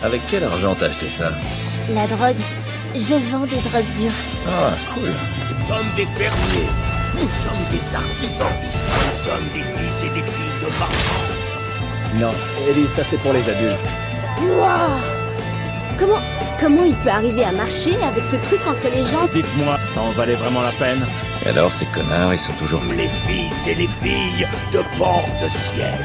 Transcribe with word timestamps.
Avec 0.00 0.20
quel 0.30 0.44
argent 0.44 0.76
t'as 0.78 0.86
acheté 0.86 1.08
ça 1.08 1.32
La 1.92 2.06
drogue. 2.06 2.36
Je 2.94 3.14
vends 3.32 3.46
des 3.46 3.56
drogues 3.68 3.92
dures. 3.98 4.12
Ah, 4.46 4.70
cool. 4.94 5.08
Nous 5.08 5.66
sommes 5.66 5.90
des 5.96 6.06
fermiers. 6.06 6.70
Nous 7.14 7.28
sommes 7.42 7.64
des 7.72 7.96
artisans. 7.96 8.46
Nous 8.94 9.24
sommes 9.24 9.48
des 9.52 9.64
fils 9.64 10.04
et 10.04 10.14
des 10.14 10.22
filles 10.22 10.60
de 10.62 10.78
marchands. 10.78 12.14
Non, 12.14 12.30
Ellie, 12.70 12.86
ça 12.86 13.02
c'est 13.02 13.16
pour 13.16 13.32
les 13.32 13.40
adultes. 13.40 13.76
Waouh 14.40 15.00
Comment, 15.98 16.22
comment 16.60 16.84
il 16.84 16.94
peut 16.94 17.10
arriver 17.10 17.42
à 17.42 17.50
marcher 17.50 17.96
avec 18.00 18.22
ce 18.22 18.36
truc 18.36 18.60
entre 18.68 18.84
les 18.94 19.02
jambes 19.02 19.30
Dites-moi, 19.34 19.78
ça 19.96 20.00
en 20.00 20.10
valait 20.12 20.36
vraiment 20.36 20.62
la 20.62 20.70
peine 20.78 21.04
Et 21.44 21.48
alors, 21.48 21.72
ces 21.72 21.86
connards, 21.86 22.32
ils 22.34 22.38
sont 22.38 22.52
toujours... 22.52 22.82
Les 22.96 23.08
fils 23.26 23.66
et 23.66 23.74
les 23.74 23.88
filles 23.88 24.46
de 24.72 24.78
Porte-Ciel. 24.96 26.04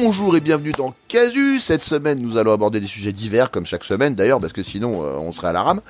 Bonjour 0.00 0.34
et 0.34 0.40
bienvenue 0.40 0.72
dans 0.72 0.94
Casu. 1.06 1.60
Cette 1.60 1.82
semaine, 1.82 2.18
nous 2.18 2.38
allons 2.38 2.52
aborder 2.52 2.80
des 2.80 2.86
sujets 2.86 3.12
divers, 3.12 3.50
comme 3.50 3.66
chaque 3.66 3.84
semaine 3.84 4.14
d'ailleurs, 4.14 4.40
parce 4.40 4.54
que 4.54 4.62
sinon, 4.62 5.02
euh, 5.04 5.18
on 5.18 5.32
serait 5.32 5.48
à 5.48 5.52
la 5.52 5.62
rame. 5.62 5.82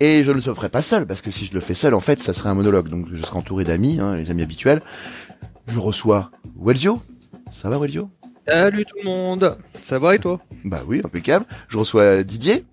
Et 0.00 0.24
je 0.24 0.30
ne 0.32 0.34
le 0.34 0.40
ferai 0.40 0.68
pas 0.68 0.82
seul, 0.82 1.06
parce 1.06 1.20
que 1.20 1.30
si 1.30 1.44
je 1.44 1.54
le 1.54 1.60
fais 1.60 1.74
seul, 1.74 1.94
en 1.94 2.00
fait, 2.00 2.20
ça 2.20 2.32
serait 2.32 2.48
un 2.48 2.54
monologue. 2.54 2.88
Donc, 2.88 3.06
je 3.12 3.22
serai 3.22 3.38
entouré 3.38 3.62
d'amis, 3.62 4.00
hein, 4.00 4.16
les 4.16 4.32
amis 4.32 4.42
habituels. 4.42 4.82
Je 5.68 5.78
reçois 5.78 6.32
Welzio. 6.60 7.00
Ça 7.52 7.68
va, 7.70 7.78
Welzio 7.78 8.10
Salut 8.46 8.84
tout 8.86 8.96
le 8.98 9.04
monde, 9.04 9.56
ça 9.84 10.00
va 10.00 10.16
et 10.16 10.18
toi? 10.18 10.40
Bah 10.64 10.82
oui, 10.88 11.00
impeccable. 11.04 11.46
Je 11.68 11.78
reçois 11.78 12.24
Didier. 12.24 12.64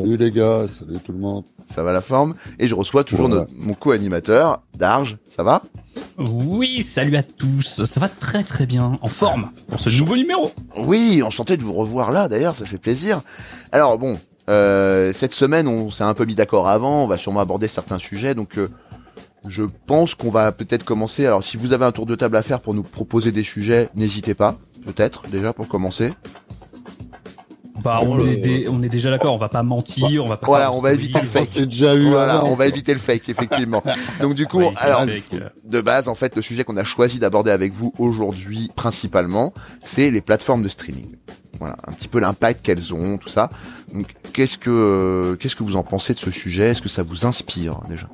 Salut 0.00 0.16
les 0.16 0.30
gars, 0.30 0.66
salut 0.68 0.98
tout 1.04 1.12
le 1.12 1.18
monde. 1.18 1.44
Ça 1.64 1.82
va 1.82 1.92
la 1.92 2.00
forme. 2.00 2.34
Et 2.58 2.66
je 2.66 2.74
reçois 2.74 3.02
toujours 3.04 3.28
Voilà. 3.28 3.42
notre- 3.42 3.54
mon 3.56 3.74
co-animateur, 3.74 4.62
Darge. 4.76 5.16
Ça 5.24 5.42
va? 5.42 5.62
Oui, 6.18 6.86
salut 6.94 7.16
à 7.16 7.22
tous. 7.22 7.84
Ça 7.84 8.00
va 8.00 8.08
très 8.08 8.42
très 8.44 8.66
bien, 8.66 8.98
en 9.00 9.08
forme 9.08 9.50
pour 9.68 9.80
ce 9.80 9.88
nouveau 9.98 10.16
numéro. 10.16 10.50
Oui, 10.84 11.22
enchanté 11.22 11.56
de 11.56 11.62
vous 11.62 11.72
revoir 11.72 12.12
là, 12.12 12.28
d'ailleurs, 12.28 12.54
ça 12.54 12.66
fait 12.66 12.78
plaisir. 12.78 13.22
Alors 13.72 13.98
bon, 13.98 14.18
euh, 14.50 15.12
cette 15.12 15.32
semaine, 15.32 15.66
on 15.66 15.90
s'est 15.90 16.04
un 16.04 16.14
peu 16.14 16.24
mis 16.24 16.34
d'accord 16.34 16.68
avant, 16.68 17.04
on 17.04 17.06
va 17.06 17.16
sûrement 17.18 17.40
aborder 17.40 17.66
certains 17.66 17.98
sujets, 17.98 18.34
donc 18.34 18.58
euh, 18.58 18.68
je 19.48 19.62
pense 19.86 20.14
qu'on 20.14 20.30
va 20.30 20.52
peut-être 20.52 20.84
commencer. 20.84 21.24
Alors 21.26 21.42
si 21.42 21.56
vous 21.56 21.72
avez 21.72 21.84
un 21.84 21.92
tour 21.92 22.06
de 22.06 22.14
table 22.14 22.36
à 22.36 22.42
faire 22.42 22.60
pour 22.60 22.74
nous 22.74 22.82
proposer 22.82 23.32
des 23.32 23.42
sujets, 23.44 23.88
n'hésitez 23.94 24.34
pas, 24.34 24.56
peut-être, 24.84 25.22
déjà 25.30 25.52
pour 25.52 25.68
commencer. 25.68 26.12
Bah, 27.86 28.00
on, 28.02 28.18
est, 28.26 28.30
le- 28.30 28.36
dé- 28.36 28.66
on 28.68 28.82
est 28.82 28.88
déjà 28.88 29.10
d'accord, 29.10 29.32
on 29.34 29.38
va 29.38 29.48
pas 29.48 29.62
mentir, 29.62 30.24
on 30.24 30.28
va 30.28 30.36
pas. 30.36 30.46
Voilà, 30.46 30.66
faire 30.66 30.74
on 30.74 30.80
va 30.80 30.90
de 30.90 30.94
éviter 30.94 31.20
le 31.20 31.26
fake. 31.26 31.48
C'est 31.50 31.66
déjà 31.66 31.94
eu 31.94 32.08
Voilà, 32.10 32.44
on 32.44 32.54
va 32.56 32.66
éviter 32.66 32.92
le 32.92 32.98
fake, 32.98 33.28
effectivement. 33.28 33.82
Donc 34.20 34.34
du 34.34 34.46
coup, 34.46 34.62
alors, 34.76 35.02
euh. 35.02 35.20
de 35.64 35.80
base, 35.80 36.08
en 36.08 36.14
fait, 36.14 36.34
le 36.36 36.42
sujet 36.42 36.64
qu'on 36.64 36.76
a 36.76 36.84
choisi 36.84 37.18
d'aborder 37.18 37.50
avec 37.52 37.72
vous 37.72 37.92
aujourd'hui, 37.98 38.70
principalement, 38.74 39.54
c'est 39.84 40.10
les 40.10 40.20
plateformes 40.20 40.62
de 40.62 40.68
streaming. 40.68 41.14
Voilà, 41.58 41.76
un 41.86 41.92
petit 41.92 42.08
peu 42.08 42.18
l'impact 42.20 42.64
qu'elles 42.66 42.92
ont, 42.92 43.16
tout 43.16 43.28
ça. 43.30 43.48
Donc, 43.94 44.06
qu'est-ce 44.32 44.58
que 44.58 44.68
euh, 44.70 45.36
qu'est-ce 45.36 45.56
que 45.56 45.62
vous 45.62 45.76
en 45.76 45.82
pensez 45.82 46.12
de 46.12 46.18
ce 46.18 46.30
sujet? 46.30 46.64
Est-ce 46.70 46.82
que 46.82 46.88
ça 46.88 47.02
vous 47.02 47.24
inspire 47.24 47.80
déjà? 47.88 48.08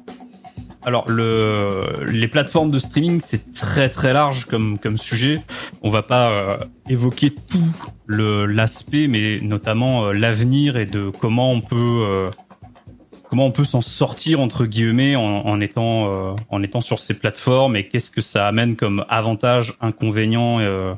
Alors, 0.84 1.08
le, 1.08 2.04
les 2.08 2.26
plateformes 2.26 2.70
de 2.72 2.78
streaming, 2.80 3.20
c'est 3.24 3.54
très 3.54 3.88
très 3.88 4.12
large 4.12 4.46
comme, 4.46 4.78
comme 4.78 4.98
sujet. 4.98 5.36
On 5.82 5.90
va 5.90 6.02
pas 6.02 6.30
euh, 6.30 6.56
évoquer 6.88 7.30
tout 7.30 7.62
le 8.06 8.46
l'aspect, 8.46 9.06
mais 9.06 9.36
notamment 9.42 10.06
euh, 10.06 10.12
l'avenir 10.12 10.76
et 10.76 10.86
de 10.86 11.08
comment 11.10 11.52
on 11.52 11.60
peut 11.60 11.76
euh, 12.12 12.30
comment 13.30 13.46
on 13.46 13.52
peut 13.52 13.64
s'en 13.64 13.80
sortir 13.80 14.40
entre 14.40 14.66
guillemets 14.66 15.14
en, 15.14 15.22
en 15.46 15.60
étant 15.60 16.10
euh, 16.12 16.34
en 16.50 16.62
étant 16.64 16.80
sur 16.80 16.98
ces 16.98 17.14
plateformes 17.14 17.76
et 17.76 17.86
qu'est-ce 17.88 18.10
que 18.10 18.20
ça 18.20 18.48
amène 18.48 18.74
comme 18.74 19.04
avantage, 19.08 19.74
inconvénient. 19.80 20.58
euh, 20.60 20.94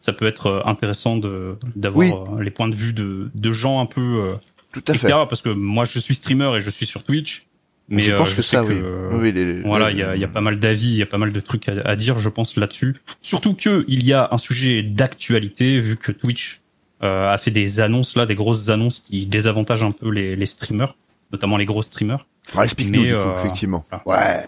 ça 0.00 0.12
peut 0.12 0.26
être 0.26 0.62
intéressant 0.66 1.16
de 1.16 1.56
d'avoir 1.74 2.32
Oui. 2.32 2.44
les 2.44 2.50
points 2.50 2.68
de 2.68 2.74
vue 2.74 2.92
de, 2.92 3.30
de 3.34 3.52
gens 3.52 3.80
un 3.80 3.86
peu 3.86 4.00
euh, 4.00 4.32
Tout 4.74 4.80
à 4.80 4.82
fait. 4.86 4.92
extérieurs 4.94 5.28
parce 5.28 5.40
que 5.42 5.48
moi 5.48 5.84
je 5.84 5.98
suis 6.00 6.16
streamer 6.16 6.56
et 6.56 6.60
je 6.60 6.68
suis 6.70 6.86
sur 6.86 7.02
Twitch. 7.02 7.46
Mais 7.92 8.00
je 8.00 8.12
euh, 8.12 8.16
pense 8.16 8.34
que 8.34 8.42
sais 8.42 8.56
ça, 8.56 8.64
oui. 8.64 8.80
euh, 8.82 9.08
oui 9.12 9.30
les- 9.32 9.44
les- 9.44 9.60
voilà, 9.62 9.90
il 9.90 9.98
y 9.98 10.02
a, 10.02 10.16
il 10.16 10.20
y 10.20 10.24
a 10.24 10.28
pas 10.28 10.40
mal 10.40 10.58
d'avis, 10.58 10.88
il 10.88 10.96
y 10.96 11.02
a 11.02 11.06
pas 11.06 11.18
mal 11.18 11.30
de 11.32 11.40
trucs 11.40 11.68
à, 11.68 11.72
à 11.84 11.94
dire, 11.94 12.18
je 12.18 12.28
pense, 12.30 12.56
là-dessus. 12.56 12.96
Surtout 13.20 13.54
que 13.54 13.84
il 13.86 14.04
y 14.04 14.12
a 14.12 14.28
un 14.32 14.38
sujet 14.38 14.82
d'actualité, 14.82 15.78
vu 15.78 15.96
que 15.96 16.10
Twitch 16.10 16.60
euh, 17.02 17.32
a 17.32 17.36
fait 17.38 17.50
des 17.50 17.80
annonces, 17.80 18.16
là, 18.16 18.26
des 18.26 18.34
grosses 18.34 18.68
annonces 18.70 19.00
qui 19.00 19.26
désavantagent 19.26 19.84
un 19.84 19.90
peu 19.92 20.08
les, 20.10 20.36
les 20.36 20.46
streamers, 20.46 20.96
notamment 21.32 21.56
les 21.58 21.66
gros 21.66 21.82
streamers. 21.82 22.26
Alors, 22.52 22.64
explique-nous 22.64 23.02
du 23.04 23.12
coup, 23.12 23.18
euh, 23.18 23.38
effectivement. 23.38 23.84
Ouais. 24.06 24.46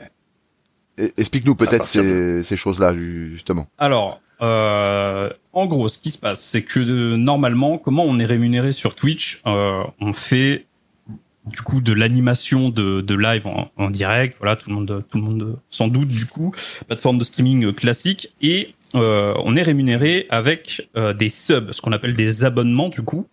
Explique-nous 1.17 1.57
peut-être 1.57 1.85
ces, 1.85 2.43
ces 2.43 2.57
choses-là, 2.57 2.95
ju- 2.95 3.31
justement. 3.33 3.67
Alors, 3.79 4.21
euh, 4.43 5.29
en 5.53 5.67
gros, 5.67 5.89
ce 5.89 5.99
qui 5.99 6.11
se 6.11 6.19
passe, 6.19 6.41
c'est 6.41 6.63
que 6.63 6.79
euh, 6.81 7.17
normalement, 7.17 7.79
comment 7.79 8.05
on 8.05 8.19
est 8.21 8.25
rémunéré 8.25 8.71
sur 8.71 8.95
Twitch 8.95 9.43
euh, 9.47 9.83
On 10.01 10.13
fait 10.13 10.67
du 11.47 11.61
coup 11.61 11.81
de 11.81 11.93
l'animation 11.93 12.71
de, 12.71 13.01
de 13.01 13.15
live 13.15 13.47
en, 13.47 13.71
en 13.77 13.91
direct. 13.91 14.37
Voilà, 14.41 14.57
tout 14.57 14.71
le 14.71 14.77
monde, 14.77 14.99
tout 15.11 15.19
le 15.19 15.25
monde 15.25 15.59
s'en 15.71 15.89
doute 15.89 16.09
du 16.09 16.27
coup. 16.27 16.55
Plateforme 16.87 17.19
de 17.19 17.25
streaming 17.25 17.67
euh, 17.67 17.73
classique 17.73 18.31
et 18.41 18.69
euh, 18.95 19.35
on 19.45 19.57
est 19.57 19.63
rémunéré 19.63 20.27
avec 20.31 20.89
euh, 20.97 21.13
des 21.13 21.29
subs, 21.31 21.73
ce 21.73 21.81
qu'on 21.81 21.93
appelle 21.93 22.15
des 22.15 22.45
abonnements 22.45 22.89
du 22.89 23.03
coup, 23.03 23.27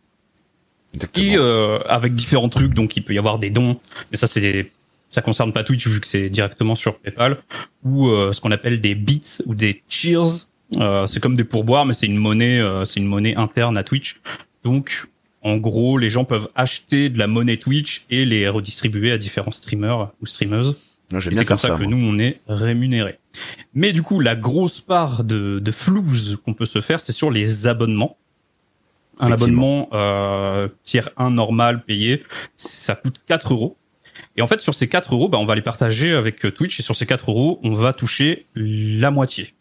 Exactement. 0.93 1.25
et 1.25 1.37
euh, 1.37 1.79
avec 1.87 2.15
différents 2.15 2.49
trucs. 2.49 2.73
Donc, 2.73 2.97
il 2.97 3.03
peut 3.03 3.13
y 3.13 3.17
avoir 3.17 3.39
des 3.39 3.49
dons, 3.49 3.77
mais 4.11 4.17
ça 4.17 4.27
c'est 4.27 4.71
ça 5.11 5.21
concerne 5.21 5.51
pas 5.51 5.63
Twitch 5.63 5.87
vu 5.87 5.99
que 5.99 6.07
c'est 6.07 6.29
directement 6.29 6.73
sur 6.75 6.97
PayPal 6.97 7.37
ou 7.83 8.07
euh, 8.07 8.31
ce 8.31 8.39
qu'on 8.39 8.51
appelle 8.51 8.79
des 8.79 8.95
bits 8.95 9.39
ou 9.45 9.55
des 9.55 9.83
cheers. 9.89 10.47
Euh, 10.77 11.05
c'est 11.05 11.19
comme 11.19 11.35
des 11.35 11.43
pourboires, 11.43 11.85
mais 11.85 11.93
c'est 11.93 12.05
une 12.05 12.17
monnaie, 12.17 12.59
euh, 12.59 12.85
c'est 12.85 13.01
une 13.01 13.07
monnaie 13.07 13.35
interne 13.35 13.77
à 13.77 13.83
Twitch. 13.83 14.21
Donc, 14.63 15.07
en 15.43 15.57
gros, 15.57 15.97
les 15.97 16.09
gens 16.09 16.23
peuvent 16.23 16.49
acheter 16.55 17.09
de 17.09 17.17
la 17.17 17.27
monnaie 17.27 17.57
Twitch 17.57 18.05
et 18.09 18.25
les 18.25 18.47
redistribuer 18.47 19.11
à 19.11 19.17
différents 19.17 19.51
streamers 19.51 20.11
ou 20.21 20.25
streameuses. 20.25 20.77
C'est 21.19 21.45
comme 21.45 21.57
ça, 21.57 21.69
ça. 21.69 21.75
que 21.75 21.83
moi. 21.83 21.91
nous, 21.91 21.97
on 21.97 22.19
est 22.19 22.39
rémunéré. 22.47 23.19
Mais 23.73 23.91
du 23.91 24.01
coup, 24.01 24.19
la 24.19 24.35
grosse 24.35 24.79
part 24.79 25.23
de, 25.23 25.59
de 25.59 25.71
flouze 25.71 26.37
qu'on 26.45 26.53
peut 26.53 26.65
se 26.65 26.79
faire, 26.79 27.01
c'est 27.01 27.11
sur 27.11 27.31
les 27.31 27.67
abonnements. 27.67 28.17
Un 29.19 29.31
abonnement 29.31 29.89
euh, 29.93 30.67
tiers 30.83 31.09
1 31.17 31.31
normal 31.31 31.83
payé, 31.83 32.23
ça 32.57 32.95
coûte 32.95 33.21
4 33.27 33.53
euros. 33.53 33.77
Et 34.35 34.41
en 34.41 34.47
fait, 34.47 34.61
sur 34.61 34.73
ces 34.73 34.87
4 34.87 35.13
euros, 35.13 35.27
bah, 35.27 35.37
on 35.37 35.45
va 35.45 35.55
les 35.55 35.61
partager 35.61 36.13
avec 36.13 36.45
euh, 36.45 36.51
Twitch. 36.51 36.79
Et 36.79 36.83
sur 36.83 36.95
ces 36.95 37.05
4 37.05 37.29
euros, 37.29 37.59
on 37.63 37.73
va 37.73 37.93
toucher 37.93 38.45
la 38.55 39.11
moitié. 39.11 39.53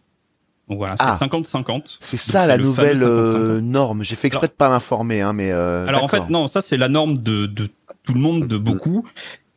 Donc 0.71 0.79
voilà, 0.79 0.95
Ah. 0.99 1.17
c'est 1.19 1.25
50-50. 1.27 1.99
C'est 2.01 2.17
ça 2.17 2.47
la 2.47 2.57
nouvelle 2.57 3.01
fameux 3.01 3.05
50-50. 3.05 3.09
euh, 3.09 3.61
norme. 3.61 4.05
J'ai 4.05 4.15
fait 4.15 4.29
exprès 4.29 4.47
de 4.47 4.53
pas 4.53 4.69
m'informer, 4.71 5.21
hein, 5.21 5.33
mais 5.35 5.51
euh, 5.51 5.87
Alors 5.87 6.05
en 6.05 6.09
fait, 6.09 6.31
non, 6.31 6.47
ça 6.47 6.61
c'est 6.63 6.77
la 6.79 6.89
norme 6.89 7.19
de, 7.19 7.47
de 7.47 7.69
tout 8.05 8.15
le 8.15 8.21
monde, 8.21 8.47
de 8.47 8.57
beaucoup. 8.57 9.07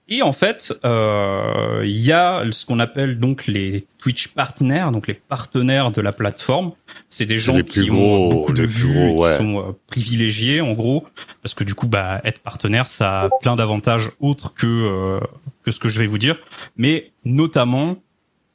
Et 0.10 0.22
en 0.22 0.34
fait, 0.34 0.74
euh, 0.84 1.82
il 1.86 1.98
y 2.02 2.12
a 2.12 2.44
ce 2.52 2.66
qu'on 2.66 2.80
appelle 2.80 3.20
donc 3.20 3.48
les 3.48 3.86
Twitch 4.00 4.28
partners, 4.30 4.88
donc 4.92 5.08
les 5.08 5.14
partenaires 5.14 5.92
de 5.92 6.02
la 6.02 6.12
plateforme. 6.12 6.72
C'est 7.10 7.26
des 7.26 7.38
gens 7.40 7.56
les 7.56 7.64
plus 7.64 7.84
qui 7.86 7.92
ont 7.92 7.96
gros, 7.96 8.30
beaucoup 8.30 8.54
de 8.54 8.64
les 8.64 8.68
plus 8.68 8.78
vues, 8.84 8.94
gros, 9.12 9.24
ouais. 9.24 9.32
qui 9.38 9.44
sont 9.44 9.60
euh, 9.60 9.72
privilégiés 9.88 10.60
en 10.62 10.74
gros, 10.74 11.08
parce 11.42 11.54
que 11.54 11.64
du 11.64 11.74
coup, 11.74 11.88
bah, 11.88 12.20
être 12.26 12.40
partenaire, 12.40 12.88
ça 12.88 13.22
a 13.22 13.30
plein 13.42 13.56
d'avantages 13.56 14.10
autres 14.20 14.54
que 14.54 14.68
euh, 14.68 15.20
que 15.64 15.72
ce 15.72 15.80
que 15.80 15.88
je 15.90 16.00
vais 16.00 16.08
vous 16.08 16.18
dire, 16.18 16.36
mais 16.76 17.12
notamment 17.24 17.96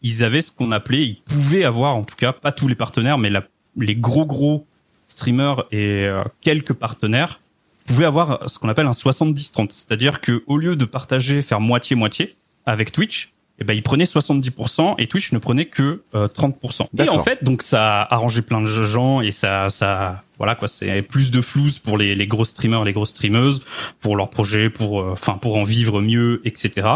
ils 0.03 0.25
avaient 0.25 0.41
ce 0.41 0.53
qu'on 0.53 0.72
appelait, 0.72 1.04
ils 1.04 1.22
pouvaient 1.26 1.64
avoir 1.64 1.97
en 1.97 2.04
tout 2.04 2.16
cas, 2.16 2.32
pas 2.32 2.53
tous 2.53 2.69
les 2.69 2.75
partenaires, 2.75 3.19
mais 3.19 3.31
la, 3.31 3.42
les 3.76 3.97
gros 3.97 4.26
gros 4.26 4.66
streamers 5.09 5.64
et 5.72 6.04
euh, 6.04 6.22
quelques 6.41 6.75
partenaires 6.75 7.41
pouvaient 7.86 8.04
avoir 8.04 8.48
ce 8.48 8.59
qu'on 8.59 8.69
appelle 8.69 8.86
un 8.86 8.92
70-30. 8.92 9.70
C'est-à-dire 9.72 10.20
que 10.20 10.42
au 10.47 10.59
lieu 10.59 10.76
de 10.76 10.84
partager, 10.84 11.42
faire 11.42 11.60
moitié-moitié 11.60 12.36
avec 12.66 12.92
Twitch, 12.92 13.32
eh 13.60 13.64
ben, 13.64 13.75
ils 13.75 13.82
prenaient 13.82 14.04
70% 14.04 14.94
et 14.98 15.09
Twitch 15.09 15.32
ne 15.32 15.38
prenait 15.38 15.64
que 15.64 16.03
euh, 16.15 16.28
30%. 16.28 16.86
Et 16.98 17.09
en 17.09 17.22
fait, 17.24 17.42
donc 17.42 17.62
ça 17.62 18.03
a 18.03 18.15
arrangé 18.15 18.42
plein 18.42 18.60
de 18.60 18.66
gens 18.66 19.21
et 19.21 19.33
ça, 19.33 19.68
ça, 19.68 20.21
voilà 20.36 20.54
quoi, 20.54 20.68
c'est 20.68 21.03
plus 21.03 21.33
de 21.33 21.41
flouze 21.41 21.80
pour 21.80 21.98
les, 21.98 22.15
les 22.15 22.27
gros 22.28 22.45
streamers, 22.45 22.84
les 22.84 22.92
grosses 22.92 23.10
streameuses, 23.10 23.65
pour 24.00 24.16
leurs 24.16 24.30
projets, 24.30 24.71
pour, 24.71 25.00
euh, 25.00 25.10
enfin, 25.12 25.34
pour 25.34 25.56
en 25.56 25.65
vivre 25.65 26.00
mieux, 26.00 26.41
etc. 26.45 26.89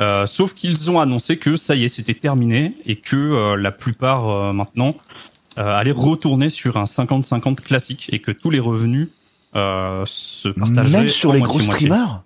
Euh, 0.00 0.26
sauf 0.26 0.54
qu'ils 0.54 0.90
ont 0.90 1.00
annoncé 1.00 1.36
que 1.36 1.56
ça 1.56 1.74
y 1.74 1.84
est, 1.84 1.88
c'était 1.88 2.14
terminé 2.14 2.74
et 2.86 2.96
que 2.96 3.16
euh, 3.16 3.56
la 3.56 3.70
plupart 3.72 4.28
euh, 4.28 4.52
maintenant 4.52 4.94
euh, 5.58 5.74
allaient 5.76 5.90
retourner 5.90 6.48
sur 6.48 6.76
un 6.76 6.84
50-50 6.84 7.56
classique 7.56 8.08
et 8.12 8.20
que 8.20 8.30
tous 8.30 8.50
les 8.50 8.60
revenus 8.60 9.08
euh, 9.56 10.04
se 10.06 10.48
partageraient 10.48 10.90
Même 10.90 11.08
sur 11.08 11.32
les 11.32 11.40
gros 11.40 11.60
streamers? 11.60 12.24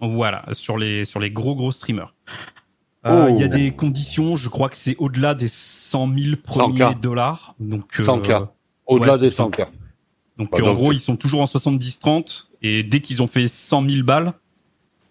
Voilà, 0.00 0.44
sur 0.52 0.78
les 0.78 1.04
sur 1.04 1.20
les 1.20 1.30
gros 1.30 1.54
gros 1.54 1.72
streamers. 1.72 2.14
Euh, 3.06 3.26
Oh. 3.26 3.28
Il 3.30 3.40
y 3.40 3.44
a 3.44 3.48
des 3.48 3.70
conditions, 3.70 4.36
je 4.36 4.48
crois 4.50 4.68
que 4.68 4.76
c'est 4.76 4.94
au-delà 4.98 5.34
des 5.34 5.48
100 5.48 6.14
000 6.14 6.36
premiers 6.42 6.80
100K. 6.80 7.00
dollars. 7.00 7.54
Donc 7.58 7.84
euh, 7.98 8.02
100K. 8.02 8.48
Au-delà 8.86 9.14
ouais, 9.14 9.18
des 9.18 9.30
c'est 9.30 9.36
ça. 9.36 9.44
100K. 9.44 9.68
Donc 10.36 10.50
Bah, 10.50 10.58
en 10.62 10.66
donc, 10.66 10.78
gros, 10.78 10.92
ils 10.92 11.00
sont 11.00 11.16
toujours 11.16 11.40
en 11.40 11.44
70-30 11.46 12.46
et 12.62 12.82
dès 12.82 13.00
qu'ils 13.00 13.22
ont 13.22 13.26
fait 13.26 13.48
100 13.48 13.88
000 13.88 14.04
balles, 14.04 14.34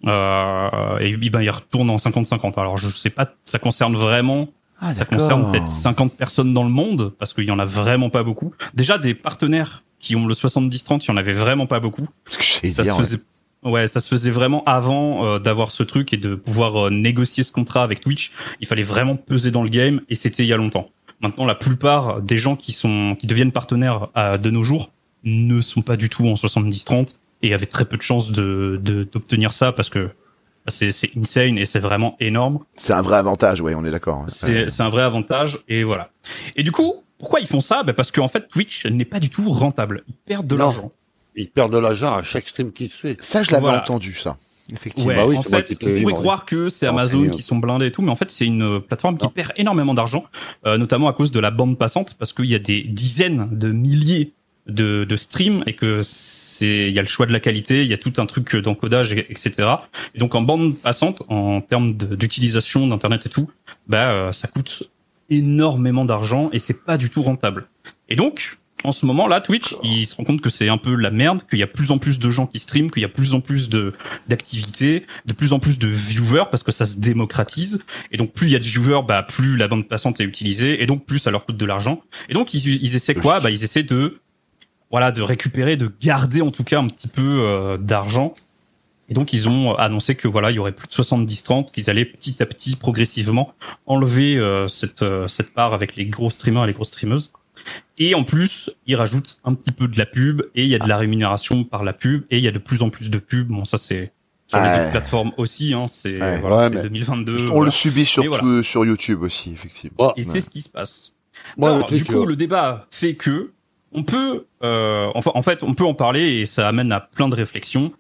et 0.06 1.18
puis 1.18 1.30
ben 1.30 1.42
ils 1.42 1.50
retournent 1.50 1.90
en 1.90 1.98
50-50. 1.98 2.60
Alors 2.60 2.78
je 2.78 2.90
sais 2.90 3.10
pas, 3.10 3.30
ça 3.46 3.60
concerne 3.60 3.96
vraiment 3.96 4.48
Ah, 4.80 4.94
Ça 4.94 5.06
concerne 5.06 5.52
peut-être 5.52 5.70
50 5.70 6.14
personnes 6.18 6.54
dans 6.54 6.64
le 6.64 6.70
monde, 6.70 7.14
parce 7.20 7.34
qu'il 7.34 7.44
y 7.46 7.52
en 7.52 7.60
a 7.60 7.66
vraiment 7.66 8.10
pas 8.10 8.24
beaucoup. 8.24 8.54
Déjà, 8.74 8.98
des 8.98 9.14
partenaires 9.14 9.84
qui 10.00 10.16
ont 10.16 10.26
le 10.26 10.34
70-30, 10.34 11.04
il 11.04 11.08
y 11.10 11.12
en 11.12 11.18
avait 11.18 11.34
vraiment 11.34 11.66
pas 11.68 11.82
beaucoup. 11.82 12.08
Ce 12.28 12.38
que 12.38 12.44
je 12.44 12.50
sais 12.52 12.68
Ça 12.70 12.84
dire. 12.84 12.96
se 12.96 13.00
ouais. 13.02 13.06
faisait, 13.06 13.20
ouais, 13.64 13.88
ça 13.90 14.00
se 14.00 14.08
faisait 14.08 14.32
vraiment 14.32 14.64
avant 14.66 15.26
euh, 15.26 15.40
d'avoir 15.40 15.72
ce 15.74 15.84
truc 15.84 16.14
et 16.14 16.18
de 16.18 16.36
pouvoir 16.36 16.88
euh, 16.88 16.90
négocier 16.90 17.44
ce 17.44 17.52
contrat 17.52 17.84
avec 17.84 18.00
Twitch. 18.00 18.32
Il 18.62 18.68
fallait 18.68 18.84
vraiment 18.84 19.18
peser 19.18 19.52
dans 19.52 19.64
le 19.64 19.70
game, 19.70 20.00
et 20.08 20.16
c'était 20.16 20.44
il 20.44 20.48
y 20.48 20.54
a 20.54 20.58
longtemps. 20.58 20.90
Maintenant, 21.20 21.44
la 21.44 21.56
plupart 21.56 22.22
des 22.22 22.38
gens 22.38 22.56
qui 22.56 22.72
sont 22.72 23.18
qui 23.20 23.28
deviennent 23.28 23.52
partenaires 23.52 24.08
à, 24.16 24.38
de 24.38 24.50
nos 24.50 24.64
jours 24.64 24.90
ne 25.26 25.60
sont 25.60 25.82
pas 25.82 25.98
du 25.98 26.08
tout 26.08 26.26
en 26.26 26.36
70-30 26.36 27.10
et 27.42 27.54
avaient 27.54 27.66
très 27.66 27.86
peu 27.86 27.98
de 27.98 28.02
chances 28.02 28.32
de 28.32 28.80
de- 28.82 29.04
d'obtenir 29.04 29.54
ça 29.54 29.72
parce 29.72 29.90
que 29.90 30.10
c'est 30.68 30.92
c'est 30.92 31.12
insane 31.18 31.58
et 31.58 31.66
c'est 31.66 31.80
vraiment 31.80 32.16
énorme. 32.20 32.60
C'est 32.76 32.94
un 32.94 33.02
vrai 33.02 33.18
avantage, 33.18 33.62
ouais, 33.62 33.74
on 33.76 33.84
est 33.86 33.92
d'accord. 33.92 34.26
C'est 34.28 34.70
c'est 34.70 34.84
un 34.84 34.90
vrai 34.90 35.04
avantage 35.04 35.60
et 35.68 35.84
voilà. 35.84 36.12
Et 36.56 36.64
du 36.64 36.72
coup, 36.72 36.96
pourquoi 37.18 37.40
ils 37.40 37.48
font 37.48 37.60
ça? 37.62 37.84
Bah 37.84 37.94
Parce 37.94 38.12
qu'en 38.12 38.28
fait, 38.28 38.48
Twitch 38.50 38.86
n'est 38.86 39.06
pas 39.06 39.20
du 39.20 39.30
tout 39.30 39.50
rentable. 39.52 40.04
Ils 40.08 40.14
perdent 40.16 40.48
de 40.48 40.56
Non. 40.56 40.66
l'argent. 40.66 40.92
Ils 41.36 41.50
perdent 41.50 41.74
de 41.74 41.78
l'argent 41.78 42.14
à 42.14 42.24
chaque 42.24 42.48
stream 42.50 42.72
qui 42.72 42.90
se 42.90 42.98
fait. 42.98 43.22
Ça, 43.22 43.44
je 43.44 43.52
l'avais 43.52 43.62
Voilà. 43.62 43.82
entendu, 43.82 44.14
ça. 44.14 44.38
Effectivement. 44.72 45.10
Ouais, 45.10 45.16
Bah 45.16 45.26
oui, 45.26 45.38
en 45.38 45.42
fait, 45.42 45.72
on 45.82 46.00
pourrait 46.02 46.14
croire 46.14 46.46
que 46.46 46.70
c'est 46.70 46.86
Amazon 46.86 47.24
c'est- 47.26 47.30
qui 47.32 47.42
sont 47.42 47.56
blindés 47.58 47.88
et 47.88 47.92
tout, 47.92 48.02
mais 48.04 48.12
en 48.12 48.16
fait, 48.16 48.30
c'est 48.30 48.46
une 48.46 48.62
euh, 48.62 48.80
plateforme 48.80 49.18
qui 49.18 49.26
Non. 49.26 49.32
perd 49.32 49.52
énormément 49.58 49.96
d'argent, 49.96 50.26
euh, 50.68 50.78
notamment 50.78 51.08
à 51.08 51.14
cause 51.14 51.32
de 51.32 51.40
la 51.40 51.50
bande 51.50 51.78
passante, 51.80 52.16
parce 52.20 52.34
qu'il 52.34 52.46
y 52.46 52.54
a 52.56 52.60
des 52.60 52.84
dizaines 52.84 53.48
de 53.52 53.72
milliers 53.72 54.34
de, 54.68 55.06
de 55.06 55.16
streams 55.16 55.64
et 55.66 55.74
que 55.74 56.02
c'est, 56.04 56.49
il 56.62 56.94
y 56.94 57.00
a 57.00 57.02
le 57.02 57.08
choix 57.08 57.26
de 57.26 57.34
la 57.34 57.40
qualité, 57.40 57.82
il 57.84 57.88
y 57.88 57.94
a 57.94 57.98
tout 57.98 58.14
un 58.18 58.26
truc 58.26 58.56
d'encodage, 58.56 59.14
et- 59.14 59.32
etc. 59.32 59.54
Et 60.16 60.20
donc 60.20 60.36
en 60.36 60.42
bande 60.42 60.78
passante, 60.78 61.24
en 61.30 61.62
termes 61.62 61.92
d'utilisation 61.94 62.88
d'internet 62.88 63.26
et 63.26 63.30
tout, 63.30 63.50
bah 63.88 64.10
euh, 64.12 64.32
ça 64.32 64.48
coûte 64.48 64.84
énormément 65.30 66.06
d'argent 66.06 66.50
et 66.54 66.60
c'est 66.60 66.86
pas 66.86 66.98
du 66.98 67.10
tout 67.10 67.22
rentable. 67.22 67.68
Et 68.10 68.16
donc, 68.16 68.58
en 68.84 68.92
ce 68.94 69.06
moment 69.06 69.28
là, 69.28 69.42
Twitch, 69.42 69.76
il 69.84 70.06
se 70.08 70.16
rend 70.16 70.24
compte 70.24 70.42
que 70.42 70.50
c'est 70.50 70.70
un 70.70 70.78
peu 70.78 70.96
la 70.96 71.12
merde, 71.12 71.42
qu'il 71.50 71.60
y 71.60 71.64
a 71.64 71.68
plus 71.68 71.92
en 71.92 71.98
plus 71.98 72.18
de 72.18 72.30
gens 72.30 72.48
qui 72.48 72.60
streament, 72.60 72.90
qu'il 72.90 73.02
y 73.02 73.06
a 73.06 73.10
plus 73.10 73.34
en 73.34 73.42
plus 73.42 73.68
de 73.70 73.94
d'activités, 74.30 75.06
de 75.26 75.34
plus 75.34 75.52
en 75.54 75.60
plus 75.60 75.78
de 75.80 75.88
viewers 75.88 76.46
parce 76.50 76.64
que 76.64 76.72
ça 76.72 76.86
se 76.86 76.98
démocratise. 76.98 77.84
Et 78.12 78.18
donc 78.18 78.32
plus 78.34 78.48
il 78.48 78.54
y 78.54 78.56
a 78.56 78.60
de 78.60 78.64
viewers, 78.64 79.02
bah 79.08 79.22
plus 79.24 79.58
la 79.58 79.68
bande 79.68 79.88
passante 79.88 80.20
est 80.22 80.24
utilisée 80.24 80.82
et 80.82 80.86
donc 80.86 81.06
plus 81.06 81.20
ça 81.20 81.30
leur 81.30 81.46
coûte 81.46 81.58
de 81.58 81.66
l'argent. 81.66 82.02
Et 82.30 82.34
donc 82.34 82.54
ils, 82.54 82.82
ils 82.84 82.96
essaient 82.96 83.16
quoi? 83.16 83.40
Bah 83.42 83.52
ils 83.52 83.64
essaient 83.64 83.84
de 83.84 84.20
voilà 84.92 85.12
de 85.12 85.22
récupérer, 85.22 85.78
de 85.78 85.92
garder 86.02 86.42
en 86.42 86.52
tout 86.52 86.64
cas 86.64 86.80
un 86.80 86.88
petit 86.88 87.08
peu 87.08 87.42
euh, 87.44 87.78
d'argent. 87.78 88.34
Et 89.12 89.14
donc 89.16 89.34
ils 89.34 89.50
ont 89.50 89.74
annoncé 89.76 90.14
que 90.16 90.28
voilà 90.28 90.52
il 90.52 90.56
y 90.56 90.60
aurait 90.60 90.72
plus 90.72 90.88
de 90.88 90.94
70-30, 90.94 91.72
qu'ils 91.72 91.90
allaient 91.90 92.06
petit 92.06 92.42
à 92.42 92.46
petit 92.46 92.76
progressivement 92.76 93.54
enlever 93.88 94.38
euh, 94.38 94.68
cette 94.68 95.02
euh, 95.02 95.28
cette 95.28 95.54
part 95.54 95.74
avec 95.74 95.96
les 95.96 96.06
gros 96.06 96.30
streamers 96.30 96.64
et 96.66 96.68
les 96.68 96.74
grosses 96.74 96.90
streameuses. 96.90 97.32
Et 97.98 98.16
en 98.16 98.24
plus, 98.24 98.70
ils 98.88 98.96
rajoutent 98.96 99.38
un 99.44 99.54
petit 99.54 99.72
peu 99.72 99.88
de 99.88 99.98
la 99.98 100.06
pub 100.06 100.44
et 100.56 100.64
il 100.64 100.70
y 100.70 100.76
a 100.76 100.80
de 100.80 100.88
la 100.88 100.98
rémunération 100.98 101.64
par 101.66 101.84
la 101.84 101.92
pub 101.94 102.24
et 102.30 102.38
il 102.38 102.44
y 102.44 102.48
a 102.48 102.52
de 102.52 102.58
plus 102.60 102.82
en 102.84 102.90
plus 102.90 103.10
de 103.10 103.18
pubs. 103.18 103.48
Bon, 103.48 103.66
ça 103.66 103.78
c'est 103.78 104.12
sur 104.48 104.60
les 104.60 104.66
Ouais. 104.70 104.80
autres 104.82 104.92
plateformes 104.92 105.32
aussi. 105.38 105.74
Hein, 105.74 105.86
c'est 105.90 106.20
Ouais. 106.22 106.40
voilà, 106.40 106.58
Ouais, 106.58 106.70
c'est 106.70 106.76
mais 106.76 106.82
2022. 106.84 107.44
On 107.44 107.46
voilà. 107.48 107.66
le 107.66 107.72
subit 107.72 108.06
surtout 108.06 108.30
voilà. 108.30 108.64
sur 108.64 108.86
YouTube 108.86 109.22
aussi, 109.24 109.52
effectivement. 109.52 110.14
Et 110.16 110.24
Ouais. 110.24 110.30
c'est 110.34 110.42
ce 110.42 110.50
qui 110.50 110.62
se 110.62 110.70
passe. 110.70 111.12
Alors, 111.62 111.86
du 111.88 112.04
coup, 112.06 112.14
euh, 112.24 112.26
le 112.26 112.36
débat 112.36 112.88
fait 112.92 113.16
que 113.16 113.52
on 113.92 114.04
peut, 114.04 114.46
euh, 114.64 115.10
enfin, 115.16 115.32
en 115.36 115.42
fait, 115.42 115.64
on 115.64 115.74
peut 115.74 115.86
en 115.86 115.94
parler 115.94 116.40
et 116.40 116.46
ça 116.46 116.68
amène 116.68 116.92
à 116.92 117.00
plein 117.00 117.28
de 117.30 117.36
réflexions. 117.36 117.92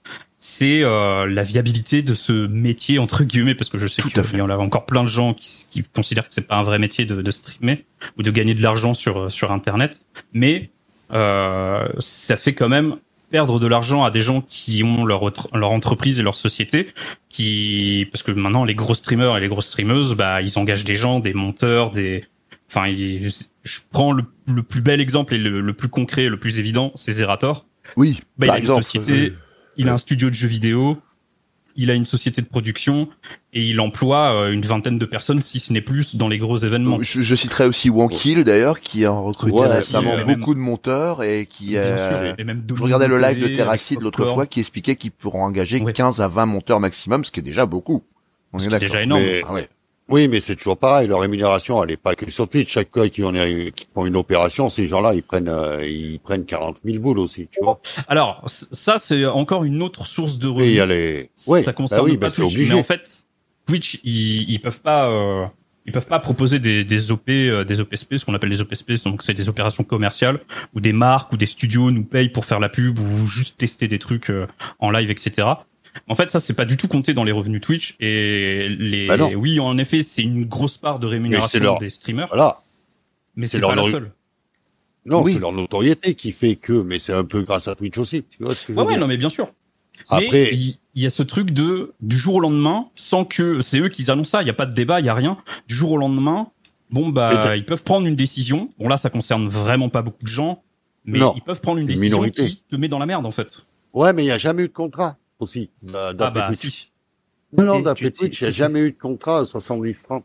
C'est 0.42 0.84
euh, 0.84 1.26
la 1.28 1.44
viabilité 1.44 2.02
de 2.02 2.14
ce 2.14 2.48
métier 2.48 2.98
entre 2.98 3.24
guillemets, 3.26 3.56
parce 3.56 3.70
que 3.70 3.78
je 3.78 3.88
sais 3.88 4.02
Tout 4.02 4.12
à 4.16 4.22
qu'il 4.22 4.38
y 4.38 4.42
en 4.42 4.50
a 4.50 4.56
encore 4.56 4.86
plein 4.86 5.04
de 5.04 5.10
gens 5.10 5.34
qui, 5.34 5.66
qui 5.70 5.84
considèrent 5.84 6.28
que 6.28 6.34
c'est 6.34 6.48
pas 6.48 6.56
un 6.56 6.64
vrai 6.64 6.80
métier 6.80 7.06
de, 7.06 7.22
de 7.22 7.32
streamer 7.32 7.86
ou 8.18 8.24
de 8.24 8.32
gagner 8.32 8.54
de 8.54 8.62
l'argent 8.64 8.94
sur 8.94 9.30
sur 9.30 9.52
Internet, 9.52 10.00
mais 10.32 10.70
euh, 11.12 11.88
ça 12.00 12.38
fait 12.38 12.54
quand 12.54 12.70
même 12.70 12.96
perdre 13.32 13.60
de 13.60 13.68
l'argent 13.68 14.04
à 14.06 14.12
des 14.12 14.22
gens 14.22 14.42
qui 14.42 14.82
ont 14.84 15.04
leur 15.06 15.30
leur 15.54 15.72
entreprise 15.72 16.20
et 16.20 16.24
leur 16.24 16.36
société 16.36 16.88
qui 17.30 18.08
parce 18.12 18.24
que 18.24 18.32
maintenant 18.32 18.64
les 18.64 18.76
gros 18.76 18.94
streamers 18.96 19.36
et 19.38 19.40
les 19.42 19.48
grosses 19.50 19.68
streameuses 19.68 20.16
bah 20.16 20.42
ils 20.42 20.58
engagent 20.58 20.84
des 20.86 20.96
gens 20.96 21.20
des 21.20 21.34
monteurs 21.36 21.92
des 21.92 22.24
enfin 22.70 22.88
ils- 22.88 23.30
je 23.70 23.80
prends 23.92 24.12
le, 24.12 24.24
le 24.48 24.64
plus 24.64 24.82
bel 24.82 25.00
exemple 25.00 25.34
et 25.36 25.38
le, 25.38 25.62
le 25.62 25.74
plus 25.74 25.90
concret 25.90 26.28
le 26.28 26.38
plus 26.40 26.58
évident 26.60 26.92
c'est 26.96 27.14
Zerator 27.14 27.66
Oui, 27.98 28.22
bah, 28.38 28.46
il 28.46 28.48
par 28.48 28.56
a 28.56 28.60
exemple. 28.60 28.80
une 28.96 29.04
société 29.04 29.34
il 29.78 29.88
a 29.90 29.94
un 29.94 29.98
studio 29.98 30.30
de 30.30 30.34
jeux 30.36 30.48
vidéo 30.48 30.98
il 31.76 31.90
a 31.92 31.94
une 31.94 32.06
société 32.06 32.42
de 32.42 32.48
production 32.48 33.08
et 33.54 33.64
il 33.64 33.80
emploie 33.80 34.34
euh, 34.34 34.52
une 34.52 34.64
vingtaine 34.64 34.98
de 34.98 35.06
personnes 35.06 35.42
si 35.42 35.60
ce 35.60 35.72
n'est 35.72 35.82
plus 35.82 36.16
dans 36.18 36.28
les 36.28 36.38
gros 36.38 36.58
événements 36.58 37.02
Je, 37.02 37.22
je 37.22 37.36
citerai 37.36 37.66
aussi 37.68 37.90
Wankill 37.90 38.44
d'ailleurs, 38.44 38.82
qui 38.82 39.06
a 39.06 39.12
recruté 39.12 39.62
Ouais, 39.62 39.68
récemment 39.68 40.12
il- 40.18 40.36
beaucoup 40.36 40.54
de 40.54 40.60
monteurs 40.60 41.24
et 41.24 41.46
qui. 41.46 41.78
Euh, 41.78 42.26
sûr, 42.32 42.36
et 42.38 42.44
même 42.44 42.64
je 42.76 42.84
regardais 42.84 43.08
le 43.08 43.18
live 43.18 43.36
de 43.36 43.42
Dominique 43.42 43.58
Terracid 43.58 43.98
avec 43.98 44.04
l'autre 44.04 44.26
fois 44.26 44.46
qui 44.46 44.60
expliquait 44.60 44.96
qu'ils 44.98 45.12
pourront 45.12 45.44
engager 45.44 45.80
Ouais. 45.80 45.94
15 45.94 46.20
à 46.20 46.28
20 46.28 46.48
monteurs 46.48 46.82
maximum, 46.82 47.24
ce 47.24 47.32
qui 47.32 47.40
est 47.40 47.44
déjà 47.44 47.66
beaucoup. 47.66 48.04
On 48.52 48.60
est 48.60 48.64
c'est 48.64 48.70
d'accord. 48.72 48.88
déjà 48.90 49.04
énorme 49.04 49.22
Mais- 49.22 49.42
Ah 49.48 49.54
ouais. 49.54 49.70
Oui, 50.10 50.28
mais 50.28 50.40
c'est 50.40 50.56
toujours 50.56 50.78
pareil. 50.78 51.08
Leur 51.08 51.20
rémunération, 51.20 51.84
elle 51.84 51.92
est 51.92 51.98
pas 51.98 52.16
que 52.16 52.30
sur 52.30 52.48
Twitch. 52.50 52.72
Chaque 52.72 52.92
fois 52.92 53.10
qui 53.10 53.24
en 53.24 53.34
est, 53.36 53.72
qui 53.76 53.88
font 53.94 54.06
une 54.06 54.18
opération, 54.18 54.70
ces 54.70 54.88
gens-là, 54.88 55.14
ils 55.14 55.24
prennent, 55.24 55.50
euh, 55.50 55.86
ils 55.86 56.20
prennent 56.20 56.46
40 56.46 56.78
000 56.84 57.00
boules 57.00 57.20
aussi, 57.20 57.48
tu 57.52 57.60
vois. 57.62 57.80
alors 58.08 58.44
ça 58.48 58.98
c'est 58.98 59.26
encore 59.26 59.64
une 59.64 59.82
autre 59.82 60.06
source 60.08 60.38
de 60.38 60.48
Et 60.48 60.52
revenus 60.52 60.82
a 60.82 60.86
les, 60.86 61.30
ouais, 61.48 61.64
ça 61.64 61.74
concerne 61.74 62.02
bah 62.02 62.06
oui, 62.12 62.18
pas 62.18 62.28
bah 62.28 62.34
Twitch, 62.34 62.54
obligé. 62.54 62.74
mais 62.74 62.80
en 62.80 62.84
fait, 62.84 63.24
Twitch, 63.68 64.00
ils, 64.04 64.50
ils 64.50 64.60
peuvent 64.60 64.82
pas, 64.82 65.10
euh, 65.10 65.46
ils 65.86 65.92
peuvent 65.92 66.06
pas 66.06 66.20
proposer 66.20 66.60
des, 66.60 66.84
des 66.84 67.12
OP, 67.12 67.30
euh, 67.30 67.64
des 67.64 67.82
OPSP, 67.82 68.18
ce 68.18 68.26
qu'on 68.26 68.34
appelle 68.34 68.50
des 68.50 68.62
OPSP, 68.62 69.04
donc 69.06 69.24
c'est 69.24 69.34
des 69.34 69.50
opérations 69.50 69.84
commerciales 69.84 70.40
où 70.76 70.82
des 70.82 70.94
marques 70.94 71.32
ou 71.34 71.38
des 71.38 71.46
studios 71.46 71.92
nous 71.92 72.04
payent 72.04 72.30
pour 72.30 72.46
faire 72.46 72.60
la 72.60 72.70
pub 72.70 73.00
ou 73.00 73.28
juste 73.28 73.58
tester 73.58 73.88
des 73.88 74.00
trucs 74.00 74.30
euh, 74.30 74.48
en 74.80 74.92
live, 74.92 75.10
etc. 75.10 75.48
En 76.08 76.16
fait, 76.16 76.30
ça 76.30 76.40
c'est 76.40 76.54
pas 76.54 76.66
du 76.66 76.78
tout 76.78 76.88
compté 76.88 77.14
dans 77.14 77.24
les 77.24 77.32
revenus 77.32 77.62
Twitch 77.62 77.96
et 78.00 78.68
les, 78.70 79.08
Bah 79.08 79.18
oui, 79.36 79.60
en 79.60 79.78
effet, 79.78 80.04
c'est 80.04 80.22
une 80.22 80.46
grosse 80.46 80.78
part 80.78 81.00
de 81.00 81.08
rémunération 81.08 81.60
leur- 81.60 81.80
des 81.80 81.90
streamers, 81.90 82.28
Voilà. 82.28 82.58
mais 83.36 83.48
c'est 83.48 83.60
leur 83.60 83.70
pas 83.72 83.76
la 83.76 83.92
seule. 83.92 84.12
Non, 85.06 85.24
Oui. 85.24 85.34
c'est 85.34 85.40
leur 85.40 85.52
notoriété 85.54 86.14
qui 86.16 86.32
fait 86.32 86.56
que, 86.56 86.74
mais 86.84 87.00
c'est 87.00 87.14
un 87.14 87.24
peu 87.24 87.42
grâce 87.42 87.68
à 87.68 87.76
Twitch 87.76 87.98
aussi, 87.98 88.24
tu 88.30 88.44
vois 88.44 88.54
ce 88.54 88.68
que 88.68 88.74
je 88.74 88.78
Ouais, 88.78 88.84
veux 88.84 88.88
ouais, 88.90 88.94
dire 88.96 89.02
non, 89.02 89.08
mais 89.08 89.18
bien 89.18 89.30
sûr. 89.30 89.52
Après, 90.10 90.54
il 90.54 90.78
y 90.96 91.06
a 91.06 91.10
ce 91.10 91.24
truc 91.24 91.52
de 91.52 91.94
du 92.02 92.18
jour 92.18 92.36
au 92.36 92.40
lendemain, 92.40 92.88
sans 92.96 93.26
que 93.26 93.62
c'est 93.62 93.80
eux 93.80 93.90
qui 93.90 94.10
annoncent 94.10 94.30
ça, 94.32 94.42
il 94.42 94.48
y 94.48 94.52
a 94.52 94.54
pas 94.54 94.66
de 94.66 94.74
débat, 94.74 95.00
il 95.00 95.06
y 95.06 95.10
a 95.10 95.14
rien. 95.14 95.38
Du 95.68 95.76
jour 95.76 95.92
au 95.92 95.98
lendemain, 95.98 96.48
bon 96.92 97.10
bah 97.10 97.56
ils 97.58 97.66
peuvent 97.66 97.84
prendre 97.84 98.08
une 98.08 98.16
décision. 98.16 98.70
Bon 98.80 98.88
là, 98.88 98.98
ça 98.98 99.10
concerne 99.10 99.48
vraiment 99.48 99.90
pas 99.90 100.02
beaucoup 100.02 100.24
de 100.24 100.28
gens, 100.30 100.64
mais 101.06 101.20
Non, 101.20 101.34
ils 101.36 101.42
peuvent 101.42 101.62
prendre 101.62 101.78
une 101.80 101.84
une 101.84 101.88
décision 101.88 102.18
minorité. 102.18 102.48
qui 102.48 102.64
te 102.70 102.76
met 102.76 102.88
dans 102.88 103.00
la 103.00 103.06
merde 103.06 103.26
en 103.26 103.32
fait. 103.32 103.48
ouais, 103.94 104.14
mais 104.14 104.24
il 104.24 104.28
y 104.28 104.32
a 104.32 104.38
jamais 104.38 104.64
eu 104.64 104.68
de 104.68 104.74
contrat 104.74 105.18
aussi, 105.40 105.70
d'a- 105.82 106.08
Ah 106.10 106.14
d'après 106.14 106.42
bah 106.42 106.48
Twitch. 106.56 106.60
si. 106.82 106.92
Non, 107.58 107.64
non, 107.66 107.80
d'après 107.80 108.12
Twitch, 108.12 108.42
il 108.42 108.44
n'y 108.44 108.48
a 108.50 108.52
jamais 108.52 108.82
eu 108.82 108.92
de 108.92 108.98
contrat 108.98 109.40
à 109.40 109.44
70-30. 109.44 110.24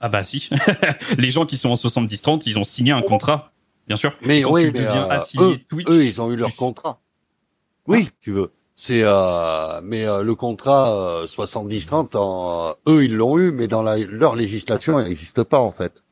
Ah 0.00 0.08
bah 0.08 0.22
si. 0.24 0.48
Les 1.18 1.28
gens 1.28 1.44
qui 1.46 1.56
sont 1.56 1.68
en 1.70 1.74
70-30, 1.74 2.42
ils 2.46 2.58
ont 2.58 2.64
signé 2.64 2.92
un 2.92 3.02
contrat, 3.02 3.52
bien 3.86 3.96
sûr. 3.96 4.12
Mais 4.24 4.42
Quand 4.42 4.52
oui, 4.52 4.66
tu 4.66 4.72
mais 4.72 4.78
deviens 4.86 5.04
euh, 5.04 5.10
affilié 5.10 5.44
eux, 5.44 5.58
Twitch, 5.68 5.88
eux, 5.90 6.04
ils 6.04 6.20
ont 6.20 6.30
eu 6.32 6.36
leur 6.36 6.50
tu- 6.50 6.56
contrat. 6.56 7.00
Oui. 7.86 8.08
Tu 8.20 8.32
veux. 8.32 8.50
C'est 8.74 9.02
euh, 9.02 9.80
mais 9.82 10.06
euh, 10.06 10.22
le 10.22 10.34
contrat 10.34 10.94
euh, 10.94 11.26
70-30, 11.26 12.16
en- 12.16 12.74
eux 12.88 13.04
ils 13.04 13.14
l'ont 13.14 13.38
eu, 13.38 13.50
mais 13.52 13.68
dans 13.68 13.82
la, 13.82 13.98
leur 13.98 14.36
législation, 14.36 14.98
elle 14.98 15.08
n'existe 15.08 15.42
pas 15.42 15.58
en 15.58 15.70
fait, 15.72 16.02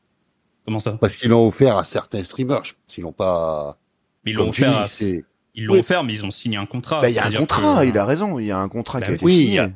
Comment 0.65 0.79
ça? 0.79 0.91
Parce 0.91 1.15
qu'ils 1.15 1.31
l'ont 1.31 1.47
offert 1.47 1.77
à 1.77 1.83
certains 1.83 2.21
streamers. 2.21 2.61
S'ils 2.85 3.03
l'ont 3.03 3.11
pas, 3.11 3.79
Ils 4.25 4.35
l'ont 4.35 4.49
offert, 4.49 4.87
dis, 4.87 5.15
à- 5.15 5.21
ils 5.55 5.65
l'ont 5.65 5.73
Oui. 5.73 5.79
offert, 5.79 6.03
mais 6.03 6.13
ils 6.13 6.25
ont 6.25 6.31
signé 6.31 6.57
un 6.57 6.65
contrat. 6.65 7.01
Bah, 7.01 7.09
il 7.09 7.15
y 7.15 7.19
a 7.19 7.25
un 7.25 7.31
contrat, 7.31 7.81
que- 7.83 7.87
il 7.89 7.97
a 7.97 8.05
raison, 8.05 8.39
il 8.39 8.45
y 8.45 8.51
a 8.51 8.57
un 8.57 8.69
contrat 8.69 8.99
Bah 8.99 9.05
qui 9.07 9.11
a 9.11 9.15
été 9.15 9.25
oui, 9.25 9.33
il 9.35 9.41
y 9.43 9.45
signé. 9.47 9.59
a- 9.59 9.71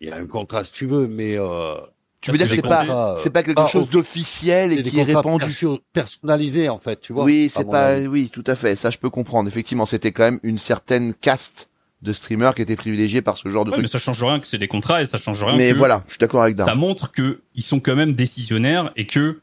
il 0.00 0.08
y 0.08 0.12
a 0.12 0.16
un 0.16 0.26
contrat 0.26 0.64
si 0.64 0.72
tu 0.72 0.86
veux, 0.86 1.06
mais 1.08 1.36
euh, 1.38 1.74
Tu 2.20 2.30
veux 2.32 2.38
dire 2.38 2.46
que 2.48 2.54
c'est 2.54 2.62
pas, 2.62 3.12
euh, 3.12 3.16
c'est 3.18 3.30
pas 3.30 3.42
quelque 3.42 3.56
pas 3.56 3.66
chose 3.66 3.88
d'officiel 3.88 4.72
et 4.72 4.82
qui 4.82 4.98
est 4.98 5.02
répandu. 5.04 5.46
perso- 5.46 5.80
personnalisés 5.92 6.68
en 6.68 6.78
fait, 6.78 7.00
tu 7.00 7.12
vois. 7.12 7.24
Oui, 7.24 7.48
c'est 7.50 7.68
pas, 7.68 7.98
oui, 8.00 8.30
tout 8.30 8.44
à 8.46 8.54
fait. 8.54 8.76
Ça, 8.76 8.90
je 8.90 8.98
peux 8.98 9.10
comprendre. 9.10 9.48
Effectivement, 9.48 9.86
c'était 9.86 10.12
quand 10.12 10.24
même 10.24 10.40
une 10.42 10.58
certaine 10.58 11.14
caste 11.14 11.70
de 12.02 12.12
streamers 12.14 12.54
qui 12.54 12.62
était 12.62 12.76
privilégiée 12.76 13.20
par 13.22 13.36
ce 13.36 13.48
genre 13.50 13.64
de 13.66 13.70
Ouais, 13.70 13.76
mais 13.76 13.82
truc. 13.88 13.92
ça 13.92 13.98
change 13.98 14.22
rien 14.22 14.40
que 14.40 14.46
c'est 14.46 14.56
des 14.58 14.68
contrats 14.68 15.02
et 15.02 15.06
ça 15.06 15.18
change 15.18 15.42
rien 15.44 15.54
Mais 15.56 15.72
que 15.72 15.76
voilà, 15.78 16.02
je 16.06 16.12
suis 16.12 16.18
d'accord 16.18 16.42
avec 16.42 16.56
ça 16.58 16.64
Darge. 16.64 16.78
montre 16.78 17.12
que 17.12 17.40
ils 17.54 17.62
sont 17.62 17.78
quand 17.78 17.94
même 17.94 18.12
décisionnaires 18.12 18.90
et 18.96 19.06
que 19.06 19.40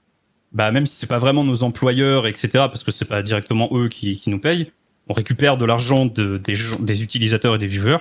bah 0.54 0.72
même 0.72 0.88
si 0.88 0.96
c'est 0.96 1.06
pas 1.08 1.20
vraiment 1.20 1.44
nos 1.44 1.62
employeurs 1.62 2.26
etc 2.26 2.50
parce 2.54 2.84
que 2.84 2.90
c'est 2.92 3.06
pas 3.06 3.22
directement 3.22 3.70
eux 3.74 3.90
qui, 3.90 4.18
qui 4.20 4.32
nous 4.32 4.40
payent 4.40 4.72
on 5.10 5.14
récupère 5.14 5.58
de 5.58 5.66
l'argent 5.66 6.06
de, 6.06 6.38
des, 6.38 6.56
gens- 6.56 6.80
des 6.80 7.04
utilisateurs 7.04 7.56
et 7.56 7.58
des 7.58 7.68
viewers 7.68 7.98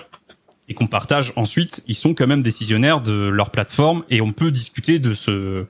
et 0.69 0.75
qu'on 0.75 0.87
partage 0.87 1.33
ensuite 1.37 1.83
ils 1.87 1.95
sont 1.95 2.15
quand 2.15 2.27
même 2.27 2.43
décisionnaires 2.43 3.01
de 3.01 3.29
leur 3.29 3.51
plateforme 3.51 4.05
et 4.11 4.21
on 4.21 4.33
peut 4.33 4.51
discuter 4.51 4.99
de 4.99 5.15
ce 5.15 5.67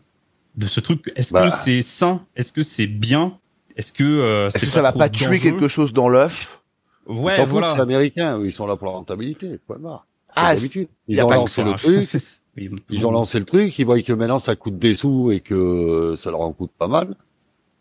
de 0.56 0.66
ce 0.66 0.80
truc. 0.80 1.12
Est-ce 1.16 1.34
Bah. 1.34 1.48
que 1.50 1.54
c'est 1.64 1.82
sain? 1.82 2.22
Est-ce 2.34 2.50
que 2.52 2.62
c'est 2.62 2.86
bien? 2.86 3.38
Est-ce 3.76 3.92
que 3.92 4.04
euh, 4.04 4.48
Est-ce 4.48 4.60
c'est 4.60 4.66
que 4.66 4.72
ça 4.72 4.80
va 4.80 4.92
pas 4.92 5.10
tuer 5.10 5.38
quelque 5.38 5.68
chose 5.68 5.92
dans 5.92 6.08
l'œuf? 6.08 6.62
Ils 7.08 7.14
ouais 7.14 7.36
s'en 7.36 7.42
foutent, 7.42 7.56
c'est 7.62 7.68
voilà 7.68 7.82
américain, 7.82 8.42
ils 8.42 8.52
sont 8.52 8.66
là 8.66 8.76
pour 8.76 8.86
la 8.86 8.94
rentabilité, 8.94 9.58
point 9.66 9.78
barre. 9.78 10.06
Ah, 10.34 10.54
d'habitude. 10.54 10.88
Ils 11.08 11.22
ont 11.22 11.28
lancé 11.28 11.62
le 11.62 11.74
truc, 11.74 12.08
Ils 12.90 13.06
ont 13.06 13.10
lancé 13.10 13.38
le 13.38 13.44
truc, 13.44 13.78
ils 13.78 13.84
voient 13.84 14.00
que 14.00 14.14
maintenant 14.14 14.38
ça 14.38 14.56
coûte 14.56 14.78
des 14.78 14.94
sous 14.94 15.30
et 15.30 15.40
que 15.40 16.14
ça 16.16 16.30
leur 16.30 16.40
en 16.40 16.52
coûte 16.52 16.72
pas 16.78 16.88
mal. 16.88 17.14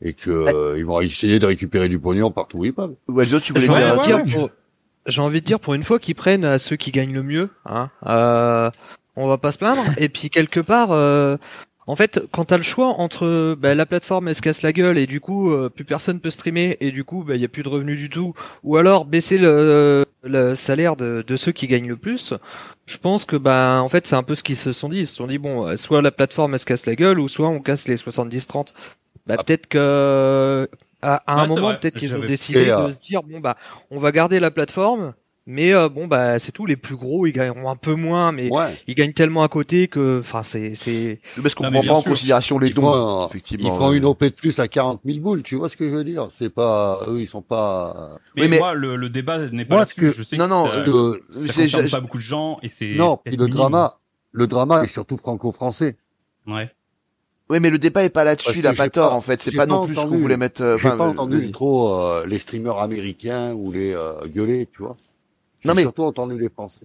Et 0.02 0.14
que 0.14 0.30
euh, 0.30 0.78
ils 0.78 0.86
vont 0.86 1.00
essayer 1.02 1.40
de 1.40 1.46
récupérer 1.46 1.88
du 1.90 1.98
pognon 2.00 2.32
partout 2.32 2.58
où 2.60 2.66
ils 2.66 2.74
peuvent. 2.74 2.96
Walzo, 3.08 3.40
tu 3.40 3.54
voulais 3.54 3.66
J'ai 3.66 3.72
Ouais, 3.72 3.80
dire 3.80 3.88
un 3.94 3.98
envie 3.98 4.08
de 4.08 4.14
truc 4.14 4.26
dire 4.26 4.38
pour- 4.40 4.50
J'ai 5.08 5.22
envie 5.22 5.42
de 5.42 5.46
dire 5.46 5.60
pour 5.60 5.74
une 5.74 5.84
fois 5.84 6.00
qu'ils 6.00 6.16
prennent 6.16 6.46
à 6.46 6.60
ceux 6.60 6.76
qui 6.76 6.92
gagnent 6.92 7.14
le 7.14 7.24
mieux. 7.24 7.50
Hein. 7.66 7.90
Euh, 8.06 8.70
on 9.16 9.28
va 9.28 9.38
pas 9.38 9.52
se 9.52 9.58
plaindre. 9.58 9.84
Et 9.98 10.10
puis 10.10 10.30
quelque 10.30 10.60
part, 10.60 10.92
euh, 10.92 11.38
en 11.88 11.96
fait, 11.96 12.20
quand 12.32 12.46
t'as 12.46 12.58
le 12.58 12.64
choix 12.64 12.88
entre 13.00 13.56
bah, 13.56 13.74
la 13.76 13.86
plateforme 13.86 14.28
elle 14.28 14.36
se 14.36 14.42
casse 14.42 14.64
la 14.64 14.74
gueule 14.74 14.98
et 14.98 15.06
du 15.08 15.22
coup 15.22 15.52
euh, 15.52 15.70
plus 15.70 15.86
personne 15.86 16.20
peut 16.20 16.32
streamer 16.32 16.76
et 16.82 16.92
du 16.92 17.04
coup 17.04 17.24
bah, 17.24 17.36
il 17.36 17.42
y 17.42 17.46
a 17.46 17.48
plus 17.48 17.64
de 17.64 17.70
revenus 17.70 17.98
du 18.00 18.10
tout, 18.10 18.34
ou 18.64 18.76
alors 18.78 19.06
baisser 19.06 19.38
le, 19.38 20.06
le 20.24 20.56
salaire 20.56 20.96
de, 20.96 21.24
de 21.26 21.36
ceux 21.36 21.52
qui 21.52 21.68
gagnent 21.68 21.88
le 21.88 21.96
plus, 21.98 22.34
je 22.88 22.98
pense 22.98 23.24
que 23.26 23.36
bah 23.36 23.80
en 23.84 23.88
fait 23.90 24.08
c'est 24.08 24.16
un 24.16 24.24
peu 24.24 24.34
ce 24.36 24.42
qu'ils 24.44 24.58
se 24.58 24.74
sont 24.74 24.90
dit. 24.90 25.02
Ils 25.02 25.08
se 25.08 25.16
sont 25.16 25.28
dit 25.28 25.38
bon, 25.38 25.68
euh, 25.68 25.78
soit 25.78 26.02
la 26.02 26.12
plateforme 26.12 26.54
elle 26.56 26.60
se 26.60 26.66
casse 26.66 26.88
la 26.88 26.96
gueule 26.96 27.20
ou 27.20 27.28
soit 27.28 27.48
on 27.48 27.60
casse 27.62 27.88
les 27.88 27.96
70-30. 27.96 28.70
Bah 29.28 29.36
Ah. 29.40 29.44
peut-être 29.44 29.68
que 29.68 30.70
à, 31.02 31.16
à 31.28 31.34
un 31.34 31.42
Ouais, 31.42 31.42
c'est 31.44 31.48
moment 31.62 31.76
peut-être 31.76 31.96
qu'ils 31.96 32.16
ont 32.16 32.20
décidé 32.20 32.70
euh, 32.70 32.88
de 32.88 32.92
se 32.92 32.98
dire 33.00 33.22
bon 33.24 33.40
bah 33.40 33.58
on 33.92 34.00
va 34.00 34.12
garder 34.12 34.40
la 34.40 34.50
plateforme, 34.52 35.14
mais 35.48 35.74
euh, 35.74 35.90
bon 35.90 36.08
bah 36.08 36.40
c'est 36.40 36.52
tout. 36.52 36.66
Les 36.66 36.76
plus 36.76 36.96
gros 36.96 37.26
ils 37.28 37.32
gagneront 37.32 37.70
un 37.70 37.76
peu 37.76 37.94
moins, 37.96 38.32
mais 38.32 38.50
Ouais. 38.52 38.76
ils 38.88 38.96
gagnent 38.96 39.14
tellement 39.14 39.44
à 39.44 39.48
côté 39.48 39.88
que 39.88 40.20
enfin 40.22 40.42
c'est 40.44 40.74
c'est 40.76 41.20
Parce 41.42 41.54
qu'on 41.56 41.70
prend 41.72 41.84
pas 41.84 41.94
en 41.94 42.02
considération 42.02 42.58
les 42.60 42.70
dons, 42.72 42.82
feront, 42.84 43.22
un- 43.24 43.28
effectivement. 43.28 43.68
ils 43.70 43.74
feront 43.76 43.92
une 43.94 44.06
OP 44.06 44.24
de 44.26 44.30
plus 44.30 44.60
à 44.60 44.68
40 44.68 45.02
000 45.06 45.20
boules, 45.20 45.44
tu 45.44 45.56
vois 45.56 45.70
ce 45.70 45.78
que 45.78 45.90
je 45.90 45.96
veux 45.96 46.04
dire? 46.04 46.28
C'est 46.32 46.50
pas, 46.50 47.00
eux, 47.08 47.20
ils 47.20 47.28
sont 47.28 47.42
pas. 47.44 48.18
Mais, 48.36 48.44
Oui, 48.44 48.48
mais- 48.50 48.60
moi, 48.60 48.74
le, 48.74 48.96
le 48.96 49.10
débat 49.10 49.40
n'est 49.40 49.66
pas 49.66 49.76
Moi, 49.76 49.86
que- 49.86 50.12
Je 50.12 50.24
sais 50.24 50.38
Non, 50.38 50.46
que 50.46 50.50
non, 50.50 50.68
ça, 50.70 50.78
Euh, 50.88 51.20
ça 51.48 51.68
c'est- 51.68 51.92
pas 51.92 52.00
beaucoup 52.00 52.18
de 52.18 52.24
gens 52.24 52.58
et 52.64 52.68
c'est 52.68 52.94
non, 52.96 53.18
puis 53.24 53.36
le 53.36 53.48
drama, 53.48 53.98
le 54.32 54.48
drama 54.48 54.84
est 54.84 54.88
surtout 54.88 55.18
franco-français. 55.18 55.98
Ouais. 56.48 56.70
Oui, 57.50 57.60
mais 57.60 57.70
le 57.70 57.78
débat 57.78 58.04
est 58.04 58.10
pas 58.10 58.24
là-dessus, 58.24 58.58
il 58.60 58.68
a 58.68 58.74
pas 58.74 58.90
tort, 58.90 59.10
pas- 59.10 59.16
en 59.16 59.22
fait. 59.22 59.40
C'est 59.42 59.52
pas 59.52 59.68
pas 59.68 59.74
non 59.74 59.86
plus 59.86 59.96
ce 59.96 60.02
qu'on 60.02 60.18
voulait 60.18 60.38
mettre, 60.38 60.64
euh, 60.64 60.78
J'ai 60.80 60.90
pas 60.90 60.96
euh, 60.96 61.10
entendu 61.10 61.38
vas-y. 61.38 61.52
trop 61.52 61.94
euh, 61.94 62.26
les 62.26 62.40
streamers 62.40 62.80
américains 62.80 63.54
ou 63.54 63.72
les 63.72 63.94
euh, 63.94 64.14
gueuler, 64.34 64.68
tu 64.74 64.82
vois. 64.82 64.96
Non, 65.64 65.74
mais- 65.76 65.84
surtout 65.84 66.04
entendu 66.04 66.40
les 66.40 66.50
Français. 66.50 66.82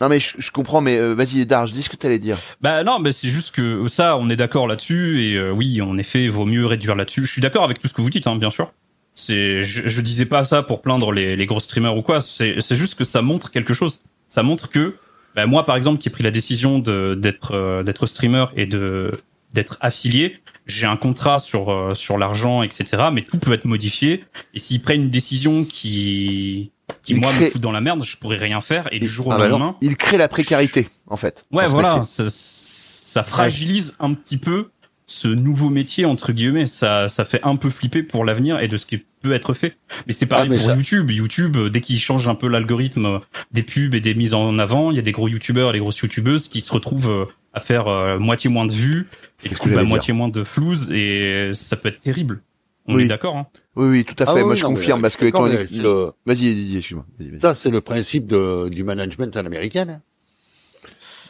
Non, 0.00 0.08
mais 0.08 0.18
je, 0.18 0.34
je 0.38 0.50
comprends, 0.50 0.80
mais 0.80 0.98
euh, 0.98 1.12
vas-y, 1.14 1.44
Darge, 1.46 1.72
dis 1.72 1.82
ce 1.82 1.90
que 1.90 1.96
t'allais 1.96 2.18
dire. 2.18 2.38
Bah 2.62 2.82
non, 2.84 2.98
mais 2.98 3.12
c'est 3.12 3.28
juste 3.28 3.50
que 3.54 3.86
ça, 3.88 4.16
on 4.16 4.30
est 4.30 4.36
d'accord 4.36 4.66
là-dessus 4.66 5.22
et 5.22 5.36
euh, 5.36 5.52
oui, 5.52 5.80
en 5.82 5.96
effet, 5.98 6.26
vaut 6.28 6.46
mieux 6.46 6.64
réduire 6.66 6.96
là-dessus. 6.96 7.24
Je 7.26 7.30
suis 7.32 7.42
d'accord 7.42 7.64
avec 7.64 7.80
tout 7.80 7.86
ce 7.86 7.92
que 7.92 8.00
vous 8.00 8.08
dites, 8.10 8.26
hein, 8.26 8.34
bien 8.36 8.48
sûr. 8.50 8.72
C'est, 9.14 9.62
je, 9.62 9.86
je 9.86 10.00
disais 10.00 10.24
pas 10.24 10.44
ça 10.44 10.62
pour 10.62 10.80
plaindre 10.80 11.12
les, 11.12 11.36
les 11.36 11.46
gros 11.46 11.60
streamers 11.60 11.96
ou 11.96 12.02
quoi. 12.02 12.20
C'est, 12.22 12.56
c'est 12.60 12.76
juste 12.76 12.94
que 12.94 13.04
ça 13.04 13.20
montre 13.20 13.50
quelque 13.50 13.74
chose. 13.74 14.00
Ça 14.30 14.42
montre 14.42 14.70
que, 14.70 14.94
bah, 15.36 15.44
moi, 15.46 15.66
par 15.66 15.76
exemple, 15.76 15.98
qui 16.00 16.08
ai 16.08 16.10
pris 16.10 16.24
la 16.24 16.30
décision 16.30 16.78
de 16.78 17.14
d'être 17.14 17.54
euh, 17.54 17.82
d'être 17.82 18.06
streamer 18.06 18.46
et 18.56 18.64
de 18.64 19.10
d'être 19.52 19.76
affilié, 19.80 20.38
j'ai 20.66 20.86
un 20.86 20.96
contrat 20.96 21.38
sur 21.38 21.70
euh, 21.70 21.94
sur 21.94 22.18
l'argent, 22.18 22.62
etc. 22.62 22.84
Mais 23.12 23.22
tout 23.22 23.38
peut 23.38 23.52
être 23.52 23.64
modifié. 23.64 24.24
Et 24.54 24.58
s'ils 24.58 24.80
prennent 24.82 25.02
une 25.04 25.10
décision 25.10 25.64
qui 25.64 26.70
qui 27.02 27.12
Il 27.14 27.20
moi 27.20 27.30
crée- 27.32 27.46
me 27.46 27.50
fout 27.52 27.60
dans 27.60 27.72
la 27.72 27.80
merde, 27.80 28.02
je 28.04 28.16
pourrais 28.16 28.36
rien 28.38 28.60
faire. 28.60 28.88
Et 28.92 28.98
du 28.98 29.08
jour 29.08 29.28
au 29.28 29.32
Ah 29.32 29.38
bah 29.38 29.48
lendemain, 29.48 29.76
Il 29.80 29.96
crée 29.96 30.16
la 30.18 30.28
précarité, 30.28 30.88
en 31.06 31.16
fait. 31.16 31.44
Ouais, 31.50 31.66
voilà, 31.66 32.04
ça, 32.04 32.24
ça 32.28 33.22
fragilise 33.22 33.94
un 34.00 34.14
petit 34.14 34.36
peu 34.36 34.70
ce 35.06 35.26
nouveau 35.26 35.70
métier 35.70 36.04
entre 36.04 36.32
guillemets. 36.32 36.66
Ça, 36.66 37.08
ça 37.08 37.24
fait 37.24 37.40
un 37.42 37.56
peu 37.56 37.70
flipper 37.70 38.02
pour 38.04 38.24
l'avenir 38.24 38.60
et 38.60 38.68
de 38.68 38.76
ce 38.76 38.86
qui 38.86 38.98
peut 39.22 39.32
être 39.32 39.54
fait. 39.54 39.76
Mais 40.06 40.12
c'est 40.12 40.26
pareil 40.26 40.46
Ah, 40.46 40.50
mais 40.50 40.56
pour 40.56 40.66
ça- 40.66 40.76
YouTube. 40.76 41.10
YouTube, 41.10 41.56
euh, 41.56 41.70
dès 41.70 41.80
qu'ils 41.80 41.98
changent 41.98 42.28
un 42.28 42.34
peu 42.36 42.46
l'algorithme 42.48 43.06
euh, 43.06 43.18
des 43.50 43.62
pubs 43.62 43.94
et 43.94 44.00
des 44.00 44.14
mises 44.14 44.34
en 44.34 44.58
avant, 44.58 44.90
il 44.92 44.96
y 44.96 45.00
a 45.00 45.02
des 45.02 45.12
gros 45.12 45.26
YouTubeurs 45.28 45.70
et 45.70 45.72
des 45.72 45.78
grosses 45.80 45.98
YouTubeuses 45.98 46.48
qui 46.48 46.60
se 46.60 46.72
retrouvent 46.72 47.10
euh, 47.10 47.24
à 47.52 47.60
faire 47.60 47.88
euh, 47.88 48.18
moitié 48.18 48.48
moins 48.50 48.66
de 48.66 48.72
vues 48.72 49.08
et 49.44 49.48
du 49.48 49.54
ce 49.54 49.60
coup 49.60 49.68
bah, 49.70 49.82
moitié 49.84 50.12
moins 50.14 50.28
de 50.28 50.44
flouze 50.44 50.88
et 50.92 51.50
ça 51.54 51.76
peut 51.76 51.88
être 51.88 52.00
terrible. 52.00 52.42
On 52.86 52.94
Oui. 52.96 53.04
est 53.04 53.08
d'accord. 53.08 53.36
Hein 53.36 53.46
Oui, 53.76 53.88
oui, 53.88 54.04
tout 54.04 54.14
à 54.18 54.24
fait. 54.26 54.30
Ah 54.32 54.34
oui, 54.36 54.40
Moi, 54.42 54.50
oui, 54.52 54.56
je 54.56 54.62
non, 54.64 54.70
confirme, 54.70 55.02
parce 55.02 55.16
que 55.16 55.26
étant 55.26 55.46
c'est 55.48 55.70
le- 55.82 56.12
Vas-y, 56.26 56.36
Didier, 56.54 56.78
excuse-moi. 56.78 57.06
Ça, 57.40 57.54
c'est 57.54 57.70
le 57.70 57.80
principe 57.80 58.26
de, 58.26 58.68
du 58.68 58.84
management 58.84 59.36
à 59.36 59.42
l'américaine. 59.42 59.90
hein. 59.90 60.00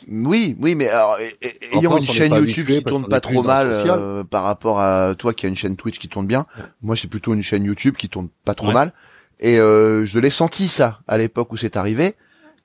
Oui, 0.09 0.57
oui, 0.59 0.75
mais 0.75 0.89
alors, 0.89 1.19
ayant 1.73 1.91
France, 1.91 2.07
une 2.07 2.13
chaîne 2.15 2.33
YouTube 2.33 2.65
habitué 2.67 2.79
qui 2.79 2.85
tourne 2.85 3.07
pas 3.09 3.21
trop 3.21 3.43
mal 3.43 3.69
le 3.69 3.75
euh, 3.91 4.25
par 4.25 4.45
rapport 4.45 4.81
à 4.81 5.15
toi 5.17 5.35
qui 5.35 5.45
a 5.45 5.49
une 5.51 5.57
chaîne 5.57 5.77
Twitch 5.77 5.99
qui 5.99 6.09
tourne 6.09 6.27
bien, 6.27 6.47
moi 6.81 6.95
j'ai 6.95 7.07
plutôt 7.07 7.35
une 7.35 7.43
chaîne 7.43 7.65
YouTube 7.65 7.97
qui 7.97 8.09
tourne 8.09 8.29
pas 8.47 8.55
trop 8.55 8.69
Ouais. 8.69 8.75
mal. 8.75 8.93
Et 9.41 9.59
euh, 9.59 10.07
je 10.07 10.19
l'ai 10.19 10.31
senti 10.31 10.69
ça 10.69 11.01
à 11.07 11.19
l'époque 11.19 11.53
où 11.53 11.57
c'est 11.59 11.77
arrivé, 11.77 12.15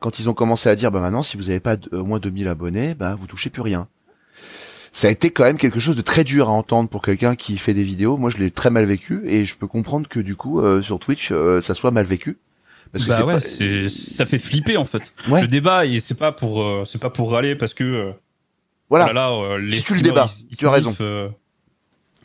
quand 0.06 0.20
ils 0.20 0.30
ont 0.30 0.36
commencé 0.36 0.70
à 0.70 0.76
dire 0.76 0.92
bah 0.92 1.00
maintenant 1.00 1.24
si 1.24 1.36
vous 1.36 1.50
avez 1.50 1.60
pas 1.60 1.78
de- 1.78 1.90
au 1.98 2.06
moins 2.06 2.20
2000 2.20 2.48
abonnés, 2.48 2.94
bah 2.94 3.16
vous 3.16 3.26
touchez 3.26 3.50
plus 3.50 3.64
rien. 3.64 3.88
Ça 4.92 5.08
a 5.08 5.10
été 5.10 5.32
quand 5.32 5.44
même 5.44 5.58
quelque 5.58 5.80
chose 5.80 5.96
de 5.96 6.04
très 6.04 6.24
dur 6.24 6.48
à 6.48 6.52
entendre 6.52 6.90
pour 6.90 7.02
quelqu'un 7.02 7.36
qui 7.36 7.58
fait 7.58 7.74
des 7.74 7.82
vidéos. 7.84 8.16
Moi 8.16 8.30
je 8.30 8.38
l'ai 8.38 8.52
très 8.52 8.70
mal 8.70 8.86
vécu 8.86 9.24
et 9.26 9.48
je 9.48 9.58
peux 9.58 9.66
comprendre 9.66 10.08
que 10.08 10.20
du 10.20 10.36
coup 10.36 10.62
euh, 10.62 10.84
sur 10.84 11.00
Twitch 11.00 11.32
euh, 11.32 11.60
ça 11.60 11.74
soit 11.74 11.90
mal 11.90 12.06
vécu. 12.06 12.38
Parce 12.92 13.04
que 13.04 13.10
Bah 13.10 13.16
c'est 13.18 13.24
ouais, 13.24 13.34
pas... 13.34 13.42
c'est- 13.42 13.90
ça 13.90 14.28
fait 14.28 14.38
flipper 14.38 14.78
en 14.78 14.86
fait. 14.86 15.12
Ouais. 15.28 15.42
Le 15.42 15.48
débat, 15.48 15.88
et 15.88 16.00
c'est 16.00 16.14
pas 16.14 16.32
pour, 16.32 16.62
euh, 16.62 16.84
c'est 16.86 17.02
pas 17.02 17.10
pour 17.10 17.32
râler 17.32 17.56
parce 17.56 17.74
que 17.74 17.84
euh, 17.84 18.12
Voilà. 18.92 19.06
Oh 19.06 19.08
là 19.08 19.14
là, 19.14 19.32
euh, 19.32 19.58
les 19.58 19.72
Si 19.76 19.82
tu 19.84 19.96
le 19.96 20.02
débats, 20.02 20.30
ils- 20.40 20.48
ils 20.52 20.58
tu 20.58 20.68
as 20.68 20.72
raison. 20.72 20.96
euh, 21.02 21.30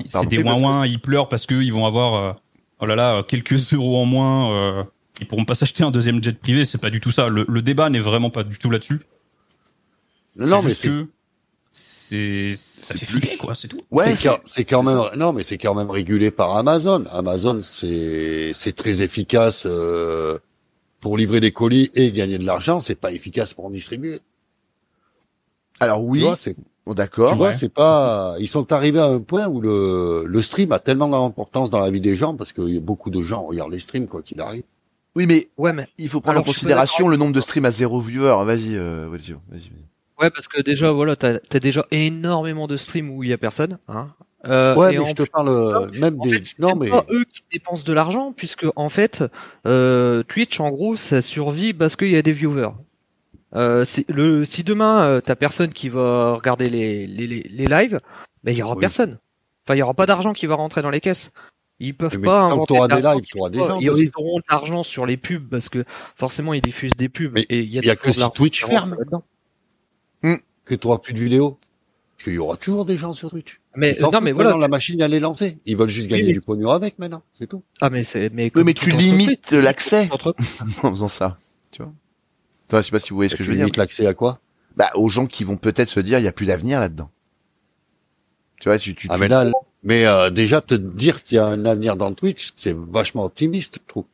c'est 0.07 0.29
des 0.29 0.37
Oui, 0.37 0.45
parce 0.45 0.61
ouin 0.61 0.87
ils 0.87 1.01
pleurent 1.01 1.31
parce 1.31 1.47
qu'ils 1.47 1.73
vont 1.73 1.87
avoir 1.87 2.15
euh, 2.15 2.33
oh 2.81 2.85
là 2.87 2.95
là 2.95 3.23
quelques 3.27 3.55
euros 3.73 3.97
en 4.03 4.05
moins. 4.05 4.85
Ils 5.21 5.27
pourront 5.29 5.45
pas 5.45 5.55
s'acheter 5.55 5.83
un 5.85 5.91
deuxième 5.91 6.23
jet 6.23 6.39
privé. 6.39 6.65
C'est 6.65 6.79
pas 6.79 6.91
du 6.91 7.01
tout 7.01 7.11
ça. 7.11 7.27
Le, 7.27 7.45
le 7.49 7.63
débat 7.63 7.91
n'est 7.91 8.01
vraiment 8.01 8.31
pas 8.31 8.43
du 8.45 8.59
tout 8.59 8.71
là-dessus. 8.71 9.01
Non, 10.37 10.63
mais 10.63 10.75
c'est 10.75 10.89
que 10.89 11.07
c'est 11.73 12.55
ça 12.57 12.95
C'est 12.95 13.01
fait 13.01 13.07
plus- 13.07 13.21
flipper 13.21 13.37
quoi. 13.37 13.55
C'est 13.55 13.69
tout. 13.69 13.81
Ouais, 13.91 14.17
c'est 14.17 14.29
quand, 14.29 14.39
c'est 14.45 14.65
quand 14.65 14.83
c'est 14.83 14.95
même 14.95 15.19
non 15.19 15.33
mais 15.33 15.43
c'est 15.45 15.59
quand 15.59 15.75
même 15.75 15.91
régulé 15.91 16.31
par 16.31 16.57
Amazon. 16.57 17.05
Amazon 17.11 17.61
c'est 17.63 18.53
c'est 18.55 18.75
très 18.75 19.03
efficace 19.03 19.65
euh, 19.67 20.39
pour 21.01 21.17
livrer 21.17 21.41
des 21.41 21.53
colis 21.53 21.91
et 21.95 22.11
gagner 22.13 22.39
de 22.39 22.45
l'argent. 22.47 22.81
C'est 22.81 22.95
pas 22.97 23.13
efficace 23.13 23.55
pour 23.55 23.67
en 23.67 23.71
distribuer. 23.71 24.21
Alors 25.79 26.05
oui, 26.05 26.19
Tu 26.21 26.25
vois, 26.27 26.37
c'est 26.37 26.57
oh, 26.87 26.95
d'accord. 26.95 27.31
tu 27.33 27.37
vois 27.39 27.49
Ouais. 27.49 27.53
c'est 27.55 27.73
pas. 27.73 28.35
Ils 28.39 28.49
sont 28.49 28.73
arrivés 28.73 28.99
à 29.01 29.07
un 29.07 29.21
point 29.21 29.47
où 29.47 29.61
le 29.61 30.25
le 30.27 30.43
stream 30.43 30.73
a 30.73 30.79
tellement 30.79 31.09
d'importance 31.09 31.71
dans 31.71 31.79
la 31.81 31.91
vie 31.91 32.01
des 32.01 32.17
gens 32.17 32.35
parce 32.37 32.53
que 32.53 32.79
beaucoup 32.79 33.11
de 33.11 33.21
gens 33.23 33.43
regardent 33.45 33.73
les 33.73 33.79
streams 33.81 34.07
quoi 34.09 34.23
qu'il 34.23 34.41
arrive. 34.41 34.65
Oui, 35.17 35.27
mais 35.27 35.49
ouais 35.59 35.73
mais 35.73 35.89
il 35.99 36.09
faut 36.09 36.21
prendre 36.21 36.39
Alors, 36.39 36.43
en 36.43 36.47
considération 36.47 37.09
le 37.09 37.17
nombre 37.17 37.33
de 37.35 37.41
streams 37.41 37.65
à 37.65 37.71
zéro 37.71 38.01
viewer. 38.01 38.45
Vas-y, 38.45 38.77
euh, 38.77 39.09
vas-y. 39.11 39.33
vas-y. 39.49 39.71
ouais 40.21 40.31
parce 40.31 40.47
que 40.49 40.61
déjà 40.63 40.93
voilà 40.93 41.17
t'as 41.17 41.39
as 41.53 41.59
déjà 41.61 41.87
énormément 41.91 42.67
de 42.69 42.77
streams 42.77 43.11
où 43.11 43.25
il 43.25 43.31
y 43.31 43.33
a 43.33 43.39
personne. 43.39 43.79
Hein. 43.89 44.09
Euh, 44.47 44.75
ouais 44.77 44.95
et 44.95 44.99
mais 44.99 45.05
en 45.05 45.09
je 45.09 45.13
te 45.15 45.23
parle 45.25 45.49
euh, 45.49 45.91
même 45.99 46.19
En 46.21 46.25
des 46.25 46.41
fait, 46.41 46.59
non 46.61 46.75
mais 46.77 46.89
pas 46.89 47.05
eux 47.11 47.25
qui 47.25 47.43
dépensent 47.53 47.85
de 47.85 47.93
l'argent, 47.93 48.33
puisque 48.35 48.65
en 48.75 48.89
fait, 48.89 49.23
euh, 49.67 50.23
Twitch, 50.23 50.61
en 50.61 50.71
gros, 50.71 50.97
ça 50.97 51.21
survit 51.21 51.75
parce 51.75 51.95
qu'il 51.97 52.11
y 52.11 52.17
a 52.17 52.23
des 52.23 52.33
viewers. 52.33 52.71
Euh, 53.55 53.85
le, 54.09 54.45
si 54.45 54.63
demain 54.63 55.03
euh, 55.03 55.21
t'as 55.21 55.35
personne 55.35 55.73
qui 55.73 55.89
va 55.89 56.35
regarder 56.37 56.71
les, 56.71 57.07
les, 57.07 57.27
les, 57.27 57.43
les 57.51 57.67
lives, 57.67 58.01
ben 58.45 58.53
il 58.53 58.59
y 58.59 58.63
aura 58.63 58.77
Oui. 58.77 58.81
personne. 58.81 59.19
Enfin, 59.67 59.75
il 59.75 59.79
y 59.79 59.83
aura 59.83 59.93
pas 59.95 60.07
d'argent 60.07 60.33
qui 60.33 60.47
va 60.47 60.55
rentrer 60.55 60.83
dans 60.83 60.91
les 60.91 61.01
caisses. 61.01 61.33
Ils 61.83 61.95
peuvent 61.95 62.17
Mais 62.19 62.27
pas 62.27 62.51
tant 62.51 62.65
que 62.67 62.89
de 62.89 62.97
des 62.97 63.03
lives, 63.03 63.21
qui 63.25 63.31
t'auras 63.33 63.49
des 63.51 63.59
gens 63.59 63.81
Ils, 63.81 63.87
ils 63.97 64.11
auront 64.17 64.39
de 64.39 64.45
l'argent 64.51 64.83
sur 64.83 65.07
les 65.07 65.17
pubs 65.17 65.49
parce 65.49 65.69
que 65.71 65.85
forcément 66.15 66.53
ils 66.53 66.61
diffusent 66.61 66.95
des 66.97 67.09
pubs 67.09 67.33
Mais 67.35 67.47
et 67.49 67.61
il 67.61 67.71
y 67.73 67.79
a, 67.79 67.81
il 67.83 67.87
y 67.87 67.91
a 67.91 67.97
que 67.97 68.09
de 68.09 68.13
si 68.13 68.31
Twitch 68.35 68.65
ferme. 68.67 68.97
là-dedans. 68.99 69.25
que 70.67 70.75
tu 70.75 70.87
auras 70.87 70.99
plus 70.99 71.15
de 71.15 71.19
vidéos. 71.21 71.59
Parce 72.17 72.25
qu'il 72.25 72.35
y 72.35 72.39
aura 72.39 72.57
toujours 72.59 72.85
des 72.85 72.99
gens 72.99 73.15
sur 73.15 73.31
Twitch. 73.31 73.61
Mais 73.77 73.97
non, 74.01 74.21
mais 74.21 74.33
voilà. 74.33 74.57
la 74.59 74.69
machine 74.69 75.01
elle 75.01 75.15
est 75.15 75.21
lancée. 75.21 75.57
Ils 75.65 75.77
veulent 75.77 75.89
juste 75.89 76.07
Oui, 76.11 76.19
gagner 76.19 76.27
mais- 76.29 76.33
du 76.35 76.41
pognon 76.43 76.69
avec 76.71 76.99
maintenant, 76.99 77.23
c'est 77.33 77.47
tout. 77.47 77.63
Ah 77.81 77.89
mais 77.89 78.05
c'est 78.05 78.29
mais 78.31 78.51
Oui, 78.55 78.63
mais 78.65 78.75
tu 78.75 78.91
limites 78.91 79.53
l'accès 79.53 80.11
en 80.83 80.91
faisant 80.91 81.09
ça. 81.09 81.39
Tu 81.71 81.83
vois 81.83 81.93
Toi, 82.69 82.81
je 82.83 82.87
sais 82.87 82.91
pas 82.91 82.99
si 82.99 83.11
vous 83.11 83.17
voyez 83.17 83.31
ce 83.31 83.37
que 83.37 83.43
je 83.45 83.49
veux 83.49 83.57
dire. 83.57 83.65
limites 83.65 83.79
l'accès 83.79 84.07
à 84.07 84.13
quoi? 84.13 84.39
Bah, 84.77 84.91
aux 84.97 85.09
gens 85.09 85.25
qui 85.27 85.45
vont 85.45 85.57
peut-être 85.57 85.89
se 85.89 85.99
dire, 86.01 86.19
il 86.19 86.25
y 86.25 86.29
a 86.29 86.33
plus 86.33 86.47
d'avenir 86.47 86.79
là-dedans. 86.79 87.11
Tu 88.61 88.69
vois, 88.69 88.79
tu, 88.79 88.95
tu, 88.95 89.07
Ah 89.11 89.15
tu- 89.15 89.21
mais 89.23 89.29
là, 89.29 89.51
mais 89.83 90.05
euh, 90.07 90.31
déjà 90.31 90.61
te 90.61 90.75
dire 90.75 91.23
qu'il 91.23 91.37
y 91.37 91.39
a 91.39 91.47
un 91.47 91.65
avenir 91.65 91.97
dans 91.97 92.13
Twitch, 92.15 92.51
c'est 92.57 92.75
vachement 92.77 93.25
optimiste, 93.25 93.77
je 93.81 93.87
trouve. 93.87 94.05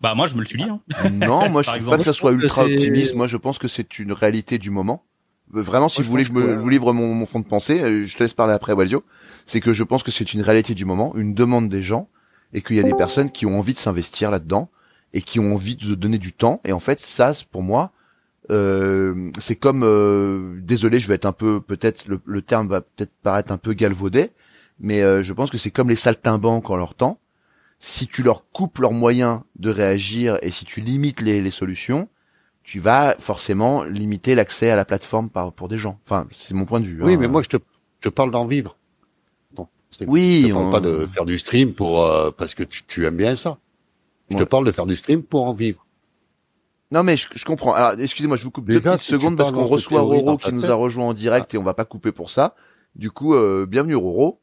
Bah 0.00 0.14
moi 0.14 0.26
je 0.26 0.34
me 0.34 0.40
le 0.40 0.46
suis 0.46 0.56
dit. 0.58 0.64
Hein. 0.64 0.80
non, 1.12 1.48
moi 1.50 1.62
je 1.62 1.66
trouve 1.68 1.76
exemple. 1.76 1.90
pas 1.90 1.98
que 1.98 2.04
ça 2.04 2.12
soit 2.12 2.32
ultra 2.32 2.64
optimiste. 2.64 3.14
Moi, 3.14 3.28
je 3.28 3.36
pense 3.36 3.58
que 3.58 3.68
c'est 3.68 3.98
une 3.98 4.12
réalité 4.12 4.58
du 4.58 4.70
moment. 4.70 5.04
Euh, 5.54 5.62
Vraiment, 5.62 5.88
si 5.88 6.00
Moi, 6.00 6.04
vous 6.06 6.10
voulez 6.10 6.24
je, 6.24 6.32
me, 6.32 6.40
que- 6.42 6.52
je 6.54 6.58
vous 6.58 6.68
livre 6.68 6.92
mon, 6.92 7.12
mon 7.14 7.26
fond 7.26 7.40
de 7.40 7.44
pensée, 7.44 7.82
euh, 7.82 8.06
je 8.06 8.16
te 8.16 8.22
laisse 8.22 8.32
parler 8.34 8.54
après, 8.54 8.72
Waldio. 8.72 9.04
C'est 9.46 9.60
que 9.60 9.72
je 9.72 9.82
pense 9.84 10.02
que 10.02 10.10
c'est 10.10 10.32
une 10.32 10.42
réalité 10.42 10.74
du 10.74 10.84
moment, 10.84 11.14
une 11.16 11.34
demande 11.34 11.68
des 11.68 11.82
gens, 11.82 12.08
et 12.54 12.62
qu'il 12.62 12.76
y 12.76 12.80
a 12.80 12.82
des 12.84 12.94
personnes 12.94 13.30
qui 13.30 13.44
ont 13.46 13.58
envie 13.58 13.72
de 13.74 13.78
s'investir 13.78 14.30
là-dedans 14.30 14.70
et 15.12 15.20
qui 15.22 15.38
ont 15.40 15.52
envie 15.54 15.76
de 15.76 15.82
se 15.84 15.92
donner 15.92 16.18
du 16.18 16.32
temps. 16.32 16.60
Et 16.64 16.72
en 16.72 16.80
fait, 16.80 16.98
ça, 17.00 17.34
c'est- 17.34 17.46
pour 17.46 17.62
moi, 17.62 17.92
euh, 18.50 19.30
c'est 19.38 19.56
comme, 19.56 19.82
euh, 19.84 20.58
désolé, 20.62 20.98
je 20.98 21.08
vais 21.08 21.14
être 21.14 21.26
un 21.26 21.32
peu, 21.32 21.60
peut-être 21.60 22.08
le, 22.08 22.20
le 22.24 22.42
terme 22.42 22.68
va 22.68 22.80
peut-être 22.80 23.12
paraître 23.22 23.52
un 23.52 23.58
peu 23.58 23.72
galvaudé, 23.72 24.30
mais 24.80 25.02
euh, 25.02 25.22
je 25.22 25.32
pense 25.32 25.50
que 25.50 25.58
c'est 25.58 25.70
comme 25.70 25.88
les 25.88 25.96
saltimbanques 25.96 26.68
en 26.70 26.76
leur 26.76 26.94
temps. 26.94 27.18
Si 27.78 28.06
tu 28.06 28.22
leur 28.22 28.50
coupes 28.50 28.78
leurs 28.78 28.92
moyens 28.92 29.40
de 29.58 29.70
réagir 29.70 30.38
et 30.42 30.50
si 30.50 30.64
tu 30.66 30.80
limites 30.80 31.20
les, 31.22 31.40
les 31.40 31.50
solutions, 31.50 32.08
tu 32.62 32.78
vas 32.78 33.14
forcément 33.18 33.84
limiter 33.84 34.34
l'accès 34.34 34.70
à 34.70 34.76
la 34.76 34.84
plateforme 34.84 35.30
par, 35.30 35.52
pour 35.52 35.68
des 35.68 35.78
gens. 35.78 35.98
Enfin, 36.04 36.26
c'est 36.30 36.54
mon 36.54 36.66
point 36.66 36.80
de 36.80 36.84
vue. 36.86 37.02
Oui, 37.02 37.14
hein. 37.14 37.16
mais 37.18 37.28
moi 37.28 37.42
je 37.42 37.48
te, 37.48 37.56
je 37.56 38.08
te 38.08 38.14
parle 38.14 38.30
d'en 38.30 38.46
vivre. 38.46 38.76
Non, 39.56 39.66
Oui, 40.06 40.42
je 40.42 40.48
te 40.48 40.52
parle 40.52 40.64
on- 40.66 40.70
pas 40.70 40.80
de 40.80 41.06
faire 41.06 41.24
du 41.24 41.38
stream 41.38 41.72
pour 41.72 42.04
euh, 42.04 42.30
parce 42.30 42.54
que 42.54 42.62
tu, 42.62 42.84
tu 42.84 43.06
aimes 43.06 43.16
bien 43.16 43.34
ça. 43.34 43.58
Je 44.28 44.36
Ouais. 44.36 44.44
te 44.44 44.48
parle 44.48 44.66
de 44.66 44.72
faire 44.72 44.86
du 44.86 44.94
stream 44.94 45.22
pour 45.22 45.44
en 45.44 45.52
vivre. 45.54 45.84
Non 46.92 47.02
mais 47.04 47.16
je, 47.16 47.28
je 47.34 47.44
comprends. 47.44 47.74
Alors 47.74 47.98
excusez-moi, 47.98 48.36
je 48.36 48.44
vous 48.44 48.50
coupe 48.50 48.66
deux 48.66 48.80
petites 48.80 49.00
si 49.00 49.12
secondes 49.12 49.36
parce 49.36 49.52
qu'on 49.52 49.64
reçoit 49.64 50.00
Roro 50.00 50.36
qui 50.36 50.52
nous 50.52 50.66
a 50.70 50.74
rejoint 50.74 51.04
en 51.06 51.14
direct 51.14 51.54
et 51.54 51.58
on 51.58 51.62
va 51.62 51.74
pas 51.74 51.84
couper 51.84 52.12
pour 52.12 52.30
ça. 52.30 52.54
Du 52.96 53.10
coup, 53.10 53.34
euh, 53.34 53.66
bienvenue 53.66 53.94
Roro. 53.94 54.40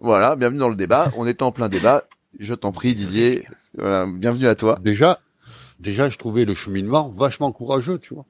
Voilà, 0.00 0.36
bienvenue 0.36 0.58
dans 0.60 0.68
le 0.70 0.76
débat. 0.76 1.12
On 1.16 1.26
était 1.26 1.42
en 1.42 1.52
plein 1.52 1.68
débat. 1.68 2.04
Je 2.38 2.54
t'en 2.54 2.72
prie 2.72 2.94
Didier. 2.94 3.46
Voilà, 3.76 4.06
bienvenue 4.06 4.46
à 4.46 4.54
toi. 4.54 4.78
Déjà, 4.82 5.20
déjà, 5.78 6.08
je 6.08 6.16
trouvais 6.16 6.46
le 6.46 6.54
cheminement 6.54 7.10
vachement 7.10 7.52
courageux, 7.52 7.98
tu 7.98 8.14
vois. 8.14 8.24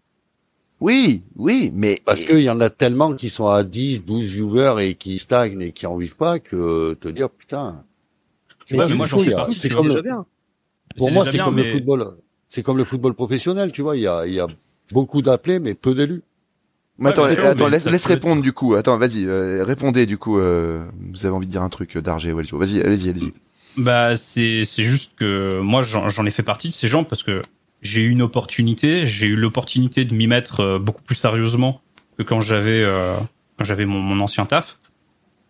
Oui, 0.80 1.22
oui, 1.36 1.70
mais 1.74 2.00
Parce 2.06 2.20
qu'il 2.22 2.40
y 2.40 2.48
en 2.50 2.58
a 2.60 2.70
tellement 2.70 3.14
qui 3.14 3.28
sont 3.28 3.46
à 3.46 3.62
10, 3.62 4.04
12 4.04 4.24
viewers 4.24 4.76
et 4.80 4.94
qui 4.94 5.18
stagnent 5.18 5.60
et 5.60 5.72
qui 5.72 5.86
en 5.86 5.96
vivent 5.96 6.16
pas 6.16 6.38
que 6.40 6.94
te 6.94 7.06
dire 7.08 7.28
putain. 7.30 7.84
Tu 8.64 8.74
Mais 8.74 8.80
vois, 8.84 8.88
mais 8.88 8.94
moi, 8.96 9.06
j'en 9.06 9.20
a- 9.22 9.30
partie, 9.36 9.54
c'est 9.54 9.68
comme 9.68 9.88
déjà 9.88 9.96
le, 9.96 10.02
bien. 10.02 10.26
Pour 10.96 11.10
moi, 11.12 11.24
c'est 11.26 11.38
comme 11.38 11.56
le 11.56 11.64
football. 11.64 12.14
C'est 12.48 12.62
comme 12.62 12.76
le 12.78 12.84
football 12.84 13.14
professionnel, 13.14 13.70
tu 13.72 13.82
vois. 13.82 13.96
Il 13.96 14.02
y 14.02 14.06
a, 14.06 14.26
il 14.26 14.34
y 14.34 14.40
a 14.40 14.46
beaucoup 14.92 15.22
d'appelés, 15.22 15.58
mais 15.60 15.74
peu 15.74 15.94
d'élus. 15.94 16.22
Mais 16.98 17.10
attends, 17.10 17.24
Ouais, 17.24 17.36
mais 17.36 17.46
attends, 17.46 17.64
mais 17.66 17.70
laisse, 17.70 17.86
laisse 17.86 18.06
répondre 18.06 18.42
du 18.42 18.52
coup. 18.52 18.74
Attends, 18.74 18.98
vas-y, 18.98 19.24
euh, 19.26 19.64
répondez 19.64 20.04
du 20.06 20.18
coup. 20.18 20.38
euh, 20.38 20.84
vous 20.98 21.24
avez 21.26 21.34
envie 21.34 21.46
de 21.46 21.50
dire 21.52 21.62
un 21.62 21.68
truc 21.68 21.96
euh, 21.96 22.02
d'Argé 22.02 22.32
Waljo. 22.32 22.58
Vas-y, 22.58 22.80
allez-y, 22.82 23.08
allez-y. 23.08 23.32
Bah, 23.76 24.16
c'est 24.16 24.64
c'est 24.66 24.82
juste 24.82 25.12
que 25.16 25.60
moi, 25.60 25.82
j'en 25.82 26.08
j'en 26.08 26.26
ai 26.26 26.30
fait 26.30 26.42
partie 26.42 26.68
de 26.68 26.74
ces 26.74 26.88
gens 26.88 27.04
parce 27.04 27.22
que 27.22 27.40
j'ai 27.82 28.02
eu 28.02 28.10
une 28.10 28.22
opportunité, 28.22 29.06
j'ai 29.06 29.26
eu 29.28 29.36
l'opportunité 29.36 30.04
de 30.04 30.14
m'y 30.14 30.26
mettre 30.26 30.60
euh, 30.60 30.78
beaucoup 30.78 31.02
plus 31.02 31.14
sérieusement 31.14 31.80
que 32.18 32.22
quand 32.22 32.40
j'avais 32.40 32.82
euh, 32.84 33.16
quand 33.58 33.64
j'avais 33.64 33.86
mon, 33.86 34.00
mon 34.00 34.20
ancien 34.20 34.44
taf. 34.44 34.78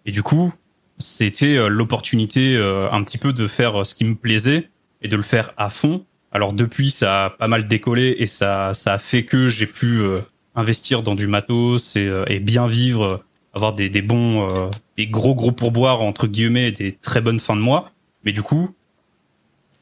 Et 0.06 0.12
du 0.12 0.22
coup, 0.22 0.52
c'était 0.98 1.56
euh, 1.56 1.68
l'opportunité 1.68 2.56
euh, 2.56 2.90
un 2.92 3.02
petit 3.04 3.18
peu 3.18 3.32
de 3.32 3.48
faire 3.48 3.84
ce 3.86 3.94
qui 3.94 4.04
me 4.04 4.14
plaisait 4.14 4.69
et 5.02 5.08
de 5.08 5.16
le 5.16 5.22
faire 5.22 5.52
à 5.56 5.70
fond. 5.70 6.04
Alors 6.32 6.52
depuis, 6.52 6.90
ça 6.90 7.26
a 7.26 7.30
pas 7.30 7.48
mal 7.48 7.66
décollé 7.66 8.16
et 8.18 8.26
ça 8.26 8.72
ça 8.74 8.94
a 8.94 8.98
fait 8.98 9.24
que 9.24 9.48
j'ai 9.48 9.66
pu 9.66 9.98
euh, 10.00 10.20
investir 10.54 11.02
dans 11.02 11.14
du 11.14 11.26
matos 11.26 11.96
et, 11.96 12.06
euh, 12.06 12.24
et 12.28 12.38
bien 12.38 12.66
vivre, 12.66 13.04
euh, 13.04 13.16
avoir 13.54 13.74
des, 13.74 13.88
des 13.88 14.02
bons, 14.02 14.48
euh, 14.48 14.70
des 14.96 15.06
gros 15.06 15.34
gros 15.34 15.52
pourboires 15.52 16.02
entre 16.02 16.26
guillemets, 16.26 16.68
et 16.68 16.72
des 16.72 16.92
très 16.92 17.20
bonnes 17.20 17.40
fins 17.40 17.56
de 17.56 17.60
mois. 17.60 17.90
Mais 18.24 18.32
du 18.32 18.42
coup, 18.42 18.70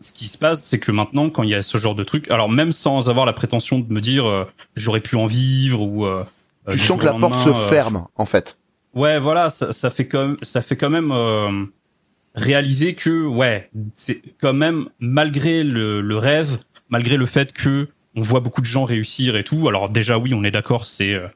ce 0.00 0.12
qui 0.12 0.26
se 0.26 0.38
passe, 0.38 0.62
c'est 0.62 0.78
que 0.78 0.92
maintenant, 0.92 1.28
quand 1.28 1.42
il 1.42 1.50
y 1.50 1.54
a 1.54 1.62
ce 1.62 1.76
genre 1.76 1.94
de 1.94 2.04
truc, 2.04 2.30
alors 2.30 2.48
même 2.48 2.72
sans 2.72 3.10
avoir 3.10 3.26
la 3.26 3.32
prétention 3.32 3.78
de 3.78 3.92
me 3.92 4.00
dire 4.00 4.26
euh, 4.26 4.44
j'aurais 4.76 5.00
pu 5.00 5.16
en 5.16 5.26
vivre 5.26 5.82
ou 5.82 6.06
euh, 6.06 6.22
Tu 6.70 6.78
sens 6.78 6.98
que 6.98 7.04
la 7.06 7.14
porte 7.14 7.38
se 7.38 7.52
ferme 7.52 8.06
en 8.14 8.25
fait. 8.25 8.58
Ouais, 8.94 9.18
voilà, 9.18 9.50
ça, 9.50 9.72
ça 9.72 9.90
fait 9.90 10.06
quand 10.06 10.20
même, 10.20 10.37
ça 10.42 10.62
fait 10.62 10.76
quand 10.76 10.90
même 10.90 11.12
euh, 11.12 11.64
réaliser 12.38 12.95
que 12.95 13.25
ouais, 13.26 13.71
c'est 13.97 14.23
quand 14.40 14.52
même 14.52 14.88
malgré 15.00 15.64
le, 15.64 16.00
le 16.00 16.16
rêve, 16.16 16.59
malgré 16.88 17.16
le 17.16 17.26
fait 17.26 17.52
que 17.52 17.88
on 18.16 18.23
voit 18.23 18.40
beaucoup 18.40 18.61
de 18.61 18.66
gens 18.66 18.85
réussir 18.85 19.37
et 19.37 19.45
tout. 19.45 19.68
Alors 19.68 19.90
déjà 19.90 20.18
oui, 20.18 20.33
on 20.35 20.42
est 20.45 20.50
d'accord, 20.50 20.87
c'est 20.87 21.12
euh, 21.14 21.26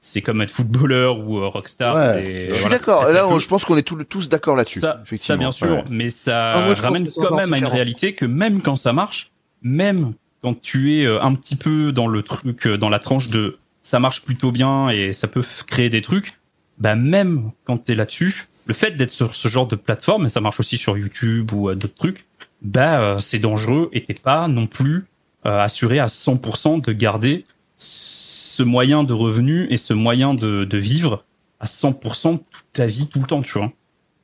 c'est 0.00 0.22
comme 0.22 0.40
être 0.42 0.50
footballeur 0.50 1.18
ou 1.20 1.38
euh, 1.38 1.48
rockstar. 1.48 1.94
Ouais, 1.94 2.46
Je 2.48 2.52
suis 2.54 2.60
voilà, 2.62 2.78
d'accord. 2.78 3.04
Là, 3.10 3.38
je 3.38 3.46
pense 3.48 3.64
qu'on 3.64 3.76
est 3.76 3.82
tous, 3.82 4.02
tous 4.04 4.28
d'accord 4.28 4.56
là-dessus. 4.56 4.80
Ça, 4.80 5.02
bien 5.36 5.50
sûr, 5.52 5.68
Ouais. 5.68 5.84
mais 5.90 6.10
ça 6.10 6.52
Ah, 6.54 6.64
moi, 6.66 6.74
ramène 6.74 7.08
quand 7.14 7.34
même 7.36 7.52
à 7.52 7.58
une 7.58 7.66
réalité 7.66 8.14
que 8.14 8.24
même 8.24 8.62
quand 8.62 8.76
ça 8.76 8.92
marche, 8.92 9.30
même 9.62 10.12
quand 10.42 10.60
tu 10.60 10.94
es 10.98 11.04
euh, 11.04 11.20
un 11.22 11.34
petit 11.34 11.56
peu 11.56 11.92
dans 11.92 12.06
le 12.06 12.22
truc, 12.22 12.66
euh, 12.66 12.78
dans 12.78 12.88
la 12.88 13.00
tranche 13.00 13.28
de 13.28 13.58
ça 13.82 13.98
marche 13.98 14.22
plutôt 14.22 14.52
bien 14.52 14.88
et 14.90 15.12
ça 15.12 15.26
peut 15.28 15.42
créer 15.66 15.90
des 15.90 16.00
trucs, 16.02 16.34
bah 16.78 16.94
même 16.94 17.50
quand 17.64 17.78
t'es 17.78 17.94
là-dessus, 17.96 18.46
le 18.68 18.74
fait 18.74 18.92
d'être 18.92 19.10
sur 19.10 19.34
ce 19.34 19.48
genre 19.48 19.66
de 19.66 19.76
plateforme, 19.76 20.26
et 20.26 20.28
ça 20.28 20.40
marche 20.40 20.60
aussi 20.60 20.76
sur 20.76 20.96
YouTube 20.96 21.52
ou 21.52 21.70
euh, 21.70 21.74
d'autres 21.74 21.96
trucs, 21.96 22.26
bah 22.62 23.00
euh, 23.00 23.18
c'est 23.18 23.38
dangereux 23.38 23.88
et 23.92 24.04
t'es 24.04 24.14
pas 24.14 24.46
non 24.46 24.66
plus 24.66 25.06
euh, 25.46 25.60
assuré 25.60 25.98
à 25.98 26.06
100% 26.06 26.82
de 26.82 26.92
garder 26.92 27.46
ce 27.78 28.62
moyen 28.62 29.04
de 29.04 29.12
revenu 29.12 29.66
et 29.70 29.76
ce 29.76 29.94
moyen 29.94 30.34
de, 30.34 30.64
de 30.64 30.78
vivre 30.78 31.24
à 31.60 31.66
100% 31.66 32.38
toute 32.38 32.64
ta 32.72 32.86
vie 32.86 33.06
tout 33.08 33.20
le 33.20 33.26
temps, 33.26 33.42
tu 33.42 33.58
vois. 33.58 33.72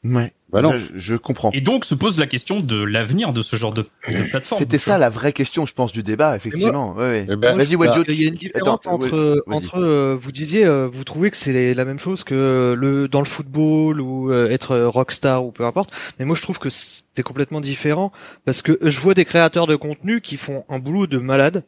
Ouais. 0.04 0.32
Bah 0.54 0.62
non. 0.62 0.70
Ça, 0.70 0.78
je, 0.78 0.86
je 0.94 1.16
comprends. 1.16 1.50
Et 1.52 1.60
donc 1.60 1.84
se 1.84 1.96
pose 1.96 2.16
la 2.16 2.28
question 2.28 2.60
de 2.60 2.82
l'avenir 2.82 3.32
de 3.32 3.42
ce 3.42 3.56
genre 3.56 3.74
de, 3.74 3.82
de 4.08 4.22
plateforme. 4.30 4.58
C'était 4.58 4.78
ça 4.78 4.92
vois. 4.92 4.98
la 4.98 5.10
vraie 5.10 5.32
question, 5.32 5.66
je 5.66 5.74
pense, 5.74 5.92
du 5.92 6.04
débat, 6.04 6.36
effectivement. 6.36 6.94
Ouais, 6.94 7.02
ouais. 7.02 7.26
Eh 7.28 7.36
ben, 7.36 7.56
Vas-y, 7.56 7.74
bah, 7.76 7.86
Wazio. 7.86 8.04
Il 8.06 8.22
y 8.22 8.24
a 8.24 8.28
une 8.28 8.36
différence 8.36 8.78
attends, 8.78 8.94
entre, 8.94 9.42
entre 9.48 9.78
euh, 9.80 10.16
vous 10.18 10.30
disiez, 10.30 10.64
euh, 10.64 10.86
vous 10.86 11.02
trouvez 11.02 11.32
que 11.32 11.36
c'est 11.36 11.74
la 11.74 11.84
même 11.84 11.98
chose 11.98 12.22
que 12.22 12.74
le 12.78 13.08
dans 13.08 13.20
le 13.20 13.26
football 13.26 14.00
ou 14.00 14.30
euh, 14.30 14.48
être 14.48 14.70
euh, 14.70 14.88
rockstar 14.88 15.44
ou 15.44 15.50
peu 15.50 15.64
importe. 15.66 15.90
Mais 16.18 16.24
moi, 16.24 16.36
je 16.36 16.42
trouve 16.42 16.60
que 16.60 16.68
c'est 16.70 17.22
complètement 17.24 17.60
différent 17.60 18.12
parce 18.44 18.62
que 18.62 18.78
je 18.80 19.00
vois 19.00 19.14
des 19.14 19.24
créateurs 19.24 19.66
de 19.66 19.74
contenu 19.74 20.20
qui 20.20 20.36
font 20.36 20.64
un 20.68 20.78
boulot 20.78 21.08
de 21.08 21.18
malade, 21.18 21.64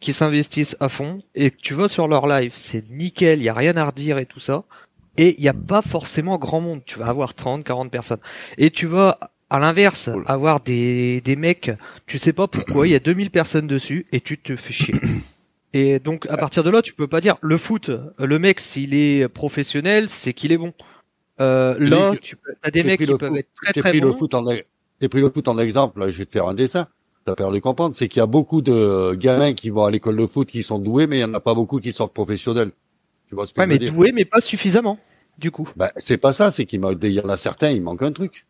qui 0.00 0.14
s'investissent 0.14 0.76
à 0.80 0.88
fond 0.88 1.22
et 1.34 1.50
que 1.50 1.56
tu 1.60 1.74
vas 1.74 1.88
sur 1.88 2.08
leur 2.08 2.26
live, 2.26 2.52
c'est 2.54 2.90
nickel, 2.90 3.40
il 3.40 3.44
y 3.44 3.48
a 3.50 3.54
rien 3.54 3.76
à 3.76 3.84
redire 3.84 4.18
et 4.18 4.26
tout 4.26 4.40
ça. 4.40 4.64
Et 5.16 5.36
il 5.38 5.42
n'y 5.42 5.48
a 5.48 5.54
pas 5.54 5.82
forcément 5.82 6.38
grand 6.38 6.60
monde. 6.60 6.80
Tu 6.84 6.98
vas 6.98 7.06
avoir 7.06 7.34
30, 7.34 7.64
40 7.64 7.90
personnes. 7.90 8.18
Et 8.58 8.70
tu 8.70 8.86
vas, 8.86 9.18
à 9.50 9.58
l'inverse, 9.58 10.10
Oh 10.12 10.20
avoir 10.26 10.60
des, 10.60 11.20
des 11.20 11.36
mecs, 11.36 11.70
tu 12.06 12.18
sais 12.18 12.32
pas 12.32 12.48
pourquoi, 12.48 12.86
il 12.88 12.90
y 12.92 12.94
a 12.94 13.00
2000 13.00 13.30
personnes 13.30 13.66
dessus 13.66 14.06
et 14.12 14.20
tu 14.20 14.38
te 14.38 14.56
fais 14.56 14.72
chier. 14.72 14.94
Et 15.76 15.98
donc, 15.98 16.26
à 16.30 16.36
partir 16.36 16.62
de 16.62 16.70
là, 16.70 16.82
tu 16.82 16.92
peux 16.94 17.08
pas 17.08 17.20
dire, 17.20 17.36
le 17.40 17.58
foot, 17.58 17.90
le 18.20 18.38
mec, 18.38 18.60
s'il 18.60 18.94
est 18.94 19.26
professionnel, 19.28 20.08
c'est 20.08 20.32
qu'il 20.32 20.52
est 20.52 20.56
bon. 20.56 20.72
Euh, 21.40 21.76
là, 21.80 22.14
tu 22.22 22.36
as 22.62 22.70
des 22.70 22.84
mecs 22.84 23.00
qui 23.00 23.06
le 23.06 23.18
peuvent 23.18 23.30
foot- 23.30 23.38
être 23.40 23.48
très 23.56 23.72
très 23.72 23.90
pris 23.90 24.00
le 24.00 24.10
bons. 24.10 24.18
foot 24.18 24.34
en, 24.34 24.44
j'ai 25.00 25.08
pris 25.08 25.20
le 25.20 25.30
foot 25.30 25.48
en 25.48 25.58
exemple. 25.58 25.98
Là, 25.98 26.10
je 26.10 26.16
vais 26.18 26.26
te 26.26 26.30
faire 26.30 26.46
un 26.46 26.54
dessin. 26.54 26.86
T'as 27.24 27.34
perdu 27.34 27.58
de 27.58 27.62
comprendre. 27.62 27.96
C'est 27.96 28.06
qu'il 28.06 28.20
y 28.20 28.22
a 28.22 28.26
beaucoup 28.26 28.62
de 28.62 29.14
gamins 29.16 29.52
qui 29.52 29.70
vont 29.70 29.84
à 29.84 29.90
l'école 29.90 30.16
de 30.16 30.26
foot 30.26 30.46
qui 30.46 30.62
sont 30.62 30.78
doués, 30.78 31.08
mais 31.08 31.18
il 31.18 31.20
y 31.22 31.24
en 31.24 31.34
a 31.34 31.40
pas 31.40 31.54
beaucoup 31.54 31.80
qui 31.80 31.92
sortent 31.92 32.14
professionnels. 32.14 32.70
Tu 33.28 33.34
vois 33.34 33.46
ce 33.46 33.54
que 33.54 33.60
Ouais, 33.60 33.64
je 33.66 33.68
mais 33.68 33.74
veux 33.74 33.78
dire 33.80 33.92
doué, 33.94 34.12
mais 34.12 34.24
pas 34.24 34.40
suffisamment, 34.40 34.98
du 35.38 35.50
coup. 35.50 35.68
Ben, 35.76 35.90
c'est 35.96 36.18
pas 36.18 36.32
ça. 36.32 36.50
C'est 36.50 36.66
qu'il 36.66 36.80
manque- 36.80 36.98
il 37.02 37.12
y 37.12 37.20
en 37.20 37.28
a 37.28 37.36
certains, 37.36 37.70
il 37.70 37.82
manque 37.82 38.02
un 38.02 38.12
truc. 38.12 38.46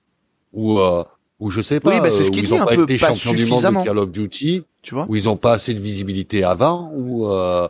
Ou, 0.53 0.79
euh, 0.79 1.05
ou 1.41 1.51
je 1.51 1.61
sais 1.63 1.81
pas. 1.81 1.91
Oui, 1.91 2.01
bah, 2.01 2.11
c'est 2.11 2.25
ce 2.25 2.31
euh, 2.31 2.33
qu'il 2.33 2.45
dit 2.45 2.53
ont 2.53 2.63
un 2.63 2.67
pas 2.67 2.75
peu, 2.77 2.87
pas 2.87 3.09
champions 3.09 3.33
du 3.33 3.39
monde 3.47 3.49
suffisamment. 3.49 3.81
de 3.83 3.87
Call 3.87 3.99
of 3.99 4.11
Duty, 4.11 4.65
Tu 4.83 4.95
vois 4.95 5.07
où 5.09 5.17
ils 5.17 5.29
ont 5.29 5.37
pas 5.37 5.53
assez 5.53 5.75
de 5.75 5.81
visibilité 5.81 6.45
avant, 6.45 6.91
ou 6.95 7.27
euh, 7.29 7.69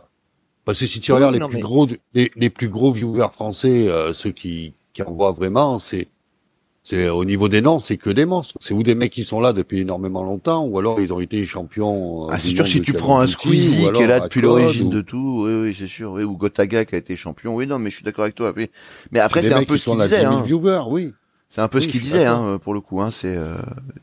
parce 0.65 0.79
que 0.79 0.85
si 0.87 0.99
tu 0.99 1.11
Oui, 1.11 1.15
regardes 1.17 1.33
les 1.33 1.39
non, 1.39 1.47
plus 1.49 1.57
mais- 1.57 1.61
gros, 1.61 1.87
les, 2.13 2.31
les 2.35 2.49
plus 2.49 2.69
gros 2.69 2.91
viewers 2.91 3.29
français, 3.31 3.87
euh, 3.87 4.13
ceux 4.13 4.31
qui, 4.31 4.73
qui 4.93 5.01
en 5.03 5.11
voient 5.11 5.31
vraiment, 5.31 5.79
c'est 5.79 6.07
c'est 6.85 7.09
au 7.09 7.25
niveau 7.25 7.49
des 7.49 7.61
noms, 7.61 7.79
c'est 7.79 7.97
que 7.97 8.11
des 8.11 8.25
monstres. 8.25 8.53
C'est 8.61 8.75
ou 8.75 8.83
des 8.83 8.93
mecs 8.93 9.11
qui 9.11 9.23
sont 9.25 9.39
là 9.39 9.53
depuis 9.53 9.79
énormément 9.79 10.23
longtemps, 10.23 10.63
ou 10.65 10.77
alors 10.77 11.01
ils 11.01 11.11
ont 11.11 11.19
été 11.19 11.43
champions. 11.45 12.25
euh, 12.25 12.31
Ah, 12.31 12.37
c'est 12.37 12.49
sûr, 12.49 12.67
si 12.67 12.79
tu 12.79 12.93
prends 12.93 13.19
un 13.19 13.25
Squeezie 13.27 13.91
qui 13.91 14.03
est 14.03 14.07
là 14.07 14.19
depuis 14.19 14.39
l'origine 14.41 14.87
ou- 14.87 14.91
de 14.91 15.01
tout, 15.01 15.45
oui, 15.45 15.53
oui, 15.63 15.75
c'est 15.77 15.87
sûr, 15.87 16.11
oui, 16.11 16.23
ou 16.23 16.37
Gotaga 16.37 16.85
qui 16.85 16.93
a 16.93 16.99
été 16.99 17.15
champion, 17.15 17.55
oui, 17.55 17.65
non, 17.65 17.79
mais 17.79 17.89
je 17.89 17.95
suis 17.95 18.03
d'accord 18.05 18.23
avec 18.23 18.35
toi. 18.35 18.53
oui. 18.55 18.69
Mais 19.11 19.19
après, 19.19 19.41
c'est 19.41 19.53
un 19.53 19.63
peu 19.63 19.77
ce 19.77 19.89
qu'il 19.89 19.99
disait, 19.99 20.19
10 20.19 20.21
000 20.21 20.33
hein. 20.35 20.43
viewers, 20.43 20.83
oui. 20.91 21.13
C'est 21.49 21.61
un 21.61 21.67
peu 21.67 21.79
Oui, 21.79 21.83
ce 21.83 21.87
qu'il 21.89 22.01
disait, 22.01 22.25
hein, 22.25 22.59
pour 22.61 22.73
le 22.75 22.81
coup, 22.81 23.01
hein, 23.01 23.09
c'est, 23.11 23.35
euh, 23.35 23.55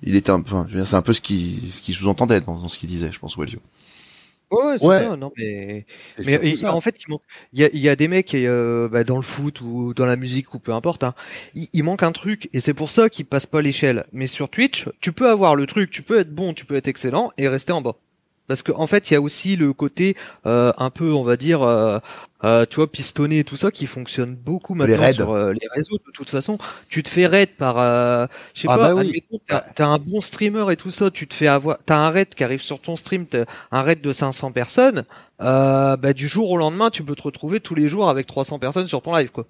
il 0.03 0.17
était 0.17 0.31
un 0.31 0.41
enfin, 0.41 0.67
c'est 0.85 0.95
un 0.97 1.03
peu 1.03 1.13
ce 1.13 1.21
qui, 1.21 1.61
ce 1.71 1.83
qui 1.83 1.93
sous-entendait 1.93 2.41
dans, 2.41 2.57
dans 2.59 2.69
ce 2.69 2.79
qu'il 2.79 2.89
disait, 2.89 3.11
je 3.13 3.19
pense, 3.21 3.37
Waljo. 3.37 3.59
Ouais, 4.53 4.65
ouais, 4.67 4.79
c'est 4.79 4.85
Ouais. 4.87 4.99
ça. 4.99 5.17
Non, 5.17 5.33
mais 5.37 5.87
Mais 6.19 6.57
ça. 6.57 6.75
en 6.75 6.81
fait, 6.83 6.97
il, 7.01 7.11
manque- 7.11 7.23
il 7.55 7.61
y 7.61 7.65
a, 7.65 7.71
y 7.73 7.89
a 7.89 7.97
des 7.97 8.07
mecs 8.09 8.35
euh, 8.35 8.89
bah, 8.89 9.03
dans 9.05 9.17
le 9.17 9.23
foot 9.23 9.61
ou 9.63 9.95
dans 9.95 10.07
la 10.07 10.17
musique 10.17 10.55
ou 10.55 10.59
peu 10.61 10.73
importe. 10.73 11.05
Hein, 11.05 11.15
il, 11.55 11.69
il 11.73 11.83
manque 11.85 12.03
un 12.03 12.13
truc 12.13 12.51
et 12.53 12.61
c'est 12.61 12.75
pour 12.75 12.91
ça 12.91 13.09
qu'ils 13.09 13.27
passent 13.27 13.47
pas 13.47 13.63
l'échelle. 13.63 14.07
Mais 14.13 14.27
sur 14.27 14.51
Twitch, 14.51 14.89
tu 15.01 15.13
peux 15.13 15.29
avoir 15.31 15.57
le 15.57 15.67
truc, 15.67 15.91
tu 15.91 16.03
peux 16.03 16.19
être 16.21 16.35
bon, 16.35 16.55
tu 16.55 16.67
peux 16.67 16.77
être 16.77 16.89
excellent 16.89 17.33
et 17.39 17.49
rester 17.49 17.73
en 17.73 17.81
bas. 17.83 17.97
Parce 18.53 18.63
qu'en 18.63 18.81
en 18.81 18.87
fait, 18.87 19.11
il 19.11 19.15
y 19.15 19.17
a 19.17 19.21
aussi 19.21 19.57
le 19.57 19.73
côté 19.73 20.17
euh, 20.47 20.73
un 20.79 20.91
peu, 20.91 21.13
on 21.13 21.23
va 21.25 21.37
dire, 21.37 21.63
euh, 21.63 21.99
euh, 22.45 22.67
tu 22.69 22.77
vois, 22.77 22.91
pistonné 22.91 23.41
et 23.41 23.45
tout 23.45 23.57
ça 23.57 23.71
qui 23.71 23.87
fonctionne 23.87 24.35
beaucoup 24.35 24.75
maintenant 24.75 24.95
raids. 24.97 25.13
sur 25.13 25.31
euh, 25.31 25.53
les 25.53 25.67
réseaux. 25.75 25.99
De 25.99 26.11
toute 26.13 26.31
façon, 26.31 26.59
tu 26.89 27.03
te 27.03 27.09
fais 27.09 27.27
raid 27.27 27.51
par, 27.57 27.79
euh, 27.79 28.27
je 28.55 28.63
sais 28.63 28.69
Ah 28.69 28.79
pas, 28.79 28.89
bah 28.95 28.95
oui. 28.95 29.17
t'as 29.75 29.87
un 29.87 29.99
bon 29.99 30.21
streamer 30.21 30.73
et 30.73 30.77
tout 30.77 30.91
ça, 30.91 31.11
tu 31.11 31.27
te 31.29 31.35
fais 31.35 31.47
avoir, 31.47 31.79
t'as 31.87 31.97
un 31.99 32.11
raid 32.11 32.35
qui 32.35 32.45
arrive 32.45 32.63
sur 32.63 32.81
ton 32.81 32.97
stream, 32.97 33.27
un 33.71 33.83
raid 33.83 34.01
de 34.01 34.13
500 34.13 34.53
personnes 34.53 35.05
euh, 35.41 35.97
bah, 35.97 36.13
du 36.13 36.29
jour 36.29 36.51
au 36.51 36.57
lendemain, 36.57 36.91
tu 36.91 37.05
peux 37.05 37.15
te 37.17 37.23
retrouver 37.23 37.61
tous 37.61 37.75
les 37.75 37.89
jours 37.89 38.09
avec 38.09 38.27
300 38.27 38.59
personnes 38.59 38.87
sur 38.87 39.03
ton 39.03 39.15
live, 39.17 39.31
quoi. 39.31 39.47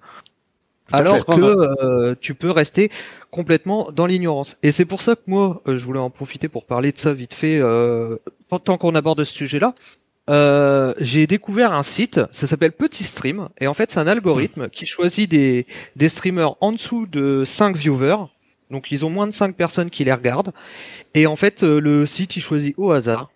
Tout 0.87 0.95
Alors 0.95 1.25
que 1.25 1.41
euh, 1.41 2.15
tu 2.19 2.35
peux 2.35 2.51
rester 2.51 2.91
complètement 3.33 3.91
dans 3.91 4.05
l'ignorance. 4.05 4.57
Et 4.63 4.71
c'est 4.71 4.85
pour 4.85 5.01
ça 5.01 5.15
que 5.15 5.21
moi, 5.27 5.61
euh, 5.67 5.77
je 5.77 5.85
voulais 5.85 5.99
en 5.99 6.09
profiter 6.09 6.47
pour 6.47 6.65
parler 6.65 6.91
de 6.91 6.99
ça 6.99 7.13
vite 7.13 7.33
fait, 7.33 7.57
euh, 7.59 8.17
tant 8.63 8.77
qu'on 8.77 8.95
aborde 8.95 9.23
ce 9.23 9.33
sujet-là. 9.33 9.73
Euh, 10.29 10.93
j'ai 10.99 11.27
découvert 11.27 11.73
un 11.73 11.83
site, 11.83 12.21
ça 12.31 12.47
s'appelle 12.47 12.71
Petit 12.71 13.03
Stream, 13.03 13.49
et 13.59 13.67
en 13.67 13.73
fait 13.73 13.91
c'est 13.91 13.99
un 13.99 14.07
algorithme 14.07 14.69
qui 14.69 14.85
choisit 14.85 15.29
des, 15.29 15.67
des 15.97 16.07
streamers 16.07 16.55
en 16.61 16.71
dessous 16.71 17.07
de 17.07 17.43
5 17.45 17.75
viewers, 17.75 18.27
donc 18.71 18.89
ils 18.93 19.05
ont 19.05 19.09
moins 19.09 19.27
de 19.27 19.33
5 19.33 19.53
personnes 19.53 19.89
qui 19.89 20.05
les 20.05 20.13
regardent, 20.13 20.53
et 21.13 21.27
en 21.27 21.35
fait 21.35 21.61
le 21.61 22.05
site 22.05 22.37
il 22.37 22.41
choisit 22.41 22.73
au 22.77 22.91
hasard 22.91 23.32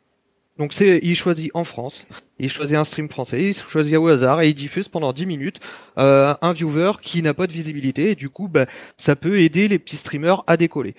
Donc 0.57 0.73
c'est, 0.73 0.99
il 1.03 1.15
choisit 1.15 1.51
en 1.53 1.63
France, 1.63 2.07
il 2.39 2.49
choisit 2.49 2.75
un 2.75 2.83
stream 2.83 3.09
français, 3.09 3.43
il 3.43 3.53
choisit 3.53 3.95
au 3.95 4.07
hasard 4.07 4.41
et 4.41 4.49
il 4.49 4.55
diffuse 4.55 4.87
pendant 4.87 5.13
10 5.13 5.25
minutes 5.27 5.59
euh, 5.97 6.33
un 6.41 6.51
viewer 6.51 6.93
qui 7.01 7.21
n'a 7.21 7.33
pas 7.35 7.45
de 7.45 7.53
visibilité 7.53 8.11
et 8.11 8.15
du 8.15 8.29
coup 8.29 8.47
bah, 8.47 8.65
ça 8.97 9.15
peut 9.15 9.39
aider 9.39 9.67
les 9.67 9.77
petits 9.77 9.97
streamers 9.97 10.43
à 10.47 10.57
décoller. 10.57 10.95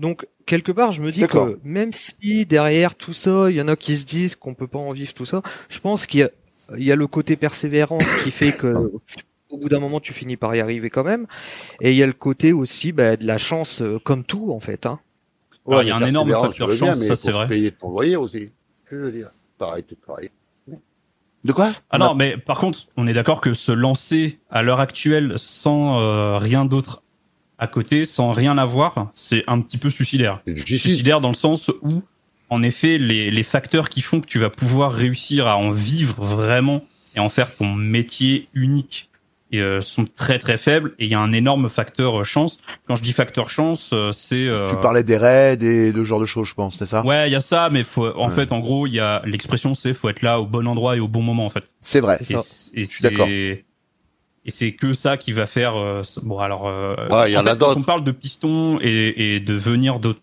Donc 0.00 0.26
quelque 0.44 0.72
part 0.72 0.90
je 0.90 1.02
me 1.02 1.12
dis 1.12 1.26
que 1.26 1.58
même 1.62 1.92
si 1.92 2.46
derrière 2.46 2.96
tout 2.96 3.14
ça 3.14 3.48
il 3.48 3.56
y 3.56 3.62
en 3.62 3.68
a 3.68 3.76
qui 3.76 3.96
se 3.96 4.06
disent 4.06 4.34
qu'on 4.34 4.54
peut 4.54 4.66
pas 4.66 4.78
en 4.78 4.92
vivre 4.92 5.14
tout 5.14 5.24
ça, 5.24 5.42
je 5.68 5.78
pense 5.78 6.06
qu'il 6.06 6.20
y 6.20 6.22
a, 6.24 6.30
il 6.76 6.84
y 6.84 6.90
a 6.90 6.96
le 6.96 7.06
côté 7.06 7.36
persévérance 7.36 8.04
qui 8.24 8.32
fait 8.32 8.56
que 8.56 8.74
au 9.50 9.56
bout 9.56 9.68
d'un 9.68 9.78
moment 9.78 10.00
tu 10.00 10.14
finis 10.14 10.36
par 10.36 10.56
y 10.56 10.60
arriver 10.60 10.90
quand 10.90 11.04
même 11.04 11.28
et 11.80 11.92
il 11.92 11.96
y 11.96 12.02
a 12.02 12.06
le 12.06 12.12
côté 12.12 12.52
aussi 12.52 12.90
bah, 12.90 13.16
de 13.16 13.24
la 13.24 13.38
chance 13.38 13.82
euh, 13.82 14.00
comme 14.02 14.24
tout 14.24 14.50
en 14.52 14.58
fait. 14.58 14.84
Hein. 14.84 14.98
Alors, 15.68 15.82
il 15.82 15.88
y 15.88 15.90
a 15.90 15.96
un 15.96 16.06
énorme 16.06 16.30
facteur 16.30 16.68
bien, 16.68 16.76
chance, 16.76 16.96
mais 16.96 17.08
ça, 17.08 17.16
c'est 17.16 17.32
vrai. 17.32 17.48
payer 17.48 17.72
ton 17.72 17.90
loyer 17.90 18.16
aussi. 18.16 18.52
Que 18.86 18.98
je 18.98 19.04
veux 19.04 19.12
dire. 19.12 19.28
Pareil, 19.58 19.84
tu 19.86 19.96
travailles. 19.96 20.30
De 21.44 21.52
quoi? 21.52 21.72
Ah 21.90 21.98
non, 21.98 22.14
mais 22.14 22.36
par 22.36 22.58
contre, 22.58 22.88
on 22.96 23.06
est 23.06 23.12
d'accord 23.12 23.40
que 23.40 23.54
se 23.54 23.70
lancer 23.70 24.40
à 24.50 24.62
l'heure 24.62 24.80
actuelle 24.80 25.34
sans 25.36 26.00
euh, 26.00 26.38
rien 26.38 26.64
d'autre 26.64 27.02
à 27.58 27.68
côté, 27.68 28.04
sans 28.04 28.32
rien 28.32 28.58
avoir, 28.58 29.10
c'est 29.14 29.44
un 29.46 29.60
petit 29.60 29.78
peu 29.78 29.88
suicidaire. 29.90 30.42
Suicidaire 30.54 31.20
dans 31.20 31.28
le 31.28 31.36
sens 31.36 31.70
où, 31.82 32.02
en 32.50 32.62
effet, 32.62 32.98
les, 32.98 33.30
les 33.30 33.42
facteurs 33.42 33.88
qui 33.88 34.02
font 34.02 34.20
que 34.20 34.26
tu 34.26 34.38
vas 34.38 34.50
pouvoir 34.50 34.92
réussir 34.92 35.46
à 35.46 35.56
en 35.56 35.70
vivre 35.70 36.22
vraiment 36.22 36.82
et 37.14 37.20
en 37.20 37.28
faire 37.28 37.54
ton 37.54 37.72
métier 37.72 38.48
unique 38.52 39.08
et, 39.56 39.60
euh, 39.60 39.80
sont 39.80 40.04
très 40.04 40.38
très 40.38 40.56
faibles 40.58 40.94
et 40.98 41.04
il 41.06 41.10
y 41.10 41.14
a 41.14 41.20
un 41.20 41.32
énorme 41.32 41.68
facteur 41.68 42.20
euh, 42.20 42.24
chance. 42.24 42.58
Quand 42.86 42.96
je 42.96 43.02
dis 43.02 43.12
facteur 43.12 43.48
chance, 43.50 43.90
euh, 43.92 44.12
c'est 44.12 44.46
euh, 44.48 44.66
Tu 44.68 44.76
parlais 44.76 45.04
des 45.04 45.16
raids 45.16 45.54
et 45.62 45.92
de 45.92 45.98
ce 45.98 46.04
genre 46.04 46.20
de 46.20 46.24
choses, 46.24 46.48
je 46.48 46.54
pense, 46.54 46.76
c'est 46.76 46.86
ça? 46.86 47.04
Ouais, 47.04 47.28
il 47.28 47.32
y 47.32 47.36
a 47.36 47.40
ça, 47.40 47.68
mais 47.70 47.82
faut, 47.82 48.06
en 48.16 48.28
Ouais. 48.28 48.34
fait, 48.34 48.52
en 48.52 48.60
gros, 48.60 48.86
il 48.86 48.94
y 48.94 49.00
a 49.00 49.22
l'expression, 49.24 49.74
c'est 49.74 49.92
faut 49.92 50.08
être 50.08 50.22
là 50.22 50.40
au 50.40 50.46
bon 50.46 50.66
endroit 50.66 50.96
et 50.96 51.00
au 51.00 51.08
bon 51.08 51.22
moment, 51.22 51.46
en 51.46 51.50
fait. 51.50 51.64
C'est 51.82 52.00
vrai. 52.00 52.18
C'est 52.22 52.34
Et, 52.34 52.80
et 52.80 52.84
Je 52.84 52.90
suis 52.90 53.02
d'accord. 53.02 53.26
Et 53.28 54.50
c'est 54.52 54.72
que 54.72 54.92
ça 54.92 55.16
qui 55.16 55.32
va 55.32 55.46
faire. 55.46 55.76
euh, 55.76 56.02
bon, 56.22 56.38
alors. 56.38 56.68
Euh, 56.68 56.94
Ouais, 57.10 57.30
il 57.30 57.34
y 57.34 57.36
en 57.36 57.44
a 57.46 57.50
fait, 57.50 57.58
quand 57.58 57.76
on 57.76 57.82
parle 57.82 58.04
de 58.04 58.12
piston 58.12 58.78
et, 58.80 59.34
et 59.34 59.40
de 59.40 59.54
venir 59.54 59.98
d'autre 59.98 60.20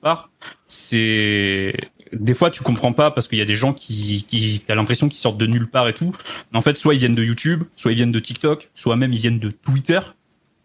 part, 0.00 0.30
c'est 0.66 1.74
des 2.12 2.34
fois 2.34 2.50
tu 2.50 2.62
comprends 2.62 2.92
pas 2.92 3.10
parce 3.10 3.28
qu'il 3.28 3.38
y 3.38 3.42
a 3.42 3.46
des 3.46 3.54
gens 3.54 3.72
qui, 3.72 4.24
qui 4.28 4.62
t'as 4.66 4.74
l'impression 4.74 5.08
qu'ils 5.08 5.18
sortent 5.18 5.38
de 5.38 5.46
nulle 5.46 5.68
part 5.68 5.88
et 5.88 5.94
tout. 5.94 6.14
Mais 6.52 6.58
en 6.58 6.62
fait, 6.62 6.74
soit 6.74 6.94
ils 6.94 6.98
viennent 6.98 7.14
de 7.14 7.24
YouTube, 7.24 7.64
soit 7.76 7.92
ils 7.92 7.96
viennent 7.96 8.12
de 8.12 8.20
TikTok, 8.20 8.68
soit 8.74 8.96
même 8.96 9.12
ils 9.12 9.18
viennent 9.18 9.38
de 9.38 9.50
Twitter. 9.50 10.00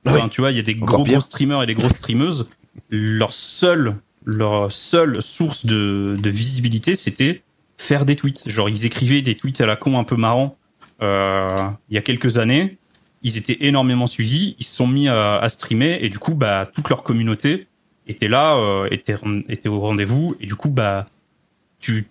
Oui. 0.05 0.13
Enfin, 0.13 0.29
tu 0.29 0.41
vois, 0.41 0.51
il 0.51 0.57
y 0.57 0.59
a 0.59 0.63
des 0.63 0.75
gros, 0.75 1.03
gros 1.03 1.21
streamers 1.21 1.63
et 1.63 1.65
des 1.65 1.75
grosses 1.75 1.93
streameuses. 1.93 2.47
Leur 2.89 3.33
seule 3.33 3.95
leur 4.23 4.71
seule 4.71 5.21
source 5.21 5.65
de, 5.65 6.15
de 6.21 6.29
visibilité, 6.29 6.95
c'était 6.95 7.41
faire 7.77 8.05
des 8.05 8.15
tweets. 8.15 8.47
Genre, 8.47 8.69
ils 8.69 8.85
écrivaient 8.85 9.21
des 9.21 9.35
tweets 9.35 9.61
à 9.61 9.65
la 9.65 9.75
con 9.75 9.97
un 9.97 10.03
peu 10.03 10.15
marrants 10.15 10.57
euh, 11.01 11.69
il 11.89 11.95
y 11.95 11.97
a 11.97 12.01
quelques 12.01 12.37
années. 12.37 12.77
Ils 13.23 13.37
étaient 13.37 13.57
énormément 13.61 14.07
suivis. 14.07 14.55
Ils 14.59 14.65
se 14.65 14.75
sont 14.75 14.87
mis 14.87 15.07
à, 15.07 15.37
à 15.37 15.49
streamer 15.49 15.99
et 16.01 16.09
du 16.09 16.19
coup, 16.19 16.35
bah, 16.35 16.67
toute 16.73 16.89
leur 16.89 17.03
communauté 17.03 17.67
était 18.07 18.27
là, 18.27 18.55
euh, 18.55 18.87
était, 18.91 19.15
était 19.49 19.69
au 19.69 19.79
rendez-vous. 19.79 20.35
Et 20.39 20.47
du 20.47 20.55
coup, 20.55 20.69
bah, 20.69 21.05
tu, 21.81 22.07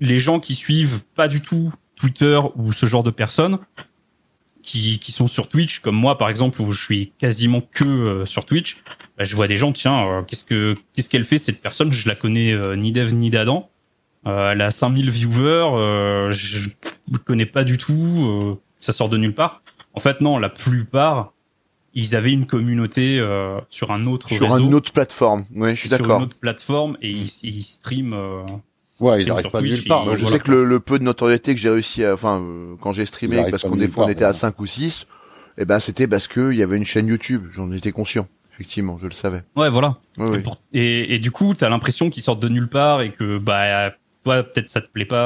les 0.00 0.18
gens 0.18 0.40
qui 0.40 0.54
suivent 0.54 1.02
pas 1.14 1.28
du 1.28 1.40
tout 1.40 1.70
Twitter 1.96 2.38
ou 2.56 2.72
ce 2.72 2.86
genre 2.86 3.02
de 3.02 3.10
personnes, 3.10 3.58
qui, 4.62 4.98
qui 4.98 5.10
sont 5.12 5.26
sur 5.26 5.48
Twitch, 5.48 5.80
comme 5.80 5.96
moi 5.96 6.18
par 6.18 6.28
exemple, 6.28 6.60
où 6.60 6.70
je 6.72 6.82
suis 6.84 7.12
quasiment 7.18 7.60
que 7.60 7.84
euh, 7.84 8.26
sur 8.26 8.44
Twitch, 8.44 8.82
bah, 9.16 9.24
je 9.24 9.34
vois 9.34 9.48
des 9.48 9.56
gens, 9.56 9.72
tiens, 9.72 10.06
euh, 10.06 10.22
qu'est-ce 10.22 10.44
que 10.44 10.76
qu'est-ce 10.94 11.08
qu'elle 11.08 11.24
fait 11.24 11.38
cette 11.38 11.62
personne? 11.62 11.90
Je 11.92 12.06
la 12.08 12.14
connais 12.14 12.52
euh, 12.52 12.76
ni 12.76 12.92
d'Ève 12.92 13.14
ni 13.14 13.30
d'Adam. 13.30 13.70
Euh, 14.26 14.52
elle 14.52 14.60
a 14.60 14.70
5000 14.70 15.10
viewers, 15.10 15.70
euh, 15.74 16.30
je 16.32 16.68
ne 17.10 17.16
connais 17.16 17.46
pas 17.46 17.64
du 17.64 17.78
tout, 17.78 17.94
euh, 17.94 18.60
ça 18.78 18.92
sort 18.92 19.08
de 19.08 19.16
nulle 19.16 19.34
part. 19.34 19.62
En 19.94 20.00
fait, 20.00 20.20
non, 20.20 20.36
la 20.36 20.50
plupart, 20.50 21.32
ils 21.94 22.14
avaient 22.14 22.30
une 22.32 22.46
communauté 22.46 23.18
euh, 23.18 23.58
sur 23.70 23.92
un 23.92 24.06
autre 24.06 24.28
Sur 24.28 24.52
réseau, 24.52 24.66
une 24.66 24.74
autre 24.74 24.92
plateforme. 24.92 25.46
Oui, 25.54 25.70
je 25.70 25.76
suis 25.80 25.88
sur 25.88 25.98
d'accord. 25.98 26.18
une 26.18 26.24
autre 26.24 26.38
plateforme, 26.38 26.98
et 27.00 27.10
ils, 27.10 27.32
ils 27.42 27.62
streament. 27.62 28.12
euh, 28.12 28.42
Ouais, 29.00 29.22
ils 29.22 29.28
n'arrivent 29.28 29.50
pas 29.50 29.60
Twitch, 29.60 29.72
nulle 29.80 29.88
part. 29.88 30.04
ils- 30.06 30.16
je 30.16 30.22
voilà. 30.22 30.36
sais 30.36 30.42
que 30.42 30.50
le, 30.50 30.64
le 30.64 30.78
peu 30.80 30.98
de 30.98 31.04
notoriété 31.04 31.54
que 31.54 31.60
j'ai 31.60 31.70
réussi 31.70 32.04
à, 32.04 32.14
enfin, 32.14 32.40
euh, 32.40 32.74
quand 32.80 32.92
j'ai 32.92 33.06
streamé, 33.06 33.44
parce 33.50 33.62
qu'on 33.62 33.74
de 33.76 33.80
des 33.80 33.88
fois 33.88 34.04
on 34.04 34.08
était 34.08 34.24
à 34.24 34.28
ouais. 34.28 34.34
5 34.34 34.58
ou 34.60 34.66
6, 34.66 35.06
eh 35.58 35.64
ben, 35.64 35.80
c'était 35.80 36.06
parce 36.06 36.28
que 36.28 36.52
il 36.52 36.58
y 36.58 36.62
avait 36.62 36.76
une 36.76 36.84
chaîne 36.86 37.06
YouTube. 37.06 37.46
J'en 37.50 37.70
étais 37.72 37.92
conscient. 37.92 38.26
Effectivement, 38.54 38.98
je 39.00 39.06
le 39.06 39.12
savais. 39.12 39.42
Ouais, 39.56 39.70
voilà. 39.70 39.96
Et, 40.18 40.22
oui. 40.22 40.40
pour- 40.42 40.58
et, 40.74 41.14
et 41.14 41.18
du 41.18 41.30
coup, 41.30 41.54
t'as 41.54 41.68
l'impression 41.70 42.10
qu'ils 42.10 42.22
sortent 42.22 42.40
de 42.40 42.48
nulle 42.48 42.68
part 42.68 43.00
et 43.00 43.10
que 43.10 43.38
bah 43.38 43.90
toi 44.22 44.42
peut-être 44.42 44.70
ça 44.70 44.82
te 44.82 44.86
plaît 44.88 45.06
pas. 45.06 45.16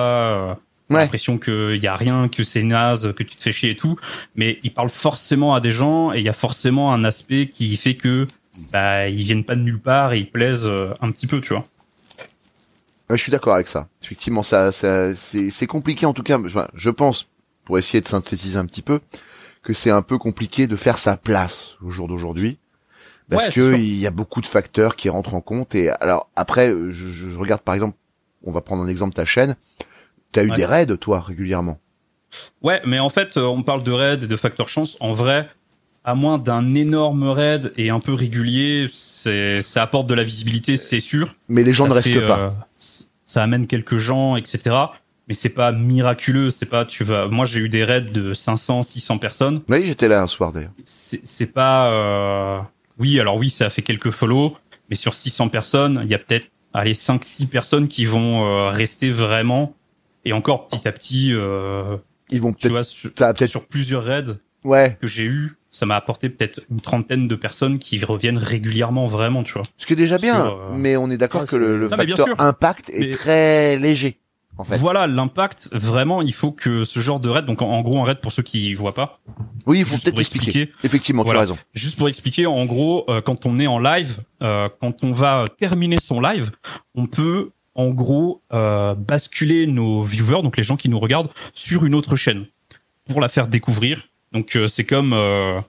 euh, 0.51 0.55
t'as 0.89 0.95
Ouais. 0.95 1.01
l'impression 1.01 1.39
qu'il 1.39 1.77
y 1.83 1.87
a 1.89 1.97
rien, 1.97 2.29
que 2.29 2.45
c'est 2.45 2.63
naze, 2.63 3.13
que 3.17 3.23
tu 3.25 3.35
te 3.37 3.43
fais 3.43 3.51
chier 3.53 3.71
et 3.71 3.75
tout. 3.75 3.97
Mais 4.37 4.59
ils 4.63 4.73
parlent 4.73 4.89
forcément 4.91 5.55
à 5.55 5.61
des 5.61 5.71
gens 5.71 6.13
et 6.13 6.19
il 6.19 6.25
y 6.25 6.29
a 6.29 6.33
forcément 6.35 6.93
un 6.93 7.03
aspect 7.05 7.49
qui 7.49 7.77
fait 7.77 7.95
que 7.95 8.27
bah 8.73 9.09
ils 9.09 9.25
viennent 9.25 9.43
pas 9.45 9.57
de 9.57 9.63
nulle 9.63 9.81
part 9.81 10.13
et 10.13 10.19
ils 10.21 10.31
plaisent 10.31 10.67
euh, 10.67 10.95
un 11.01 11.11
petit 11.11 11.27
peu, 11.27 11.41
tu 11.41 11.55
vois. 11.55 11.65
Ouais, 13.15 13.19
je 13.19 13.23
suis 13.23 13.31
d'accord 13.31 13.55
avec 13.55 13.69
ça. 13.69 13.87
Effectivement, 14.03 14.43
ça, 14.43 14.73
ça 14.73 15.15
c'est 15.15 15.67
compliqué 15.69 16.05
en 16.05 16.13
tout 16.13 16.25
cas. 16.25 16.37
Je, 16.45 16.59
je 16.75 16.91
pense, 16.91 17.29
pour 17.65 17.79
essayer 17.79 18.01
de 18.01 18.09
synthétiser 18.09 18.59
un 18.59 18.67
petit 18.67 18.83
peu, 18.83 18.99
que 19.63 19.73
c'est 19.73 19.93
un 19.93 20.03
peu 20.03 20.19
compliqué 20.19 20.67
de 20.67 20.75
faire 20.75 20.99
sa 20.99 21.17
place 21.17 21.77
au 21.81 21.91
jour 21.91 22.09
d'aujourd'hui. 22.09 22.59
Parce 23.31 23.47
Ouais, 23.47 23.53
que 23.53 23.75
il 23.77 24.01
y 24.01 24.09
a 24.09 24.11
beaucoup 24.11 24.41
de 24.41 24.47
facteurs 24.47 24.97
qui 24.97 25.09
rentrent 25.11 25.35
en 25.35 25.41
compte. 25.41 25.77
Et 25.77 25.91
alors 25.91 26.29
après, 26.35 26.75
je, 26.91 27.39
regarde 27.39 27.61
par 27.63 27.77
exemple, 27.77 27.97
on 28.43 28.51
va 28.51 28.63
prendre 28.63 28.83
un 28.83 28.89
exemple 28.89 29.15
ta 29.15 29.25
chaîne. 29.25 29.55
T'as 30.33 30.43
eu 30.43 30.51
Ouais. 30.51 30.57
des 30.57 30.67
raids 30.67 30.97
toi 30.99 31.21
régulièrement? 31.21 31.79
Ouais, 32.63 32.83
mais 32.85 32.99
en 32.99 33.11
fait, 33.11 33.37
euh, 33.37 33.43
on 33.45 33.63
parle 33.63 33.85
de 33.85 33.93
raid 33.93 34.25
et 34.25 34.27
de 34.27 34.37
facteur 34.37 34.69
chance. 34.69 34.97
En 34.99 35.13
vrai, 35.13 35.49
à 36.03 36.17
moins 36.17 36.39
d'un 36.39 36.75
énorme 36.75 37.29
raid 37.29 37.73
et 37.77 37.91
un 37.91 38.01
peu 38.01 38.13
régulier, 38.13 38.89
ça 38.93 39.83
apporte 39.83 40.09
de 40.09 40.15
la 40.15 40.25
visibilité, 40.25 40.77
c'est 40.77 40.99
sûr. 40.99 41.33
Mais 41.49 41.63
les 41.63 41.73
gens 41.73 41.85
Ça 41.85 41.91
ne 41.91 41.95
restent 41.95 42.13
fait, 42.13 42.27
pas. 42.27 42.67
Ça 43.35 43.43
amène 43.43 43.67
quelques 43.67 43.97
gens, 43.97 44.37
etc. 44.37 44.77
Mais 45.29 45.35
c'est 45.35 45.49
pas 45.49 45.73
miraculeux. 45.73 46.51
C'est 46.51 46.67
pas, 46.67 46.85
tu 46.85 47.03
vas. 47.05 47.27
Moi, 47.29 47.45
j'ai 47.47 47.59
eu 47.61 47.69
des 47.69 47.83
raids 47.85 48.01
de 48.03 48.33
500, 48.35 48.83
600 48.83 49.19
personnes. 49.19 49.63
Oui, 49.69 49.83
j'étais 49.85 50.07
là 50.09 50.23
un 50.23 50.27
soir 50.27 50.53
d'ailleurs. 50.53 50.73
C'est 50.85 51.53
pas. 51.53 51.91
euh, 51.91 52.61
Oui, 52.99 53.19
alors 53.21 53.37
oui, 53.37 53.51
ça 53.51 53.67
a 53.67 53.71
fait 53.71 53.83
quelques 53.83 54.11
follow, 54.11 54.57
mais 54.91 54.97
sur 54.97 55.15
600 55.15 55.49
personnes, 55.49 56.01
il 56.05 56.11
y 56.11 56.15
a 56.15 56.19
peut-être 56.19 56.47
allez 56.73 56.95
5, 56.95 57.25
6 57.25 57.47
personnes 57.47 57.89
qui 57.89 58.05
vont 58.05 58.47
euh, 58.47 58.69
rester 58.71 59.11
vraiment. 59.11 59.75
Et 60.25 60.33
encore 60.33 60.69
petit 60.69 60.87
à 60.89 60.93
petit, 60.93 61.31
euh, 61.33 61.97
Ils 62.31 62.41
vont 62.41 62.53
tu 62.53 62.59
peut-être. 62.69 62.73
vois, 62.73 62.83
sur, 62.85 63.11
peut-être. 63.13 63.47
sur 63.51 63.67
plusieurs 63.67 64.05
raids 64.05 64.37
Ouais. 64.65 64.97
que 65.01 65.07
j'ai 65.07 65.25
eu, 65.25 65.57
ça 65.75 65.87
m'a 65.87 65.97
apporté 65.97 66.29
peut-être 66.29 66.61
une 66.71 66.81
trentaine 66.81 67.27
de 67.27 67.35
personnes 67.35 67.81
qui 67.81 68.03
reviennent 68.05 68.39
régulièrement, 68.39 69.09
vraiment, 69.09 69.43
tu 69.43 69.55
vois. 69.55 69.63
Ce 69.77 69.87
qui 69.87 69.95
est 69.95 69.97
déjà 69.97 70.19
bien. 70.19 70.47
Euh, 70.47 70.53
Mais 70.73 70.97
on 70.97 71.11
est 71.11 71.17
d'accord 71.17 71.41
Ouais, 71.43 71.47
que 71.49 71.57
le, 71.57 71.89
Non, 71.89 71.97
facteur 71.97 72.29
impact 72.39 72.91
est 72.91 73.01
Mais- 73.07 73.11
très 73.11 73.77
léger. 73.77 74.19
En 74.57 74.63
fait. 74.63 74.77
Voilà, 74.79 75.09
l'impact, 75.09 75.69
vraiment, 75.73 76.23
il 76.23 76.33
faut 76.33 76.53
que 76.53 76.85
ce 76.85 77.01
genre 77.01 77.19
de 77.19 77.29
raid, 77.29 77.45
donc 77.45 77.61
en, 77.61 77.67
en 77.69 77.83
gros, 77.83 77.99
un 78.01 78.05
raid 78.05 78.19
pour 78.21 78.31
ceux 78.31 78.45
qui 78.45 78.73
voient 78.75 78.95
pas, 78.95 79.19
Oui, 79.67 79.81
il 79.81 79.85
faut 79.85 79.97
peut-être 79.97 80.21
expliquer. 80.21 80.47
expliquer, 80.61 80.73
Effectivement, 80.85 81.25
Voilà. 81.25 81.39
tu 81.41 81.43
as 81.43 81.55
raison. 81.55 81.59
Juste 81.75 81.97
pour 81.99 82.09
expliquer, 82.09 82.47
en 82.47 82.65
gros, 82.65 83.05
euh, 83.09 83.21
quand 83.21 83.47
on 83.47 83.59
est 83.59 83.67
en 83.67 83.81
live, 83.81 84.19
euh, 84.45 84.69
quand 84.81 85.03
on 85.03 85.11
va 85.13 85.45
terminer 85.59 85.97
son 86.01 86.21
live, 86.21 86.53
on 86.95 87.07
peut 87.09 87.51
en 87.75 87.89
gros 87.89 88.43
euh, 88.53 88.95
basculer 88.95 89.67
nos 89.67 90.05
viewers, 90.05 90.43
donc 90.43 90.57
les 90.57 90.63
gens 90.63 90.77
qui 90.77 90.89
nous 90.89 91.01
regardent, 91.01 91.31
sur 91.53 91.85
une 91.85 91.97
autre 91.97 92.15
chaîne 92.15 92.47
pour 93.09 93.21
la 93.21 93.29
faire 93.29 93.49
découvrir. 93.49 94.05
Donc 94.35 94.57
euh, 94.57 94.69
c'est 94.69 94.85
comme, 94.85 95.13
euh, 95.13 95.61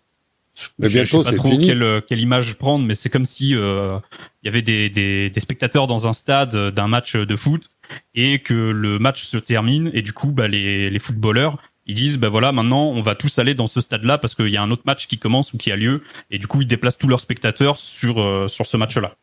Mais 0.80 0.89
je- 0.89 0.93
bientôt, 0.99 1.19
je 1.19 1.30
sais 1.30 1.32
pas 1.32 1.38
trop 1.38 1.51
fini. 1.51 1.67
quelle, 1.67 1.84
euh, 1.84 2.01
quelle 2.01 2.19
image 2.19 2.56
prendre, 2.56 2.84
mais 2.86 2.95
c'est 2.95 3.10
comme 3.10 3.25
si 3.25 3.54
euh, 3.56 3.97
il 4.41 4.47
y 4.47 4.49
avait 4.49 4.62
des, 4.62 4.89
des, 4.89 5.30
des 5.30 5.39
spectateurs 5.39 5.88
dans 5.88 6.08
un 6.08 6.13
stade 6.13 6.56
d'un 6.73 6.88
match 6.88 7.15
de 7.15 7.36
foot 7.36 7.69
et 8.15 8.39
que 8.39 8.54
le 8.54 8.97
match 8.99 9.23
se 9.23 9.38
termine 9.38 9.91
et 9.93 10.01
du 10.01 10.13
coup 10.13 10.32
bah, 10.32 10.47
les, 10.47 10.89
les 10.89 10.99
footballeurs 10.99 11.58
ils 11.88 11.93
disent 11.93 12.17
bah 12.17 12.30
voilà 12.30 12.51
maintenant 12.51 12.86
on 12.88 13.04
va 13.04 13.13
tous 13.15 13.38
aller 13.38 13.54
dans 13.54 13.67
ce 13.67 13.80
stade-là 13.80 14.17
parce 14.17 14.34
qu'il 14.34 14.47
y 14.47 14.58
a 14.58 14.63
un 14.63 14.71
autre 14.71 14.82
match 14.86 15.06
qui 15.06 15.19
commence 15.19 15.54
ou 15.54 15.58
qui 15.58 15.71
a 15.71 15.75
lieu 15.75 16.01
et 16.32 16.39
du 16.39 16.47
coup 16.47 16.62
ils 16.62 16.67
déplacent 16.67 16.97
tous 16.97 17.08
leurs 17.08 17.19
spectateurs 17.19 17.78
sur 17.78 18.19
euh, 18.19 18.47
sur 18.47 18.65
ce 18.65 18.75
match-là. 18.78 19.15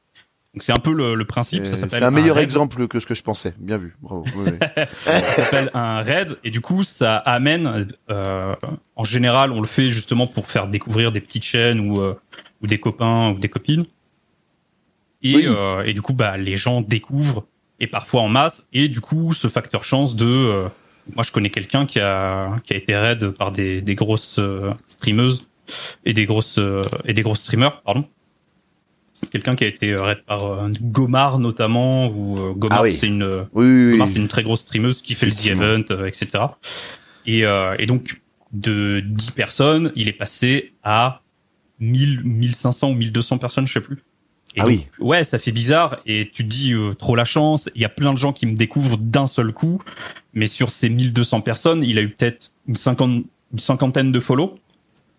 Donc 0.55 0.63
c'est 0.63 0.73
un 0.73 0.81
peu 0.81 0.93
le, 0.93 1.15
le 1.15 1.25
principe. 1.25 1.65
C'est 1.65 2.03
un 2.03 2.11
meilleur 2.11 2.39
exemple 2.39 2.87
que 2.87 3.01
ce 3.01 3.07
que 3.07 3.15
je 3.15 3.23
pensais. 3.23 3.55
Bien 3.59 3.79
vu. 3.79 3.95
Bravo. 4.03 4.25
Oui, 4.37 4.51
oui. 4.53 4.59
Ça 5.07 5.21
s'appelle 5.21 5.71
un 5.73 6.03
raid 6.03 6.37
et 6.45 6.51
du 6.51 6.61
coup 6.61 6.85
ça 6.85 7.17
amène 7.17 7.89
euh, 8.11 8.55
en 8.97 9.05
général 9.05 9.51
on 9.53 9.61
le 9.63 9.67
fait 9.67 9.91
justement 9.91 10.27
pour 10.27 10.47
faire 10.49 10.67
découvrir 10.69 11.11
des 11.11 11.21
petites 11.23 11.45
chaînes 11.45 11.81
ou 11.81 12.01
euh, 12.03 12.15
ou 12.63 12.67
des 12.67 12.79
copains 12.79 13.31
ou 13.31 13.39
des 13.39 13.49
copines 13.49 13.87
et 15.23 15.37
Oui. 15.37 15.45
euh, 15.47 15.83
et 15.85 15.95
du 15.95 16.03
coup 16.03 16.13
bah 16.13 16.37
les 16.37 16.59
gens 16.59 16.83
découvrent 16.83 17.47
et 17.81 17.87
parfois 17.87 18.21
en 18.21 18.29
masse 18.29 18.67
et 18.75 18.89
du 18.89 19.01
coup 19.01 19.33
ce 19.33 19.49
facteur 19.49 19.85
chance 19.85 20.15
de 20.17 20.27
euh, 20.27 20.69
moi 21.15 21.25
je 21.25 21.33
connais 21.33 21.51
quelqu'un 21.51 21.87
qui 21.87 21.99
a 21.99 22.61
qui 22.65 22.75
a 22.75 22.77
été 22.77 22.95
raid 22.95 23.31
par 23.31 23.53
des 23.53 23.81
des 23.81 23.95
grosses 23.95 24.39
euh, 24.39 24.71
streameuses 24.87 25.47
et 26.05 26.13
des 26.13 26.27
grosses 26.27 26.59
euh, 26.59 26.83
et 27.07 27.15
des 27.15 27.23
grosses 27.23 27.41
streamers 27.41 27.81
pardon 27.83 28.05
quelqu'un 29.31 29.57
qui 29.57 29.65
a 29.65 29.67
été 29.67 29.95
raid 29.95 30.19
par 30.27 30.45
euh, 30.45 30.71
Gomar 30.81 31.39
notamment, 31.39 32.09
ou 32.09 32.39
euh, 32.39 32.53
Gomar 32.53 32.79
Ah 32.81 32.83
oui. 32.83 32.97
c'est 32.99 33.07
une 33.07 33.23
euh, 33.23 33.45
Oui, 33.53 33.65
oui, 33.67 33.91
Gomar, 33.93 34.07
oui. 34.07 34.13
c'est 34.15 34.21
une 34.21 34.29
très 34.29 34.43
grosse 34.43 34.61
streameuse 34.61 35.03
qui 35.03 35.15
fait 35.15 35.27
le. 35.27 35.33
Event, 35.51 35.85
euh, 35.91 36.07
etc. 36.07 36.45
Et, 37.27 37.45
euh, 37.45 37.75
et 37.79 37.87
donc 37.87 38.21
de 38.53 39.01
10 39.05 39.31
personnes, 39.33 39.93
il 39.97 40.09
est 40.09 40.13
passé 40.13 40.73
à 40.83 41.23
1000, 41.81 42.23
1500 42.25 42.91
ou 42.91 42.95
1200 42.95 43.39
personnes, 43.39 43.67
je 43.67 43.73
sais 43.75 43.81
plus. 43.81 44.03
Et 44.55 44.61
Ah 44.61 44.65
donc, 44.65 44.71
oui. 44.73 44.87
Ouais, 45.01 45.25
ça 45.25 45.39
fait 45.39 45.53
bizarre 45.53 46.01
et 46.05 46.29
tu 46.33 46.45
te 46.45 46.49
dis 46.49 46.75
euh, 46.75 46.93
trop 46.95 47.17
la 47.17 47.25
chance. 47.25 47.71
Il 47.75 47.81
y 47.81 47.87
a 47.87 47.89
plein 47.89 48.13
de 48.13 48.19
gens 48.19 48.35
qui 48.35 48.45
me 48.47 48.55
découvrent 48.55 48.99
d'un 48.99 49.27
seul 49.27 49.53
coup, 49.55 49.81
mais 50.35 50.47
sur 50.47 50.71
ces 50.71 50.91
1200 50.91 51.41
personnes, 51.41 51.83
il 51.83 51.99
a 51.99 52.03
eu 52.03 52.11
peut-être 52.11 52.51
une 52.69 52.77
cinquantaine 53.59 54.13
de 54.13 54.21
follow. 54.21 54.59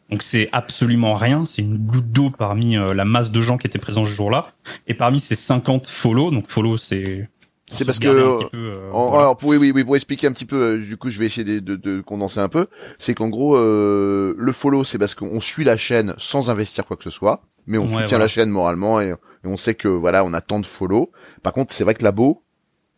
Donc 0.09 0.21
c'est 0.23 0.49
absolument 0.51 1.15
rien, 1.15 1.45
c'est 1.45 1.61
une 1.61 1.77
goutte 1.77 2.11
d'eau 2.11 2.29
parmi 2.29 2.77
euh, 2.77 2.93
la 2.93 3.05
masse 3.05 3.31
de 3.31 3.41
gens 3.41 3.57
qui 3.57 3.67
étaient 3.67 3.79
présents 3.79 4.05
ce 4.05 4.11
jour-là. 4.11 4.51
Et 4.87 4.93
parmi 4.93 5.19
ces 5.19 5.35
50 5.35 5.87
follow, 5.87 6.29
donc 6.29 6.49
follow 6.49 6.77
c'est 6.77 7.29
C'est 7.71 7.85
parce 7.85 7.97
que, 7.99 8.07
peu, 8.49 8.57
euh, 8.57 8.91
En- 8.91 9.07
voilà. 9.09 9.23
Alors 9.23 9.37
pour 9.37 9.49
oui, 9.49 9.57
oui, 9.57 9.71
oui, 9.73 9.83
pour 9.83 9.95
expliquer 9.95 10.27
un 10.27 10.31
petit 10.31 10.45
peu, 10.45 10.75
euh, 10.75 10.77
du 10.77 10.97
coup, 10.97 11.09
je 11.09 11.17
vais 11.19 11.25
essayer 11.25 11.43
de, 11.45 11.59
de, 11.59 11.75
de 11.77 12.01
condenser 12.01 12.39
un 12.39 12.49
peu. 12.49 12.67
C'est 12.99 13.15
qu'en 13.15 13.29
gros, 13.29 13.55
euh, 13.57 14.35
le 14.37 14.51
follow, 14.51 14.83
c'est 14.83 14.99
parce 14.99 15.15
qu'on 15.15 15.39
suit 15.41 15.63
la 15.63 15.77
chaîne 15.77 16.13
sans 16.17 16.49
investir 16.51 16.85
quoi 16.85 16.95
que 16.97 17.03
ce 17.03 17.09
soit, 17.09 17.41
mais 17.65 17.77
on 17.79 17.83
Ouais, 17.83 17.87
soutient 17.89 18.05
voilà. 18.09 18.25
la 18.25 18.27
chaîne 18.27 18.49
moralement 18.49 19.01
et, 19.01 19.09
et 19.09 19.15
on 19.45 19.57
sait 19.57 19.73
que 19.73 19.87
voilà, 19.87 20.23
on 20.25 20.33
a 20.33 20.41
tant 20.41 20.59
de 20.59 20.65
follow. 20.67 21.11
Par 21.41 21.53
contre, 21.53 21.73
c'est 21.73 21.83
vrai 21.85 21.95
que 21.95 22.03
labo, 22.03 22.43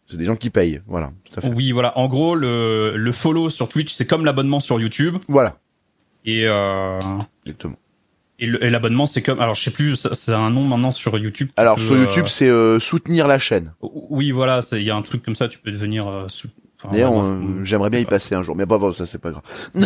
c'est 0.07 0.17
des 0.17 0.25
gens 0.25 0.35
qui 0.35 0.49
payent. 0.49 0.81
Voilà, 0.87 1.11
tout 1.23 1.39
à 1.39 1.41
fait. 1.41 1.53
Oui, 1.53 1.71
voilà. 1.71 1.97
En 1.97 2.07
gros, 2.09 2.35
le, 2.35 2.91
le 2.97 3.11
follow 3.11 3.49
sur 3.49 3.69
Twitch, 3.69 3.93
c'est 3.93 4.05
comme 4.05 4.25
l'abonnement 4.25 4.59
sur 4.59 4.79
YouTube. 4.81 5.17
Voilà, 5.29 5.57
Et, 6.25 6.43
euh, 6.47 6.99
exactement. 7.45 7.75
et 8.39 8.47
l'abonnement, 8.69 9.05
c'est 9.05 9.21
comme. 9.21 9.39
Alors, 9.39 9.53
je 9.55 9.63
sais 9.63 9.71
plus, 9.71 10.07
c'est 10.13 10.33
un 10.33 10.49
nom 10.49 10.63
maintenant 10.65 10.91
sur 10.91 11.17
YouTube. 11.17 11.49
Tu 11.49 11.53
Alors 11.61 11.75
peux, 11.75 11.81
sur 11.83 11.95
euh, 11.95 11.99
YouTube, 11.99 12.25
c'est 12.27 12.49
euh, 12.49 12.79
soutenir 12.79 13.27
la 13.27 13.39
chaîne. 13.39 13.73
Oui, 13.81 14.31
voilà, 14.31 14.61
il 14.71 14.81
y 14.83 14.89
a 14.91 14.95
un 14.95 15.01
truc 15.01 15.23
comme 15.23 15.35
ça, 15.35 15.47
tu 15.47 15.59
peux 15.59 15.71
devenir. 15.71 16.07
euh, 16.07 16.27
D'ailleurs, 16.91 17.17
euh, 17.17 17.63
j'aimerais 17.63 17.89
bien 17.89 17.99
y 17.99 18.03
pas. 18.03 18.11
passer 18.11 18.35
un 18.35 18.43
jour, 18.43 18.55
mais 18.55 18.65
bon, 18.67 18.77
bon, 18.77 18.91
ça 18.91 19.05
c'est 19.05 19.17
pas 19.21 19.31
grave. 19.31 19.43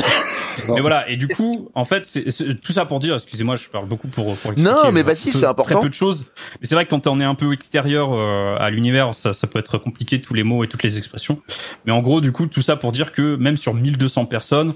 Mais 0.68 0.82
voilà, 0.82 1.08
et 1.10 1.16
du 1.16 1.30
coup, 1.30 1.70
en 1.74 1.86
fait, 1.86 2.04
c'est 2.06 2.30
c'est- 2.32 2.56
tout 2.60 2.74
ça 2.74 2.86
pour 2.86 3.00
dire, 3.00 3.16
excusez-moi, 3.16 3.56
je 3.56 3.70
parle 3.70 3.88
beaucoup 3.88 4.10
pour, 4.10 4.36
pour 4.36 4.52
Non, 4.58 4.92
mais 4.92 5.00
euh, 5.00 5.04
vas-y, 5.04 5.32
c'est 5.32 5.46
important. 5.46 5.76
Très 5.76 5.84
peu 5.84 5.90
de 5.90 5.94
choses. 5.94 6.26
Mais 6.60 6.68
c'est 6.68 6.76
vrai 6.76 6.84
que 6.84 6.90
quand 6.90 7.08
on 7.08 7.22
est 7.22 7.24
un 7.24 7.36
peu 7.36 7.54
extérieur 7.54 8.10
euh, 8.12 8.58
à 8.60 8.70
l'univers, 8.70 9.14
ça, 9.14 9.34
ça 9.34 9.48
peut 9.48 9.60
être 9.60 9.78
compliqué, 9.78 10.20
tous 10.20 10.34
les 10.34 10.44
mots 10.44 10.66
et 10.66 10.68
toutes 10.68 10.84
les 10.84 10.98
expressions. 10.98 11.40
Mais 11.86 11.94
en 11.94 12.02
gros, 12.02 12.20
du 12.20 12.34
coup, 12.34 12.48
tout 12.48 12.62
ça 12.62 12.76
pour 12.76 12.92
dire 12.92 13.14
que 13.14 13.38
même 13.38 13.56
sur 13.56 13.74
1200 13.74 14.26
personnes, 14.26 14.74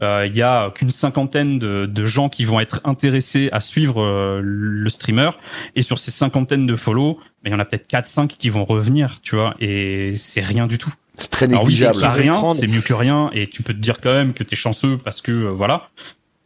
euh, 0.00 0.26
il 0.26 0.36
y 0.36 0.42
a 0.42 0.70
qu'une 0.70 0.90
cinquantaine 0.90 1.58
de, 1.58 1.86
de 1.86 2.04
gens 2.04 2.28
qui 2.28 2.44
vont 2.44 2.60
être 2.60 2.80
intéressés 2.84 3.48
à 3.50 3.60
suivre 3.60 4.02
euh, 4.02 4.40
le 4.42 4.88
streamer. 4.90 5.30
Et 5.74 5.82
sur 5.82 5.98
ces 5.98 6.12
cinquantaines 6.12 6.66
de 6.66 6.76
follow, 6.76 7.18
ben, 7.42 7.50
il 7.50 7.52
y 7.52 7.54
en 7.54 7.58
a 7.58 7.64
peut-être 7.64 7.90
4-5 7.90 8.28
qui 8.28 8.48
vont 8.48 8.64
revenir, 8.64 9.18
tu 9.22 9.34
vois. 9.34 9.54
Et 9.58 10.14
c'est 10.16 10.40
rien 10.40 10.66
du 10.68 10.78
tout. 10.78 10.92
C'est 11.16 11.30
très 11.30 11.46
Alors 11.46 11.64
oui, 11.64 11.74
c'est 11.74 11.86
négligeable. 11.86 12.00
pas 12.00 12.12
rien, 12.12 12.54
c'est 12.54 12.68
mieux 12.68 12.80
que 12.80 12.94
rien, 12.94 13.30
et 13.32 13.48
tu 13.48 13.64
peux 13.64 13.74
te 13.74 13.80
dire 13.80 14.00
quand 14.00 14.12
même 14.12 14.34
que 14.34 14.44
t'es 14.44 14.54
chanceux 14.54 14.98
parce 14.98 15.20
que 15.20 15.32
euh, 15.32 15.50
voilà. 15.50 15.88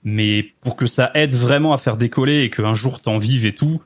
Mais 0.03 0.55
pour 0.63 0.75
que 0.75 0.87
ça 0.87 1.11
aide 1.15 1.35
vraiment 1.35 1.75
à 1.75 1.79
faire 1.79 1.99
décoller 1.99 2.43
et 2.43 2.51
qu'un 2.51 2.75
jour 2.75 3.03
t'en 3.03 3.19
vives 3.19 3.45
et 3.45 3.55
tout, 3.55 3.83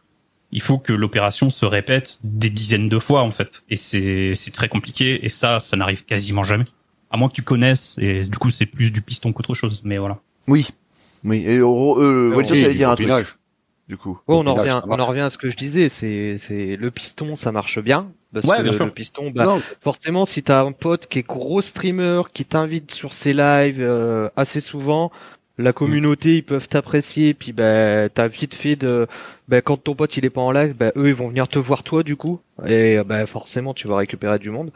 il 0.53 0.63
faut 0.63 0.79
que 0.79 0.93
l'opération 0.93 1.51
se 1.51 1.67
répète 1.67 2.19
des 2.23 2.51
dizaines 2.51 2.89
de 2.89 2.99
fois 3.01 3.23
en 3.23 3.33
fait. 3.33 3.65
Et 3.69 3.77
c'est 3.77 4.35
c'est 4.37 4.53
très 4.53 4.69
compliqué 4.69 5.27
et 5.27 5.29
ça, 5.29 5.59
ça 5.59 5.77
n'arrive 5.77 6.05
quasiment 6.05 6.45
jamais. 6.45 6.65
À 7.11 7.17
moins 7.17 7.29
que 7.29 7.35
tu 7.35 7.43
connaisses 7.43 7.95
et 7.99 8.23
du 8.25 8.39
coup 8.39 8.51
c'est 8.51 8.67
plus 8.67 8.91
du 8.91 9.01
piston 9.01 9.33
qu'autre 9.33 9.55
chose. 9.55 9.81
Mais 9.85 9.99
voilà. 9.99 10.19
Oui, 10.49 10.67
oui. 11.25 11.45
Et 11.47 11.59
euh, 11.59 11.65
euh, 11.65 12.35
Walter, 12.35 12.53
Oui, 12.67 12.75
dire 12.75 12.91
un 12.91 12.97
truc, 12.97 13.37
du 13.89 13.97
coup. 13.97 14.19
Ouais, 14.27 14.35
on 14.37 14.47
en 14.47 14.55
revient, 14.55 14.81
on 14.87 14.99
en 14.99 15.07
revient 15.07 15.21
à 15.21 15.31
ce 15.31 15.39
que 15.39 15.51
je 15.51 15.57
disais. 15.57 15.89
C'est, 15.89 16.37
c'est 16.39 16.77
le 16.77 16.91
piston, 16.91 17.37
ça 17.37 17.53
marche 17.53 17.79
bien 17.81 18.09
parce 18.33 18.47
Ouais, 18.47 18.59
que 18.59 18.63
bien 18.65 18.73
sûr. 18.73 18.85
le 18.85 18.91
piston, 18.91 19.31
bah, 19.31 19.59
forcément, 19.81 20.27
si 20.27 20.43
t'as 20.43 20.63
un 20.63 20.73
pote 20.73 21.07
qui 21.07 21.21
est 21.21 21.27
gros 21.27 21.63
streamer, 21.63 22.23
qui 22.35 22.45
t'invite 22.45 22.93
sur 22.93 23.15
ses 23.15 23.33
lives 23.33 23.81
euh, 23.81 24.29
assez 24.37 24.61
souvent, 24.61 25.11
la 25.59 25.73
communauté 25.73 26.37
ils 26.37 26.43
peuvent 26.45 26.69
t'apprécier, 26.69 27.33
puis 27.35 27.53
bah 27.53 28.09
t'as 28.11 28.29
vite 28.29 28.55
fait 28.55 28.77
de, 28.77 29.07
bah 29.49 29.63
quand 29.63 29.77
ton 29.79 29.95
pote 29.95 30.17
il 30.17 30.25
est 30.27 30.31
pas 30.31 30.41
en 30.43 30.53
live, 30.53 30.75
bah 30.79 30.93
eux 30.97 31.09
ils 31.09 31.15
vont 31.15 31.29
venir 31.29 31.49
te 31.49 31.59
voir 31.59 31.83
toi 31.83 32.03
du 32.03 32.17
coup, 32.17 32.41
et 32.67 32.99
bah 33.07 33.27
forcément 33.27 33.73
tu 33.75 33.89
vas 33.89 33.97
récupérer 33.97 34.39
du 34.39 34.51
monde. 34.51 34.71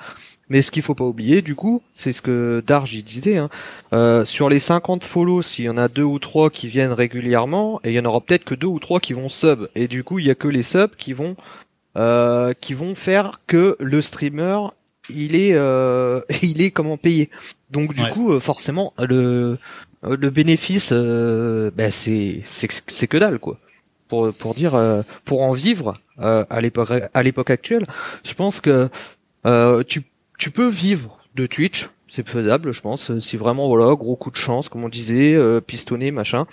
Mais 0.48 0.62
ce 0.62 0.70
qu'il 0.70 0.82
faut 0.82 0.94
pas 0.94 1.04
oublier 1.04 1.42
du 1.42 1.54
coup, 1.54 1.82
c'est 1.94 2.12
ce 2.12 2.22
que 2.22 2.62
il 2.92 3.04
disait, 3.04 3.36
hein, 3.36 3.50
euh, 3.92 4.24
sur 4.24 4.48
les 4.48 4.58
50 4.58 5.04
follow, 5.04 5.42
s'il 5.42 5.66
y 5.66 5.68
en 5.68 5.76
a 5.76 5.88
deux 5.88 6.02
ou 6.02 6.18
trois 6.18 6.50
qui 6.50 6.68
viennent 6.68 6.92
régulièrement, 6.92 7.80
et 7.84 7.90
il 7.90 7.94
y 7.94 8.00
en 8.00 8.04
aura 8.06 8.20
peut-être 8.20 8.44
que 8.44 8.54
deux 8.54 8.66
ou 8.66 8.78
trois 8.78 9.00
qui 9.00 9.12
vont 9.12 9.28
sub, 9.28 9.68
et 9.74 9.86
du 9.88 10.02
coup 10.04 10.18
il 10.18 10.26
y 10.26 10.30
a 10.30 10.34
que 10.34 10.48
les 10.48 10.62
subs 10.62 10.96
qui 10.98 11.12
vont 11.12 11.36
euh, 11.96 12.54
qui 12.60 12.74
vont 12.74 12.94
faire 12.94 13.40
que 13.46 13.76
le 13.80 14.00
streamer 14.00 14.58
il 15.08 15.34
est 15.34 15.54
euh, 15.54 16.20
il 16.42 16.62
est 16.62 16.70
comment 16.70 16.96
payé. 16.96 17.30
Donc 17.70 17.94
du 17.94 18.04
Ouais. 18.04 18.10
coup 18.10 18.32
euh, 18.32 18.40
forcément 18.40 18.92
le 18.98 19.58
le 20.02 20.30
bénéfice 20.30 20.90
euh, 20.92 21.70
ben, 21.74 21.90
c'est 21.90 22.40
c'est 22.44 23.06
que 23.06 23.18
dalle 23.18 23.38
quoi. 23.38 23.58
Pour 24.08 24.32
pour 24.32 24.54
dire 24.54 24.74
euh, 24.74 25.02
pour 25.24 25.42
en 25.42 25.52
vivre 25.52 25.92
euh, 26.20 26.44
à 26.50 26.60
l'époque 26.60 26.90
à 27.12 27.22
l'époque 27.22 27.50
actuelle, 27.50 27.86
je 28.24 28.34
pense 28.34 28.60
que 28.60 28.88
euh, 29.46 29.82
tu 29.84 30.02
tu 30.38 30.50
peux 30.50 30.68
vivre 30.68 31.18
de 31.36 31.46
Twitch, 31.46 31.90
c'est 32.08 32.26
faisable 32.28 32.72
je 32.72 32.80
pense 32.80 33.18
si 33.20 33.36
vraiment 33.36 33.68
voilà 33.68 33.94
gros 33.94 34.16
coup 34.16 34.30
de 34.30 34.36
chance 34.36 34.68
comme 34.68 34.84
on 34.84 34.88
disait 34.88 35.34
euh, 35.34 35.60
pistonné 35.60 36.10
machin. 36.10 36.46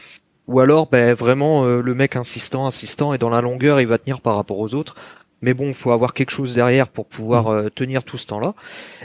Ou 0.47 0.59
alors 0.61 0.87
ben 0.87 1.13
vraiment 1.13 1.65
euh, 1.65 1.81
le 1.81 1.93
mec 1.93 2.15
insistant 2.15 2.67
insistant 2.67 3.13
et 3.13 3.17
dans 3.17 3.29
la 3.29 3.41
longueur 3.41 3.81
il 3.81 3.87
va 3.87 3.97
tenir 3.97 4.21
par 4.21 4.35
rapport 4.35 4.59
aux 4.59 4.73
autres. 4.75 4.95
Mais 5.41 5.53
bon, 5.53 5.73
faut 5.73 5.91
avoir 5.91 6.13
quelque 6.13 6.31
chose 6.31 6.55
derrière 6.55 6.87
pour 6.87 7.05
pouvoir 7.05 7.47
euh, 7.47 7.69
tenir 7.69 8.03
tout 8.03 8.17
ce 8.17 8.25
temps-là. 8.27 8.55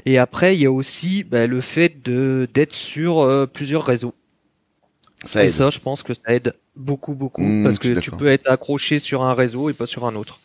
Et 0.07 0.19
après, 0.19 0.55
il 0.57 0.63
y 0.63 0.67
a 0.67 0.73
aussi 0.73 1.25
bah, 1.25 1.47
le 1.47 1.61
fait 1.61 2.03
de 2.03 2.49
d'être 2.55 2.73
sur 2.73 3.21
euh, 3.21 3.47
plusieurs 3.47 3.85
réseaux. 3.85 4.15
Ça 5.25 5.45
et 5.45 5.51
ça, 5.51 5.71
je 5.71 5.79
pense 5.79 6.03
que 6.03 6.15
ça 6.15 6.35
aide 6.35 6.55
beaucoup, 6.75 7.15
beaucoup, 7.15 7.43
Mmh, 7.43 7.63
parce 7.65 7.79
que 7.79 7.99
tu 7.99 8.11
peux 8.11 8.27
être 8.29 8.49
accroché 8.51 8.99
sur 8.99 9.23
un 9.23 9.35
réseau 9.35 9.71
et 9.71 9.73
pas 9.73 9.87
sur 9.87 10.05
un 10.07 10.15
autre. 10.17 10.41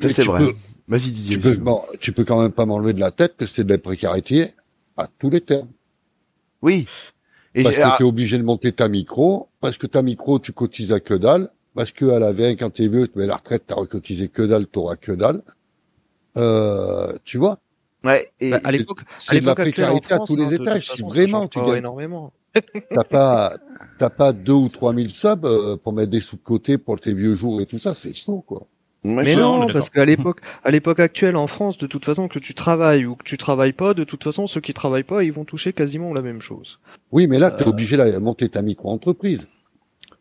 Ça, 0.00 0.08
c'est 0.08 0.24
vrai. 0.24 0.40
peux- 0.40 0.54
Vas-y, 0.88 1.12
Didier. 1.12 1.36
tu 1.36 1.42
peux, 1.42 1.54
bon, 1.56 1.80
tu 2.00 2.12
peux 2.12 2.24
quand 2.24 2.40
même 2.42 2.50
pas 2.52 2.66
m'enlever 2.66 2.92
de 2.92 3.00
la 3.00 3.12
tête 3.12 3.36
que 3.36 3.46
c'est 3.46 3.62
de 3.64 3.70
la 3.70 3.78
précarité 3.78 4.54
à 4.96 5.08
tous 5.18 5.30
les 5.30 5.40
termes. 5.40 5.68
Oui. 6.62 6.86
Et 7.54 7.62
Parce 7.62 7.76
que 7.76 7.82
ah, 7.82 7.94
tu 7.96 8.02
es 8.02 8.06
obligé 8.06 8.36
de 8.38 8.42
monter 8.42 8.72
ta 8.72 8.88
micro, 8.88 9.48
parce 9.60 9.76
que 9.76 9.86
ta 9.86 10.02
micro, 10.02 10.38
tu 10.38 10.52
cotises 10.52 10.92
à 10.92 11.00
que 11.00 11.14
dalle, 11.14 11.50
parce 11.74 11.92
que 11.92 12.06
à 12.06 12.18
la 12.18 12.32
veille, 12.32 12.56
quand 12.56 12.70
t'es 12.70 12.88
vieux, 12.88 13.08
mais 13.14 13.26
la 13.26 13.36
retraite, 13.36 13.64
t'as 13.66 13.74
recotisé 13.76 14.28
que 14.28 14.42
dalle, 14.42 14.66
t'auras 14.66 14.96
que 14.96 15.12
dalle. 15.12 15.42
Euh, 16.36 17.12
tu 17.24 17.38
vois, 17.38 17.58
ouais, 18.04 18.30
et, 18.38 18.50
Bah, 18.50 18.60
à 18.64 18.70
l'époque, 18.70 19.00
à 19.00 19.04
c'est 19.18 19.40
de 19.40 19.46
la 19.46 19.54
précarité 19.56 20.12
à 20.14 20.20
tous 20.20 20.36
les 20.36 20.44
hein, 20.54 20.58
étages. 20.60 20.90
Si 20.90 21.02
vraiment 21.02 21.48
tu 21.48 21.60
gagnes, 21.60 21.78
énormément. 21.78 22.32
t'as 22.94 23.04
pas, 23.04 23.56
t'as 23.98 24.10
pas 24.10 24.32
deux 24.32 24.52
ou 24.52 24.68
trois 24.68 24.92
mille 24.92 25.10
subs 25.10 25.44
euh, 25.44 25.76
pour 25.76 25.92
mettre 25.92 26.10
des 26.10 26.20
sous 26.20 26.36
de 26.36 26.42
côté 26.42 26.78
pour 26.78 26.98
tes 27.00 27.12
vieux 27.14 27.34
jours 27.36 27.60
et 27.60 27.66
tout 27.66 27.78
ça, 27.78 27.94
c'est 27.94 28.12
chaud, 28.14 28.42
quoi. 28.46 28.66
Mais 29.02 29.34
Non, 29.36 29.66
parce 29.72 29.88
qu'à 29.88 30.04
l'époque, 30.04 30.40
à 30.62 30.70
l'époque 30.70 31.00
actuelle 31.00 31.36
en 31.36 31.46
France, 31.46 31.78
de 31.78 31.86
toute 31.86 32.04
façon, 32.04 32.28
que 32.28 32.38
tu 32.38 32.52
travailles 32.54 33.06
ou 33.06 33.14
que 33.16 33.24
tu 33.24 33.38
travailles 33.38 33.72
pas, 33.72 33.94
de 33.94 34.04
toute 34.04 34.22
façon, 34.22 34.46
ceux 34.46 34.60
qui 34.60 34.74
travaillent 34.74 35.04
pas, 35.04 35.24
ils 35.24 35.32
vont 35.32 35.44
toucher 35.46 35.72
quasiment 35.72 36.12
la 36.12 36.20
même 36.20 36.42
chose. 36.42 36.80
Oui, 37.10 37.26
mais 37.26 37.38
là, 37.38 37.50
t'es 37.50 37.64
Euh. 37.66 37.70
obligé 37.70 37.96
de 37.96 38.18
monter 38.18 38.48
ta 38.50 38.60
micro-entreprise. 38.60 39.48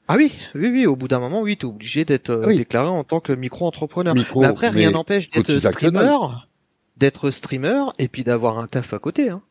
Ah 0.08 0.16
oui, 0.16 0.32
oui, 0.56 0.70
oui, 0.72 0.86
au 0.88 0.96
bout 0.96 1.10
d'un 1.10 1.20
moment, 1.20 1.42
oui, 1.42 1.58
t'es 1.58 1.66
obligé 1.66 2.06
d'être 2.06 2.30
euh, 2.30 2.46
Oui. 2.48 2.56
déclaré 2.58 2.88
en 2.88 3.04
tant 3.04 3.20
que 3.20 3.34
micro-entrepreneur. 3.34 4.16
Micro, 4.16 4.42
mais 4.42 4.48
après, 4.48 4.70
rien 4.70 4.92
n'empêche 4.92 5.30
d'être 5.30 5.60
streamer, 5.60 6.18
d'être 6.96 7.32
streamer 7.32 7.84
et 8.00 8.08
puis 8.08 8.24
d'avoir 8.24 8.60
un 8.60 8.68
taf 8.68 8.94
à 8.94 9.00
côté. 9.00 9.30
Hein. 9.30 9.42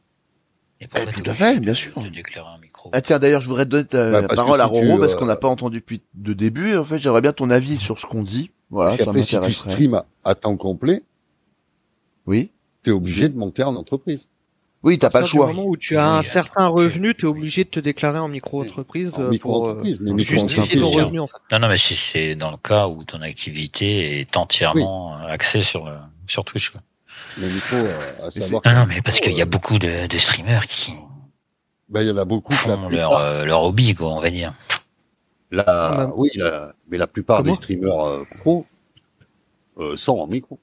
Et 0.80 0.86
pourquoi 0.88 1.12
Eh, 1.14 1.22
tout 1.22 1.28
à 1.30 1.34
fait, 1.34 1.60
bien 1.60 1.74
sûr. 1.74 1.92
De 2.02 2.08
déclarer 2.08 2.48
un 2.48 2.58
micro. 2.78 2.90
Ah 2.94 3.00
tiens, 3.00 3.18
d'ailleurs, 3.18 3.40
je 3.40 3.48
voudrais 3.48 3.64
te 3.64 3.70
donner 3.70 3.84
ta 3.84 4.22
Bah, 4.22 4.28
parole 4.34 4.60
à 4.60 4.64
tu, 4.64 4.70
Roro 4.70 4.98
parce 4.98 5.14
euh, 5.14 5.16
qu'on 5.16 5.26
n'a 5.26 5.36
pas 5.36 5.48
entendu 5.48 5.78
depuis 5.80 6.00
le 6.24 6.34
début. 6.34 6.76
En 6.76 6.84
fait, 6.84 6.98
j'aimerais 6.98 7.20
bien 7.20 7.32
ton 7.32 7.50
avis 7.50 7.76
sur 7.76 7.98
ce 7.98 8.06
qu'on 8.06 8.22
dit. 8.22 8.50
Voilà, 8.70 8.90
ça 8.92 8.98
qu'après, 9.04 9.22
si 9.22 9.40
tu 9.40 9.52
streams 9.52 9.94
à, 9.94 10.04
à 10.24 10.34
temps 10.34 10.56
complet, 10.56 11.02
Oui. 12.26 12.50
t'es 12.82 12.90
obligé 12.90 13.28
de 13.28 13.36
monter 13.36 13.62
en 13.62 13.74
entreprise. 13.76 14.28
Oui, 14.84 14.96
t'as 14.96 15.10
pas 15.10 15.20
le 15.22 15.26
choix. 15.26 15.48
moment 15.48 15.64
où 15.64 15.76
tu 15.76 15.96
as 15.96 16.06
un 16.06 16.20
Oui, 16.20 16.26
certain 16.26 16.68
revenu, 16.68 17.12
t'es 17.14 17.26
obligé 17.26 17.64
de 17.64 17.68
te 17.68 17.80
déclarer 17.80 18.20
en 18.20 18.28
micro-entreprise 18.28 19.08
En 19.14 19.14
euh, 19.14 19.16
pour 19.16 19.24
euh, 19.26 19.30
micro-entreprise, 19.30 19.98
mais 20.00 20.10
pour 20.10 20.18
justifier 20.20 20.42
micro-entreprise, 20.44 20.80
ton 20.82 20.90
tiens. 20.92 21.04
revenu. 21.04 21.20
En 21.20 21.26
fait. 21.26 21.32
Non, 21.50 21.58
non, 21.58 21.68
mais 21.68 21.76
si 21.76 21.96
c'est 21.96 22.36
dans 22.36 22.52
le 22.52 22.56
cas 22.58 22.86
où 22.86 23.02
ton 23.02 23.20
activité 23.22 24.20
est 24.20 24.36
entièrement 24.36 25.16
axée 25.16 25.62
sur 25.62 25.90
sur 26.28 26.44
Twitch, 26.44 26.70
quoi. 26.70 26.80
Le 27.40 27.48
micro, 27.48 27.74
euh, 27.76 28.26
à 28.26 28.30
c'est- 28.30 28.40
savoir. 28.42 28.62
Non, 28.66 28.84
mais 28.86 29.00
parce 29.02 29.18
qu'il 29.20 29.32
y 29.32 29.42
a 29.42 29.46
beaucoup 29.46 29.78
de, 29.80 30.06
de 30.06 30.18
streamers 30.18 30.66
qui 30.66 30.94
Ben, 31.88 32.02
il 32.02 32.08
y 32.08 32.10
en 32.10 32.16
a 32.18 32.24
beaucoup 32.24 32.52
la 32.52 32.58
font 32.58 32.88
plupart, 32.88 33.10
leur, 33.10 33.18
euh, 33.18 33.44
leur 33.44 33.62
hobby, 33.62 33.94
quoi, 33.94 34.08
on 34.08 34.20
va 34.20 34.30
dire. 34.30 34.52
la- 35.50 35.94
Même. 35.98 36.12
oui, 36.16 36.28
la- 36.34 36.74
mais 36.90 36.98
la 36.98 37.06
plupart 37.06 37.38
Comment 37.38 37.52
des 37.52 37.56
streamers 37.56 38.00
euh, 38.06 38.24
pro 38.38 38.66
euh, 39.78 39.96
sont 39.96 40.18
en 40.18 40.26
micro. 40.26 40.58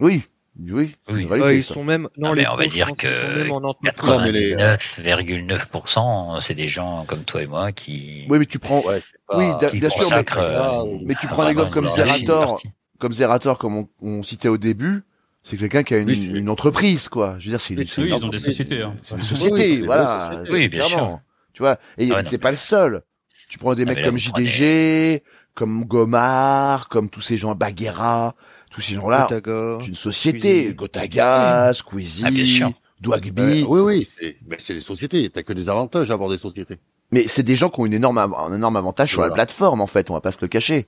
Oui. 0.00 0.22
Oui. 0.58 0.94
Oui. 1.10 1.22
une 1.22 1.28
Ouais, 1.30 1.34
réalité, 1.40 1.56
ils 1.58 1.62
ça. 1.64 1.74
sont 1.74 1.84
même. 1.84 2.08
Non, 2.16 2.30
Ah, 2.30 2.34
les 2.34 2.42
mais 2.42 2.48
on 2.50 2.56
va 2.56 2.66
dire 2.66 2.88
que 2.98 3.38
même 3.38 3.52
en 3.52 3.56
entreprise. 3.56 4.04
Non, 4.08 4.20
mais 4.20 4.32
les- 4.32 4.54
99,9%, 4.56 6.40
c'est 6.40 6.54
des 6.54 6.68
gens 6.68 7.04
comme 7.06 7.24
toi 7.24 7.42
et 7.42 7.46
moi 7.46 7.72
qui, 7.72 8.26
Oui, 8.28 8.38
mais 8.38 8.46
tu 8.46 8.58
prends. 8.58 8.80
Ouais, 8.82 9.00
pas- 9.26 9.38
Oui, 9.38 9.46
qui 9.70 9.78
bien 9.78 9.88
sûr, 9.90 10.08
mais- 10.10 10.16
euh, 10.38 10.58
Ah, 10.62 10.82
Mais 11.04 11.14
tu 11.14 11.26
Ah, 11.28 11.32
prends 11.32 11.44
l'exemple 11.46 11.70
comme 11.70 11.88
Zerator. 11.88 12.60
comme 12.98 13.12
Zerator, 13.12 13.58
comme 13.58 13.76
on, 13.78 13.88
on 14.02 14.22
citait 14.22 14.48
au 14.48 14.58
début, 14.58 15.02
c'est 15.42 15.56
quelqu'un 15.56 15.82
qui 15.82 15.94
a 15.94 15.98
une, 15.98 16.08
Oui, 16.08 16.30
une 16.34 16.48
entreprise, 16.48 17.08
quoi. 17.08 17.36
Je 17.38 17.46
veux 17.46 17.50
dire, 17.50 17.60
c'est 17.60 17.74
une, 17.74 17.80
Oui, 17.80 17.90
une 17.98 18.06
ils 18.06 18.24
ont 18.24 18.28
des 18.28 18.38
sociétés. 18.38 18.82
Hein. 18.82 18.94
c'est 19.02 19.16
une 19.16 19.22
société, 19.22 19.80
oui, 19.80 19.82
voilà. 19.86 20.42
Oui, 20.50 20.68
bien 20.68 20.86
clairement. 20.86 21.08
sûr. 21.08 21.18
Tu 21.52 21.62
vois, 21.62 21.76
et 21.98 22.08
Ah 22.14 22.22
c'est 22.24 22.38
pas 22.38 22.50
le 22.50 22.56
seul. 22.56 23.02
Tu 23.48 23.58
prends 23.58 23.74
des 23.74 23.82
Ah, 23.82 23.86
mecs 23.86 23.98
là, 23.98 24.04
comme 24.04 24.18
prenez- 24.18 24.46
JDG, 24.46 25.22
comme 25.54 25.84
Gomard, 25.84 26.88
comme 26.88 27.10
tous 27.10 27.20
ces 27.20 27.36
gens, 27.36 27.54
Baguera, 27.54 28.34
tous 28.70 28.80
ces 28.80 28.94
gens-là. 28.94 29.28
C'est 29.28 29.88
une 29.88 29.94
société. 29.94 30.60
Squeezie. 30.62 30.74
Gotaga, 30.74 31.74
Squeezie, 31.74 32.62
Ah. 32.64 32.70
Dwagby. 33.00 33.62
Euh, 33.62 33.66
oui, 33.66 33.80
oui, 33.80 34.08
c'est 34.18 34.36
ben, 34.46 34.56
c'est 34.60 34.74
les 34.74 34.80
sociétés. 34.80 35.28
T'as 35.28 35.42
que 35.42 35.52
des 35.52 35.68
avantages 35.68 36.10
à 36.10 36.14
avoir 36.14 36.30
des 36.30 36.38
sociétés. 36.38 36.78
Mais 37.10 37.26
c'est 37.26 37.42
des 37.42 37.56
gens 37.56 37.68
qui 37.68 37.80
ont 37.80 37.86
une 37.86 37.92
énorme, 37.94 38.16
un 38.18 38.54
énorme 38.54 38.76
avantage 38.76 39.10
sur 39.10 39.22
la 39.22 39.30
plateforme, 39.30 39.80
en 39.80 39.86
fait. 39.88 40.08
On 40.08 40.14
va 40.14 40.20
pas 40.20 40.30
se 40.32 40.38
le 40.40 40.46
cacher. 40.48 40.86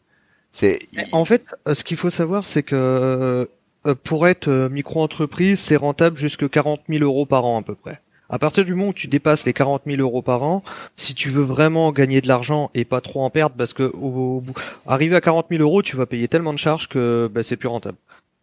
C'est, 0.53 0.79
En 1.13 1.25
fait, 1.25 1.45
euh, 1.67 1.75
ce 1.75 1.83
qu'il 1.85 1.97
faut 1.97 2.11
savoir, 2.11 2.47
c'est 2.47 2.63
que 2.63 2.77
euh, 2.77 3.47
pour 3.93 4.27
être 4.27 4.49
euh, 4.49 4.69
micro-entreprise, 4.71 5.61
c'est 5.61 5.77
rentable 5.77 6.17
jusque 6.17 6.49
40 6.49 6.81
000 6.89 7.05
euros 7.05 7.27
par 7.27 7.45
an 7.45 7.59
à 7.61 7.63
peu 7.63 7.75
près. 7.75 8.01
À 8.31 8.39
partir 8.39 8.65
du 8.65 8.75
moment 8.75 8.89
où 8.89 8.93
tu 8.95 9.07
dépasses 9.07 9.45
les 9.45 9.53
40 9.53 9.83
000 9.87 9.99
euros 10.01 10.23
par 10.23 10.43
an, 10.43 10.65
si 10.97 11.15
tu 11.15 11.29
veux 11.29 11.43
vraiment 11.43 11.93
gagner 11.93 12.23
de 12.23 12.29
l'argent 12.29 12.71
et 12.75 12.85
pas 12.87 13.03
trop 13.03 13.23
en 13.23 13.29
perdre, 13.31 13.55
parce 13.57 13.75
que 13.75 13.83
au, 13.83 14.37
au 14.39 14.41
bout- 14.41 14.55
arrivé 14.87 15.15
à 15.15 15.21
40 15.21 15.47
000 15.51 15.63
euros, 15.63 15.83
tu 15.83 15.97
vas 15.97 16.07
payer 16.07 16.27
tellement 16.27 16.55
de 16.55 16.59
charges 16.59 16.89
que 16.89 17.31
bah, 17.33 17.43
c'est 17.43 17.57
plus 17.57 17.69
rentable. 17.69 17.99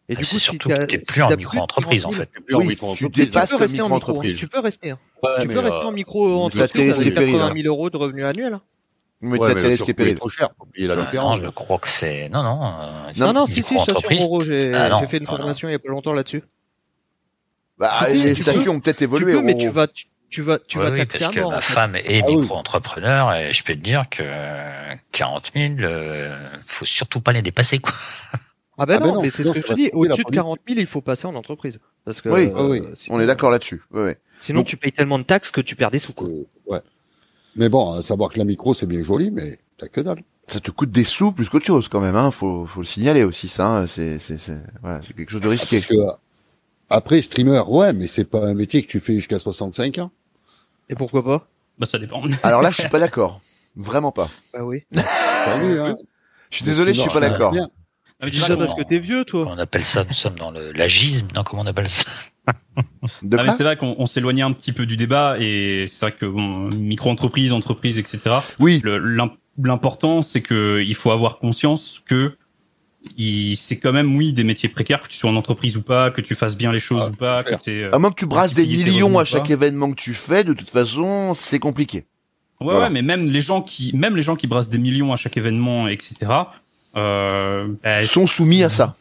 Et 0.08 0.14
Ah, 0.14 0.20
du 0.20 0.28
coup, 0.28 0.36
si 0.36 0.40
surtout 0.40 0.70
que 0.70 0.86
t'es 0.86 0.98
si 1.00 1.04
plus 1.06 1.22
en 1.24 1.30
t'as 1.30 1.36
micro-entreprise, 1.36 2.06
en 2.06 2.10
40 2.12 2.16
000, 2.16 2.30
fait. 2.36 2.44
Plus 2.46 2.56
en 2.56 2.60
Oui, 2.60 2.68
micro-entreprise. 2.68 3.12
tu 3.12 3.26
dépasses 3.26 3.50
Tu 3.50 3.56
peux 3.56 3.60
la 3.62 3.66
rester 3.68 3.82
en 3.82 3.86
micro, 3.86 3.96
micro-entreprise. 3.96 4.36
tu 4.38 4.48
peux 4.48 4.60
rester. 4.60 4.90
hein. 4.92 5.00
Ouais, 5.24 5.30
tu 5.42 5.48
peux 5.48 5.60
rester 5.60 5.80
euh, 5.80 5.84
en 5.88 5.92
micro-entreprise 5.92 6.72
ça 6.74 6.82
risque 6.82 7.02
avec 7.02 7.14
péril, 7.16 7.34
80 7.40 7.54
000 7.64 7.68
euros 7.68 7.90
de 7.90 7.98
revenus 7.98 8.26
annuels. 8.26 8.60
Mais 9.22 9.38
ouais, 9.40 9.54
mais 9.56 9.78
surcoût 9.78 10.02
est 10.02 10.16
trop 10.16 10.30
cher 10.30 10.50
pour 10.56 10.68
payer 10.68 10.88
la 10.88 10.94
Ah, 10.96 11.12
non, 11.14 11.40
je 11.46 11.50
crois 11.52 11.78
que 11.80 11.88
c'est 11.90 12.30
non 12.30 12.44
non. 12.44 12.62
euh, 12.64 13.12
Non, 13.18 13.34
non, 13.34 13.46
si, 13.46 13.56
si, 13.56 13.60
je 13.62 13.64
t'assure, 13.64 13.80
micro-entreprise. 13.80 14.22
Roro, 14.22 14.40
j'ai 14.40 14.74
Ah, 14.74 15.00
j'ai 15.00 15.08
fait 15.08 15.18
une 15.18 15.26
formation 15.28 15.68
il 15.70 15.74
y 15.74 15.76
a 15.76 15.80
pas 15.80 15.90
longtemps 15.90 16.14
là-dessus. 16.14 16.44
Bah, 17.78 18.02
Si, 18.08 18.18
les 18.18 18.34
tu 18.34 18.44
statuts 18.44 18.70
ont 18.70 18.80
peut-être 18.80 18.98
Tu 19.00 19.04
évolué. 19.06 19.34
peux, 19.34 19.42
mais 19.42 19.54
Roro. 19.54 19.64
tu 19.66 19.70
vas, 19.70 19.88
tu, 19.88 20.06
tu 20.30 20.42
vas, 20.42 20.60
tu 20.60 20.78
Oui, 20.78 20.84
vas 20.86 20.92
oui, 20.92 20.98
taxer 21.00 21.20
parce 21.20 21.36
que 21.36 21.40
mort. 21.42 21.52
ma 21.52 21.58
en 21.58 21.62
fait. 21.62 21.74
femme 21.74 21.96
est 21.96 22.22
Ah 22.24 22.26
oui. 22.28 22.36
micro-entrepreneur 22.38 23.34
et 23.36 23.54
je 23.54 23.64
peux 23.64 23.74
te 23.74 23.80
dire 23.80 24.04
que 24.10 24.24
40 25.12 25.52
000, 25.56 25.74
euh, 25.80 26.38
faut 26.68 26.86
surtout 26.86 27.22
pas 27.22 27.32
les 27.34 27.42
dépasser 27.42 27.80
quoi. 27.80 27.94
Ah 28.78 28.86
ben 28.86 28.96
Ah 28.96 29.00
ben 29.00 29.08
non, 29.08 29.14
non, 29.16 29.22
mais 29.22 29.30
c'est 29.30 29.44
ce 29.44 29.52
que 29.52 29.60
je 29.62 29.64
te 29.68 29.74
dis. 29.74 29.90
Au-dessus 29.94 30.22
de 30.22 30.24
politique. 30.24 30.34
40 30.34 30.60
000, 30.68 30.80
il 30.80 30.88
faut 30.88 31.02
passer 31.02 31.28
en 31.28 31.36
entreprise. 31.36 31.80
Parce 32.06 32.22
que 32.22 32.30
Oui, 32.30 32.52
euh, 32.56 32.68
oui, 32.68 32.82
sinon, 32.96 33.18
On 33.18 33.20
est 33.20 33.28
d'accord 33.28 33.52
là-dessus. 33.52 33.84
Ouais, 33.92 34.04
ouais. 34.04 34.18
Sinon, 34.40 34.62
Donc- 34.62 34.68
tu 34.68 34.78
payes 34.78 34.92
tellement 34.92 35.20
de 35.20 35.24
taxes 35.24 35.52
que 35.52 35.62
tu 35.62 35.76
perds 35.76 35.92
des 35.92 36.00
sous. 36.00 36.14
Quoi. 36.14 36.28
Euh, 36.30 36.46
ouais. 36.68 36.80
Mais 37.56 37.70
bon, 37.70 37.94
à 37.94 38.02
savoir 38.02 38.32
que 38.32 38.40
la 38.40 38.46
micro, 38.46 38.74
c'est 38.74 38.86
bien 38.86 39.04
joli, 39.04 39.32
mais 39.32 39.60
t'as 39.78 39.88
que 39.88 40.02
dalle. 40.02 40.24
Ça 40.48 40.60
te 40.60 40.72
coûte 40.72 40.92
des 40.92 41.04
sous 41.04 41.32
plus 41.32 41.50
qu'autre 41.50 41.66
chose 41.66 41.88
quand 41.88 42.02
même. 42.02 42.16
Hein. 42.16 42.32
Faut, 42.32 42.66
faut 42.66 42.82
le 42.82 42.86
signaler 42.86 43.24
aussi. 43.24 43.48
Ça, 43.48 43.80
hein. 43.80 43.88
c'est, 43.88 44.20
c'est, 44.20 44.38
c'est, 44.38 44.62
voilà, 44.82 45.02
c'est 45.02 45.14
quelque 45.14 45.30
chose 45.30 45.42
de 45.42 45.48
risqué. 45.48 45.80
Parce 45.80 45.88
que, 45.88 46.18
après, 46.90 47.22
streamer, 47.22 47.62
ouais, 47.68 47.94
mais 47.94 48.08
c'est 48.08 48.26
pas 48.26 48.46
un 48.46 48.54
métier 48.54 48.82
que 48.82 48.88
tu 48.88 49.00
fais 49.00 49.16
jusqu'à 49.16 49.40
65 49.40 49.98
ans. 50.00 50.12
Et 50.90 50.96
pourquoi 50.96 51.24
pas? 51.24 51.48
Bah 51.78 51.88
ça 51.88 51.98
dépend. 51.98 52.22
Alors 52.44 52.62
là, 52.62 52.70
je 52.70 52.76
suis 52.82 52.90
pas 52.90 53.00
d'accord. 53.00 53.42
Vraiment 53.76 54.12
pas. 54.12 54.30
Bah 54.54 54.60
oui. 54.64 54.84
Vu, 54.92 55.80
hein 55.80 55.96
Je 56.50 56.58
suis 56.58 56.66
désolé, 56.66 56.94
je 56.94 57.02
suis 57.02 57.10
pas 57.10 57.22
d'accord. 57.22 57.56
Ah, 57.56 58.26
mais 58.26 58.32
dis 58.32 58.40
ça 58.40 58.56
parce 58.56 58.72
non. 58.72 58.76
que 58.76 58.84
t'es 58.84 59.00
vieux, 59.00 59.26
toi. 59.26 59.46
On 59.48 59.58
appelle 59.58 59.84
ça, 59.84 60.04
nous 60.04 60.14
sommes 60.14 60.36
dans 60.36 60.52
le 60.52 60.72
l'agisme, 60.74 61.28
non 61.34 61.44
comment 61.44 61.64
on 61.64 61.66
appelle 61.66 61.90
ça? 61.90 62.04
Ah, 62.78 63.56
c'est 63.58 63.64
vrai 63.64 63.76
qu'on 63.78 63.96
on 63.98 64.06
s'éloignait 64.06 64.44
un 64.44 64.54
petit 64.54 64.72
peu 64.72 64.86
du 64.86 64.96
débat 64.98 65.36
et 65.40 65.86
c'est 65.88 66.06
vrai 66.06 66.16
que 66.18 66.26
bon, 66.26 66.70
micro-entreprise, 66.70 67.52
entreprise, 67.54 67.98
etc. 68.00 68.20
Oui. 68.60 68.82
L'important, 69.62 70.22
c'est 70.22 70.42
que 70.42 70.82
il 70.86 70.96
faut 70.96 71.12
avoir 71.12 71.38
conscience 71.40 72.02
que 72.06 72.34
il- 73.18 73.56
c'est 73.58 73.78
quand 73.78 73.92
même 73.92 74.16
oui 74.16 74.32
des 74.32 74.44
métiers 74.44 74.70
précaires 74.70 75.02
que 75.02 75.08
tu 75.10 75.18
sois 75.18 75.30
en 75.30 75.36
entreprise 75.36 75.76
ou 75.76 75.82
pas, 75.82 76.12
que 76.12 76.22
tu 76.22 76.36
fasses 76.36 76.56
bien 76.56 76.72
les 76.72 76.80
choses 76.80 77.04
Ah, 77.08 77.10
ou 77.12 77.16
pas, 77.16 77.44
que 77.44 77.56
euh, 77.70 77.90
À 77.92 78.00
moins 78.00 78.12
que 78.12 78.16
tu 78.16 78.26
brasses 78.28 78.54
des 78.54 78.66
millions 78.66 79.20
à 79.20 79.26
chaque 79.26 79.50
événement 79.50 79.90
que 79.92 79.96
tu 80.00 80.14
fais, 80.14 80.44
de 80.44 80.54
toute 80.54 80.70
façon, 80.70 81.34
c'est 81.36 81.60
compliqué. 81.60 81.98
Ouais, 82.60 82.68
Voilà. 82.68 82.80
ouais, 82.82 82.90
mais 82.92 83.02
même 83.02 83.28
les 83.28 83.42
gens 83.42 83.62
qui, 83.64 83.92
même 83.96 84.16
les 84.16 84.22
gens 84.22 84.36
qui 84.36 84.46
brassent 84.48 84.70
des 84.70 84.78
millions 84.78 85.12
à 85.12 85.16
chaque 85.16 85.36
événement, 85.36 85.88
etc. 85.88 86.16
Euh, 86.96 87.68
bah, 87.84 88.00
sont 88.02 88.28
soumis 88.28 88.64
à 88.64 88.70
ça. 88.70 88.96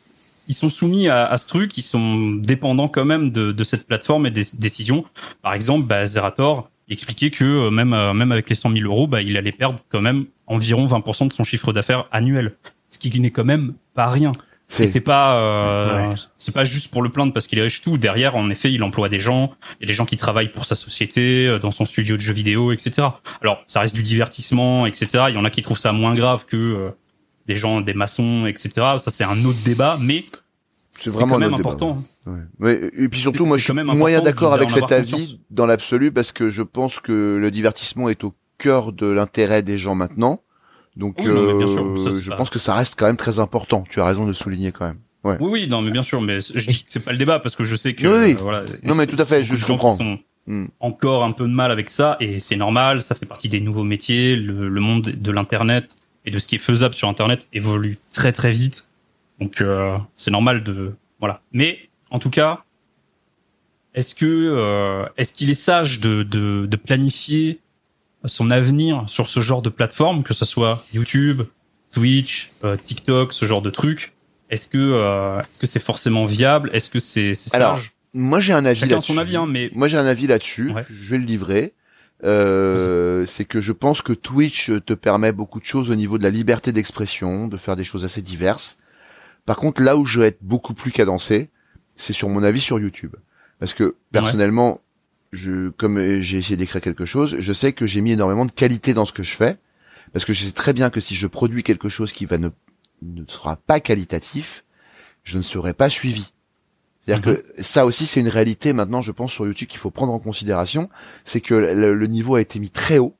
Ils 0.48 0.54
sont 0.54 0.68
soumis 0.68 1.08
à, 1.08 1.26
à 1.26 1.36
ce 1.38 1.46
truc, 1.46 1.76
ils 1.78 1.82
sont 1.82 2.32
dépendants 2.32 2.88
quand 2.88 3.04
même 3.04 3.30
de, 3.30 3.52
de 3.52 3.64
cette 3.64 3.86
plateforme 3.86 4.26
et 4.26 4.30
des 4.30 4.44
décisions. 4.54 5.04
Par 5.42 5.54
exemple, 5.54 5.86
bah, 5.86 6.04
Zerator 6.06 6.70
expliquait 6.88 7.30
que 7.30 7.44
euh, 7.44 7.70
même 7.70 7.92
euh, 7.92 8.12
même 8.12 8.32
avec 8.32 8.48
les 8.48 8.56
100 8.56 8.72
000 8.72 8.84
euros, 8.84 9.06
bah, 9.06 9.22
il 9.22 9.36
allait 9.36 9.52
perdre 9.52 9.78
quand 9.90 10.00
même 10.00 10.26
environ 10.46 10.86
20% 10.86 11.28
de 11.28 11.32
son 11.32 11.44
chiffre 11.44 11.72
d'affaires 11.72 12.06
annuel, 12.10 12.56
ce 12.90 12.98
qui 12.98 13.20
n'est 13.20 13.30
quand 13.30 13.44
même 13.44 13.74
pas 13.94 14.08
rien. 14.08 14.32
Et 14.78 14.86
C'est, 14.86 15.00
pas 15.00 15.36
euh, 15.40 16.08
Ouais. 16.08 16.14
c'est 16.38 16.54
pas 16.54 16.62
juste 16.62 16.92
pour 16.92 17.02
le 17.02 17.08
plaindre 17.08 17.32
parce 17.32 17.48
qu'il 17.48 17.58
est 17.58 17.62
riche 17.62 17.82
tout. 17.82 17.98
Derrière, 17.98 18.36
en 18.36 18.48
effet, 18.50 18.72
il 18.72 18.84
emploie 18.84 19.08
des 19.08 19.18
gens. 19.18 19.50
Il 19.80 19.82
y 19.82 19.86
a 19.86 19.88
des 19.88 19.94
gens 19.94 20.06
qui 20.06 20.16
travaillent 20.16 20.52
pour 20.52 20.64
sa 20.64 20.76
société, 20.76 21.48
euh, 21.48 21.58
dans 21.58 21.72
son 21.72 21.84
studio 21.84 22.16
de 22.16 22.20
jeux 22.20 22.32
vidéo, 22.32 22.70
etc. 22.70 23.08
Alors, 23.42 23.64
ça 23.66 23.80
reste 23.80 23.96
du 23.96 24.04
divertissement, 24.04 24.86
etc. 24.86 25.24
Il 25.28 25.34
y 25.34 25.38
en 25.38 25.44
a 25.44 25.50
qui 25.50 25.62
trouvent 25.62 25.78
ça 25.78 25.90
moins 25.90 26.14
grave 26.14 26.46
que 26.46 26.56
euh, 26.56 26.90
des 27.50 27.56
gens, 27.56 27.80
des 27.80 27.94
maçons, 27.94 28.46
etc. 28.46 28.70
Ça, 29.02 29.10
c'est 29.12 29.24
un 29.24 29.44
autre 29.44 29.58
débat, 29.64 29.98
mais 30.00 30.24
c'est 30.92 31.10
vraiment 31.10 31.34
quand 31.34 31.40
même 31.40 31.50
notre 31.50 31.56
débat. 31.62 31.70
important. 31.70 32.02
Ouais. 32.26 32.40
Ouais, 32.60 32.90
et 32.96 33.08
puis 33.08 33.18
surtout, 33.20 33.44
moi, 33.46 33.56
je 33.58 33.64
suis 33.64 33.68
quand 33.72 33.82
même 33.84 33.96
moyen 33.96 34.20
d'accord 34.22 34.52
avec 34.54 34.70
cet 34.70 34.92
avis 34.92 35.10
conscience. 35.12 35.36
dans 35.50 35.66
l'absolu 35.66 36.12
parce 36.12 36.32
que 36.32 36.48
je 36.48 36.62
pense 36.62 37.00
que 37.00 37.36
le 37.40 37.50
divertissement 37.50 38.08
est 38.08 38.22
au 38.24 38.34
cœur 38.58 38.92
de 38.92 39.06
l'intérêt 39.06 39.62
des 39.62 39.78
gens 39.78 39.94
maintenant. 39.94 40.40
Donc, 40.96 41.16
Oui, 41.18 41.26
non, 41.26 41.42
mais 41.58 41.64
bien 41.64 41.72
sûr, 41.74 41.84
euh, 41.86 41.96
ça, 42.10 42.20
je 42.20 42.30
pas- 42.30 42.36
pense 42.36 42.50
que 42.50 42.58
ça 42.58 42.74
reste 42.74 42.98
quand 42.98 43.06
même 43.06 43.16
très 43.16 43.38
important. 43.38 43.84
Tu 43.88 44.00
as 44.00 44.04
raison 44.04 44.24
de 44.24 44.28
le 44.28 44.34
souligner 44.34 44.70
quand 44.72 44.86
même. 44.86 44.98
Oui, 45.24 45.34
oui, 45.40 45.68
non, 45.68 45.82
mais 45.82 45.90
bien 45.90 46.02
sûr, 46.02 46.20
mais 46.20 46.40
je 46.40 46.66
dis 46.70 46.82
que 46.84 46.90
c'est 46.90 47.04
pas 47.04 47.12
le 47.12 47.18
débat 47.18 47.38
parce 47.40 47.54
que 47.56 47.64
je 47.64 47.76
sais 47.76 47.94
que 47.94 48.06
Oui, 48.06 48.18
oui. 48.28 48.32
euh, 48.38 48.42
voilà. 48.42 48.64
Non, 48.84 48.94
mais 48.94 49.06
tout 49.06 49.16
à 49.18 49.24
fait, 49.24 49.42
je, 49.44 49.54
comprends. 49.66 49.96
Hmm. 50.46 50.66
encore 50.80 51.22
un 51.24 51.32
peu 51.32 51.44
de 51.44 51.52
mal 51.52 51.70
avec 51.70 51.90
ça 51.90 52.16
et 52.18 52.40
c'est 52.40 52.56
normal, 52.56 53.02
ça 53.02 53.14
fait 53.14 53.26
partie 53.26 53.48
des 53.50 53.60
nouveaux 53.60 53.84
métiers, 53.84 54.34
le, 54.36 54.68
le 54.70 54.80
monde 54.80 55.02
de 55.10 55.30
l'internet 55.30 55.94
et 56.26 56.30
de 56.30 56.38
ce 56.38 56.48
qui 56.48 56.56
est 56.56 56.58
faisable 56.58 56.94
sur 56.94 57.08
internet 57.08 57.48
évolue 57.52 57.98
très 58.12 58.32
très 58.32 58.50
vite. 58.50 58.86
Donc 59.40 59.60
euh, 59.60 59.96
c'est 60.16 60.30
normal 60.30 60.62
de 60.64 60.94
voilà. 61.18 61.40
Mais 61.52 61.88
en 62.10 62.18
tout 62.18 62.30
cas, 62.30 62.64
est-ce 63.94 64.14
que 64.14 64.26
euh, 64.26 65.06
est-ce 65.16 65.32
qu'il 65.32 65.50
est 65.50 65.54
sage 65.54 66.00
de, 66.00 66.22
de 66.22 66.66
de 66.66 66.76
planifier 66.76 67.60
son 68.26 68.50
avenir 68.50 69.08
sur 69.08 69.28
ce 69.28 69.40
genre 69.40 69.62
de 69.62 69.70
plateforme 69.70 70.22
que 70.22 70.34
ce 70.34 70.44
soit 70.44 70.84
YouTube, 70.92 71.42
Twitch, 71.92 72.50
euh, 72.64 72.76
TikTok, 72.76 73.32
ce 73.32 73.44
genre 73.46 73.62
de 73.62 73.70
trucs? 73.70 74.12
Est-ce 74.50 74.68
que 74.68 74.78
euh, 74.78 75.40
est-ce 75.40 75.58
que 75.58 75.66
c'est 75.66 75.80
forcément 75.82 76.24
viable? 76.26 76.70
Est-ce 76.72 76.90
que 76.90 76.98
c'est 76.98 77.34
c'est 77.34 77.54
Alors, 77.54 77.76
sage? 77.76 77.92
Moi, 78.12 78.40
j'ai 78.40 78.52
un 78.52 78.64
avis 78.66 78.80
Chacun 78.80 78.94
là-dessus. 78.96 79.12
son 79.12 79.18
avis, 79.18 79.36
hein, 79.36 79.46
mais 79.48 79.70
Moi, 79.72 79.86
j'ai 79.86 79.96
un 79.96 80.06
avis 80.06 80.26
là-dessus. 80.26 80.72
Ouais. 80.72 80.84
Je 80.90 81.10
vais 81.10 81.18
le 81.18 81.24
livrer. 81.24 81.72
Euh, 82.24 83.24
c'est 83.26 83.44
que 83.44 83.60
je 83.60 83.72
pense 83.72 84.02
que 84.02 84.12
Twitch 84.12 84.70
te 84.84 84.92
permet 84.92 85.32
beaucoup 85.32 85.60
de 85.60 85.64
choses 85.64 85.90
au 85.90 85.94
niveau 85.94 86.18
de 86.18 86.22
la 86.22 86.30
liberté 86.30 86.72
d'expression, 86.72 87.48
de 87.48 87.56
faire 87.56 87.76
des 87.76 87.84
choses 87.84 88.04
assez 88.04 88.22
diverses. 88.22 88.76
Par 89.46 89.56
contre, 89.56 89.82
là 89.82 89.96
où 89.96 90.04
je 90.04 90.20
vais 90.20 90.28
être 90.28 90.42
beaucoup 90.42 90.74
plus 90.74 90.92
cadencé, 90.92 91.50
c'est 91.96 92.12
sur 92.12 92.28
mon 92.28 92.42
avis 92.42 92.60
sur 92.60 92.78
YouTube. 92.78 93.16
Parce 93.58 93.74
que 93.74 93.96
personnellement, 94.12 94.80
je, 95.32 95.70
comme 95.70 95.98
euh, 95.98 96.20
j'ai 96.22 96.38
essayé 96.38 96.56
d'écrire 96.56 96.80
quelque 96.80 97.04
chose, 97.04 97.36
je 97.38 97.52
sais 97.52 97.72
que 97.72 97.86
j'ai 97.86 98.00
mis 98.00 98.12
énormément 98.12 98.46
de 98.46 98.52
qualité 98.52 98.94
dans 98.94 99.06
ce 99.06 99.12
que 99.12 99.22
je 99.22 99.34
fais. 99.34 99.58
Parce 100.12 100.24
que 100.24 100.32
je 100.32 100.44
sais 100.44 100.52
très 100.52 100.72
bien 100.72 100.90
que 100.90 101.00
si 101.00 101.14
je 101.14 101.26
produis 101.26 101.62
quelque 101.62 101.88
chose 101.88 102.12
qui 102.12 102.24
va 102.24 102.36
ne, 102.38 102.48
ne 103.02 103.24
sera 103.26 103.56
pas 103.56 103.80
qualitatif, 103.80 104.64
je 105.22 105.36
ne 105.36 105.42
serai 105.42 105.72
pas 105.72 105.88
suivi. 105.88 106.32
C'est-à-dire 107.06 107.34
que 107.56 107.62
ça 107.62 107.86
aussi, 107.86 108.06
c'est 108.06 108.20
une 108.20 108.28
réalité 108.28 108.72
maintenant, 108.72 109.02
je 109.02 109.10
pense, 109.12 109.32
sur 109.32 109.46
YouTube 109.46 109.68
qu'il 109.68 109.80
faut 109.80 109.90
prendre 109.90 110.12
en 110.12 110.18
considération. 110.18 110.88
C'est 111.24 111.40
que 111.40 111.54
le, 111.54 111.94
le 111.94 112.06
niveau 112.06 112.34
a 112.36 112.40
été 112.40 112.58
mis 112.58 112.70
très 112.70 112.98
haut 112.98 113.16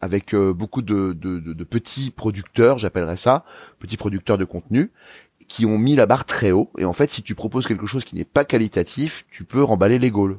avec 0.00 0.34
euh, 0.34 0.52
beaucoup 0.54 0.82
de, 0.82 1.12
de, 1.12 1.38
de- 1.38 1.52
de 1.52 1.64
petits 1.64 2.10
producteurs, 2.10 2.78
j'appellerais 2.78 3.16
ça, 3.18 3.44
petits 3.78 3.96
producteurs 3.98 4.38
de 4.38 4.44
contenu, 4.44 4.90
qui 5.46 5.66
ont 5.66 5.78
mis 5.78 5.94
la 5.94 6.06
barre 6.06 6.24
très 6.24 6.52
haut. 6.52 6.70
Et 6.78 6.84
en 6.84 6.92
fait, 6.92 7.10
si 7.10 7.22
tu 7.22 7.34
proposes 7.34 7.66
quelque 7.66 7.86
chose 7.86 8.04
qui 8.04 8.14
n'est 8.16 8.24
pas 8.24 8.44
qualitatif, 8.44 9.26
tu 9.30 9.44
peux 9.44 9.62
remballer 9.62 9.98
les 9.98 10.10
gaules. 10.10 10.38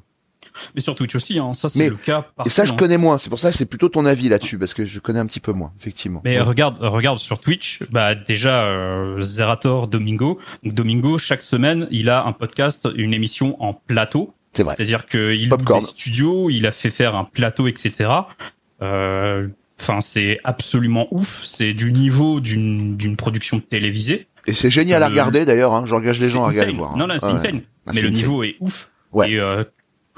Mais 0.75 0.82
sur 0.82 0.95
Twitch 0.95 1.15
aussi, 1.15 1.39
hein, 1.39 1.54
ça 1.54 1.69
c'est 1.69 1.89
le 1.89 1.95
cas. 1.95 2.25
Et 2.46 2.50
ça, 2.50 2.65
je 2.65 2.73
hein. 2.73 2.75
connais 2.75 2.98
moins. 2.98 3.17
C'est 3.17 3.29
pour 3.29 3.39
ça 3.39 3.52
que 3.52 3.56
c'est 3.58 3.65
plutôt 3.65 3.89
ton 3.89 4.06
avis 4.06 4.29
là-dessus, 4.29 4.58
parce 4.58 4.73
que 4.73 4.85
je 4.85 5.00
connais 5.00 5.19
un 5.19 5.25
petit 5.25 5.39
peu 5.39 5.54
moins, 5.54 5.71
effectivement. 5.79 6.21
Mais 6.25 6.35
Ouais. 6.37 6.42
regarde, 6.42 6.77
regarde 6.81 7.19
sur 7.19 7.39
Twitch, 7.39 7.79
bah 7.92 8.15
déjà 8.15 8.63
euh, 8.63 9.19
Zerator 9.21 9.87
Domingo. 9.87 10.39
Donc 10.63 10.73
Domingo 10.73 11.17
chaque 11.17 11.44
semaine, 11.44 11.87
il 11.92 12.10
a 12.10 12.25
un 12.25 12.31
podcast, 12.33 12.87
une 12.96 13.13
émission 13.13 13.62
en 13.63 13.73
plateau. 13.73 14.33
C'est 14.54 14.63
vrai. 14.63 14.75
C'est-à-dire 14.75 15.06
qu'il 15.08 15.48
Popcorn. 15.50 15.81
des 15.83 15.89
studios, 15.89 16.50
il 16.50 16.65
a 16.67 16.71
fait 16.71 16.89
faire 16.92 17.15
un 17.15 17.23
plateau, 17.23 17.67
etc. 17.67 18.10
Euh, 18.81 19.48
Enfin, 19.79 20.00
c'est 20.00 20.37
absolument 20.44 21.08
ouf. 21.10 21.39
C'est 21.44 21.73
du 21.73 21.92
niveau 21.92 22.39
d'une 22.39 22.98
d'une 22.98 23.15
production 23.15 23.60
télévisée. 23.60 24.27
Et 24.46 24.54
c'est 24.54 24.69
génial 24.69 25.02
à 25.02 25.08
le- 25.08 25.13
regarder 25.13 25.44
d'ailleurs. 25.44 25.73
Hein. 25.73 25.85
J'engage 25.87 26.19
les 26.19 26.29
gens 26.29 26.44
à 26.44 26.50
regarder 26.50 26.71
voir. 26.73 26.92
hein. 26.94 26.98
Non, 27.00 27.08
non, 27.08 27.15
c'est 27.19 27.25
Ouais. 27.25 27.31
insane. 27.31 27.62
Ah, 27.87 27.92
Mais 27.96 28.02
le 28.02 28.10
insane. 28.10 28.13
niveau 28.21 28.44
est 28.44 28.58
ouf. 28.60 28.92
Ouais. 29.12 29.31
Et 29.31 29.39
euh, 29.39 29.63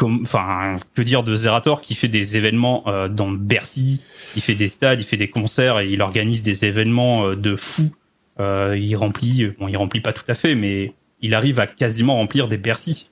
enfin, 0.01 0.79
que 0.95 1.01
dire 1.01 1.23
de 1.23 1.35
Zerator 1.35 1.81
qui 1.81 1.95
fait 1.95 2.07
des 2.07 2.37
événements 2.37 2.83
euh, 2.87 3.07
dans 3.07 3.29
Bercy, 3.31 4.01
il 4.35 4.41
fait 4.41 4.55
des 4.55 4.67
stades, 4.67 4.99
il 5.01 5.05
fait 5.05 5.17
des 5.17 5.29
concerts 5.29 5.79
et 5.79 5.89
il 5.89 6.01
organise 6.01 6.43
des 6.43 6.65
événements 6.65 7.27
euh, 7.27 7.35
de 7.35 7.55
fou 7.55 7.91
euh, 8.39 8.75
il 8.79 8.95
remplit, 8.95 9.51
bon, 9.59 9.67
il 9.67 9.77
remplit 9.77 10.01
pas 10.01 10.11
tout 10.13 10.23
à 10.27 10.33
fait, 10.33 10.55
mais 10.55 10.93
il 11.21 11.35
arrive 11.35 11.59
à 11.59 11.67
quasiment 11.67 12.15
remplir 12.15 12.47
des 12.47 12.57
Bercy. 12.57 13.11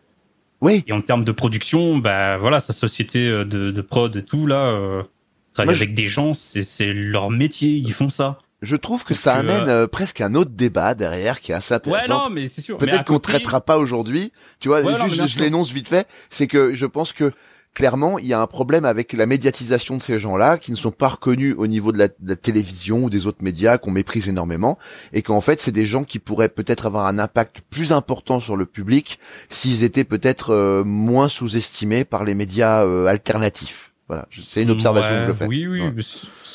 Oui. 0.61 0.83
Et 0.87 0.93
en 0.93 1.01
termes 1.01 1.23
de 1.23 1.31
production, 1.31 1.97
bah 1.99 2.37
voilà, 2.37 2.59
sa 2.59 2.73
société 2.73 3.27
euh, 3.27 3.45
de, 3.45 3.69
de 3.71 3.81
prod 3.81 4.15
et 4.15 4.23
tout 4.23 4.47
là, 4.47 4.65
euh, 4.67 5.03
je- 5.57 5.69
avec 5.69 5.93
des 5.93 6.07
gens, 6.07 6.33
c'est 6.33 6.63
c'est 6.63 6.93
leur 6.93 7.29
métier, 7.29 7.69
ils 7.73 7.93
font 7.93 8.09
ça. 8.09 8.39
Je 8.61 8.75
trouve 8.75 9.03
que 9.03 9.13
ça 9.13 9.35
euh, 9.35 9.39
amène 9.39 9.69
euh, 9.69 9.87
presque 9.87 10.21
un 10.21 10.35
autre 10.35 10.51
débat 10.51 10.93
derrière 10.93 11.41
qui 11.41 11.51
est 11.51 11.55
assez 11.55 11.73
Ouais, 11.73 11.77
intéressant. 11.77 12.25
non, 12.25 12.29
mais 12.29 12.47
c'est 12.53 12.61
sûr. 12.61 12.77
Peut-être 12.77 13.05
qu'on 13.05 13.15
côté- 13.15 13.31
traitera 13.33 13.61
pas 13.61 13.77
aujourd'hui. 13.77 14.31
Tu 14.59 14.67
vois, 14.67 14.81
Ouais, 14.81 14.93
juste 15.09 15.27
je, 15.27 15.39
l'énonce 15.39 15.71
vite 15.71 15.89
fait, 15.89 16.07
c'est 16.29 16.47
que 16.47 16.73
je 16.75 16.85
pense 16.85 17.11
que 17.13 17.31
clairement 17.73 18.19
il 18.19 18.27
y 18.27 18.33
a 18.33 18.41
un 18.41 18.47
problème 18.47 18.83
avec 18.83 19.13
la 19.13 19.25
médiatisation 19.25 19.95
de 19.97 20.03
ces 20.03 20.19
gens-là 20.19 20.57
qui 20.57 20.71
ne 20.71 20.75
sont 20.75 20.91
pas 20.91 21.07
reconnus 21.07 21.55
au 21.57 21.67
niveau 21.67 21.93
de 21.93 21.97
la, 21.99 22.09
de 22.09 22.13
la 22.25 22.35
télévision 22.35 23.05
ou 23.05 23.09
des 23.09 23.27
autres 23.27 23.43
médias 23.45 23.77
qu'on 23.77 23.91
méprise 23.91 24.27
énormément 24.27 24.77
et 25.13 25.21
qu'en 25.21 25.39
fait 25.39 25.61
c'est 25.61 25.71
des 25.71 25.85
gens 25.85 26.03
qui 26.03 26.19
pourraient 26.19 26.49
peut-être 26.49 26.85
avoir 26.85 27.05
un 27.07 27.17
impact 27.17 27.61
plus 27.69 27.93
important 27.93 28.41
sur 28.41 28.57
le 28.57 28.65
public 28.65 29.19
s'ils 29.47 29.85
étaient 29.85 30.03
peut-être 30.03 30.49
euh, 30.53 30.83
moins 30.83 31.29
sous-estimés 31.29 32.03
par 32.03 32.25
les 32.25 32.35
médias 32.35 32.83
euh, 32.83 33.05
alternatifs. 33.07 33.93
Voilà, 34.09 34.27
c'est 34.37 34.63
une 34.63 34.71
observation 34.71 35.13
Ouais, 35.21 35.21
que 35.27 35.31
je 35.31 35.37
fais. 35.37 35.45
Oui, 35.47 35.65
oui, 35.67 35.81
Ouais. 35.81 35.93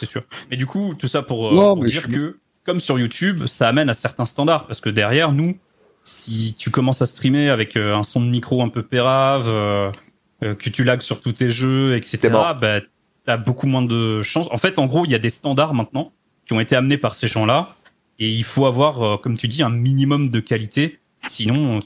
Mais 0.00 0.06
c'est- 0.06 0.12
sûr. 0.12 0.22
Mais 0.50 0.56
du 0.56 0.66
coup, 0.66 0.94
tout 0.98 1.08
ça 1.08 1.22
pour, 1.22 1.48
euh, 1.48 1.54
Non, 1.54 1.74
pour 1.74 1.84
mais 1.84 1.90
dire 1.90 2.02
je- 2.02 2.14
que, 2.14 2.38
comme 2.64 2.80
sur 2.80 2.98
YouTube, 2.98 3.46
ça 3.46 3.68
amène 3.68 3.88
à 3.88 3.94
certains 3.94 4.26
standards. 4.26 4.66
Parce 4.66 4.80
que 4.80 4.90
derrière, 4.90 5.32
nous, 5.32 5.56
si 6.04 6.54
tu 6.58 6.70
commences 6.70 7.02
à 7.02 7.06
streamer 7.06 7.48
avec 7.50 7.76
euh, 7.76 7.94
un 7.94 8.02
son 8.04 8.20
de 8.20 8.26
micro 8.30 8.62
un 8.62 8.68
peu 8.68 8.82
pérave, 8.82 9.44
euh, 9.48 9.90
euh, 10.42 10.54
que 10.54 10.68
tu 10.70 10.84
lags 10.84 11.00
sur 11.02 11.20
tous 11.20 11.32
tes 11.32 11.48
jeux, 11.48 11.96
etc., 11.96 12.28
mort. 12.30 12.54
bah, 12.56 12.80
t'as 13.24 13.36
beaucoup 13.36 13.66
moins 13.66 13.82
de 13.82 14.22
chances. 14.22 14.46
En 14.50 14.58
fait, 14.58 14.78
en 14.78 14.86
gros, 14.86 15.04
il 15.04 15.10
y 15.10 15.14
a 15.14 15.18
des 15.18 15.30
standards 15.30 15.74
maintenant 15.74 16.12
qui 16.46 16.52
ont 16.52 16.60
été 16.60 16.76
amenés 16.76 16.98
par 16.98 17.14
ces 17.14 17.26
gens-là. 17.28 17.74
Et 18.18 18.28
il 18.30 18.44
faut 18.44 18.66
avoir, 18.66 19.02
euh, 19.02 19.16
comme 19.18 19.36
tu 19.36 19.46
dis, 19.48 19.62
un 19.62 19.68
minimum 19.70 20.30
de 20.30 20.40
qualité. 20.40 21.00
Sinon, 21.28 21.80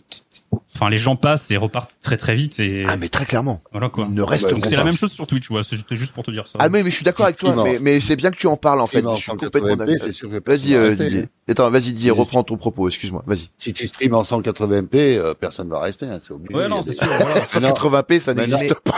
enfin, 0.74 0.90
les 0.90 0.96
gens 0.96 1.16
passent 1.16 1.50
et 1.50 1.56
repartent 1.56 1.94
très 2.02 2.16
très 2.16 2.34
vite. 2.34 2.58
Et 2.60 2.84
Ah 2.86 2.96
mais 2.96 3.08
très 3.08 3.24
clairement, 3.24 3.62
voilà 3.72 3.88
quoi. 3.88 4.06
ils 4.08 4.14
ne 4.14 4.22
Donc, 4.22 4.64
C'est 4.66 4.76
la 4.76 4.84
même 4.84 4.96
chose 4.96 5.12
sur 5.12 5.26
Twitch, 5.26 5.50
ouais. 5.50 5.62
C'était 5.62 5.96
juste 5.96 6.12
pour 6.12 6.24
te 6.24 6.30
dire 6.30 6.46
ça. 6.46 6.58
Ah 6.58 6.68
mais, 6.68 6.82
mais 6.82 6.90
je 6.90 6.94
suis 6.96 7.04
d'accord 7.04 7.26
avec 7.26 7.36
toi, 7.38 7.54
mais, 7.64 7.78
mais 7.80 8.00
c'est 8.00 8.16
bien 8.16 8.30
que 8.30 8.36
tu 8.36 8.46
en 8.46 8.56
parles 8.56 8.80
en 8.80 8.86
fait. 8.86 9.02
Je 9.02 9.14
suis 9.16 9.30
complètement 9.30 9.74
180p, 9.76 9.76
d'accord. 10.22 10.40
Vas-y 10.46 10.74
euh, 10.74 10.94
Didier. 10.94 11.20
hein. 11.20 11.26
Attends, 11.48 11.70
vas-y 11.70 11.92
Didier, 11.92 12.10
reprends 12.10 12.42
ton 12.42 12.56
propos, 12.56 12.88
excuse-moi, 12.88 13.22
vas-y. 13.26 13.48
Si 13.58 13.72
tu 13.72 13.86
streams 13.86 14.14
en 14.14 14.22
180p, 14.22 14.88
euh, 14.94 15.34
personne 15.34 15.68
va 15.68 15.80
rester, 15.80 16.06
hein, 16.06 16.18
c'est 16.22 16.32
obligé. 16.32 16.54
Ouais, 16.54 16.68
non, 16.68 16.82
c'est 16.82 16.92
sûr. 16.94 17.06
voilà. 17.20 17.40
180p, 17.40 18.20
ça 18.20 18.34
n'existe 18.34 18.74
pas. 18.74 18.94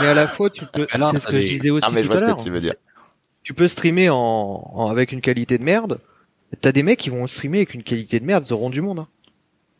Mais 0.00 0.06
à 0.08 0.14
la 0.14 0.26
fois, 0.26 0.50
tu 0.50 0.64
peux. 0.66 0.86
C'est 0.90 1.18
ce 1.18 1.26
que 1.26 1.40
je 1.40 1.46
disais 1.46 1.70
aussi 1.70 1.86
Ah 1.88 1.90
mais 1.92 2.02
je 2.02 2.08
vois 2.08 2.18
ce 2.18 2.24
que 2.24 2.42
tu 2.42 2.50
veux 2.50 2.60
dire. 2.60 2.74
Tu 3.42 3.54
peux 3.54 3.66
streamer 3.68 4.10
en, 4.10 4.16
en- 4.74 4.88
avec 4.88 5.12
une 5.12 5.20
qualité 5.22 5.56
de 5.58 5.64
merde. 5.64 5.98
T'as 6.60 6.72
des 6.72 6.82
mecs 6.82 6.98
qui 6.98 7.10
vont 7.10 7.26
streamer 7.26 7.58
avec 7.58 7.74
une 7.74 7.82
qualité 7.82 8.20
de 8.20 8.24
merde, 8.24 8.44
ils 8.46 8.52
auront 8.52 8.70
du 8.70 8.82
monde. 8.82 9.06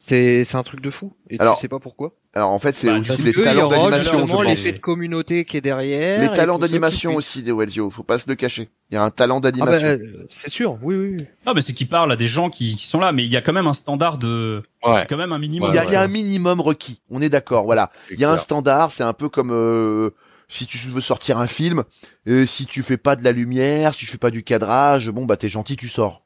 C'est 0.03 0.45
c'est 0.45 0.57
un 0.57 0.63
truc 0.63 0.81
de 0.81 0.91
fou. 0.91 1.13
Et 1.29 1.39
Alors, 1.39 1.57
tu 1.57 1.61
sais 1.61 1.69
pas 1.69 1.79
pourquoi. 1.79 2.15
Alors 2.33 2.49
en 2.51 2.59
fait, 2.59 2.73
c'est 2.73 2.87
Bah, 2.91 2.99
aussi 3.01 3.21
les 3.23 3.33
il 3.33 3.39
y 3.39 3.43
talents 3.43 3.69
d'animation, 3.69 4.27
je 4.27 4.33
pense. 4.33 4.45
l'effet 4.47 4.73
de 4.73 4.79
communauté 4.79 5.45
qui 5.45 5.59
est 5.59 5.61
derrière. 5.61 6.23
Les 6.23 6.33
talents 6.33 6.59
d'animation 6.59 7.15
aussi 7.17 7.43
des 7.43 7.53
Wellsio, 7.53 7.91
faut 7.91 8.03
pas 8.03 8.19
se 8.19 8.25
le 8.27 8.35
cacher. 8.35 8.71
Il 8.91 8.95
y 8.95 8.97
a 8.97 9.03
un 9.05 9.11
talent. 9.11 9.37
Ah 9.37 9.41
bah, 9.41 9.51
d'animation. 9.51 9.87
euh, 9.89 10.27
c'est 10.31 10.49
sûr, 10.49 10.79
oui, 10.83 10.97
oui. 10.97 11.17
oui. 11.19 11.27
Non, 11.47 11.53
mais 11.55 11.61
c'est 11.61 11.75
qu'ils 11.75 11.89
parlent 11.89 12.11
à 12.13 12.17
des 12.17 12.29
gens 12.29 12.49
qui, 12.49 12.77
qui 12.77 12.87
sont 12.87 12.99
là, 12.99 13.13
mais 13.13 13.25
il 13.25 13.31
y 13.31 13.37
a 13.37 13.43
quand 13.43 13.53
même 13.53 13.67
un 13.67 13.75
standard 13.75 14.17
de, 14.17 14.63
Ouais. 14.87 15.07
quand 15.07 15.19
même 15.19 15.33
un 15.33 15.39
minimum. 15.39 15.69
il 15.71 15.75
y 15.75 15.79
a, 15.79 15.85
il 15.85 15.93
y 15.93 15.97
a 15.97 15.99
ouais. 16.01 16.05
un 16.07 16.09
minimum 16.09 16.61
requis. 16.63 17.03
On 17.11 17.21
est 17.21 17.29
d'accord, 17.29 17.65
voilà. 17.67 17.91
Il 18.11 18.19
y 18.19 18.25
a 18.25 18.31
un 18.31 18.39
standard, 18.39 18.91
c'est 18.91 19.03
un 19.05 19.13
peu 19.13 19.29
comme 19.29 19.51
euh, 19.53 20.11
si 20.49 20.65
tu 20.67 20.79
veux 20.79 21.03
sortir 21.03 21.37
un 21.39 21.47
film, 21.47 21.85
euh, 22.27 22.47
si 22.47 22.65
tu 22.65 22.83
fais 22.83 22.97
pas 22.97 23.17
de 23.17 23.23
la 23.25 23.33
lumière, 23.33 23.93
si 23.93 24.01
tu 24.01 24.07
fais 24.07 24.19
pas 24.19 24.31
du 24.31 24.43
cadrage, 24.45 25.11
bon 25.11 25.27
bah 25.27 25.37
t'es 25.37 25.49
gentil, 25.51 25.77
tu 25.77 25.89
sors. 25.89 26.25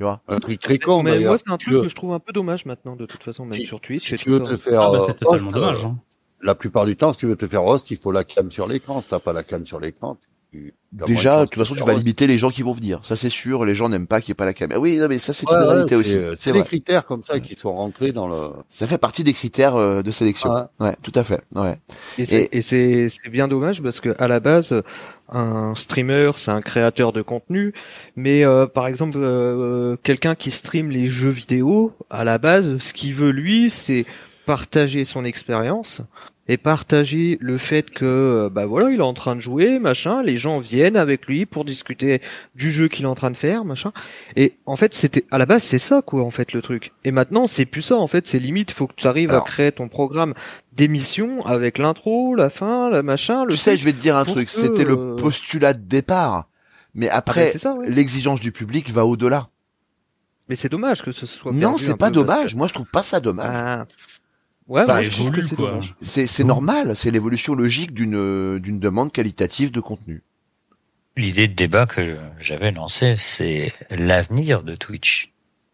Tu 0.00 0.04
vois 0.04 0.22
Un 0.28 0.38
truc 0.40 0.58
très 0.60 0.78
con, 0.78 1.02
Mais 1.02 1.10
d'ailleurs. 1.10 1.32
moi, 1.32 1.38
c'est 1.44 1.52
un 1.52 1.58
truc 1.58 1.74
veux- 1.74 1.82
que 1.82 1.88
je 1.90 1.94
trouve 1.94 2.14
un 2.14 2.18
peu 2.20 2.32
dommage 2.32 2.64
maintenant, 2.64 2.96
de 2.96 3.04
toute 3.04 3.22
façon, 3.22 3.44
même 3.44 3.52
Si- 3.52 3.66
sur 3.66 3.82
Twitch 3.82 4.08
Si 4.08 4.16
tu 4.16 4.30
veux 4.30 4.40
te 4.40 4.48
ça. 4.52 4.56
faire 4.56 4.80
Ah, 4.80 4.90
bah, 4.92 4.98
euh, 5.02 5.04
c'est 5.08 5.12
totalement 5.14 5.48
host, 5.48 5.54
dommage. 5.54 5.84
euh, 5.84 5.88
hein. 5.88 5.98
la 6.40 6.54
plupart 6.54 6.86
du 6.86 6.96
temps, 6.96 7.12
si 7.12 7.18
tu 7.18 7.26
veux 7.26 7.36
te 7.36 7.46
faire 7.46 7.62
host, 7.66 7.90
il 7.90 7.98
faut 7.98 8.10
la 8.10 8.24
cam 8.24 8.50
sur 8.50 8.66
l'écran. 8.66 9.02
Si 9.02 9.10
t'as 9.10 9.18
pas 9.18 9.34
la 9.34 9.42
cam 9.42 9.66
sur 9.66 9.78
l'écran, 9.78 10.16
Déjà, 10.92 11.40
de 11.40 11.44
toute 11.44 11.54
façon, 11.62 11.76
tu 11.76 11.84
vas 11.84 11.94
limiter 11.94 12.26
les 12.26 12.36
gens 12.36 12.50
qui 12.50 12.62
vont 12.62 12.72
venir. 12.72 12.98
Ça 13.04 13.14
c'est 13.14 13.28
sûr. 13.28 13.64
Les 13.64 13.76
gens 13.76 13.88
n'aiment 13.88 14.08
pas 14.08 14.20
qu'il 14.20 14.30
n'y 14.30 14.32
ait 14.32 14.34
pas 14.34 14.44
la 14.46 14.54
caméra. 14.54 14.80
Oui, 14.80 14.98
non, 14.98 15.06
mais 15.08 15.18
ça 15.18 15.32
c'est 15.32 15.46
une 15.48 15.56
Ouais, 15.56 15.64
réalité 15.64 15.94
aussi. 15.94 16.16
euh, 16.16 16.34
C'est 16.36 16.50
C'est 16.50 16.52
des 16.52 16.64
critères 16.64 17.06
comme 17.06 17.22
ça 17.22 17.38
qui 17.38 17.54
sont 17.54 17.72
rentrés 17.74 18.10
dans 18.10 18.26
le. 18.26 18.34
Ça 18.68 18.88
fait 18.88 18.98
partie 18.98 19.22
des 19.22 19.32
critères 19.32 19.76
euh, 19.76 20.02
de 20.02 20.10
sélection. 20.10 20.50
Ah. 20.50 20.70
Ouais, 20.80 20.96
tout 21.02 21.12
à 21.14 21.22
fait. 21.22 21.40
Ouais. 21.54 21.78
Et 22.18 22.26
c'est 22.26 22.48
et 22.50 22.60
c'est 22.60 23.06
c'est 23.08 23.30
bien 23.30 23.46
dommage 23.46 23.80
parce 23.82 24.00
que 24.00 24.16
à 24.18 24.26
la 24.26 24.40
base 24.40 24.74
un 25.32 25.74
streamer 25.76 26.32
c'est 26.36 26.50
un 26.50 26.60
créateur 26.62 27.12
de 27.12 27.22
contenu 27.22 27.72
mais 28.16 28.44
euh, 28.44 28.66
par 28.66 28.88
exemple 28.88 29.16
euh, 29.16 29.96
quelqu'un 30.02 30.34
qui 30.34 30.50
stream 30.50 30.90
les 30.90 31.06
jeux 31.06 31.30
vidéo 31.30 31.92
à 32.10 32.24
la 32.24 32.38
base 32.38 32.78
ce 32.78 32.92
qu'il 32.92 33.14
veut 33.14 33.30
lui 33.30 33.70
c'est 33.70 34.04
partager 34.44 35.04
son 35.04 35.24
expérience 35.24 36.00
et 36.52 36.56
partager 36.56 37.38
le 37.40 37.58
fait 37.58 37.90
que 37.90 38.04
euh, 38.04 38.48
bah 38.50 38.66
voilà 38.66 38.90
il 38.90 38.98
est 38.98 39.02
en 39.02 39.14
train 39.14 39.36
de 39.36 39.40
jouer 39.40 39.78
machin 39.78 40.20
les 40.22 40.36
gens 40.36 40.58
viennent 40.58 40.96
avec 40.96 41.26
lui 41.26 41.46
pour 41.46 41.64
discuter 41.64 42.20
du 42.56 42.72
jeu 42.72 42.88
qu'il 42.88 43.04
est 43.04 43.08
en 43.08 43.14
train 43.14 43.30
de 43.30 43.36
faire 43.36 43.64
machin 43.64 43.92
et 44.34 44.54
en 44.66 44.74
fait 44.74 44.92
c'était 44.92 45.24
à 45.30 45.38
la 45.38 45.46
base 45.46 45.62
c'est 45.62 45.78
ça 45.78 46.02
quoi 46.02 46.22
en 46.24 46.30
fait 46.32 46.52
le 46.52 46.60
truc 46.60 46.90
et 47.04 47.12
maintenant 47.12 47.46
c'est 47.46 47.66
plus 47.66 47.82
ça 47.82 47.96
en 47.96 48.08
fait 48.08 48.26
c'est 48.26 48.40
limite 48.40 48.72
faut 48.72 48.88
que 48.88 48.94
tu 48.96 49.06
arrives 49.06 49.30
Alors. 49.30 49.44
à 49.44 49.46
créer 49.46 49.70
ton 49.70 49.88
programme 49.88 50.34
d'émission 50.72 51.40
avec 51.46 51.78
l'intro 51.78 52.34
la 52.34 52.50
fin 52.50 52.90
la 52.90 53.02
machin 53.04 53.44
le 53.44 53.50
Tu 53.52 53.56
sais, 53.56 53.76
je 53.76 53.84
vais 53.84 53.92
te 53.92 53.98
dire 53.98 54.16
un 54.16 54.24
truc. 54.24 54.46
que, 54.46 54.50
C'était 54.52 54.84
le 54.84 54.96
euh, 54.98 55.14
postulat 55.16 55.72
de 55.74 55.82
départ. 55.82 56.46
Mais 56.94 57.08
Ah 57.08 57.12
ben, 57.12 57.18
après, 57.18 57.52
ouais. 57.54 57.90
l'exigence 57.90 58.40
du 58.40 58.50
public 58.50 58.90
va 58.90 59.04
au-delà. 59.06 59.48
mais 60.48 60.56
c'est 60.56 60.68
dommage 60.68 61.02
que 61.02 61.12
ce 61.12 61.26
soit 61.26 61.52
Non, 61.52 61.78
c'est 61.78 61.96
pas 61.96 62.10
dommage. 62.10 62.52
que- 62.54 62.58
Moi, 62.58 62.66
je 62.66 62.74
trouve 62.74 62.86
pas 62.86 63.02
ça 63.04 63.20
dommage. 63.20 63.54
Ah. 63.54 63.86
Ouais 64.70 64.82
Enfin, 64.82 65.00
évolue, 65.00 65.46
c'est 65.46 65.54
quoi. 65.56 65.70
dommage. 65.70 65.94
C'est 66.00 66.26
c'est 66.26 66.44
normal. 66.44 66.96
C'est 66.96 67.10
l'évolution 67.10 67.54
logique 67.54 67.92
d'une 67.92 68.16
euh, 68.16 68.58
d'une 68.58 68.80
demande 68.80 69.12
qualitative 69.12 69.70
de 69.70 69.80
contenu. 69.80 70.22
L'idée 71.16 71.48
de 71.48 71.54
débat 71.54 71.84
que 71.86 72.16
j'avais 72.38 72.70
lancée, 72.70 73.14
c'est 73.18 73.74
l'avenir 73.90 74.62
de 74.62 74.74
Twitch. 74.76 75.32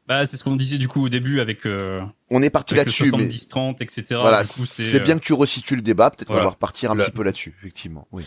Bah, 0.08 0.24
c'est 0.24 0.36
ce 0.36 0.44
qu'on 0.44 0.56
disait 0.56 0.78
du 0.78 0.88
coup 0.88 1.04
au 1.04 1.08
début 1.08 1.40
avec, 1.40 1.66
euh, 1.66 2.00
On 2.30 2.40
est 2.42 2.50
parti 2.50 2.74
là-dessus, 2.74 3.10
mais 3.16 3.26
70-30, 3.26 3.82
etc. 3.82 4.04
voilà, 4.20 4.44
c'est 4.44 5.00
bien 5.00 5.16
que 5.18 5.24
tu 5.24 5.32
resitues 5.32 5.74
le 5.76 5.82
débat. 5.82 6.10
Peut-être 6.10 6.28
qu'on 6.28 6.34
voilà. 6.34 6.44
va 6.46 6.50
repartir 6.52 6.92
un 6.92 6.96
petit 6.96 7.10
peu 7.10 7.22
là-dessus, 7.24 7.54
effectivement. 7.58 8.06
Oui. 8.12 8.24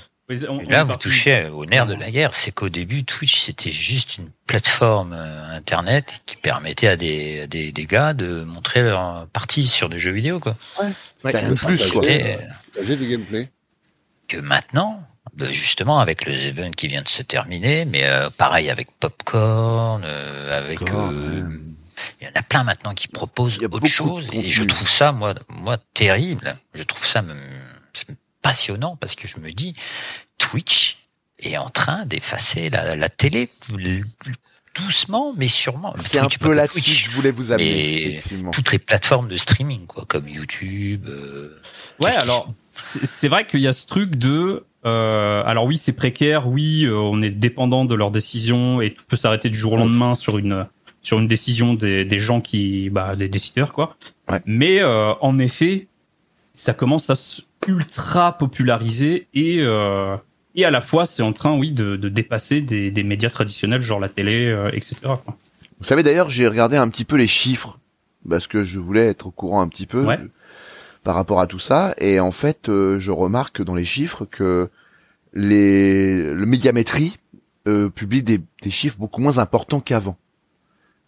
On- 0.48 0.62
là, 0.70 0.84
vous 0.84 0.96
touchez 0.98 1.48
au 1.48 1.66
nerf 1.66 1.86
de 1.88 1.96
la 1.96 2.12
guerre, 2.12 2.34
c'est 2.34 2.52
qu'au 2.52 2.70
début, 2.70 3.04
Twitch, 3.04 3.42
c'était 3.46 3.72
juste 3.72 4.18
une 4.18 4.30
plateforme 4.48 5.14
euh, 5.14 5.56
internet 5.56 6.22
qui 6.26 6.36
permettait 6.36 6.88
à 6.88 6.96
des, 6.96 7.42
à 7.42 7.48
des, 7.48 7.72
des 7.72 7.86
gars 7.86 8.14
de 8.14 8.44
montrer 8.44 8.84
leur 8.84 9.28
partie 9.28 9.68
sur 9.68 9.90
des 9.90 10.00
jeux 10.00 10.12
vidéo, 10.12 10.40
quoi. 10.40 10.56
C'était 11.18 11.38
Ouais. 11.38 11.44
un 11.46 11.56
plus, 11.56 11.92
quoi. 11.92 12.04
C'était- 12.04 12.38
J'ai 12.86 12.96
du 12.96 13.08
gameplay. 13.08 13.50
que 14.28 14.38
maintenant, 14.38 15.02
ben, 15.34 15.52
justement 15.52 16.00
avec 16.00 16.26
le 16.26 16.34
event 16.34 16.70
qui 16.72 16.88
vient 16.88 17.02
de 17.02 17.08
se 17.08 17.24
terminer, 17.24 17.86
mais 17.86 18.04
euh, 18.04 18.30
pareil 18.30 18.70
avec 18.70 18.90
Popcorn, 19.00 20.04
euh, 20.06 20.58
avec 20.58 20.82
euh, 20.92 21.50
il 22.22 22.26
y 22.26 22.30
en 22.30 22.32
a 22.36 22.44
plein 22.44 22.64
maintenant 22.64 22.94
qui 22.94 23.08
proposent 23.08 23.58
autre 23.64 23.88
chose 23.88 24.28
et 24.34 24.48
je 24.48 24.64
trouve 24.64 24.88
ça 24.90 25.12
moi 25.12 25.34
moi 25.50 25.78
terrible. 25.94 26.56
Je 26.76 26.84
trouve 26.84 27.06
ça 27.06 27.22
même 27.24 27.38
passionnant 28.42 28.96
parce 28.96 29.16
que 29.16 29.28
je 29.28 29.38
me 29.40 29.52
dis 29.52 29.76
Twitch 30.38 30.98
est 31.40 31.58
en 31.58 31.70
train 31.70 32.06
d'effacer 32.06 32.70
la, 32.70 32.96
la 32.96 33.10
télé 33.10 33.50
doucement 34.76 35.34
mais 35.36 35.48
sûrement. 35.48 35.94
C'est 35.98 36.20
un 36.20 36.28
peu 36.40 36.54
là-dessus 36.54 36.80
que 36.80 36.86
Twitch. 36.86 37.06
je 37.06 37.12
voulais 37.12 37.32
vous 37.32 37.52
amener. 37.52 38.20
Toutes 38.54 38.72
les 38.72 38.80
plateformes 38.80 39.28
de 39.28 39.36
streaming 39.36 39.86
quoi, 39.88 40.06
comme 40.08 40.28
YouTube. 40.28 41.08
euh, 41.10 41.60
Ouais, 42.00 42.12
alors 42.16 42.48
c'est- 42.84 43.06
c'est 43.06 43.28
vrai 43.28 43.46
qu'il 43.48 43.60
y 43.62 43.68
a 43.68 43.74
ce 43.74 43.86
truc 43.88 44.16
de 44.16 44.66
euh, 44.86 45.44
alors 45.46 45.66
oui 45.66 45.78
c'est 45.78 45.92
précaire, 45.92 46.48
oui 46.48 46.86
euh, 46.86 46.96
on 46.96 47.22
est 47.22 47.32
dépendant 47.32 47.84
de 47.84 47.94
leurs 47.96 48.12
décisions 48.12 48.80
et 48.80 48.94
tout 48.94 49.04
peut 49.08 49.18
s'arrêter 49.18 49.50
du 49.50 49.58
jour 49.58 49.74
au 49.74 49.78
lendemain 49.78 50.16
sur 50.16 50.38
une 50.38 50.66
sur 51.02 51.20
une 51.20 51.28
décision 51.28 51.74
des, 51.74 52.06
des 52.06 52.20
gens 52.20 52.40
qui 52.40 52.90
bah 52.90 53.16
des 53.18 53.28
décideurs 53.28 53.74
quoi. 53.74 53.98
Ouais. 54.30 54.40
Mais 54.46 54.80
euh, 54.80 55.14
en 55.22 55.38
effet 55.40 55.88
ça 56.54 56.74
commence 56.74 57.10
à 57.10 57.16
se 57.16 57.42
ultra 57.70 58.38
populariser 58.38 59.28
et 59.34 59.60
euh, 59.62 60.18
et 60.56 60.66
à 60.66 60.72
la 60.72 60.82
fois 60.82 61.06
c'est 61.06 61.22
en 61.24 61.32
train 61.34 61.56
oui 61.58 61.72
de, 61.72 61.96
de 61.96 62.10
dépasser 62.10 62.62
des, 62.62 62.92
des 62.92 63.04
médias 63.04 63.30
traditionnels 63.30 63.82
genre 63.82 64.00
la 64.00 64.10
télé 64.10 64.48
euh, 64.48 64.70
etc. 64.74 64.96
quoi. 65.04 65.38
Vous 65.78 65.86
savez 65.86 66.04
d'ailleurs, 66.04 66.30
j'ai 66.30 66.46
regardé 66.48 66.76
un 66.76 66.90
petit 66.90 67.06
peu 67.06 67.16
les 67.16 67.28
chiffres 67.28 67.80
parce 68.30 68.48
que 68.48 68.66
je 68.66 68.80
voulais 68.80 69.08
être 69.08 69.28
au 69.28 69.32
courant 69.32 69.62
un 69.62 69.68
petit 69.70 69.86
peu 69.86 70.04
Ouais. 70.04 70.20
par 71.06 71.16
rapport 71.16 71.40
à 71.40 71.48
tout 71.48 71.60
ça. 71.60 71.96
Et 72.00 72.20
en 72.20 72.34
fait, 72.34 72.68
euh, 72.68 73.00
je 73.00 73.12
remarque 73.12 73.62
dans 73.64 73.76
les 73.76 73.86
chiffres 73.86 74.26
que 74.26 74.70
les 75.34 76.34
le 76.34 76.46
médiamétrie 76.46 77.16
euh, 77.68 77.90
publie 77.90 78.24
des, 78.24 78.40
des 78.62 78.72
chiffres 78.72 78.98
beaucoup 79.00 79.22
moins 79.22 79.38
importants 79.38 79.80
qu'avant. 79.80 80.18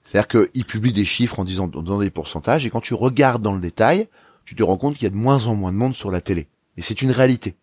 C'est-à-dire 0.04 0.28
qu'ils 0.50 0.66
publient 0.66 0.94
des 0.94 1.06
chiffres 1.06 1.40
en 1.40 1.44
disant 1.44 1.68
donnant 1.68 2.00
des 2.00 2.10
pourcentages 2.10 2.66
et 2.66 2.70
quand 2.70 2.82
tu 2.82 2.94
regardes 2.94 3.42
dans 3.42 3.54
le 3.54 3.60
détail, 3.60 4.08
tu 4.52 4.56
te 4.58 4.64
rends 4.64 4.76
compte 4.76 4.96
qu'il 4.96 5.04
y 5.04 5.08
a 5.08 5.12
de 5.12 5.16
moins 5.16 5.48
en 5.48 5.56
moins 5.56 5.72
de 5.72 5.78
monde 5.78 5.96
sur 5.96 6.12
la 6.12 6.20
télé. 6.20 6.50
Et 6.76 6.82
c'est 6.82 7.02
une 7.02 7.12
réalité. 7.12 7.56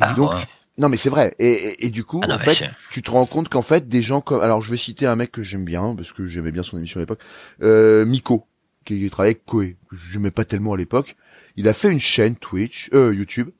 Bah, 0.00 0.14
Donc, 0.14 0.32
ouais. 0.32 0.48
Non 0.76 0.88
mais 0.88 0.96
c'est 0.96 1.10
vrai. 1.10 1.32
Et, 1.38 1.52
et, 1.52 1.86
et 1.86 1.90
du 1.90 2.02
coup, 2.02 2.18
Ah 2.24 2.26
non, 2.26 2.34
en 2.34 2.38
fait, 2.38 2.64
tu 2.90 3.02
te 3.02 3.10
rends 3.12 3.24
compte 3.24 3.48
qu'en 3.48 3.62
fait, 3.62 3.86
des 3.86 4.02
gens 4.02 4.20
comme, 4.20 4.40
alors 4.40 4.60
je 4.60 4.68
vais 4.72 4.76
citer 4.76 5.06
un 5.06 5.14
mec 5.14 5.30
que 5.30 5.44
j'aime 5.44 5.64
bien 5.64 5.94
parce 5.94 6.10
que 6.12 6.26
j'aimais 6.26 6.50
bien 6.50 6.64
son 6.64 6.76
émission 6.76 6.98
à 6.98 7.02
l'époque, 7.02 7.20
euh, 7.62 8.04
Miko, 8.04 8.48
qui 8.84 9.08
travaillait 9.10 9.36
avec 9.36 9.44
Koé, 9.44 9.76
que 9.88 9.94
j'aimais 9.94 10.32
pas 10.32 10.44
tellement 10.44 10.72
à 10.72 10.76
l'époque. 10.76 11.14
Il 11.54 11.68
a 11.68 11.72
fait 11.72 11.92
une 11.92 12.00
chaîne 12.00 12.34
Twitch, 12.34 12.90
euh, 12.94 13.14
YouTube, 13.14 13.50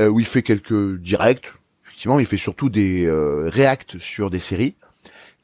euh, 0.00 0.08
où 0.08 0.18
il 0.18 0.26
fait 0.26 0.42
quelques 0.42 0.98
directs. 0.98 1.52
Effectivement, 1.86 2.18
il 2.18 2.26
fait 2.26 2.36
surtout 2.36 2.68
des 2.68 3.06
euh, 3.06 3.48
reacts 3.48 3.98
sur 4.00 4.28
des 4.28 4.40
séries, 4.40 4.74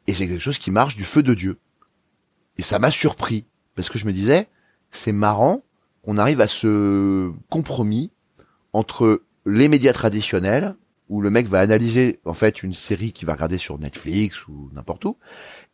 et 0.09 0.15
c'est 0.15 0.27
quelque 0.27 0.43
chose 0.43 0.59
qui 0.59 0.73
marche 0.73 0.97
du 0.97 1.05
feu 1.05 1.23
de 1.23 1.35
dieu. 1.35 1.57
Et 2.57 2.63
ça 2.63 2.81
m'a 2.81 2.91
surpris 2.91 3.47
parce 3.77 3.91
que 3.91 3.99
je 4.01 4.07
me 4.07 4.13
disais, 4.13 4.49
c'est 4.91 5.13
marrant 5.13 5.63
qu'on 6.09 6.17
arrive 6.17 6.41
à 6.41 6.47
ce 6.47 7.31
compromis 7.51 8.11
entre 8.73 9.23
les 9.45 9.69
médias 9.69 9.93
traditionnels 9.93 10.75
où 11.11 11.21
le 11.21 11.29
mec 11.29 11.47
va 11.47 11.61
analyser 11.61 12.19
en 12.25 12.33
fait 12.33 12.63
une 12.63 12.73
série 12.73 13.13
qu'il 13.13 13.27
va 13.27 13.35
regarder 13.35 13.59
sur 13.59 13.79
Netflix 13.79 14.49
ou 14.49 14.71
n'importe 14.73 15.05
où 15.05 15.19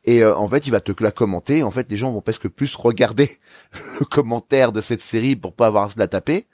et 0.02 0.24
euh, 0.24 0.36
en 0.36 0.48
fait 0.48 0.66
il 0.66 0.70
va 0.70 0.80
te 0.80 0.92
la 1.04 1.12
commenter 1.12 1.62
en 1.62 1.70
fait 1.70 1.88
les 1.88 1.96
gens 1.96 2.10
vont 2.10 2.20
presque 2.20 2.48
plus 2.48 2.74
regarder 2.74 3.30
le 4.00 4.06
commentaire 4.06 4.72
de 4.72 4.80
cette 4.80 5.00
série 5.00 5.36
pour 5.36 5.54
pas 5.54 5.68
avoir 5.68 5.84
à 5.84 5.88
se 5.90 6.00
la 6.00 6.08
taper 6.08 6.48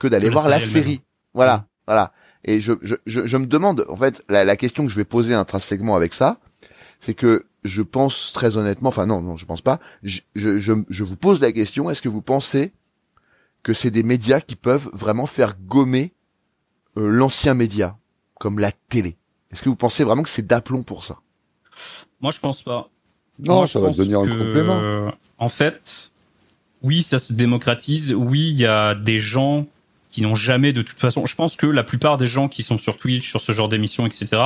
que 0.00 0.08
d'aller 0.08 0.28
voir 0.28 0.48
la 0.48 0.58
série 0.58 0.70
elle-même. 0.70 0.84
série. 0.84 1.00
Voilà 1.32 1.68
voilà. 1.86 2.12
Et 2.44 2.60
je, 2.60 2.72
je, 2.82 2.96
je, 3.06 3.24
je 3.28 3.36
me 3.36 3.46
demande 3.46 3.86
en 3.88 3.96
fait 3.96 4.24
la, 4.30 4.44
la 4.44 4.56
question 4.56 4.84
que 4.84 4.90
je 4.90 4.96
vais 4.96 5.04
poser 5.04 5.34
intrinsèquement 5.34 5.94
avec 5.94 6.12
ça 6.12 6.40
c'est 6.98 7.14
que 7.14 7.46
je 7.62 7.82
pense 7.82 8.32
très 8.32 8.56
honnêtement 8.56 8.88
enfin 8.88 9.06
non 9.06 9.20
non 9.22 9.36
je 9.36 9.46
pense 9.46 9.62
pas 9.62 9.78
je, 10.02 10.22
je, 10.34 10.58
je 10.58 11.04
vous 11.04 11.16
pose 11.16 11.40
la 11.40 11.52
question 11.52 11.88
est-ce 11.88 12.02
que 12.02 12.08
vous 12.08 12.22
pensez 12.22 12.72
que 13.62 13.74
c'est 13.74 13.90
des 13.90 14.02
médias 14.02 14.40
qui 14.40 14.56
peuvent 14.56 14.88
vraiment 14.92 15.26
faire 15.26 15.54
gommer 15.58 16.12
euh, 16.96 17.08
l'ancien 17.08 17.54
média, 17.54 17.96
comme 18.38 18.58
la 18.58 18.72
télé. 18.72 19.16
Est-ce 19.50 19.62
que 19.62 19.68
vous 19.68 19.76
pensez 19.76 20.04
vraiment 20.04 20.22
que 20.22 20.28
c'est 20.28 20.46
d'aplomb 20.46 20.82
pour 20.82 21.04
ça? 21.04 21.18
Moi, 22.20 22.30
je 22.32 22.40
pense 22.40 22.62
pas. 22.62 22.90
Non, 23.38 23.56
Moi, 23.56 23.66
ça 23.66 23.78
je 23.80 23.84
va 23.84 23.90
devenir 23.90 24.20
un 24.20 24.28
complément. 24.28 24.80
euh, 24.80 25.10
En 25.38 25.48
fait, 25.48 26.10
oui, 26.82 27.02
ça 27.02 27.18
se 27.18 27.32
démocratise. 27.32 28.12
Oui, 28.14 28.48
il 28.50 28.56
y 28.58 28.66
a 28.66 28.94
des 28.94 29.18
gens 29.18 29.64
qui 30.10 30.20
n'ont 30.22 30.34
jamais, 30.34 30.72
de 30.72 30.82
toute 30.82 30.98
façon, 30.98 31.24
je 31.24 31.34
pense 31.34 31.56
que 31.56 31.66
la 31.66 31.84
plupart 31.84 32.18
des 32.18 32.26
gens 32.26 32.48
qui 32.48 32.62
sont 32.62 32.76
sur 32.78 32.98
Twitch, 32.98 33.28
sur 33.28 33.40
ce 33.40 33.52
genre 33.52 33.68
d'émissions, 33.68 34.06
etc., 34.06 34.42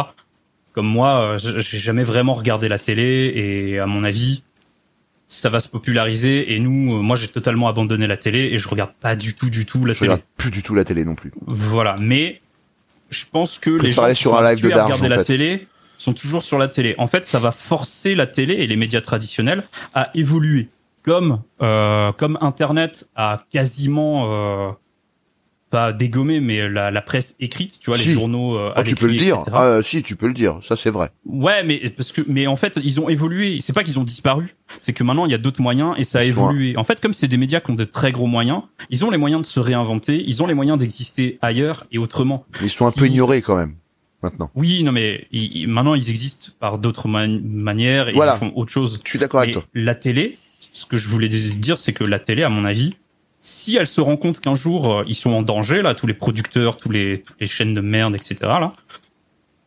comme 0.72 0.86
moi, 0.86 1.20
euh, 1.22 1.38
j'ai 1.38 1.78
jamais 1.78 2.04
vraiment 2.04 2.34
regardé 2.34 2.68
la 2.68 2.78
télé 2.78 3.32
et 3.34 3.78
à 3.78 3.86
mon 3.86 4.04
avis, 4.04 4.42
ça 5.28 5.48
va 5.50 5.60
se 5.60 5.68
populariser. 5.68 6.54
Et 6.54 6.60
nous, 6.60 6.94
euh, 6.96 7.00
moi, 7.02 7.16
j'ai 7.16 7.28
totalement 7.28 7.68
abandonné 7.68 8.06
la 8.06 8.16
télé 8.16 8.50
et 8.52 8.58
je 8.58 8.68
regarde 8.68 8.92
pas 9.00 9.16
du 9.16 9.34
tout, 9.34 9.50
du 9.50 9.66
tout 9.66 9.84
la 9.84 9.92
Je 9.92 10.00
télé. 10.00 10.10
regarde 10.12 10.26
plus 10.36 10.50
du 10.50 10.62
tout 10.62 10.74
la 10.74 10.84
télé 10.84 11.04
non 11.04 11.14
plus. 11.14 11.32
Voilà, 11.46 11.96
mais 11.98 12.40
je 13.10 13.24
pense 13.30 13.58
que 13.58 13.70
les 13.70 13.92
gens 13.92 14.08
qui 14.08 14.14
sur 14.14 14.32
sont 14.32 14.36
un 14.36 14.40
live 14.52 14.62
de 14.62 14.66
habitués 14.68 14.72
à 14.72 14.76
Darge, 14.76 14.92
regarder 14.92 15.06
en 15.14 15.16
la 15.16 15.24
fait. 15.24 15.32
télé 15.32 15.68
sont 15.98 16.12
toujours 16.12 16.42
sur 16.42 16.58
la 16.58 16.68
télé. 16.68 16.94
En 16.98 17.06
fait, 17.06 17.26
ça 17.26 17.38
va 17.38 17.52
forcer 17.52 18.14
la 18.14 18.26
télé 18.26 18.54
et 18.54 18.66
les 18.66 18.76
médias 18.76 19.00
traditionnels 19.00 19.64
à 19.94 20.10
évoluer. 20.14 20.68
Comme 21.04 21.40
euh, 21.62 22.10
comme 22.12 22.36
Internet 22.40 23.08
a 23.14 23.44
quasiment 23.52 24.68
euh, 24.68 24.72
pas 25.76 25.92
dégommé, 25.92 26.40
mais 26.40 26.68
la, 26.70 26.90
la 26.90 27.02
presse 27.02 27.34
écrite, 27.38 27.78
tu 27.80 27.90
vois, 27.90 27.98
Si. 27.98 28.08
les 28.08 28.14
journaux. 28.14 28.56
euh, 28.56 28.72
Ah, 28.76 28.82
tu 28.82 28.94
peux 28.94 29.06
le 29.08 29.14
dire. 29.16 29.36
etc. 29.42 29.50
Ah, 29.54 29.78
si, 29.82 30.02
tu 30.02 30.16
peux 30.16 30.26
le 30.26 30.32
dire. 30.32 30.58
Ça, 30.62 30.74
c'est 30.74 30.90
vrai. 30.90 31.10
Ouais, 31.26 31.62
mais 31.64 31.90
parce 31.90 32.12
que 32.12 32.22
mais 32.26 32.46
en 32.46 32.56
fait 32.56 32.78
ils 32.82 32.98
ont 33.00 33.08
évolué. 33.10 33.58
C'est 33.60 33.72
pas 33.74 33.84
qu'ils 33.84 33.98
ont 33.98 34.04
disparu, 34.04 34.54
c'est 34.80 34.92
que 34.94 35.04
maintenant 35.04 35.26
il 35.26 35.32
y 35.32 35.34
a 35.34 35.38
d'autres 35.38 35.60
moyens 35.60 35.94
et 35.98 36.04
ça 36.04 36.20
a 36.20 36.24
évolué. 36.24 36.76
En 36.78 36.84
fait, 36.84 36.98
comme 37.00 37.12
c'est 37.12 37.28
des 37.28 37.36
médias 37.36 37.60
qui 37.60 37.70
ont 37.70 37.74
de 37.74 37.84
très 37.84 38.10
gros 38.12 38.26
moyens, 38.26 38.62
ils 38.90 39.04
ont 39.04 39.10
les 39.10 39.18
moyens 39.18 39.42
de 39.42 39.46
se 39.46 39.60
réinventer, 39.60 40.24
ils 40.26 40.42
ont 40.42 40.46
les 40.46 40.54
moyens 40.54 40.78
d'exister 40.78 41.38
ailleurs 41.42 41.84
et 41.92 41.98
autrement. 41.98 42.46
Ils 42.62 42.70
sont 42.70 42.86
un 42.86 42.90
Si- 42.90 42.98
peu 43.00 43.06
ignorés 43.06 43.42
quand 43.42 43.56
même, 43.56 43.74
maintenant. 44.22 44.50
Oui, 44.54 44.82
non 44.82 44.92
mais 44.92 45.26
ils- 45.32 45.68
maintenant 45.68 45.94
ils 45.94 46.08
existent 46.08 46.48
par 46.58 46.78
d'autres 46.78 47.06
man- 47.08 47.42
manières 47.44 48.08
et 48.08 48.12
Voilà. 48.12 48.34
ils 48.36 48.38
font 48.38 48.52
autre 48.56 48.72
chose. 48.72 48.98
Je 49.04 49.10
suis 49.10 49.18
d'accord 49.18 49.40
avec 49.40 49.52
toi. 49.52 49.64
la 49.74 49.94
télé, 49.94 50.36
ce 50.72 50.86
que 50.86 50.96
je 50.96 51.08
voulais 51.08 51.28
dire, 51.28 51.76
c'est 51.78 51.92
que 51.92 52.04
la 52.04 52.18
télé, 52.18 52.42
à 52.44 52.48
mon 52.48 52.64
avis, 52.64 52.94
si 53.46 53.76
elle 53.76 53.86
se 53.86 54.00
rend 54.00 54.16
compte 54.16 54.40
qu'un 54.40 54.56
jour 54.56 54.92
euh, 54.92 55.04
ils 55.06 55.14
sont 55.14 55.30
en 55.30 55.42
danger, 55.42 55.80
là, 55.82 55.94
tous 55.94 56.08
les 56.08 56.14
producteurs, 56.14 56.76
toutes 56.76 56.92
les 56.92 57.22
chaînes 57.42 57.74
de 57.74 57.80
merde, 57.80 58.16
etc. 58.16 58.36
Là, 58.42 58.72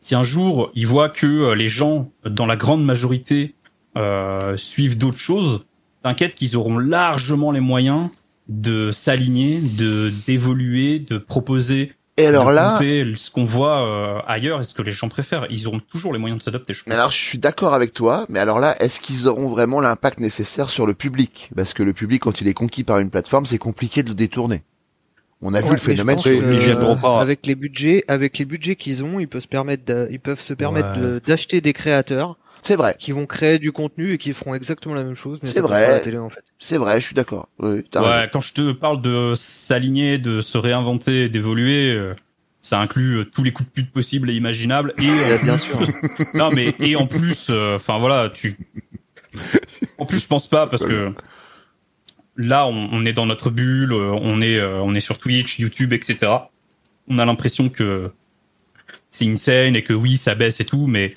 si 0.02 0.14
un 0.14 0.22
jour 0.22 0.70
ils 0.74 0.86
voient 0.86 1.08
que 1.08 1.26
euh, 1.26 1.54
les 1.54 1.68
gens, 1.68 2.10
dans 2.24 2.46
la 2.46 2.56
grande 2.56 2.84
majorité, 2.84 3.54
euh, 3.96 4.56
suivent 4.58 4.98
d'autres 4.98 5.18
choses, 5.18 5.64
t'inquiète 6.02 6.34
qu'ils 6.34 6.56
auront 6.56 6.78
largement 6.78 7.52
les 7.52 7.60
moyens 7.60 8.10
de 8.48 8.92
s'aligner, 8.92 9.60
de 9.60 10.12
d'évoluer, 10.26 10.98
de 10.98 11.16
proposer 11.16 11.92
Et 12.22 12.26
alors 12.26 12.50
là, 12.52 12.74
couper 12.78 13.12
ce 13.16 13.30
qu'on 13.30 13.44
voit 13.44 13.86
euh, 13.86 14.20
ailleurs 14.26 14.60
et 14.60 14.64
ce 14.64 14.74
que 14.74 14.82
les 14.82 14.92
gens 14.92 15.08
préfèrent. 15.08 15.46
Ils 15.50 15.66
auront 15.66 15.80
toujours 15.80 16.12
les 16.12 16.18
moyens 16.18 16.38
de 16.38 16.44
s'adapter. 16.44 16.72
Je 16.72 16.84
pense. 16.84 16.92
alors 16.94 17.10
je 17.10 17.16
suis 17.18 17.38
d'accord 17.38 17.74
avec 17.74 17.92
toi, 17.92 18.26
mais 18.28 18.38
alors 18.38 18.58
là, 18.60 18.76
est-ce 18.80 19.00
qu'ils 19.00 19.28
auront 19.28 19.48
vraiment 19.48 19.80
l'impact 19.80 20.20
nécessaire 20.20 20.70
sur 20.70 20.86
le 20.86 20.94
public? 20.94 21.50
Parce 21.56 21.74
que 21.74 21.82
le 21.82 21.92
public, 21.92 22.22
quand 22.22 22.40
il 22.40 22.48
est 22.48 22.54
conquis 22.54 22.84
par 22.84 22.98
une 22.98 23.10
plateforme, 23.10 23.46
c'est 23.46 23.58
compliqué 23.58 24.02
de 24.02 24.08
le 24.10 24.14
détourner. 24.14 24.62
On 25.42 25.54
a 25.54 25.60
vu 25.62 25.70
le 25.70 25.76
phénomène 25.78 26.18
sur 26.18 27.00
pas. 27.00 27.20
Avec 27.20 27.46
les 27.46 27.54
budgets, 27.54 28.04
avec 28.08 28.36
les 28.36 28.44
budgets 28.44 28.76
qu'ils 28.76 29.02
ont, 29.02 29.18
ils 29.20 29.26
peuvent 29.28 29.40
se 29.40 29.48
permettre, 29.48 29.84
de- 29.86 30.06
ils 30.10 30.20
peuvent 30.20 30.40
se 30.40 30.52
permettre 30.52 30.96
Ouais. 30.96 31.00
de- 31.00 31.22
d'acheter 31.26 31.62
des 31.62 31.72
créateurs 31.72 32.36
C'est 32.62 32.76
vrai, 32.76 32.94
qui 32.98 33.12
vont 33.12 33.26
créer 33.26 33.58
du 33.58 33.72
contenu 33.72 34.12
et 34.12 34.18
qui 34.18 34.32
feront 34.32 34.54
exactement 34.54 34.94
la 34.94 35.02
même 35.02 35.14
chose. 35.16 35.38
mais 35.42 35.48
C'est 35.48 35.60
vrai. 35.60 35.86
en 36.18 36.28
fait. 36.30 36.44
c'est 36.58 36.76
vrai, 36.78 37.00
je 37.00 37.06
suis 37.06 37.14
d'accord. 37.14 37.48
Oui, 37.58 37.82
t'as 37.90 38.02
Ouais, 38.02 38.08
raison. 38.16 38.28
quand 38.32 38.40
je 38.40 38.52
te 38.52 38.72
parle 38.72 39.00
de 39.00 39.34
s'aligner, 39.36 40.18
de 40.18 40.40
se 40.40 40.58
réinventer, 40.58 41.28
d'évoluer, 41.28 41.92
euh, 41.92 42.14
ça 42.62 42.78
inclut 42.78 43.18
euh, 43.20 43.24
tous 43.24 43.42
les 43.42 43.52
coups 43.52 43.68
de 43.68 43.72
pute 43.72 43.90
possibles 43.92 44.28
et 44.30 44.34
imaginables. 44.34 44.92
Et 44.98 45.08
en 45.40 45.44
Bien 45.44 45.56
plus- 45.56 45.62
sûr. 45.66 45.78
non 46.34 46.50
mais 46.54 46.74
et 46.80 46.96
en 46.96 47.06
plus, 47.06 47.46
euh, 47.50 47.76
enfin 47.76 47.98
voilà, 47.98 48.28
tu. 48.28 48.56
En 49.98 50.04
plus, 50.06 50.20
je 50.20 50.26
pense 50.26 50.48
pas 50.48 50.66
parce 50.66 50.84
que 50.84 51.12
là, 52.36 52.66
on, 52.66 52.88
on 52.92 53.04
est 53.06 53.12
dans 53.12 53.26
notre 53.26 53.50
bulle, 53.50 53.92
on 53.92 54.40
est 54.42 54.58
euh, 54.58 54.80
on 54.82 54.94
est 54.94 55.00
sur 55.00 55.18
Twitch, 55.18 55.58
YouTube, 55.58 55.92
etc. 55.92 56.32
On 57.08 57.18
a 57.18 57.24
l'impression 57.24 57.68
que 57.68 58.10
c'est 59.10 59.26
insane 59.26 59.74
et 59.76 59.82
que 59.82 59.92
oui, 59.92 60.16
ça 60.16 60.34
baisse 60.34 60.60
et 60.60 60.64
tout, 60.64 60.86
mais 60.86 61.14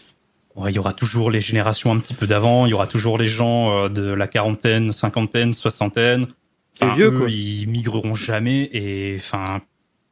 il 0.68 0.76
y 0.76 0.80
aura 0.80 0.94
toujours 0.94 1.32
les 1.32 1.40
générations 1.40 1.92
un 1.92 2.00
petit 2.00 2.14
peu 2.14 2.28
d'avant, 2.28 2.66
il 2.66 2.70
y 2.70 2.74
aura 2.74 2.88
toujours 2.88 3.18
les 3.18 3.28
gens 3.28 3.86
euh, 3.86 3.90
de 3.90 4.04
la 4.14 4.28
quarantaine, 4.28 4.92
cinquantaine, 4.92 5.54
soixantaine. 5.54 6.28
Enfin, 6.82 6.96
vieux, 6.96 7.08
eux, 7.14 7.20
quoi. 7.20 7.30
Ils 7.30 7.68
migreront 7.68 8.16
jamais 8.16 8.70
et 8.74 9.16
enfin. 9.20 9.62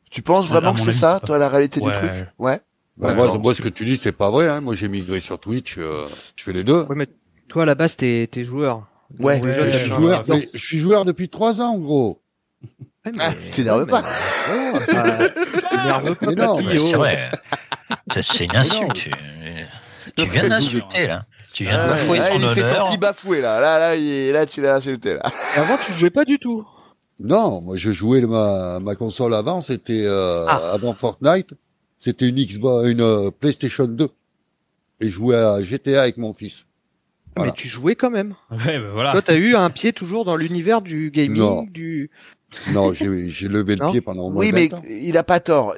Tu 0.09 0.21
penses 0.21 0.47
vraiment 0.47 0.73
que 0.73 0.79
c'est 0.81 0.91
ça, 0.91 1.19
toi, 1.25 1.37
la 1.37 1.47
réalité 1.49 1.79
Ouais. 1.79 1.91
du 1.93 1.97
truc? 1.97 2.11
Ouais. 2.37 2.59
Bah, 2.97 3.13
Ouais, 3.13 3.37
moi, 3.39 3.55
ce 3.55 3.61
que 3.61 3.69
tu 3.69 3.85
dis, 3.85 3.97
c'est 3.97 4.11
pas 4.11 4.29
vrai. 4.29 4.47
Hein. 4.47 4.61
Moi, 4.61 4.75
j'ai 4.75 4.89
migré 4.89 5.19
sur 5.21 5.39
Twitch. 5.39 5.75
euh, 5.77 6.05
je 6.35 6.43
fais 6.43 6.51
les 6.51 6.63
deux. 6.63 6.81
Ouais, 6.83 6.95
mais 6.95 7.07
toi, 7.47 7.63
à 7.63 7.65
la 7.65 7.75
base, 7.75 7.95
t'es, 7.95 8.27
t'es 8.31 8.43
joueur. 8.43 8.85
Ouais. 9.19 9.39
Donc, 9.39 9.47
déjà, 9.47 9.61
Ouais, 9.61 9.71
je, 9.71 9.77
suis 9.77 9.89
joueur, 9.89 10.23
mais 10.27 10.47
je 10.53 10.57
suis 10.59 10.79
joueur 10.79 11.05
depuis 11.05 11.29
trois 11.29 11.61
ans, 11.61 11.77
gros. 11.77 12.21
Ouais, 13.05 13.11
mais- 13.15 13.19
Ah, 13.19 13.29
pas? 13.29 13.33
mais- 13.33 13.51
t'énerve 13.51 13.85
pas, 16.15 16.27
Mais 16.27 16.35
non, 16.35 16.57
oh. 16.59 16.97
vrai. 16.97 17.31
Ça, 18.13 18.21
C'est 18.21 18.45
une 18.45 18.55
insulte. 18.55 19.09
Tu, 20.25 20.29
viens 20.29 20.49
d'insulter, 20.49 21.07
là. 21.07 21.25
Tu 21.53 21.63
viens 21.63 21.77
de 21.77 21.81
Ah, 21.83 21.87
bafouer 21.89 22.19
ah, 22.21 22.29
ton 22.29 22.39
il 22.39 22.49
s'est 22.49 22.63
senti 22.63 22.97
bafoué 22.97 23.41
là. 23.41 23.59
Là, 23.59 23.79
là, 23.79 23.95
il 23.95 24.31
là, 24.31 24.45
tu 24.45 24.61
l'as 24.61 24.75
insulté 24.75 25.13
là. 25.13 25.21
Et 25.55 25.59
avant, 25.59 25.77
tu 25.85 25.91
jouais 25.93 26.09
pas 26.09 26.25
du 26.25 26.39
tout. 26.39 26.65
Non, 27.19 27.61
moi, 27.61 27.77
je 27.77 27.91
jouais 27.91 28.21
ma, 28.21 28.79
ma 28.79 28.95
console 28.95 29.33
avant. 29.33 29.61
C'était 29.61 30.03
euh, 30.05 30.45
Ah. 30.47 30.71
avant 30.73 30.93
Fortnite. 30.93 31.53
C'était 31.97 32.27
une 32.29 32.35
Xbox, 32.43 32.89
une 32.89 33.01
euh, 33.01 33.29
PlayStation 33.31 33.85
2. 33.85 34.09
Et 35.01 35.07
je 35.07 35.11
jouais 35.11 35.35
à 35.35 35.61
GTA 35.61 36.01
avec 36.01 36.17
mon 36.17 36.33
fils. 36.33 36.65
Voilà. 37.35 37.51
Mais 37.51 37.57
tu 37.57 37.67
jouais 37.67 37.95
quand 37.95 38.09
même. 38.09 38.33
Ouais, 38.49 38.79
bah 38.79 38.89
voilà. 38.93 39.11
Toi, 39.11 39.21
t'as 39.21 39.35
eu 39.35 39.55
un 39.55 39.69
pied 39.69 39.93
toujours 39.93 40.25
dans 40.25 40.35
l'univers 40.35 40.81
du 40.81 41.11
gaming, 41.11 41.39
Non. 41.39 41.63
du. 41.63 42.09
Non, 42.73 42.93
j'ai 42.93 43.29
j'ai 43.29 43.47
levé 43.47 43.75
le 43.75 43.85
Non 43.85 43.91
pied 43.91 44.01
pendant 44.01 44.29
Oui, 44.31 44.51
mais 44.53 44.67
20 44.67 44.77
ans. 44.77 44.81
il 44.89 45.17
a 45.17 45.23
pas 45.23 45.39
tort. 45.39 45.73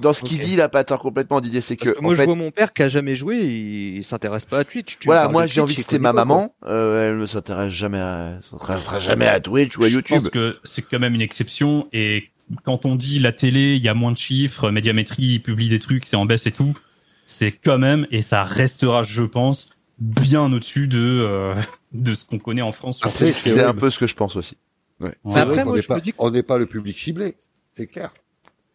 Dans 0.00 0.12
ce 0.12 0.22
qu'il 0.22 0.38
dit, 0.38 0.54
il 0.54 0.60
a 0.60 0.68
pas 0.68 0.84
tort 0.84 0.98
complètement. 1.00 1.40
Didier, 1.40 1.60
c'est 1.60 1.76
que 1.76 1.90
moi, 2.00 2.10
en 2.10 2.14
je 2.14 2.20
fait, 2.20 2.24
vois 2.26 2.34
mon 2.34 2.50
père 2.50 2.72
qui 2.72 2.82
a 2.82 2.88
jamais 2.88 3.14
joué, 3.14 3.36
il, 3.36 3.98
il 3.98 4.04
s'intéresse 4.04 4.44
pas 4.44 4.58
à 4.58 4.64
Twitch. 4.64 4.98
Tu 4.98 5.06
voilà, 5.06 5.28
moi 5.28 5.46
j'ai 5.46 5.60
envie 5.60 5.74
de 5.74 5.80
citer 5.80 5.98
ma 5.98 6.12
maman. 6.12 6.54
Euh, 6.66 7.10
elle 7.10 7.18
ne 7.18 7.26
s'intéresse 7.26 7.72
jamais, 7.72 7.98
à, 8.00 8.38
s'intéressera 8.40 8.98
jamais 8.98 9.26
à 9.26 9.40
Twitch 9.40 9.78
ou 9.78 9.84
à 9.84 9.88
Je 9.88 9.94
YouTube. 9.94 10.22
pense 10.22 10.30
que 10.30 10.56
c'est 10.64 10.82
quand 10.82 10.98
même 10.98 11.14
une 11.14 11.20
exception 11.22 11.88
et 11.92 12.24
quand 12.64 12.84
on 12.86 12.96
dit 12.96 13.18
la 13.18 13.32
télé, 13.32 13.74
il 13.76 13.82
y 13.84 13.88
a 13.88 13.94
moins 13.94 14.12
de 14.12 14.18
chiffres, 14.18 14.70
Médiamétrie 14.70 15.22
il 15.34 15.42
publie 15.42 15.68
des 15.68 15.78
trucs, 15.80 16.04
c'est 16.06 16.16
en 16.16 16.24
baisse 16.24 16.46
et 16.46 16.52
tout, 16.52 16.74
c'est 17.26 17.52
quand 17.52 17.78
même 17.78 18.06
et 18.10 18.22
ça 18.22 18.42
restera, 18.42 19.02
je 19.02 19.22
pense, 19.22 19.68
bien 19.98 20.50
au-dessus 20.52 20.88
de 20.88 20.98
euh, 20.98 21.54
de 21.92 22.14
ce 22.14 22.24
qu'on 22.24 22.38
connaît 22.38 22.62
en 22.62 22.72
France. 22.72 22.98
Ah, 23.02 23.08
sur 23.08 23.18
c'est 23.18 23.28
c'est 23.28 23.50
c'est 23.50 23.62
un 23.64 23.74
peu 23.74 23.90
ce 23.90 23.98
que 23.98 24.06
je 24.06 24.14
pense 24.14 24.34
aussi. 24.36 24.56
Ouais. 25.00 25.12
C'est 25.26 25.38
après, 25.38 25.54
vrai 25.54 25.62
qu'on 25.62 25.68
moi, 25.70 25.76
n'est 25.76 25.82
je 25.82 25.88
pas, 25.88 25.96
me 25.96 26.00
dis 26.00 26.12
que- 26.12 26.16
on 26.18 26.30
n'est 26.30 26.42
pas 26.42 26.58
le 26.58 26.66
public 26.66 26.98
ciblé. 26.98 27.36
C'est 27.74 27.86
clair. 27.86 28.12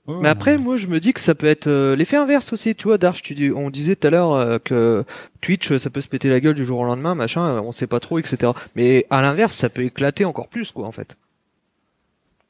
Mais 0.05 0.27
après, 0.27 0.57
moi, 0.57 0.75
je 0.75 0.87
me 0.87 0.99
dis 0.99 1.13
que 1.13 1.19
ça 1.21 1.33
peut 1.33 1.47
être 1.47 1.67
euh, 1.67 1.95
l'effet 1.95 2.17
inverse 2.17 2.51
aussi. 2.51 2.75
Tu 2.75 2.89
vois, 2.89 2.97
Darch, 2.97 3.21
tu 3.21 3.35
dis, 3.35 3.51
on 3.51 3.69
disait 3.69 3.95
tout 3.95 4.07
à 4.07 4.09
l'heure 4.09 4.33
euh, 4.33 4.57
que 4.59 5.05
Twitch, 5.39 5.71
euh, 5.71 5.79
ça 5.79 5.89
peut 5.89 6.01
se 6.01 6.09
péter 6.09 6.29
la 6.29 6.41
gueule 6.41 6.55
du 6.55 6.65
jour 6.65 6.79
au 6.79 6.83
lendemain, 6.83 7.15
machin, 7.15 7.61
on 7.61 7.71
sait 7.71 7.87
pas 7.87 8.01
trop, 8.01 8.19
etc. 8.19 8.51
Mais 8.75 9.05
à 9.09 9.21
l'inverse, 9.21 9.55
ça 9.55 9.69
peut 9.69 9.83
éclater 9.83 10.25
encore 10.25 10.49
plus, 10.49 10.73
quoi, 10.73 10.85
en 10.87 10.91
fait. 10.91 11.15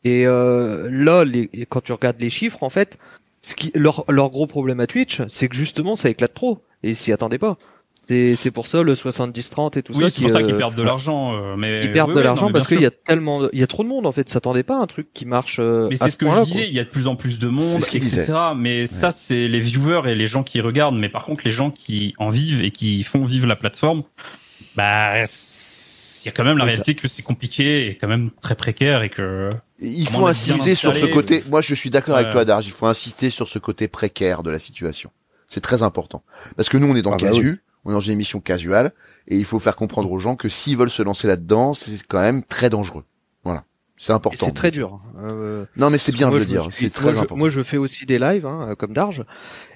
Et 0.03 0.25
euh, 0.25 0.89
là, 0.91 1.23
les, 1.25 1.47
quand 1.69 1.81
tu 1.81 1.93
regardes 1.93 2.19
les 2.19 2.31
chiffres, 2.31 2.63
en 2.63 2.69
fait, 2.71 2.97
ce 3.43 3.53
qui, 3.53 3.71
leur, 3.75 4.03
leur 4.11 4.31
gros 4.31 4.47
problème 4.47 4.79
à 4.79 4.87
Twitch, 4.87 5.21
c'est 5.29 5.47
que 5.47 5.55
justement, 5.55 5.95
ça 5.95 6.09
éclate 6.09 6.33
trop. 6.33 6.63
Et 6.81 6.89
ils 6.89 6.95
s'y 6.95 7.11
attendaient 7.13 7.37
pas. 7.37 7.57
C'est, 8.05 8.35
c'est 8.35 8.51
pour 8.51 8.67
ça 8.67 8.81
le 8.83 8.95
70-30 8.95 9.77
et 9.79 9.83
tout 9.83 9.93
oui, 9.93 10.01
ça. 10.01 10.09
c'est 10.09 10.15
qui, 10.15 10.21
pour 10.23 10.31
ça 10.31 10.43
qu'ils 10.43 10.55
euh, 10.55 10.57
perdent 10.57 10.75
de 10.75 10.83
l'argent. 10.83 11.33
euh, 11.35 11.55
mais 11.57 11.85
Ils 11.85 11.91
perdent 11.93 12.09
oui, 12.09 12.15
de 12.15 12.19
oui, 12.19 12.25
l'argent 12.25 12.51
parce 12.51 12.67
qu'il 12.67 12.81
y 12.81 12.85
a 12.85 12.91
tellement, 12.91 13.47
il 13.53 13.59
y 13.59 13.63
a 13.63 13.67
trop 13.67 13.83
de 13.83 13.87
monde 13.87 14.05
en 14.05 14.11
fait. 14.11 14.27
S'attendaient 14.29 14.63
pas 14.63 14.77
à 14.77 14.81
un 14.81 14.87
truc 14.87 15.07
qui 15.13 15.25
marche. 15.25 15.57
euh, 15.61 15.87
Mais 15.89 15.95
c'est 15.95 16.09
ce 16.09 16.17
que 16.17 16.27
je 16.29 16.41
disais, 16.41 16.67
il 16.67 16.73
y 16.73 16.79
a 16.79 16.83
de 16.83 16.89
plus 16.89 17.07
en 17.07 17.15
plus 17.15 17.39
de 17.39 17.47
monde, 17.47 17.63
ce 17.63 17.95
etc. 17.95 18.33
Mais 18.57 18.87
ça, 18.87 19.11
c'est 19.11 19.47
les 19.47 19.59
viewers 19.61 20.01
et 20.11 20.15
les 20.15 20.27
gens 20.27 20.43
qui 20.43 20.59
regardent. 20.59 20.99
Mais 20.99 21.09
par 21.09 21.25
contre, 21.25 21.41
les 21.45 21.51
gens 21.51 21.71
qui 21.71 22.13
en 22.17 22.29
vivent 22.29 22.61
et 22.63 22.71
qui 22.71 23.03
font 23.03 23.23
vivre 23.23 23.47
la 23.47 23.55
plateforme, 23.55 24.03
bah, 24.75 25.23
il 25.23 26.25
y 26.25 26.29
a 26.29 26.31
quand 26.31 26.43
même 26.43 26.57
la 26.57 26.65
réalité 26.65 26.95
que 26.95 27.07
c'est 27.07 27.21
compliqué 27.23 27.87
et 27.87 27.95
quand 27.97 28.07
même 28.07 28.31
très 28.41 28.55
précaire 28.55 29.03
et 29.03 29.09
que 29.09 29.49
Il 29.79 30.07
faut 30.09 30.25
insister 30.27 30.75
sur 30.75 30.93
ce 30.95 31.05
côté. 31.05 31.43
Moi, 31.49 31.61
je 31.61 31.73
suis 31.75 31.89
d'accord 31.89 32.15
avec 32.17 32.31
toi, 32.31 32.43
Darge. 32.45 32.65
Il 32.65 32.71
faut 32.73 32.87
insister 32.87 33.29
sur 33.29 33.47
ce 33.47 33.59
côté 33.59 33.87
précaire 33.87 34.43
de 34.43 34.49
la 34.51 34.59
situation. 34.59 35.11
C'est 35.47 35.61
très 35.61 35.83
important. 35.83 36.23
Parce 36.55 36.67
que 36.69 36.77
nous, 36.77 36.87
on 36.87 36.95
est 36.95 37.01
dans 37.03 37.11
Ah 37.13 37.17
bah 37.19 37.27
Casu, 37.27 37.61
on 37.85 37.91
est 37.91 37.93
dans 37.93 37.99
une 38.01 38.13
émission 38.13 38.39
casuale, 38.39 38.91
et 39.27 39.37
il 39.37 39.45
faut 39.45 39.59
faire 39.59 39.75
comprendre 39.75 40.11
aux 40.11 40.19
gens 40.19 40.35
que 40.35 40.49
s'ils 40.49 40.77
veulent 40.77 40.89
se 40.89 41.03
lancer 41.03 41.27
là-dedans, 41.27 41.73
c'est 41.73 42.05
quand 42.07 42.21
même 42.21 42.43
très 42.43 42.69
dangereux. 42.69 43.03
Voilà. 43.43 43.63
C'est 43.95 44.11
important. 44.11 44.47
C'est 44.47 44.53
très 44.53 44.71
dur. 44.71 44.99
Euh, 45.29 45.65
Non, 45.77 45.89
mais 45.89 45.97
c'est 45.97 46.11
bien 46.11 46.29
de 46.29 46.35
le 46.35 46.41
je 46.41 46.47
dire. 46.47 46.67
C'est 46.71 46.89
très 46.89 47.05
moi, 47.05 47.13
je, 47.13 47.17
important. 47.19 47.37
moi, 47.37 47.49
je 47.49 47.63
fais 47.63 47.77
aussi 47.77 48.05
des 48.05 48.19
lives, 48.19 48.45
hein, 48.45 48.69
euh, 48.71 48.75
comme 48.75 48.91
Darge. 48.91 49.23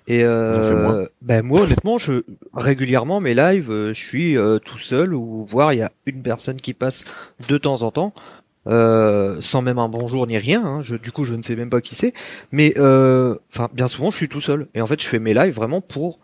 Et 0.08 0.24
euh, 0.24 1.06
ben 1.22 1.44
moi, 1.46 1.62
honnêtement, 1.62 1.98
je 1.98 2.24
régulièrement 2.54 3.20
mes 3.22 3.36
lives, 3.36 3.70
euh, 3.72 3.94
je 3.94 4.06
suis 4.06 4.36
euh, 4.38 4.58
tout 4.60 4.80
seul 4.80 5.14
ou 5.14 5.46
voire 5.46 5.72
il 5.74 5.78
y 5.78 5.82
a 5.82 5.92
une 6.06 6.22
personne 6.24 6.60
qui 6.60 6.74
passe 6.74 7.06
de 7.48 7.58
temps 7.58 7.84
en 7.84 7.92
temps, 7.92 8.14
euh, 8.68 9.40
sans 9.42 9.62
même 9.62 9.78
un 9.80 9.88
bonjour 9.88 10.26
ni 10.28 10.38
rien. 10.38 10.66
hein. 10.66 10.82
Je, 10.82 10.96
du 10.96 11.12
coup, 11.12 11.24
je 11.24 11.36
ne 11.36 11.42
sais 11.42 11.56
même 11.56 11.70
pas 11.70 11.82
qui 11.82 11.96
c'est. 11.96 12.14
Mais 12.52 12.74
euh, 12.78 13.36
enfin, 13.54 13.70
bien 13.74 13.88
souvent, 13.88 14.12
je 14.12 14.18
suis 14.18 14.30
tout 14.30 14.42
seul. 14.42 14.68
Et 14.76 14.82
en 14.82 14.88
fait, 14.88 15.02
je 15.02 15.08
fais 15.08 15.20
mes 15.20 15.34
lives 15.34 15.54
vraiment 15.54 15.80
pour, 15.82 16.20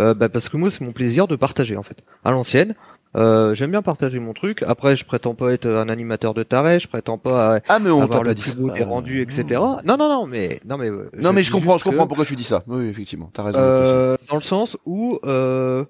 euh, 0.00 0.14
bah, 0.14 0.28
parce 0.28 0.48
que 0.48 0.56
moi, 0.56 0.70
c'est 0.70 0.82
mon 0.82 0.92
plaisir 0.92 1.26
de 1.28 1.36
partager 1.36 1.76
en 1.76 1.82
fait. 1.82 1.98
À 2.24 2.30
l'ancienne. 2.30 2.74
Euh, 3.16 3.54
j'aime 3.54 3.70
bien 3.70 3.80
partager 3.80 4.18
mon 4.18 4.34
truc. 4.34 4.62
Après, 4.66 4.94
je 4.94 5.04
prétends 5.06 5.34
pas 5.34 5.52
être 5.54 5.66
un 5.66 5.88
animateur 5.88 6.34
de 6.34 6.42
taré, 6.42 6.78
je 6.78 6.86
prétends 6.88 7.16
pas 7.16 7.56
à 7.56 7.60
Ah, 7.68 7.78
mais 7.78 7.90
on 7.90 8.00
t'a 8.00 8.04
avoir 8.04 8.20
pas 8.22 8.28
le 8.28 8.34
dit 8.34 8.42
plus 8.42 8.50
ça. 8.50 8.58
beau 8.58 8.70
des 8.70 8.82
Euh, 8.82 8.84
rendus, 8.84 9.22
etc. 9.22 9.44
Non, 9.84 9.96
non, 9.96 10.08
non, 10.10 10.26
mais 10.26 10.60
non, 10.66 10.76
mais 10.76 10.90
euh, 10.90 11.10
Non, 11.18 11.32
mais 11.32 11.42
je 11.42 11.50
comprends, 11.50 11.78
je 11.78 11.84
que, 11.84 11.88
comprends 11.88 12.06
pourquoi 12.06 12.26
tu 12.26 12.36
dis 12.36 12.44
ça. 12.44 12.62
Oui, 12.66 12.86
effectivement. 12.86 13.30
T'as 13.32 13.44
raison. 13.44 13.58
euh, 13.60 14.16
dans 14.28 14.36
le 14.36 14.42
sens 14.42 14.76
où, 14.84 15.18
euh, 15.24 15.86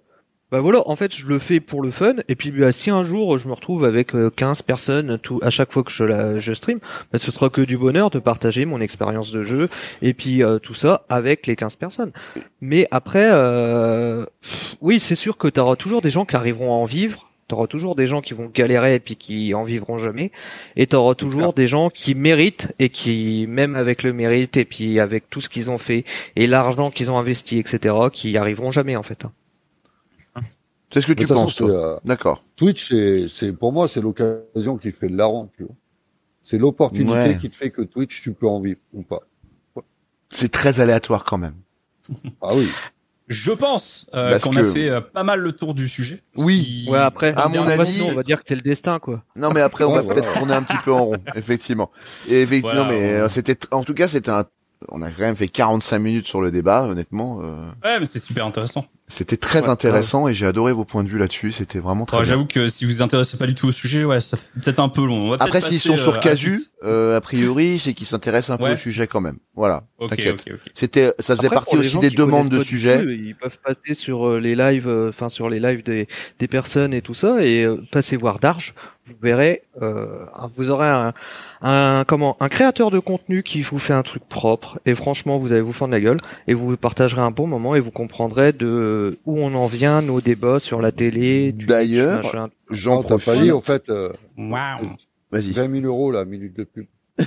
bah 0.51 0.61
voilà, 0.61 0.89
en 0.89 0.97
fait, 0.97 1.15
je 1.15 1.27
le 1.27 1.39
fais 1.39 1.61
pour 1.61 1.83
le 1.83 1.91
fun. 1.91 2.15
Et 2.27 2.35
puis, 2.35 2.51
bah, 2.51 2.73
si 2.73 2.89
un 2.89 3.03
jour 3.05 3.37
je 3.37 3.49
me 3.49 3.53
retrouve 3.53 3.85
avec 3.85 4.15
euh, 4.15 4.31
15 4.35 4.63
personnes 4.63 5.19
tout 5.19 5.39
à 5.43 5.51
chaque 5.51 5.71
fois 5.73 5.83
que 5.83 5.91
je 5.91 6.05
la, 6.05 6.39
je 6.39 6.55
stream, 6.55 6.79
bah, 7.13 7.19
ce 7.19 7.31
sera 7.31 7.51
que 7.51 7.61
du 7.61 7.77
bonheur 7.77 8.09
de 8.09 8.19
partager 8.19 8.65
mon 8.65 8.81
expérience 8.81 9.31
de 9.31 9.45
jeu 9.45 9.69
et 10.01 10.15
puis 10.15 10.43
euh, 10.43 10.59
tout 10.59 10.73
ça 10.73 11.05
avec 11.11 11.47
les 11.47 11.55
15 11.55 11.77
personnes. 11.77 12.13
Mais 12.63 12.89
après, 12.91 13.29
euh, 13.31 14.25
oui, 14.81 15.01
c'est 15.01 15.15
sûr 15.15 15.37
que 15.37 15.49
tu 15.49 15.61
auras 15.61 15.77
toujours 15.77 16.01
des 16.01 16.11
gens 16.11 16.25
qui 16.25 16.37
arriveront 16.37 16.73
à 16.73 16.77
en 16.77 16.87
vivre. 16.87 17.27
T'auras 17.47 17.67
toujours 17.67 17.95
des 17.95 18.07
gens 18.07 18.23
qui 18.23 18.33
vont 18.35 18.51
galérer 18.53 18.95
et 18.95 19.01
puis 19.01 19.17
qui 19.17 19.55
en 19.55 19.65
vivront 19.65 19.97
jamais, 19.97 20.33
et 20.77 20.87
t'auras 20.87 21.15
toujours 21.15 21.55
des 21.55 21.67
gens 21.67 21.89
qui 21.89 22.15
méritent 22.15 22.75
et 22.79 22.91
qui, 22.91 23.47
même 23.49 23.75
avec 23.75 24.03
le 24.03 24.13
mérite 24.13 24.59
et 24.59 24.67
puis 24.67 25.01
avec 25.01 25.31
tout 25.31 25.41
ce 25.41 25.49
qu'ils 25.49 25.71
ont 25.71 25.79
fait 25.79 26.05
et 26.37 26.47
l'argent 26.47 26.91
qu'ils 26.91 27.11
ont 27.11 27.19
investi, 27.19 27.59
etc., 27.59 27.95
qui 28.13 28.33
y 28.33 28.37
arriveront 28.37 28.71
jamais 28.71 28.97
en 28.97 29.03
fait. 29.03 29.25
C'est 30.91 31.01
ce 31.03 31.07
que 31.07 31.13
De 31.13 31.19
tu 31.21 31.27
façon, 31.27 31.43
penses, 31.45 31.57
toi. 31.57 31.71
euh, 31.71 31.97
D'accord. 32.05 32.43
Twitch, 32.57 32.89
c'est, 32.89 33.27
c'est, 33.29 33.53
pour 33.53 33.73
moi, 33.73 33.89
c'est 33.89 34.01
l'occasion 34.01 34.77
qui 34.79 34.91
fait 34.93 35.09
le 35.09 35.17
larron, 35.17 35.51
tu 35.57 35.65
vois. 35.65 35.75
C'est 36.43 36.57
l'opportunité 36.59 37.13
Ouais. 37.13 37.39
qui 37.39 37.51
te 37.51 37.55
fait 37.57 37.71
que 37.71 37.83
Twitch, 37.83 38.23
tu 38.23 38.33
peux 38.33 38.47
en 38.49 38.61
vivre 38.61 38.81
ou 38.95 39.03
pas. 39.03 39.21
C'est 40.31 40.51
très 40.51 40.81
aléatoire 40.81 41.25
quand 41.25 41.39
même. 41.39 41.55
Ah 42.43 42.55
oui. 42.55 42.69
je 43.29 43.53
pense 43.53 44.07
euh, 44.15 44.31
Parce 44.31 44.45
qu'on 44.45 44.51
que- 44.53 44.71
a 44.71 44.73
fait 44.73 44.89
euh, 44.89 45.01
pas 45.03 45.23
mal 45.25 45.41
le 45.41 45.53
tour 45.53 45.75
du 45.75 45.89
sujet. 45.89 46.23
Oui. 46.37 46.85
Si- 46.87 46.91
Ouais, 46.91 46.99
après, 46.99 47.35
À 47.37 47.49
mon 47.49 47.67
avis- 47.67 47.87
sinon, 47.93 48.09
on 48.09 48.15
va 48.15 48.23
dire 48.23 48.39
que 48.39 48.45
c'est 48.49 48.55
le 48.55 48.63
destin, 48.63 48.99
quoi. 48.99 49.23
Non, 49.37 49.51
mais 49.53 49.61
après, 49.61 49.85
on 49.85 49.93
va 49.93 50.03
peut-être 50.03 50.33
tourner 50.33 50.55
un 50.55 50.63
petit 50.63 50.79
peu 50.83 50.93
en 50.93 51.05
rond, 51.05 51.17
effectivement. 51.35 51.91
Et 52.29 52.41
effectivement, 52.43 52.85
Voilà, 52.85 52.89
mais 52.89 53.21
on- 53.21 53.25
euh, 53.25 53.29
c'était, 53.29 53.59
en 53.73 53.85
tout 53.85 53.93
cas, 53.93 54.09
c'était 54.09 54.31
un, 54.31 54.45
on 54.89 55.03
a 55.03 55.11
quand 55.11 55.21
même 55.21 55.37
fait 55.37 55.49
45 55.49 55.99
minutes 55.99 56.27
sur 56.27 56.41
le 56.41 56.51
débat, 56.51 56.85
honnêtement. 56.87 57.41
euh, 57.43 57.69
Ouais, 57.85 58.01
mais 58.01 58.07
c'est 58.07 58.21
super 58.21 58.47
intéressant. 58.47 58.87
C'était 59.09 59.37
très 59.37 59.63
Ouais, 59.63 59.69
intéressant 59.69 60.29
et 60.29 60.35
j'ai 60.35 60.47
adoré 60.47 60.73
vos 60.73 60.85
points 60.85 61.03
de 61.03 61.09
vue 61.09 61.19
là-dessus. 61.19 61.51
C'était 61.51 61.79
vraiment 61.79 62.05
très 62.05 62.19
Ouais, 62.19 62.23
bien. 62.25 62.31
J'avoue 62.31 62.45
que 62.47 62.69
si 62.69 62.85
vous 62.85 62.93
vous 62.93 63.03
intéressez 63.03 63.37
pas 63.37 63.47
du 63.47 63.55
tout 63.55 63.67
au 63.69 63.73
sujet, 63.73 64.05
ouais, 64.05 64.21
ça 64.21 64.37
fait 64.37 64.61
peut-être 64.63 64.79
un 64.79 64.89
peu 64.89 65.05
long. 65.05 65.27
On 65.27 65.31
va 65.31 65.37
Après, 65.41 65.61
s'ils 65.61 65.81
sont 65.81 65.95
euh, 65.95 65.99
sur 65.99 66.15
à 66.17 66.19
Casu, 66.19 66.63
euh, 66.85 67.17
a 67.17 67.21
priori, 67.21 67.79
c'est 67.79 67.95
qu'ils 67.95 68.07
s'intéressent 68.07 68.51
un 68.55 68.59
peu 68.63 68.73
au 68.73 68.77
sujet 68.77 69.07
quand 69.07 69.21
même. 69.21 69.39
Voilà. 69.55 69.85
Ok, 69.99 70.11
T'inquiète. 70.11 70.45
C'était, 70.75 71.13
ça 71.19 71.35
faisait 71.35 71.47
Après, 71.47 71.57
partie 71.57 71.77
aussi 71.77 71.99
des 71.99 72.11
demandes 72.11 72.49
de 72.51 72.59
sujets. 72.63 73.03
ils 73.03 73.35
peuvent 73.35 73.59
passer 73.65 73.95
sur 73.95 74.29
euh, 74.29 74.39
les 74.41 74.55
lives, 74.55 74.87
euh, 74.89 75.09
enfin 75.09 75.29
sur 75.31 75.49
les 75.49 75.59
lives 75.59 75.83
des, 75.83 76.07
des 76.39 76.47
personnes 76.49 76.95
et 76.95 77.03
tout 77.03 77.15
ça, 77.15 77.43
et 77.45 77.65
euh, 77.65 77.79
passer 77.91 78.17
voir 78.17 78.39
Darge. 78.39 78.75
Vous 79.09 79.17
verrez, 79.23 79.63
euh, 79.83 80.07
vous 80.57 80.71
aurez 80.71 80.89
un, 80.89 81.13
un 81.63 82.05
comment, 82.07 82.37
un 82.41 82.49
créateur 82.49 82.91
de 82.91 82.99
contenu 82.99 83.43
qui 83.43 83.63
vous 83.63 83.79
fait 83.79 83.93
un 83.93 84.03
truc 84.03 84.23
propre, 84.29 84.79
et 84.87 84.95
franchement, 84.95 85.39
vous 85.39 85.53
allez 85.53 85.61
vous 85.63 85.73
fendre 85.73 85.93
la 85.93 86.01
gueule, 86.01 86.21
et 86.47 86.55
vous 86.55 86.77
partagerez 86.77 87.21
un 87.23 87.31
bon 87.31 87.47
moment, 87.47 87.75
et 87.75 87.81
vous 87.81 87.91
comprendrez 87.91 88.53
de 88.53 89.19
où 89.27 89.39
on 89.39 89.55
en 89.55 89.67
vient, 89.67 90.03
nos 90.03 90.21
débats 90.21 90.61
sur 90.61 90.81
la 90.83 90.93
télé. 90.93 91.53
D'ailleurs. 91.53 92.49
J'en 92.71 93.03
profite. 93.03 93.53
en 93.53 93.61
fait, 93.61 93.89
euh, 93.89 94.13
Waouh. 94.37 94.91
Vas-y. 95.33 95.53
20 95.53 95.81
000 95.81 95.87
euros, 95.87 96.11
la 96.11 96.25
minute 96.25 96.57
de 96.57 96.65
pub. 96.65 96.87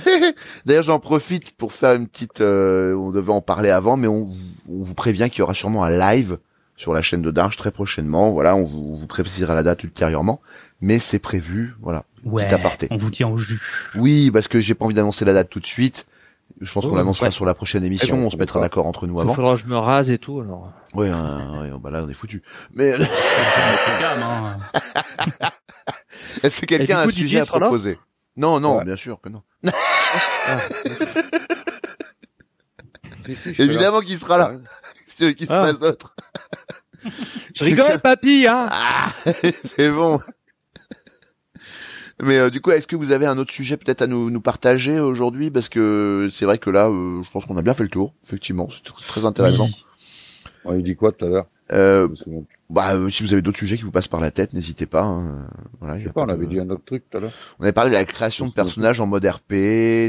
D'ailleurs, 0.66 0.84
j'en 0.84 0.98
profite 0.98 1.52
pour 1.56 1.72
faire 1.72 1.94
une 1.94 2.06
petite. 2.08 2.40
euh, 2.40 2.94
on 2.94 3.10
devait 3.10 3.32
en 3.32 3.40
parler 3.42 3.70
avant, 3.70 3.96
mais 3.96 4.08
on, 4.08 4.24
vous- 4.24 4.34
on 4.70 4.82
vous 4.82 4.94
prévient 4.94 5.28
qu'il 5.30 5.40
y 5.40 5.42
aura 5.42 5.54
sûrement 5.54 5.84
un 5.84 5.90
live 5.90 6.38
sur 6.76 6.94
la 6.94 7.02
chaîne 7.02 7.22
de 7.22 7.30
Darge 7.30 7.56
très 7.56 7.70
prochainement. 7.70 8.32
Voilà, 8.32 8.56
on 8.56 8.64
vous, 8.64 8.92
on 8.92 8.96
vous 8.96 9.06
précisera 9.06 9.54
la 9.54 9.62
date 9.62 9.84
ultérieurement, 9.84 10.40
mais 10.82 10.98
c'est 10.98 11.18
prévu. 11.18 11.74
Voilà, 11.80 12.04
Ouais, 12.24 12.44
petit 12.44 12.54
aparté. 12.54 12.88
on 12.90 12.98
vous 12.98 13.10
tient 13.10 13.28
au 13.28 13.36
jus. 13.38 13.60
Oui, 13.94 14.30
parce 14.30 14.48
que 14.48 14.60
j'ai 14.60 14.74
pas 14.74 14.84
envie 14.84 14.94
d'annoncer 14.94 15.24
la 15.24 15.32
date 15.32 15.48
tout 15.48 15.60
de 15.60 15.66
suite. 15.66 16.06
Je 16.60 16.70
pense 16.70 16.84
qu'on 16.84 16.92
Oh, 16.92 16.96
l'annoncera 16.96 17.26
ouais. 17.28 17.32
sur 17.32 17.44
la 17.46 17.54
prochaine 17.54 17.82
émission. 17.82 18.16
On 18.26 18.28
se 18.30 18.36
mettra 18.36 18.60
d'accord 18.60 18.86
entre 18.86 19.06
nous 19.06 19.16
Il 19.18 19.22
avant. 19.22 19.34
faudra 19.34 19.54
que 19.56 19.62
je 19.62 19.66
me 19.66 19.76
rase 19.76 20.10
et 20.10 20.18
tout, 20.18 20.40
alors. 20.40 20.70
Ouais, 20.94 21.08
euh, 21.10 21.62
ouais, 21.72 21.78
bah 21.80 21.90
là 21.90 22.02
on 22.04 22.08
est 22.08 22.14
foutu. 22.14 22.42
Mais 22.74 22.92
hein. 22.92 22.98
est-ce 26.42 26.60
que 26.60 26.66
quelqu'un 26.66 26.98
a 26.98 27.02
un 27.04 27.08
sujet 27.08 27.40
à 27.40 27.46
proposer? 27.46 27.98
Non, 28.36 28.60
non, 28.60 28.78
Ouais. 28.78 28.84
bien 28.84 28.96
sûr 28.96 29.20
que 29.20 29.28
non. 29.30 29.42
Ah, 29.66 30.58
Évidemment 33.58 34.00
qu'il 34.00 34.18
sera 34.18 34.38
là. 34.38 34.52
Qui 35.36 35.46
se 35.46 35.52
Ah. 35.52 35.56
passe 35.64 35.80
d'autre 35.80 36.14
je 37.54 37.64
rigole, 37.64 37.98
papy, 37.98 38.46
hein. 38.48 38.66
Ah, 38.70 39.12
c'est 39.64 39.90
bon. 39.90 40.20
Mais 42.20 42.36
euh, 42.38 42.50
du 42.50 42.60
coup, 42.60 42.70
est-ce 42.70 42.86
que 42.86 42.96
vous 42.96 43.12
avez 43.12 43.26
un 43.26 43.38
autre 43.38 43.52
sujet 43.52 43.76
peut-être 43.76 44.02
à 44.02 44.06
nous, 44.06 44.30
nous 44.30 44.40
partager 44.40 45.00
aujourd'hui? 45.00 45.50
Parce 45.50 45.68
que 45.68 46.28
c'est 46.30 46.44
vrai 46.44 46.58
que 46.58 46.70
là, 46.70 46.88
euh, 46.88 47.22
je 47.22 47.30
pense 47.30 47.46
qu'on 47.46 47.56
a 47.56 47.62
bien 47.62 47.74
fait 47.74 47.82
le 47.84 47.88
tour. 47.88 48.12
Effectivement, 48.24 48.68
c'est 48.70 48.84
tr- 48.84 49.06
très 49.06 49.24
intéressant. 49.24 49.66
Oui. 49.66 49.84
On 50.64 50.72
lui 50.74 50.82
dit 50.82 50.94
quoi 50.94 51.10
tout 51.12 51.24
à 51.24 51.28
l'heure? 51.28 51.46
Euh, 51.72 52.08
Bah, 52.72 52.94
euh, 52.94 53.10
si 53.10 53.22
vous 53.22 53.32
avez 53.34 53.42
d'autres 53.42 53.58
sujets 53.58 53.76
qui 53.76 53.82
vous 53.82 53.90
passent 53.90 54.08
par 54.08 54.20
la 54.20 54.30
tête, 54.30 54.54
n'hésitez 54.54 54.86
pas. 54.86 55.02
hein. 55.02 55.46
Voilà, 55.80 55.98
Je 55.98 56.04
sais 56.06 56.12
pas, 56.12 56.22
on 56.22 56.26
de- 56.26 56.32
avait 56.32 56.46
dit 56.46 56.58
un 56.58 56.70
autre 56.70 56.84
truc 56.86 57.04
tout 57.10 57.18
à 57.18 57.20
l'heure. 57.20 57.32
On 57.58 57.64
avait 57.64 57.72
parlé 57.72 57.90
de 57.90 57.96
la 57.96 58.04
création 58.06 58.46
de 58.46 58.52
personnages 58.52 58.98
en 59.00 59.06
mode 59.06 59.26
RP, 59.26 59.50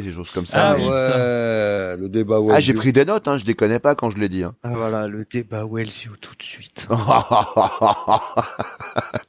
des 0.01 0.11
choses 0.13 0.29
comme 0.29 0.45
ça. 0.45 0.71
Ah 0.71 0.75
mais- 0.77 0.85
ouais, 0.87 1.97
le 1.97 2.07
débat 2.09 2.37
Ah, 2.51 2.59
j'ai 2.61 2.73
pris 2.73 2.93
des 2.93 3.03
notes, 3.05 3.27
hein, 3.27 3.37
je 3.37 3.43
déconnais 3.43 3.79
pas 3.79 3.95
quand 3.95 4.09
je 4.11 4.17
l'ai 4.17 4.29
dit. 4.29 4.43
Hein. 4.43 4.55
Ah 4.63 4.69
voilà, 4.73 5.07
le 5.07 5.25
débat 5.31 5.65
Wells 5.69 5.89
You 6.05 6.11
tout 6.21 6.35
de 6.37 6.43
suite. 6.43 6.87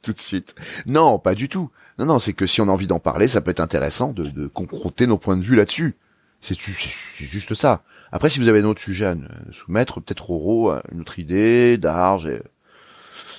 Tout 0.01 0.13
de 0.13 0.19
suite. 0.19 0.55
Non, 0.85 1.19
pas 1.19 1.35
du 1.35 1.49
tout. 1.49 1.71
Non, 1.99 2.05
non, 2.05 2.19
c'est 2.19 2.33
que 2.33 2.45
si 2.45 2.61
on 2.61 2.67
a 2.67 2.71
envie 2.71 2.87
d'en 2.87 2.99
parler, 2.99 3.27
ça 3.27 3.41
peut 3.41 3.51
être 3.51 3.59
intéressant 3.59 4.13
de, 4.13 4.25
de 4.29 4.47
confronter 4.47 5.07
nos 5.07 5.17
points 5.17 5.37
de 5.37 5.43
vue 5.43 5.55
là-dessus. 5.55 5.95
C'est 6.41 6.59
ju- 6.59 6.73
c'est 6.73 7.25
juste 7.25 7.53
ça. 7.55 7.81
Après, 8.11 8.29
si 8.29 8.39
vous 8.39 8.49
avez 8.49 8.61
d'autres 8.61 8.81
sujets 8.81 9.05
à 9.05 9.15
nous 9.15 9.25
soumettre, 9.51 9.99
peut-être 10.01 10.29
Roro, 10.29 10.73
une 10.91 11.01
autre 11.01 11.17
idée, 11.17 11.77
Darge, 11.77 12.27
et 12.27 12.39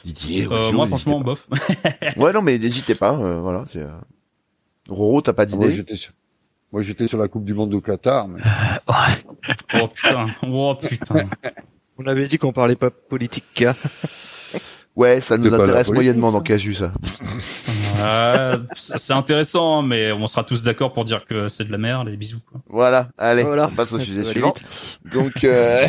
Didier, 0.06 0.46
Euh, 0.50 0.70
moi, 0.72 0.86
franchement, 0.86 1.18
bof. 1.20 1.44
Ouais, 2.16 2.32
non, 2.32 2.40
mais 2.40 2.58
n'hésitez 2.58 2.94
pas. 2.94 3.14
euh, 3.14 3.40
voilà, 3.40 3.64
c'est. 3.66 3.82
euh, 3.82 3.90
Roro, 4.88 5.20
t'as 5.20 5.32
pas 5.32 5.42
Ah, 5.42 5.56
Moi, 5.56 5.64
d'idée 5.66 5.76
j'étais 5.78 5.96
sur... 5.96 6.12
Moi, 6.72 6.82
j'étais 6.82 7.08
sur 7.08 7.18
la 7.18 7.26
Coupe 7.26 7.44
du 7.44 7.54
Monde 7.54 7.74
au 7.74 7.80
Qatar, 7.80 8.28
mais 8.28 8.40
Oh 9.74 9.88
putain. 9.88 10.26
Oh 10.48 10.74
putain. 10.80 11.24
On 11.98 12.06
avait 12.06 12.28
dit 12.28 12.38
qu'on 12.38 12.52
parlait 12.52 12.76
pas 12.76 12.90
politique, 12.90 13.62
hein. 13.62 13.74
Ouais, 14.94 15.20
ça 15.20 15.36
nous 15.38 15.52
intéresse 15.52 15.90
moyennement 15.90 16.30
dans 16.32 16.40
Casu, 16.40 16.72
ça. 16.74 16.92
Euh, 18.04 18.58
c'est 18.74 19.12
intéressant, 19.12 19.82
mais 19.82 20.12
on 20.12 20.26
sera 20.26 20.44
tous 20.44 20.62
d'accord 20.62 20.92
pour 20.92 21.04
dire 21.04 21.24
que 21.26 21.48
c'est 21.48 21.64
de 21.64 21.72
la 21.72 21.78
merde. 21.78 22.08
Les 22.08 22.16
bisous. 22.16 22.40
Quoi. 22.50 22.60
Voilà, 22.68 23.08
allez, 23.18 23.42
Voilà. 23.42 23.68
on 23.72 23.74
passe 23.74 23.92
au 23.92 23.98
sujet 23.98 24.22
suivant. 24.22 24.54
Donc, 25.04 25.44
euh... 25.44 25.86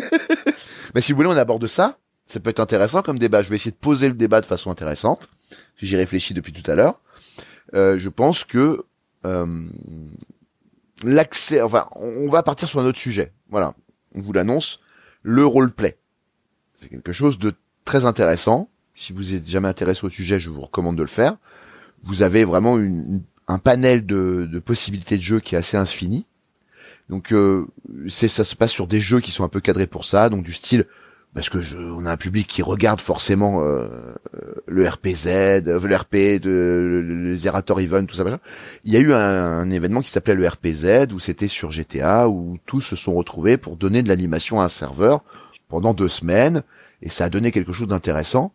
mais 0.94 1.00
si 1.00 1.12
vous 1.12 1.16
voulez, 1.16 1.28
on 1.28 1.36
aborde 1.36 1.66
ça. 1.66 1.98
Ça 2.26 2.40
peut 2.40 2.50
être 2.50 2.60
intéressant 2.60 3.02
comme 3.02 3.18
débat. 3.18 3.42
Je 3.42 3.48
vais 3.48 3.56
essayer 3.56 3.70
de 3.70 3.76
poser 3.76 4.08
le 4.08 4.14
débat 4.14 4.40
de 4.40 4.46
façon 4.46 4.70
intéressante. 4.70 5.30
J'y 5.76 5.96
réfléchis 5.96 6.34
depuis 6.34 6.52
tout 6.52 6.68
à 6.68 6.74
l'heure. 6.74 7.00
Euh, 7.74 7.98
je 7.98 8.08
pense 8.08 8.44
que 8.44 8.84
euh, 9.24 9.64
l'accès, 11.04 11.62
enfin, 11.62 11.86
on 11.96 12.28
va 12.28 12.42
partir 12.42 12.68
sur 12.68 12.80
un 12.80 12.84
autre 12.84 12.98
sujet. 12.98 13.32
Voilà. 13.48 13.74
on 14.14 14.20
vous 14.20 14.32
l'annonce, 14.32 14.78
le 15.22 15.46
roleplay. 15.46 15.98
C'est 16.74 16.88
quelque 16.88 17.12
chose 17.12 17.38
de 17.38 17.52
très 17.84 18.04
intéressant. 18.04 18.70
Si 18.94 19.12
vous 19.12 19.34
êtes 19.34 19.48
jamais 19.48 19.68
intéressé 19.68 20.04
au 20.04 20.10
sujet, 20.10 20.40
je 20.40 20.50
vous 20.50 20.60
recommande 20.60 20.96
de 20.96 21.02
le 21.02 21.08
faire. 21.08 21.36
Vous 22.02 22.22
avez 22.22 22.44
vraiment 22.44 22.78
un 23.48 23.58
panel 23.58 24.04
de, 24.04 24.58
possibilités 24.64 25.16
de 25.16 25.22
jeu 25.22 25.40
qui 25.40 25.54
est 25.54 25.58
assez 25.58 25.76
infini. 25.76 26.26
Donc 27.08 27.32
euh, 27.32 27.66
ça 28.08 28.42
se 28.42 28.56
passe 28.56 28.72
sur 28.72 28.88
des 28.88 29.00
jeux 29.00 29.20
qui 29.20 29.30
sont 29.30 29.44
un 29.44 29.48
peu 29.48 29.60
cadrés 29.60 29.86
pour 29.86 30.04
ça, 30.04 30.28
donc 30.28 30.44
du 30.44 30.52
style 30.52 30.86
parce 31.36 31.48
que 31.50 31.60
je, 31.62 31.76
on 31.76 32.04
a 32.06 32.10
un 32.10 32.16
public 32.16 32.48
qui 32.48 32.62
regarde 32.62 33.00
forcément 33.00 33.62
euh, 33.62 33.86
le 34.66 34.88
RPZ, 34.88 35.62
le 35.66 35.94
RP, 35.96 36.40
de, 36.42 36.50
le- 36.50 37.28
les 37.30 37.36
Zerator 37.36 37.78
Event, 37.78 38.04
tout 38.06 38.16
ça 38.16 38.24
machin. 38.24 38.40
Il 38.84 38.92
y 38.92 38.96
a 38.96 39.00
eu 39.00 39.12
un, 39.12 39.18
un 39.18 39.70
événement 39.70 40.00
qui 40.00 40.10
s'appelait 40.10 40.34
le 40.34 40.48
RPZ 40.48 41.12
où 41.12 41.18
c'était 41.20 41.46
sur 41.48 41.70
GTA 41.70 42.28
où 42.28 42.58
tous 42.66 42.80
se 42.80 42.96
sont 42.96 43.14
retrouvés 43.14 43.56
pour 43.58 43.76
donner 43.76 44.02
de 44.02 44.08
l'animation 44.08 44.60
à 44.60 44.64
un 44.64 44.68
serveur 44.68 45.22
pendant 45.68 45.94
deux 45.94 46.08
semaines 46.08 46.62
et 47.02 47.08
ça 47.08 47.26
a 47.26 47.28
donné 47.28 47.52
quelque 47.52 47.72
chose 47.72 47.88
d'intéressant. 47.88 48.52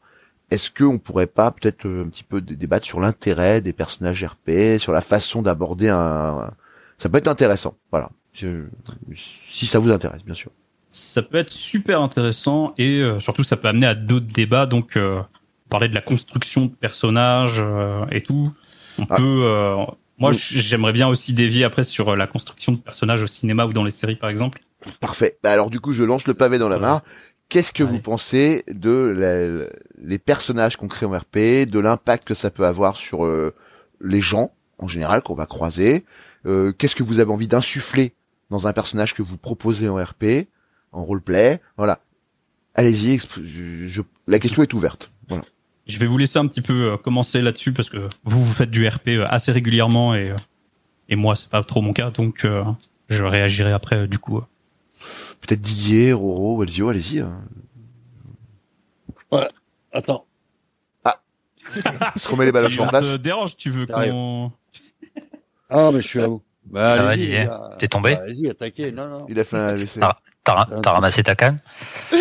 Est-ce 0.50 0.70
qu'on 0.72 0.98
pourrait 0.98 1.28
pas 1.28 1.52
peut-être 1.52 1.86
euh, 1.86 2.04
un 2.04 2.10
petit 2.10 2.24
peu 2.26 2.42
dé- 2.42 2.56
débattre 2.58 2.86
sur 2.86 3.00
l'intérêt 3.00 3.62
des 3.62 3.72
personnages 3.74 4.26
RP, 4.26 4.80
sur 4.80 4.92
la 4.92 5.00
façon 5.02 5.42
d'aborder 5.42 5.88
un, 5.88 6.52
ça 6.98 7.08
peut 7.10 7.20
être 7.20 7.30
intéressant. 7.30 7.78
Voilà. 7.92 8.10
Si 8.34 9.66
ça 9.68 9.80
vous 9.80 9.92
intéresse, 9.92 10.24
bien 10.26 10.36
sûr. 10.36 10.52
Ça 10.92 11.22
peut 11.22 11.38
être 11.38 11.52
super 11.52 12.02
intéressant 12.02 12.74
et 12.78 13.02
euh, 13.02 13.20
surtout 13.20 13.44
ça 13.44 13.56
peut 13.58 13.68
amener 13.70 13.88
à 13.88 13.96
d'autres 13.96 14.26
débats. 14.28 14.66
Donc 14.66 14.98
euh, 14.98 15.22
parler 15.70 15.88
de 15.88 15.96
la 15.96 16.02
construction 16.02 16.66
de 16.66 16.72
personnages 16.72 17.60
euh, 17.64 18.06
et 18.12 18.22
tout. 18.22 18.52
On 19.00 19.06
Ah. 19.10 19.16
peut. 19.18 19.44
euh, 19.46 19.76
moi, 20.18 20.32
Oui. 20.32 20.38
j'aimerais 20.38 20.92
bien 20.94 21.08
aussi 21.08 21.34
dévier 21.34 21.64
après 21.64 21.84
sur 21.84 22.10
euh, 22.10 22.16
la 22.16 22.28
construction 22.28 22.74
de 22.74 22.78
personnages 22.78 23.24
au 23.24 23.28
cinéma 23.28 23.66
ou 23.66 23.74
dans 23.74 23.84
les 23.84 23.92
séries, 23.92 24.18
par 24.18 24.30
exemple. 24.30 24.60
Parfait. 25.00 25.38
Bah 25.44 25.52
alors 25.52 25.70
du 25.70 25.80
coup, 25.80 25.94
je 25.94 26.04
lance 26.04 26.28
le 26.28 26.34
pavé 26.34 26.58
dans 26.58 26.70
la 26.70 26.78
mare. 26.78 27.02
Qu'est-ce 27.50 27.72
que 27.74 27.84
vous 27.84 28.00
pensez 28.00 28.64
de 28.72 28.92
la- 29.18 29.68
les 30.02 30.20
personnages 30.20 30.78
qu'on 30.78 30.88
crée 30.88 31.06
en 31.06 31.12
RP, 31.12 31.66
de 31.66 31.80
l'impact 31.80 32.26
que 32.28 32.34
ça 32.34 32.50
peut 32.50 32.66
avoir 32.66 32.96
sur 32.96 33.26
euh, 33.26 33.54
les 34.02 34.22
gens 34.22 34.52
en 34.80 34.88
général 34.88 35.22
qu'on 35.22 35.36
va 35.36 35.46
croiser? 35.46 36.06
Euh, 36.46 36.72
Qu'est-ce 36.72 36.96
que 36.96 37.04
vous 37.04 37.20
avez 37.20 37.32
envie 37.32 37.48
d'insuffler 37.50 38.14
dans 38.50 38.68
un 38.68 38.74
personnage 38.74 39.14
que 39.14 39.22
vous 39.22 39.38
proposez 39.38 39.88
en 39.90 39.96
RP, 39.96 40.48
en 40.92 41.04
roleplay 41.04 41.60
Voilà. 41.78 42.00
Allez-y. 42.76 43.20
je- 43.44 44.02
la 44.28 44.40
question 44.40 44.64
est 44.64 44.74
ouverte. 44.74 45.12
Voilà. 45.28 45.44
Je 45.88 46.00
vais 46.00 46.06
vous 46.06 46.18
laisser 46.18 46.40
un 46.40 46.48
petit 46.48 46.62
peu 46.62 46.92
euh, 46.94 46.98
commencer 46.98 47.42
là-dessus 47.42 47.74
parce 47.74 47.90
que 47.90 48.08
vous 48.24 48.44
vous 48.46 48.54
faites 48.54 48.72
du 48.72 48.88
RP 48.88 49.10
euh, 49.10 49.26
assez 49.30 49.52
régulièrement 49.52 50.16
et 50.16 50.32
euh, 50.32 50.36
et 51.10 51.16
moi 51.16 51.36
c'est 51.36 51.50
pas 51.50 51.64
trop 51.64 51.82
mon 51.82 51.92
cas 51.92 52.12
donc 52.12 52.46
euh, 52.46 52.64
je 53.10 53.24
réagirai 53.24 53.72
après 53.74 53.96
euh, 53.98 54.08
du 54.08 54.20
coup. 54.20 54.42
Peut-être 55.42 55.60
Didier, 55.62 56.14
Roro, 56.14 56.62
Elzio, 56.64 56.88
allez-y. 56.90 57.20
hein. 57.22 57.40
Attends. 59.92 60.26
Se 62.16 62.30
remet 62.30 62.46
les 62.46 62.52
baloches 62.52 62.76
Tu 62.76 62.82
en 62.82 62.88
place. 62.88 63.14
te 63.14 63.18
dérange, 63.18 63.56
tu 63.58 63.70
veux 63.72 63.86
qu'on 63.86 64.52
Ah, 65.70 65.90
mais 65.94 66.02
je 66.02 66.08
suis 66.08 66.20
à 66.20 66.28
vous. 66.28 66.42
Bah, 66.66 66.96
Ça 66.98 67.04
va, 67.04 67.10
allez-y, 67.10 67.26
Didier. 67.28 67.48
T'es 67.80 67.88
tombé 67.88 68.16
Bah, 68.16 68.22
Allez-y, 68.24 68.50
attaquez. 68.50 68.92
Non, 68.92 69.08
non. 69.08 69.26
Il 69.30 69.40
a 69.40 69.44
fait 69.44 69.58
un 69.58 69.68
AVC. 69.70 70.00
Ah. 70.02 70.20
T'as 70.44 70.66
t'as 70.82 70.92
ramassé 70.92 71.24
ta 71.24 71.36
canne? 71.36 71.58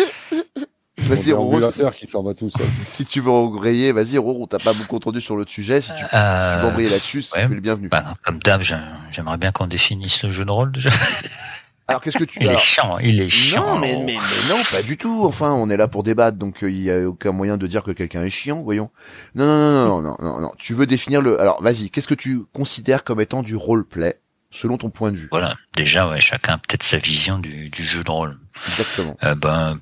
Vas-y, 0.97 1.31
Roro, 1.33 1.59
déambulateur 1.59 1.95
qui 1.95 2.05
s'en 2.05 2.21
va 2.21 2.33
tout 2.33 2.49
seul. 2.49 2.65
si 2.83 3.05
tu 3.05 3.21
veux 3.21 3.31
embrayer, 3.31 3.91
vas-y, 3.91 4.17
Roro, 4.19 4.45
t'as 4.47 4.59
pas 4.59 4.73
beaucoup 4.73 4.97
entendu 4.97 5.19
sur 5.19 5.35
le 5.35 5.45
sujet. 5.47 5.81
Si 5.81 5.91
tu, 5.93 5.99
tu 5.99 6.03
veux 6.03 6.09
euh, 6.13 6.67
embrayer 6.67 6.89
là-dessus, 6.89 7.23
ouais. 7.35 7.45
tu 7.47 7.51
es 7.51 7.55
le 7.55 7.61
bienvenu. 7.61 7.89
bah, 7.89 8.13
Comme 8.23 8.37
d'hab, 8.39 8.61
j'ai- 8.61 8.75
j'aimerais 9.09 9.37
bien 9.37 9.51
qu'on 9.51 9.65
définisse 9.67 10.21
le 10.23 10.29
jeu 10.29 10.45
de 10.45 10.51
rôle 10.51 10.71
déjà. 10.71 10.91
Alors, 11.87 12.01
qu'est-ce 12.01 12.17
que 12.19 12.23
tu... 12.23 12.39
Il 12.41 12.47
est 12.49 12.57
chiant, 12.57 12.99
il 12.99 13.19
est 13.19 13.27
chiant. 13.27 13.75
Non, 13.75 13.79
mais, 13.79 13.93
mais, 14.05 14.13
mais 14.15 14.49
non, 14.49 14.61
pas 14.71 14.81
du 14.83 14.95
tout. 14.95 15.25
Enfin, 15.25 15.51
on 15.51 15.69
est 15.69 15.75
là 15.75 15.89
pour 15.89 16.03
débattre, 16.03 16.37
donc 16.37 16.63
euh, 16.63 16.69
il 16.71 16.81
y 16.81 16.91
a 16.91 16.99
aucun 17.09 17.31
moyen 17.33 17.57
de 17.57 17.67
dire 17.67 17.83
que 17.83 17.91
quelqu'un 17.91 18.23
est 18.23 18.29
chiant, 18.29 18.61
voyons. 18.61 18.91
Non, 19.35 19.45
non, 19.45 19.71
non, 19.71 20.01
non, 20.01 20.01
non, 20.01 20.17
non, 20.21 20.39
non. 20.39 20.51
Tu 20.57 20.73
veux 20.73 20.85
définir 20.85 21.21
le. 21.21 21.41
Alors, 21.41 21.61
vas-y. 21.61 21.89
Qu'est-ce 21.89 22.07
que 22.07 22.13
tu 22.13 22.43
considères 22.53 23.03
comme 23.03 23.19
étant 23.19 23.43
du 23.43 23.57
roleplay, 23.57 24.20
selon 24.51 24.77
ton 24.77 24.89
point 24.89 25.11
de 25.11 25.17
vue 25.17 25.27
Voilà, 25.31 25.55
déjà, 25.75 26.07
ouais, 26.07 26.19
chacun 26.19 26.53
a 26.53 26.57
peut-être 26.57 26.83
sa 26.83 26.97
vision 26.97 27.39
du, 27.39 27.69
du 27.69 27.83
jeu 27.83 28.03
de 28.03 28.11
rôle. 28.11 28.37
Exactement. 28.67 29.17
Euh, 29.23 29.33
ben, 29.35 29.79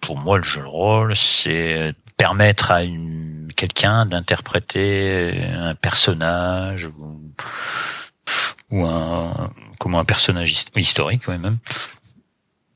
pour 0.00 0.18
moi, 0.18 0.38
le 0.38 0.44
jeu 0.44 0.60
de 0.60 0.66
rôle, 0.66 1.14
c'est 1.16 1.94
permettre 2.16 2.70
à 2.70 2.82
une 2.84 3.48
quelqu'un 3.56 4.06
d'interpréter 4.06 5.44
un 5.52 5.74
personnage 5.74 6.86
ou, 6.86 7.20
ou 8.70 8.86
un 8.86 9.50
comment 9.78 10.00
un 10.00 10.04
personnage 10.04 10.50
his- 10.52 10.66
historique, 10.76 11.26
ouais, 11.28 11.38
même 11.38 11.58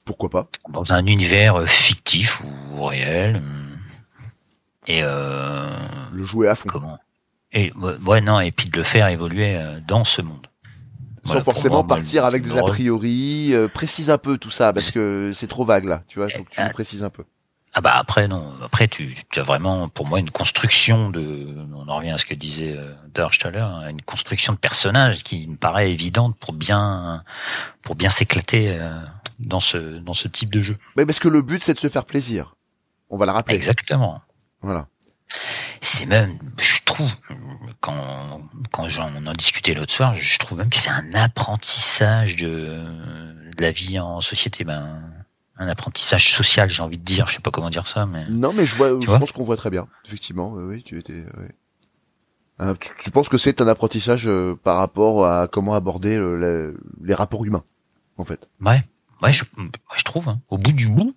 Pourquoi 0.05 0.31
pas? 0.31 0.47
Dans 0.69 0.93
un 0.93 1.07
univers 1.07 1.57
euh, 1.61 1.67
fictif 1.67 2.43
ou 2.73 2.85
réel. 2.85 3.43
Et 4.87 5.01
euh, 5.03 5.71
Le 6.13 6.25
jouer 6.25 6.49
à 6.49 6.55
fond, 6.55 6.69
comment? 6.69 6.99
Et 7.53 7.73
ouais, 7.77 7.95
ouais, 8.05 8.21
non, 8.21 8.41
et 8.41 8.51
puis 8.51 8.69
de 8.69 8.77
le 8.77 8.83
faire 8.83 9.09
évoluer 9.09 9.57
euh, 9.57 9.79
dans 9.87 10.05
ce 10.05 10.21
monde. 10.23 10.47
Sans 11.25 11.33
Voilà, 11.33 11.45
pour 11.45 11.55
forcément 11.55 11.85
partir 11.85 12.25
avec 12.25 12.43
des 12.43 12.51
de 12.51 12.59
a 12.59 12.63
priori. 12.63 13.51
euh, 13.53 13.69
précise 13.69 14.11
un 14.11 14.19
peu 14.19 14.39
tout 14.39 14.51
ça, 14.51 14.73
parce 14.73 14.91
que 14.91 15.33
c'est 15.35 15.47
trop 15.49 15.65
vague 15.65 15.85
là. 15.85 16.03
Tu 16.07 16.19
vois, 16.19 16.29
faut 16.31 16.45
que 16.45 16.51
tu 16.51 16.61
Ah. 16.61 16.67
nous 16.67 16.73
précises 16.73 17.03
un 17.05 17.11
peu. 17.11 17.25
Ah 17.77 17.81
bah 17.81 17.95
après 17.97 18.29
non, 18.29 18.53
après 18.63 18.87
tu, 18.87 19.17
tu 19.33 19.41
as 19.41 19.43
vraiment 19.43 19.89
pour 19.89 20.07
moi 20.07 20.21
une 20.21 20.31
construction 20.31 21.11
de, 21.11 21.49
on 21.75 21.89
en 21.89 21.97
revient 21.97 22.13
à 22.13 22.19
ce 22.19 22.25
que 22.25 22.35
disait 22.35 22.77
euh, 22.79 22.95
Darge 23.13 23.41
tout 23.41 23.49
à 23.49 23.51
l'heure, 23.51 23.69
hein, 23.69 23.89
une 23.91 24.01
construction 24.01 24.53
de 24.53 24.59
personnage 24.59 25.25
qui 25.25 25.49
me 25.49 25.57
paraît 25.57 25.91
évidente 25.91 26.37
pour 26.39 26.53
bien 26.53 27.25
pour 27.83 27.97
bien 27.97 28.11
s'éclater 28.11 28.69
euh, 28.79 28.93
dans 29.41 29.59
ce 29.59 29.99
dans 29.99 30.15
ce 30.15 30.29
type 30.29 30.51
de 30.53 30.61
jeu. 30.61 30.77
Mais 30.97 31.05
parce 31.05 31.19
que 31.19 31.27
le 31.27 31.43
but, 31.43 31.61
c'est 31.65 31.75
de 31.75 31.81
se 31.81 31.89
faire 31.89 32.05
plaisir. 32.05 32.55
On 33.11 33.17
va 33.17 33.27
le 33.27 33.33
rappeler. 33.33 33.57
Exactement. 33.57 34.21
Voilà. 34.63 34.87
C'est 35.81 36.07
même, 36.07 36.39
je 36.59 36.79
trouve, 36.95 37.15
quand 37.81 38.41
quand 38.73 38.89
j'en 38.89 39.11
on 39.15 39.27
en 39.27 39.33
discutait 39.33 39.75
l'autre 39.75 39.93
soir, 39.93 40.15
je 40.15 40.39
trouve 40.39 40.59
même 40.59 40.71
que 40.71 40.77
c'est 40.79 40.91
un 40.91 41.13
apprentissage 41.15 42.37
de, 42.37 42.85
de 43.57 43.63
la 43.63 43.71
vie 43.73 43.99
en 43.99 44.21
société, 44.21 44.65
ben 44.65 45.11
un 45.57 45.69
apprentissage 45.69 46.33
social, 46.33 46.69
j'ai 46.69 46.83
envie 46.83 46.99
de 46.99 47.05
dire, 47.05 47.27
je 47.29 47.35
sais 47.37 47.41
pas 47.41 47.51
comment 47.53 47.71
dire 47.71 47.87
ça, 47.87 48.07
mais 48.07 48.25
Non, 48.29 48.53
mais 48.53 48.67
je 48.67 48.75
vois, 48.75 48.89
je 49.01 49.07
vois 49.07 49.19
pense 49.21 49.31
qu'on 49.33 49.45
voit 49.45 49.57
très 49.57 49.71
bien. 49.71 49.87
Effectivement, 50.05 50.53
oui, 50.53 50.83
tu 50.83 50.99
étais. 50.99 51.25
oui. 51.39 51.47
Euh, 52.61 52.75
tu, 52.81 52.91
tu 53.01 53.11
penses 53.11 53.29
que 53.29 53.39
c'est 53.39 53.61
un 53.61 53.69
apprentissage 53.69 54.27
euh, 54.29 54.55
par 54.63 54.77
rapport 54.77 55.27
à 55.27 55.49
comment 55.49 55.75
aborder 55.75 56.17
le- 56.17 56.37
le- 56.39 56.81
les 57.03 57.15
rapports 57.15 57.45
humains, 57.45 57.65
en 58.17 58.25
fait? 58.25 58.49
Ouais, 58.61 58.83
ouais, 59.23 59.33
je, 59.33 59.45
je 59.97 60.03
trouve. 60.05 60.29
hein. 60.29 60.41
Au 60.51 60.59
bout 60.59 60.71
du 60.73 60.89
bout, 60.89 61.15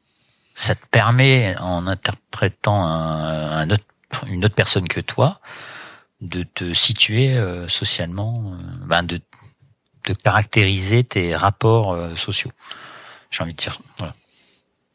ça 0.56 0.74
te 0.76 0.86
permet, 0.92 1.56
en 1.60 1.86
interprétant 1.88 2.84
un, 2.86 3.52
un 3.58 3.70
autre, 3.70 3.84
une 4.28 4.46
autre 4.46 4.56
personne 4.56 4.88
que 4.88 5.00
toi, 5.02 5.40
de 6.22 6.44
te 6.44 6.74
situer 6.74 7.36
euh, 7.38 7.68
socialement, 7.68 8.54
euh, 8.54 8.86
ben 8.88 9.04
de, 9.04 9.20
de 10.08 10.14
caractériser 10.14 11.04
tes 11.04 11.36
rapports 11.36 11.94
euh, 11.94 12.16
sociaux. 12.16 12.52
J'ai 13.30 13.44
envie 13.44 13.54
de 13.54 13.58
dire. 13.58 13.80
Voilà. 13.98 14.16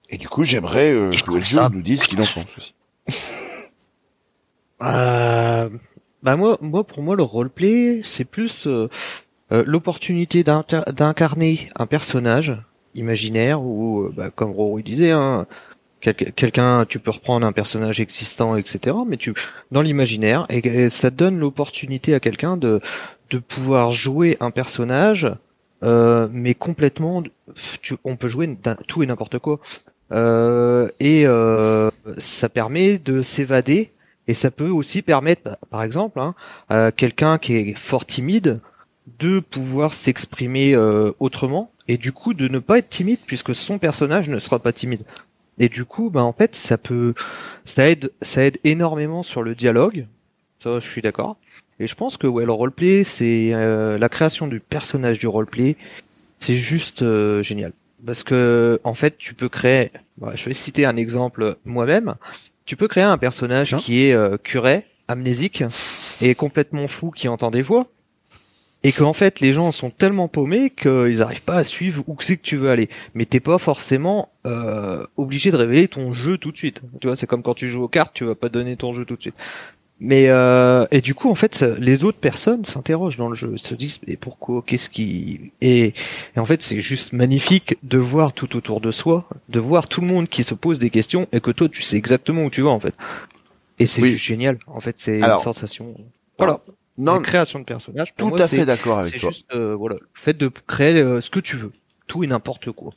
Et 0.08 0.18
du 0.18 0.28
coup, 0.28 0.44
j'aimerais 0.44 0.92
euh, 0.92 1.10
que 1.10 1.40
ça- 1.42 1.68
nous 1.72 1.82
dise 1.82 2.02
ce 2.02 2.08
qu'il 2.08 2.20
en 2.20 2.26
pense 2.26 2.56
aussi. 2.58 2.74
Euh, 4.82 5.68
bah 6.22 6.36
moi, 6.36 6.58
moi, 6.60 6.84
pour 6.84 7.02
moi, 7.02 7.16
le 7.16 7.22
roleplay, 7.22 8.00
c'est 8.04 8.24
plus 8.24 8.66
euh, 8.66 8.88
euh, 9.52 9.62
l'opportunité 9.66 10.44
d'incarner 10.44 11.70
un 11.76 11.86
personnage 11.86 12.56
imaginaire 12.94 13.62
ou, 13.62 14.02
euh, 14.02 14.12
bah, 14.14 14.30
comme 14.30 14.50
Roro 14.50 14.80
disait, 14.80 15.12
hein, 15.12 15.46
quelqu'un, 16.02 16.84
tu 16.86 16.98
peux 16.98 17.10
reprendre 17.10 17.46
un 17.46 17.52
personnage 17.52 18.00
existant, 18.00 18.56
etc. 18.56 18.96
Mais 19.06 19.16
tu, 19.16 19.34
dans 19.70 19.82
l'imaginaire, 19.82 20.46
et, 20.50 20.88
ça 20.88 21.10
donne 21.10 21.38
l'opportunité 21.38 22.14
à 22.14 22.20
quelqu'un 22.20 22.56
de 22.56 22.80
de 23.32 23.38
pouvoir 23.38 23.92
jouer 23.92 24.36
un 24.40 24.50
personnage, 24.50 25.26
euh, 25.82 26.28
mais 26.30 26.54
complètement, 26.54 27.22
on 28.04 28.16
peut 28.16 28.28
jouer 28.28 28.56
tout 28.86 29.02
et 29.02 29.06
n'importe 29.06 29.38
quoi. 29.38 29.58
Euh, 30.12 30.88
et 31.00 31.26
euh, 31.26 31.90
ça 32.18 32.50
permet 32.50 32.98
de 32.98 33.22
s'évader 33.22 33.90
et 34.28 34.34
ça 34.34 34.50
peut 34.50 34.68
aussi 34.68 35.00
permettre, 35.00 35.56
par 35.70 35.82
exemple, 35.82 36.20
hein, 36.20 36.34
à 36.68 36.92
quelqu'un 36.92 37.38
qui 37.38 37.56
est 37.56 37.74
fort 37.74 38.04
timide 38.04 38.60
de 39.18 39.40
pouvoir 39.40 39.94
s'exprimer 39.94 40.76
autrement 41.18 41.72
et 41.88 41.96
du 41.96 42.12
coup 42.12 42.34
de 42.34 42.46
ne 42.46 42.60
pas 42.60 42.78
être 42.78 42.88
timide 42.88 43.18
puisque 43.26 43.54
son 43.54 43.78
personnage 43.78 44.28
ne 44.28 44.38
sera 44.38 44.60
pas 44.60 44.72
timide. 44.72 45.04
Et 45.62 45.68
du 45.68 45.84
coup, 45.84 46.10
bah 46.10 46.24
en 46.24 46.32
fait, 46.32 46.56
ça 46.56 46.76
peut, 46.76 47.14
ça 47.64 47.88
aide, 47.88 48.10
ça 48.20 48.44
aide 48.44 48.58
énormément 48.64 49.22
sur 49.22 49.44
le 49.44 49.54
dialogue. 49.54 50.08
Ça, 50.60 50.80
je 50.80 50.90
suis 50.90 51.02
d'accord. 51.02 51.36
Et 51.78 51.86
je 51.86 51.94
pense 51.94 52.16
que 52.16 52.26
ouais, 52.26 52.44
le 52.44 52.50
roleplay, 52.50 53.04
c'est 53.04 53.50
euh, 53.54 53.96
la 53.96 54.08
création 54.08 54.48
du 54.48 54.58
personnage 54.58 55.20
du 55.20 55.28
roleplay, 55.28 55.76
c'est 56.40 56.56
juste 56.56 57.02
euh, 57.02 57.44
génial. 57.44 57.72
Parce 58.04 58.24
que 58.24 58.80
en 58.82 58.94
fait, 58.94 59.16
tu 59.18 59.34
peux 59.34 59.48
créer. 59.48 59.92
bah, 60.16 60.32
je 60.34 60.44
vais 60.46 60.54
citer 60.54 60.84
un 60.84 60.96
exemple 60.96 61.54
moi-même. 61.64 62.16
Tu 62.64 62.74
peux 62.74 62.88
créer 62.88 63.04
un 63.04 63.16
personnage 63.18 63.68
Tiens. 63.68 63.78
qui 63.78 64.06
est 64.06 64.14
euh, 64.14 64.38
curé, 64.42 64.84
amnésique 65.06 65.62
et 66.20 66.34
complètement 66.34 66.88
fou, 66.88 67.12
qui 67.12 67.28
entend 67.28 67.52
des 67.52 67.62
voix. 67.62 67.86
Et 68.84 68.92
qu'en 68.92 69.12
fait 69.12 69.40
les 69.40 69.52
gens 69.52 69.70
sont 69.72 69.90
tellement 69.90 70.28
paumés 70.28 70.70
qu'ils 70.70 71.18
n'arrivent 71.18 71.42
pas 71.44 71.56
à 71.56 71.64
suivre 71.64 72.02
où 72.06 72.16
c'est 72.20 72.36
que 72.36 72.42
tu 72.42 72.56
veux 72.56 72.70
aller. 72.70 72.88
Mais 73.14 73.24
t'es 73.26 73.40
pas 73.40 73.58
forcément 73.58 74.30
euh, 74.46 75.06
obligé 75.16 75.50
de 75.50 75.56
révéler 75.56 75.88
ton 75.88 76.12
jeu 76.12 76.36
tout 76.38 76.50
de 76.52 76.56
suite. 76.56 76.80
Tu 77.00 77.06
vois, 77.06 77.16
c'est 77.16 77.26
comme 77.26 77.42
quand 77.42 77.54
tu 77.54 77.68
joues 77.68 77.82
aux 77.84 77.88
cartes, 77.88 78.12
tu 78.14 78.24
vas 78.24 78.34
pas 78.34 78.48
donner 78.48 78.76
ton 78.76 78.94
jeu 78.94 79.04
tout 79.04 79.16
de 79.16 79.20
suite. 79.22 79.34
Mais 80.04 80.24
euh, 80.30 80.84
et 80.90 81.00
du 81.00 81.14
coup 81.14 81.30
en 81.30 81.36
fait 81.36 81.54
ça- 81.54 81.78
les 81.78 82.02
autres 82.02 82.18
personnes 82.18 82.64
s'interrogent 82.64 83.18
dans 83.18 83.28
le 83.28 83.36
jeu, 83.36 83.56
se 83.56 83.72
disent 83.76 84.00
mais 84.08 84.16
pourquoi, 84.16 84.64
qu'est-ce 84.66 84.90
qui 84.90 85.52
et, 85.60 85.94
et 86.34 86.40
en 86.40 86.44
fait 86.44 86.60
c'est 86.60 86.80
juste 86.80 87.12
magnifique 87.12 87.76
de 87.84 87.98
voir 87.98 88.32
tout 88.32 88.56
autour 88.56 88.80
de 88.80 88.90
soi, 88.90 89.28
de 89.48 89.60
voir 89.60 89.86
tout 89.86 90.00
le 90.00 90.08
monde 90.08 90.28
qui 90.28 90.42
se 90.42 90.54
pose 90.54 90.80
des 90.80 90.90
questions 90.90 91.28
et 91.30 91.40
que 91.40 91.52
toi 91.52 91.68
tu 91.68 91.82
sais 91.82 91.96
exactement 91.96 92.42
où 92.42 92.50
tu 92.50 92.62
vas 92.62 92.70
en 92.70 92.80
fait. 92.80 92.94
Et 93.78 93.86
c'est 93.86 94.02
Oui. 94.02 94.16
génial. 94.18 94.58
En 94.66 94.80
fait 94.80 94.96
c'est 94.98 95.18
une 95.20 95.38
sensation. 95.38 95.94
Voilà. 96.36 96.58
Non, 96.98 97.20
de 97.20 97.64
personnages. 97.64 98.14
pour 98.14 98.28
tout 98.28 98.36
moi, 98.36 98.42
à 98.42 98.48
fait 98.48 98.66
d'accord 98.66 98.98
avec 98.98 99.18
toi. 99.18 99.30
juste 99.30 99.46
euh, 99.52 99.74
voilà, 99.74 99.96
le 99.96 100.06
fait 100.14 100.34
de 100.34 100.50
créer 100.66 101.00
euh, 101.00 101.20
ce 101.20 101.30
que 101.30 101.40
tu 101.40 101.56
veux, 101.56 101.72
tout 102.06 102.22
et 102.22 102.26
n'importe 102.26 102.70
quoi. 102.72 102.92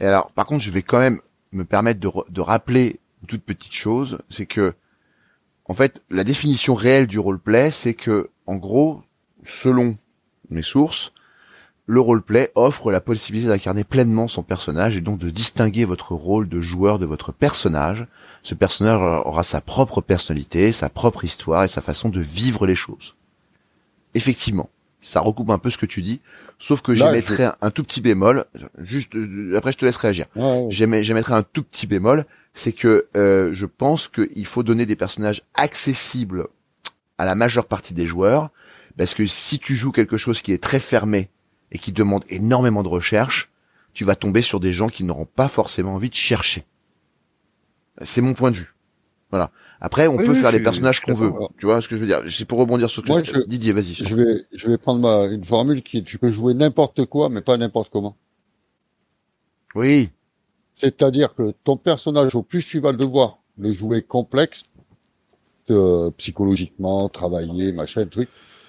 Et 0.00 0.06
alors, 0.06 0.30
par 0.32 0.46
contre, 0.46 0.64
je 0.64 0.70
vais 0.70 0.82
quand 0.82 0.98
même 0.98 1.18
me 1.52 1.64
permettre 1.64 2.00
de, 2.00 2.08
de 2.30 2.40
rappeler 2.40 3.00
une 3.20 3.28
toute 3.28 3.42
petite 3.42 3.74
chose, 3.74 4.18
c'est 4.28 4.46
que, 4.46 4.74
en 5.66 5.74
fait, 5.74 6.02
la 6.10 6.24
définition 6.24 6.74
réelle 6.74 7.06
du 7.06 7.18
roleplay, 7.18 7.70
c'est 7.70 7.94
que, 7.94 8.30
en 8.46 8.56
gros, 8.56 9.02
selon 9.44 9.96
mes 10.50 10.62
sources, 10.62 11.12
le 11.88 12.00
roleplay 12.00 12.52
offre 12.54 12.92
la 12.92 13.00
possibilité 13.00 13.48
d'incarner 13.48 13.82
pleinement 13.82 14.28
son 14.28 14.42
personnage 14.42 14.96
et 14.96 15.00
donc 15.00 15.18
de 15.18 15.30
distinguer 15.30 15.86
votre 15.86 16.12
rôle 16.12 16.48
de 16.48 16.60
joueur 16.60 16.98
de 16.98 17.06
votre 17.06 17.32
personnage. 17.32 18.04
Ce 18.42 18.54
personnage 18.54 19.00
aura 19.26 19.42
sa 19.42 19.62
propre 19.62 20.02
personnalité, 20.02 20.70
sa 20.72 20.90
propre 20.90 21.24
histoire 21.24 21.64
et 21.64 21.68
sa 21.68 21.80
façon 21.80 22.10
de 22.10 22.20
vivre 22.20 22.66
les 22.66 22.74
choses. 22.74 23.14
Effectivement, 24.14 24.68
ça 25.00 25.20
recoupe 25.20 25.50
un 25.50 25.58
peu 25.58 25.70
ce 25.70 25.78
que 25.78 25.86
tu 25.86 26.02
dis, 26.02 26.20
sauf 26.58 26.82
que 26.82 26.92
j'émettrais 27.12 27.44
un, 27.44 27.54
un 27.60 27.70
tout 27.70 27.84
petit 27.84 28.00
bémol. 28.00 28.44
Juste, 28.78 29.14
euh, 29.14 29.54
après 29.56 29.72
je 29.72 29.78
te 29.78 29.84
laisse 29.84 29.96
réagir. 29.96 30.26
Ouais, 30.34 30.42
ouais. 30.42 30.66
J'émets- 30.70 31.04
J'émettrais 31.04 31.34
un 31.34 31.42
tout 31.42 31.62
petit 31.62 31.86
bémol, 31.86 32.24
c'est 32.54 32.72
que 32.72 33.06
euh, 33.16 33.50
je 33.54 33.66
pense 33.66 34.08
qu'il 34.08 34.46
faut 34.46 34.62
donner 34.62 34.86
des 34.86 34.96
personnages 34.96 35.42
accessibles 35.54 36.46
à 37.18 37.24
la 37.24 37.34
majeure 37.34 37.66
partie 37.66 37.94
des 37.94 38.06
joueurs, 38.06 38.50
parce 38.96 39.14
que 39.14 39.26
si 39.26 39.58
tu 39.58 39.76
joues 39.76 39.92
quelque 39.92 40.16
chose 40.16 40.42
qui 40.42 40.52
est 40.52 40.62
très 40.62 40.80
fermé 40.80 41.30
et 41.70 41.78
qui 41.78 41.92
demande 41.92 42.24
énormément 42.28 42.82
de 42.82 42.88
recherche, 42.88 43.50
tu 43.92 44.04
vas 44.04 44.16
tomber 44.16 44.42
sur 44.42 44.58
des 44.60 44.72
gens 44.72 44.88
qui 44.88 45.04
n'auront 45.04 45.26
pas 45.26 45.48
forcément 45.48 45.94
envie 45.94 46.10
de 46.10 46.14
chercher. 46.14 46.64
C'est 48.02 48.20
mon 48.20 48.32
point 48.34 48.50
de 48.50 48.56
vue. 48.56 48.74
Voilà. 49.30 49.50
Après, 49.80 50.08
on 50.08 50.16
Oui, 50.16 50.24
peut 50.24 50.32
oui, 50.32 50.36
faire 50.38 50.50
les 50.52 50.60
personnages 50.60 51.00
qu'on 51.00 51.14
veut. 51.14 51.32
Tu 51.58 51.66
vois 51.66 51.80
ce 51.80 51.88
que 51.88 51.96
je 51.96 52.00
veux 52.00 52.06
dire? 52.06 52.20
C'est 52.28 52.44
pour 52.46 52.58
rebondir 52.58 52.90
sur 52.90 53.04
Moi, 53.06 53.22
je- 53.22 53.40
Didier, 53.46 53.72
vas-y. 53.72 53.94
Je 53.94 54.14
vais, 54.14 54.44
je 54.52 54.68
vais 54.68 54.78
prendre 54.78 55.00
ma, 55.00 55.26
une 55.32 55.44
formule 55.44 55.82
qui 55.82 55.98
est, 55.98 56.02
tu 56.02 56.18
peux 56.18 56.32
jouer 56.32 56.54
n'importe 56.54 57.04
quoi, 57.06 57.28
mais 57.28 57.40
pas 57.42 57.56
n'importe 57.56 57.90
comment. 57.90 58.16
Oui. 59.74 60.10
C'est-à-dire 60.74 61.34
que 61.34 61.52
ton 61.64 61.76
personnage, 61.76 62.34
au 62.34 62.42
plus 62.42 62.64
tu 62.64 62.80
vas 62.80 62.92
devoir 62.92 63.38
le 63.58 63.72
jouer 63.72 64.02
complexe, 64.02 64.62
euh, 65.70 66.10
psychologiquement, 66.16 67.08
travailler, 67.08 67.72
machin, 67.72 68.06
truc, 68.06 68.28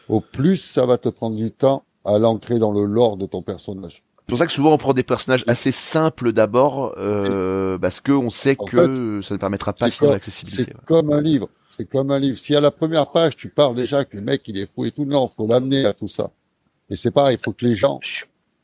au 0.10 0.22
plus 0.22 0.58
ça 0.58 0.86
va 0.86 0.98
te 0.98 1.10
prendre 1.10 1.36
du 1.38 1.52
temps 1.52 1.84
à 2.06 2.18
l'ancrer 2.18 2.60
dans 2.60 2.72
le 2.72 2.86
lore 2.86 3.18
de 3.18 3.26
ton 3.26 3.42
personnage. 3.42 4.04
C'est 4.30 4.34
pour 4.34 4.38
ça 4.38 4.46
que 4.46 4.52
souvent 4.52 4.72
on 4.74 4.78
prend 4.78 4.94
des 4.94 5.02
personnages 5.04 5.44
assez 5.48 5.72
simples 5.72 6.32
d'abord, 6.34 6.94
euh, 7.00 7.80
parce 7.80 8.00
que 8.00 8.12
on 8.12 8.30
sait 8.30 8.56
En 8.60 8.66
que 8.66 9.22
ça 9.24 9.34
ne 9.34 9.40
permettra 9.40 9.74
pas 9.74 9.90
sinon 9.90 10.12
l'accessibilité. 10.12 10.66
C'est 10.76 10.86
comme 10.86 11.12
un 11.12 11.20
livre. 11.22 11.50
C'est 11.72 11.90
comme 11.90 12.12
un 12.12 12.20
livre. 12.20 12.38
Si 12.38 12.56
à 12.56 12.62
la 12.62 12.70
première 12.72 13.10
page, 13.12 13.36
tu 13.36 13.50
pars 13.50 13.74
déjà 13.74 14.06
que 14.06 14.16
le 14.18 14.22
mec, 14.22 14.44
il 14.46 14.60
est 14.60 14.68
fou 14.72 14.86
et 14.86 14.92
tout, 14.92 15.06
non, 15.06 15.28
faut 15.28 15.48
l'amener 15.48 15.86
à 15.86 15.94
tout 15.94 16.08
ça. 16.08 16.30
Et 16.92 16.96
c'est 16.96 17.10
pareil, 17.12 17.38
il 17.40 17.44
faut 17.44 17.54
que 17.54 17.66
les 17.66 17.76
gens 17.76 18.00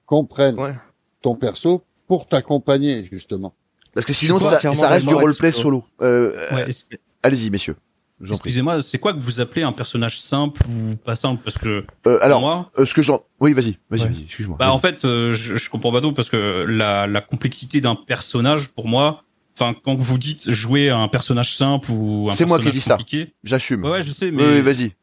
comprennent 0.05 0.59
Ouais. 0.59 0.76
ton 1.22 1.36
perso 1.36 1.82
pour 2.07 2.28
t'accompagner, 2.28 3.03
justement. 3.11 3.53
Parce 3.93 4.05
que 4.05 4.13
sinon 4.13 4.39
ça, 4.39 4.59
reste 4.59 5.07
du 5.07 5.16
roleplay 5.16 5.51
solo. 5.51 5.84
Euh, 6.01 6.34
Ouais, 6.53 6.70
est-ce- 6.70 6.84
Allez-y 7.24 7.49
messieurs. 7.49 7.76
Vous. 8.22 8.34
Excusez-moi, 8.34 8.82
c'est 8.82 8.97
quoi 8.97 9.13
que 9.13 9.20
vous 9.20 9.41
appelez 9.41 9.63
un 9.63 9.74
personnage 9.74 10.22
simple 10.22 10.61
ou 10.70 10.95
pas 10.95 11.16
simple? 11.18 11.41
Parce 11.43 11.57
que 11.57 11.68
Euh, 11.68 11.84
pour 12.01 12.24
alors, 12.24 12.39
moi, 12.39 12.72
euh, 12.78 12.86
ce 12.86 12.93
que 12.93 13.01
j'en, 13.01 13.20
oui, 13.41 13.51
vas-y, 13.53 13.78
vas-y, 13.89 14.03
Ouais. 14.03 14.22
excuse-moi. 14.24 14.55
bah 14.57 14.72
en 14.72 14.80
fait, 14.80 15.03
euh, 15.03 15.34
je, 15.34 15.57
je 15.57 15.70
comprends 15.70 15.91
pas 15.91 15.99
trop 15.99 16.13
parce 16.13 16.30
que 16.30 16.66
la, 16.68 17.07
la 17.07 17.20
complexité 17.22 17.82
d'un 17.82 17.95
personnage, 17.95 18.70
pour 18.70 18.88
moi, 18.88 19.24
enfin 19.53 19.76
quand 19.84 19.95
vous 19.95 20.18
dites 20.18 20.49
jouer 20.49 20.89
un 20.89 21.09
personnage 21.09 21.55
simple 21.57 21.91
ou 21.91 22.30
un 22.30 22.32
C'est 22.34 22.45
moi 22.45 22.57
qui 22.59 22.63
personnage 22.66 22.74
dis 22.74 22.82
ça. 22.82 22.93
compliqué, 22.97 23.34
J'assume. 23.43 23.84
Ouais, 23.84 23.91
ouais, 23.91 24.01
je 24.01 24.13
sais, 24.13 24.32
mais 24.32 24.45
oui, 24.45 24.61
vas-y. 24.61 24.93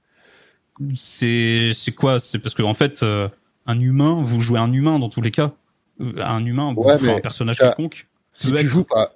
c'est 0.96 1.72
c'est 1.76 1.92
quoi? 1.92 2.18
C'est 2.18 2.38
parce 2.38 2.54
que 2.54 2.62
en 2.62 2.74
fait, 2.74 3.02
euh, 3.02 3.28
un 3.66 3.78
humain, 3.80 4.22
vous 4.22 4.40
jouez 4.40 4.58
un 4.58 4.72
humain 4.72 4.98
dans 4.98 5.08
tous 5.08 5.20
les 5.20 5.30
cas. 5.30 5.52
Euh, 6.00 6.12
Un 6.24 6.44
humain, 6.46 6.72
Ouais, 6.74 6.96
mais 7.00 7.10
un 7.16 7.18
personnage 7.20 7.58
quelconque. 7.58 8.08
Si 8.32 8.48
tu 8.48 8.54
être- 8.58 8.66
joues 8.66 8.84
par, 8.84 9.08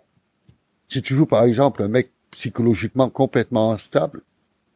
si 0.89 1.01
tu 1.03 1.15
joues 1.15 1.25
par 1.27 1.45
exemple 1.45 1.83
un 1.83 1.89
mec 1.89 2.13
psychologiquement 2.37 3.09
complètement 3.09 3.73
instable, 3.73 4.23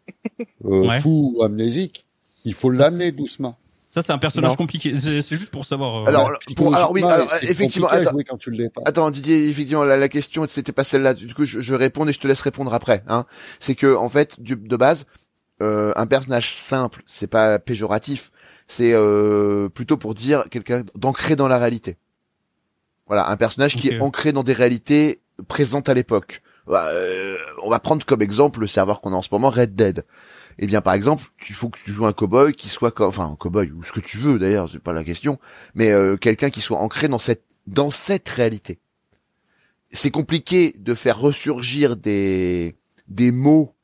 euh, 0.65 0.89
Ouais. 0.89 1.01
fou 1.01 1.35
ou 1.37 1.43
amnésique, 1.43 2.05
il 2.45 2.55
faut 2.55 2.71
l'amener 2.71 3.13
doucement. 3.13 3.57
Ça, 3.91 4.03
c'est 4.03 4.13
un 4.13 4.19
personnage 4.19 4.51
Non. 4.53 4.57
compliqué. 4.57 4.97
C'est 5.01 5.21
juste 5.37 5.51
pour 5.51 5.67
savoir. 5.67 6.03
euh, 6.05 6.07
Alors, 6.07 6.29
Ouais, 6.31 6.55
pour, 6.55 6.75
alors 6.75 6.93
oui, 6.93 7.03
alors 7.03 7.29
effectivement, 7.43 7.89
attends, 7.89 8.13
jouer 8.13 8.23
quand 8.25 8.37
tu 8.39 8.51
l'es 8.53 8.71
pas. 8.71 8.83
Attends 8.85 9.11
Didier, 9.11 9.49
effectivement 9.49 9.83
la, 9.83 9.97
la 9.97 10.09
question 10.09 10.47
c'était 10.49 10.71
pas 10.73 10.85
celle-là. 10.85 11.13
Du 11.15 11.35
coup, 11.35 11.45
je, 11.45 11.61
je 11.61 11.75
réponds 11.75 12.07
et 12.07 12.13
je 12.13 12.21
te 12.21 12.29
laisse 12.29 12.41
répondre 12.41 12.73
après. 12.73 13.03
Hein. 13.09 13.25
C'est 13.59 13.75
que 13.75 13.95
en 13.97 14.09
fait, 14.09 14.41
du, 14.41 14.55
de 14.55 14.77
base, 14.77 15.07
euh, 15.61 15.93
un 15.97 16.07
personnage 16.07 16.55
simple, 16.55 17.03
c'est 17.05 17.27
pas 17.27 17.59
péjoratif. 17.59 18.31
C'est 18.69 18.93
euh, 18.95 19.69
plutôt 19.69 19.97
pour 19.97 20.15
dire 20.15 20.45
quelqu'un 20.51 20.85
d'ancré 20.95 21.35
dans 21.35 21.49
la 21.49 21.59
réalité. 21.59 21.97
Voilà, 23.09 23.29
un 23.29 23.37
personnage 23.37 23.75
qui 23.75 23.89
est 23.89 24.01
ancré 24.01 24.31
dans 24.31 24.45
des 24.45 24.53
réalités 24.53 25.19
présentes 25.49 25.89
à 25.89 25.95
l'époque. 25.95 26.43
Bah, 26.71 26.87
euh, 26.93 27.37
on 27.64 27.71
va 27.71 27.81
prendre 27.81 28.07
comme 28.07 28.23
exemple 28.23 28.61
le 28.61 28.66
serveur 28.68 29.01
qu'on 29.01 29.12
a 29.12 29.16
en 29.16 29.23
ce 29.23 29.29
moment, 29.33 29.51
Red 29.51 29.75
Dead. 29.75 30.05
Eh 30.59 30.66
bien, 30.66 30.81
par 30.81 30.95
exemple, 30.95 31.25
il 31.49 31.55
faut 31.55 31.68
que 31.68 31.79
tu 31.83 31.91
joues 31.91 32.07
un 32.07 32.12
cowboy 32.12 32.53
qui 32.53 32.68
soit, 32.68 32.91
co- 32.93 33.07
enfin, 33.07 33.29
un 33.31 33.35
cowboy 33.37 33.71
ou 33.73 33.83
ce 33.83 33.93
que 33.93 34.01
tu 34.01 34.18
veux 34.18 34.39
d'ailleurs, 34.39 34.68
c'est 34.71 34.79
pas 34.83 34.93
la 34.93 35.03
question, 35.05 35.39
mais 35.75 35.91
euh, 35.91 36.16
quelqu'un 36.16 36.51
qui 36.51 36.61
soit 36.61 36.79
ancré 36.79 37.09
dans 37.09 37.18
cette 37.18 37.45
dans 37.66 37.91
cette 37.91 38.29
réalité. 38.29 38.79
C'est 39.93 40.11
compliqué 40.11 40.75
de 40.79 40.95
faire 40.95 41.18
ressurgir 41.18 41.97
des 41.97 42.77
des 43.09 43.33
mots 43.33 43.75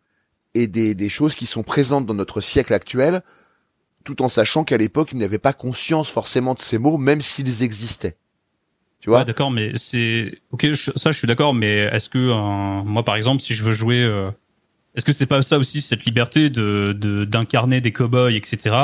et 0.54 0.66
des 0.68 0.94
des 0.94 1.08
choses 1.08 1.34
qui 1.34 1.46
sont 1.46 1.62
présentes 1.64 2.06
dans 2.06 2.14
notre 2.14 2.40
siècle 2.40 2.72
actuel, 2.74 3.22
tout 4.04 4.22
en 4.22 4.28
sachant 4.28 4.62
qu'à 4.64 4.76
l'époque, 4.76 5.10
ils 5.12 5.18
n'avaient 5.18 5.38
pas 5.38 5.52
conscience 5.52 6.10
forcément 6.10 6.54
de 6.54 6.60
ces 6.60 6.78
mots, 6.78 6.98
même 6.98 7.20
s'ils 7.22 7.62
existaient. 7.62 8.16
Tu 9.00 9.10
vois 9.10 9.20
Ouais, 9.20 9.24
d'accord, 9.24 9.50
mais 9.50 9.72
c'est 9.76 10.38
ok. 10.52 10.72
je- 10.72 10.90
Ça, 10.96 11.10
je 11.12 11.18
suis 11.18 11.26
d'accord. 11.28 11.54
Mais 11.54 11.76
est-ce 11.92 12.08
que 12.08 12.18
euh, 12.18 12.82
moi, 12.84 13.04
par 13.04 13.16
exemple, 13.16 13.42
si 13.42 13.54
je 13.54 13.62
veux 13.62 13.72
jouer, 13.72 14.02
euh, 14.02 14.30
est-ce 14.94 15.04
que 15.04 15.12
c'est 15.12 15.26
pas 15.26 15.42
ça 15.42 15.58
aussi 15.58 15.80
cette 15.80 16.04
liberté 16.06 16.48
de 16.50 16.96
de- 16.98 17.24
d'incarner 17.24 17.80
des 17.80 17.92
cow-boys, 17.92 18.32
etc. 18.32 18.74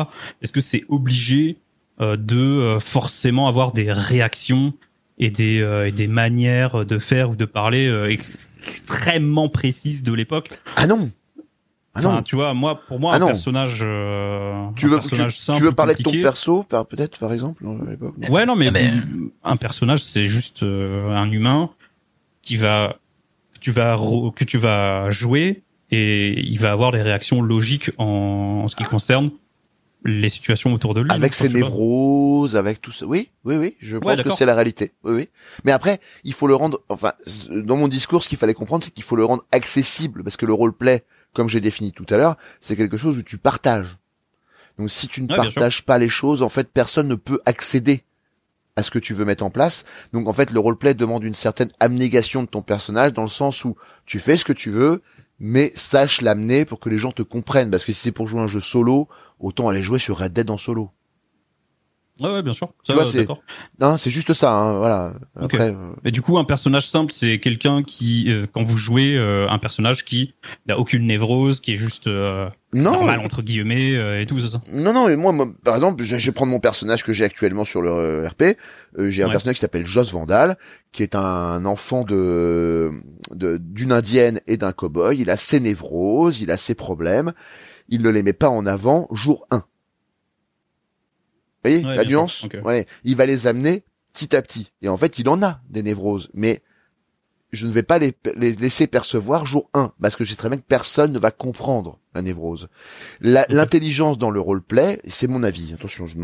Est-ce 0.43 0.53
que 0.53 0.61
c'est 0.61 0.85
obligé 0.89 1.57
euh, 2.01 2.17
de 2.17 2.37
euh, 2.39 2.79
forcément 2.81 3.49
avoir 3.49 3.73
des 3.73 3.91
réactions 3.93 4.75
et 5.19 5.31
des 5.31 5.61
euh, 5.61 5.89
et 5.89 5.93
des 5.93 6.09
manières 6.09 6.85
de 6.85 6.99
faire 6.99 7.31
ou 7.31 7.37
de 7.37 7.45
parler 7.47 7.87
euh, 7.89 8.11
ex- 8.11 8.49
extrêmement 8.67 9.49
précises 9.49 10.03
de 10.03 10.13
l'époque? 10.13 10.51
Ah 10.77 10.87
non 10.87 11.11
Ah 11.95 12.01
non 12.01 12.09
Enfin, 12.11 12.23
tu 12.23 12.37
vois, 12.37 12.55
moi, 12.55 12.81
pour 12.89 12.99
moi, 12.99 13.13
Ah 13.13 13.17
un 13.17 13.21
non. 13.21 13.27
personnage, 13.27 13.81
euh, 13.83 14.67
Tu 14.77 14.87
un 14.87 14.89
veux, 14.89 14.97
tu, 14.97 15.09
personnage 15.09 15.39
simple, 15.41 15.59
tu 15.59 15.65
veux 15.65 15.73
parler 15.73 15.95
de 15.95 16.03
ton 16.03 16.13
perso, 16.13 16.63
par, 16.63 16.87
peut-être, 16.87 17.19
par 17.19 17.33
exemple, 17.33 17.63
non 17.65 17.79
Ouais, 18.31 18.47
non, 18.47 18.57
mais, 18.57 18.69
Ah, 18.69 18.71
mais- 18.71 18.93
un 19.45 19.57
personnage, 19.57 20.03
c'est 20.03 20.27
juste 20.29 20.63
euh, 20.63 21.11
un 21.15 21.31
humain 21.31 21.71
qui 22.41 22.57
va, 22.57 22.97
que 23.55 23.59
tu 23.61 23.71
vas, 23.73 23.97
que 24.35 24.45
tu 24.45 24.57
vas 24.59 25.11
jouer 25.11 25.63
et 25.91 26.41
il 26.41 26.59
va 26.59 26.73
avoir 26.73 26.93
des 26.93 27.03
réactions 27.03 27.43
logiques 27.43 27.91
en, 27.99 28.63
en 28.65 28.69
ce 28.69 28.75
qui 28.77 28.85
concerne 28.85 29.31
les 30.05 30.29
situations 30.31 30.73
autour 30.73 30.95
de 30.95 31.03
lui. 31.03 31.13
Avec 31.13 31.33
ses 31.35 31.49
névroses, 31.51 32.57
avec 32.57 32.81
tout 32.81 32.91
ça. 32.91 33.07
Oui, 33.07 33.29
oui, 33.45 33.57
oui, 33.57 33.77
je 33.81 33.99
pense 33.99 34.21
que 34.23 34.31
c'est 34.31 34.47
la 34.47 34.55
réalité. 34.55 34.93
Oui, 35.05 35.13
oui. 35.15 35.29
Mais 35.65 35.71
après, 35.73 36.01
il 36.25 36.33
faut 36.33 36.47
le 36.49 36.55
rendre, 36.57 36.81
enfin, 36.89 37.13
dans 37.51 37.77
mon 37.77 37.87
discours, 37.87 38.23
ce 38.25 38.29
qu'il 38.29 38.39
fallait 38.39 38.55
comprendre, 38.55 38.83
c'est 38.83 38.93
qu'il 38.93 39.05
faut 39.05 39.15
le 39.15 39.25
rendre 39.25 39.45
accessible, 39.53 40.25
parce 40.25 40.37
que 40.37 40.47
le 40.47 40.55
roleplay, 40.55 41.05
comme 41.35 41.49
j'ai 41.49 41.61
défini 41.61 41.93
tout 41.93 42.07
à 42.11 42.17
l'heure, 42.17 42.37
c'est 42.61 42.77
quelque 42.77 42.97
chose 42.97 43.19
où 43.19 43.23
tu 43.23 43.39
partages. 43.39 43.97
Donc 44.79 44.91
si 44.91 45.09
tu 45.09 45.23
ne 45.23 45.29
Ouais, 45.29 45.37
partages 45.37 45.85
pas 45.85 45.99
les 45.99 46.09
choses, 46.09 46.43
en 46.43 46.49
fait, 46.49 46.69
personne 46.73 47.09
ne 47.09 47.15
peut 47.15 47.41
accéder 47.47 48.05
à 48.77 48.83
ce 48.83 48.91
que 48.91 48.99
tu 48.99 49.13
veux 49.13 49.25
mettre 49.25 49.45
en 49.45 49.51
place. 49.51 49.85
Donc 50.13 50.29
en 50.29 50.33
fait, 50.33 50.51
le 50.51 50.59
roleplay 50.59 50.95
demande 50.95 51.25
une 51.25 51.35
certaine 51.35 51.69
abnégation 51.79 52.43
de 52.43 52.49
ton 52.49 52.63
personnage, 52.63 53.13
dans 53.13 53.23
le 53.23 53.29
sens 53.29 53.65
où 53.65 53.77
tu 54.07 54.19
fais 54.19 54.37
ce 54.37 54.45
que 54.47 54.53
tu 54.55 54.71
veux, 54.71 55.03
mais 55.39 55.71
sache 55.75 56.21
l'amener 56.23 56.65
pour 56.65 56.81
que 56.81 56.89
les 56.89 56.99
gens 56.99 57.13
te 57.13 57.23
comprennent. 57.23 57.71
Parce 57.71 57.85
que 57.85 57.93
si 57.93 58.01
c'est 58.01 58.13
pour 58.13 58.27
jouer 58.29 58.41
un 58.41 58.49
jeu 58.49 58.61
solo, 58.61 59.09
autant 59.41 59.69
aller 59.69 59.83
jouer 59.83 59.99
sur 59.99 60.19
Red 60.19 60.33
Dead 60.33 60.49
en 60.51 60.57
solo. 60.59 60.91
Ouais, 62.21 62.31
ouais, 62.31 62.43
bien 62.43 62.53
sûr. 62.53 62.69
Tu 62.85 62.93
Ça, 62.93 62.95
vois, 62.95 63.03
euh, 63.05 63.07
c'est-. 63.07 63.27
Non, 63.81 63.97
c'est 63.97 64.11
juste 64.11 64.33
ça, 64.35 64.53
hein, 64.53 64.79
voilà. 64.79 65.15
Euh, 65.41 65.73
Mais 66.05 66.13
du 66.13 66.21
coup, 66.23 66.39
un 66.39 66.45
personnage 66.45 66.89
simple, 66.89 67.13
c'est 67.13 67.41
quelqu'un 67.41 67.83
qui, 67.83 68.27
euh, 68.31 68.47
quand 68.53 68.63
vous 68.63 68.77
jouez 68.77 69.17
euh, 69.17 69.49
un 69.49 69.59
personnage 69.59 70.05
qui 70.05 70.35
n'a 70.67 70.79
aucune 70.79 71.07
névrose, 71.07 71.61
qui 71.61 71.73
est 71.75 71.79
juste 71.79 72.07
euh, 72.07 72.49
non, 72.75 72.93
normal 72.93 73.21
entre 73.21 73.43
guillemets 73.43 73.97
euh, 73.97 74.21
et 74.21 74.27
tout 74.27 74.39
ça. 74.39 74.61
non, 74.75 74.93
non, 74.93 75.09
mais 75.09 75.17
moi, 75.17 75.33
moi, 75.33 75.47
par 75.65 75.75
exemple, 75.75 76.05
je 76.05 76.17
je 76.17 76.27
vais 76.27 76.33
prendre 76.33 76.53
mon 76.53 76.61
personnage 76.61 77.03
que 77.03 77.13
j'ai 77.15 77.25
actuellement 77.25 77.65
sur 77.65 77.81
le 77.83 78.27
RP. 78.27 78.57
Euh, 78.99 79.11
j'ai 79.11 79.23
un 79.23 79.27
Ouais. 79.27 79.33
personnage 79.33 79.55
qui 79.57 79.61
s'appelle 79.63 79.87
Joss 79.87 80.13
Vandal, 80.13 80.57
qui 80.93 81.03
est 81.03 81.15
un 81.17 81.65
enfant 81.65 82.05
de 82.05 82.91
de- 83.33 83.57
d'une 83.57 83.91
indienne 83.91 84.39
et 84.47 84.59
d'un 84.59 84.73
cowboy. 84.73 85.17
Il 85.19 85.31
a 85.31 85.37
ses 85.39 85.61
névroses, 85.61 86.41
il 86.43 86.51
a 86.51 86.57
ses 86.59 86.75
problèmes. 86.75 87.33
Il 87.89 88.03
ne 88.03 88.11
les 88.11 88.23
met 88.23 88.33
pas 88.35 88.49
en 88.51 88.65
avant 88.67 89.09
jour 89.13 89.47
1. 89.51 89.65
Vous 91.65 91.71
voyez 91.71 91.85
Ouais, 91.87 91.97
la 91.97 92.05
nuance 92.05 92.33
sûr, 92.33 92.49
ok. 92.55 92.65
Ouais, 92.67 92.87
il 93.05 93.17
va 93.17 93.27
les 93.27 93.47
amener 93.47 93.85
petit 94.13 94.35
à 94.37 94.43
petit. 94.43 94.73
Et 94.83 94.89
en 94.89 94.97
fait, 94.97 95.19
il 95.19 95.29
en 95.29 95.43
a 95.43 95.61
des 95.71 95.83
névroses, 95.83 96.29
mais 96.35 96.63
je 97.53 97.67
ne 97.67 97.73
vais 97.73 97.83
pas 97.83 97.99
les, 97.99 98.15
les 98.37 98.53
laisser 98.53 98.87
percevoir 98.87 99.45
jour 99.47 99.69
1, 99.75 99.93
parce 100.01 100.17
que 100.17 100.25
je 100.25 100.31
sais 100.31 100.37
très 100.37 100.49
bien 100.49 100.59
que 100.59 100.65
personne 100.67 101.13
ne 101.13 101.19
va 101.19 101.31
comprendre 101.31 101.99
la 102.15 102.23
névrose. 102.23 102.69
L'intelligence 103.21 104.19
dans 104.19 104.31
le 104.31 104.41
roleplay, 104.41 105.01
c'est 105.07 105.29
mon 105.29 105.43
avis, 105.43 105.73
attention, 105.75 106.07
je, 106.07 106.17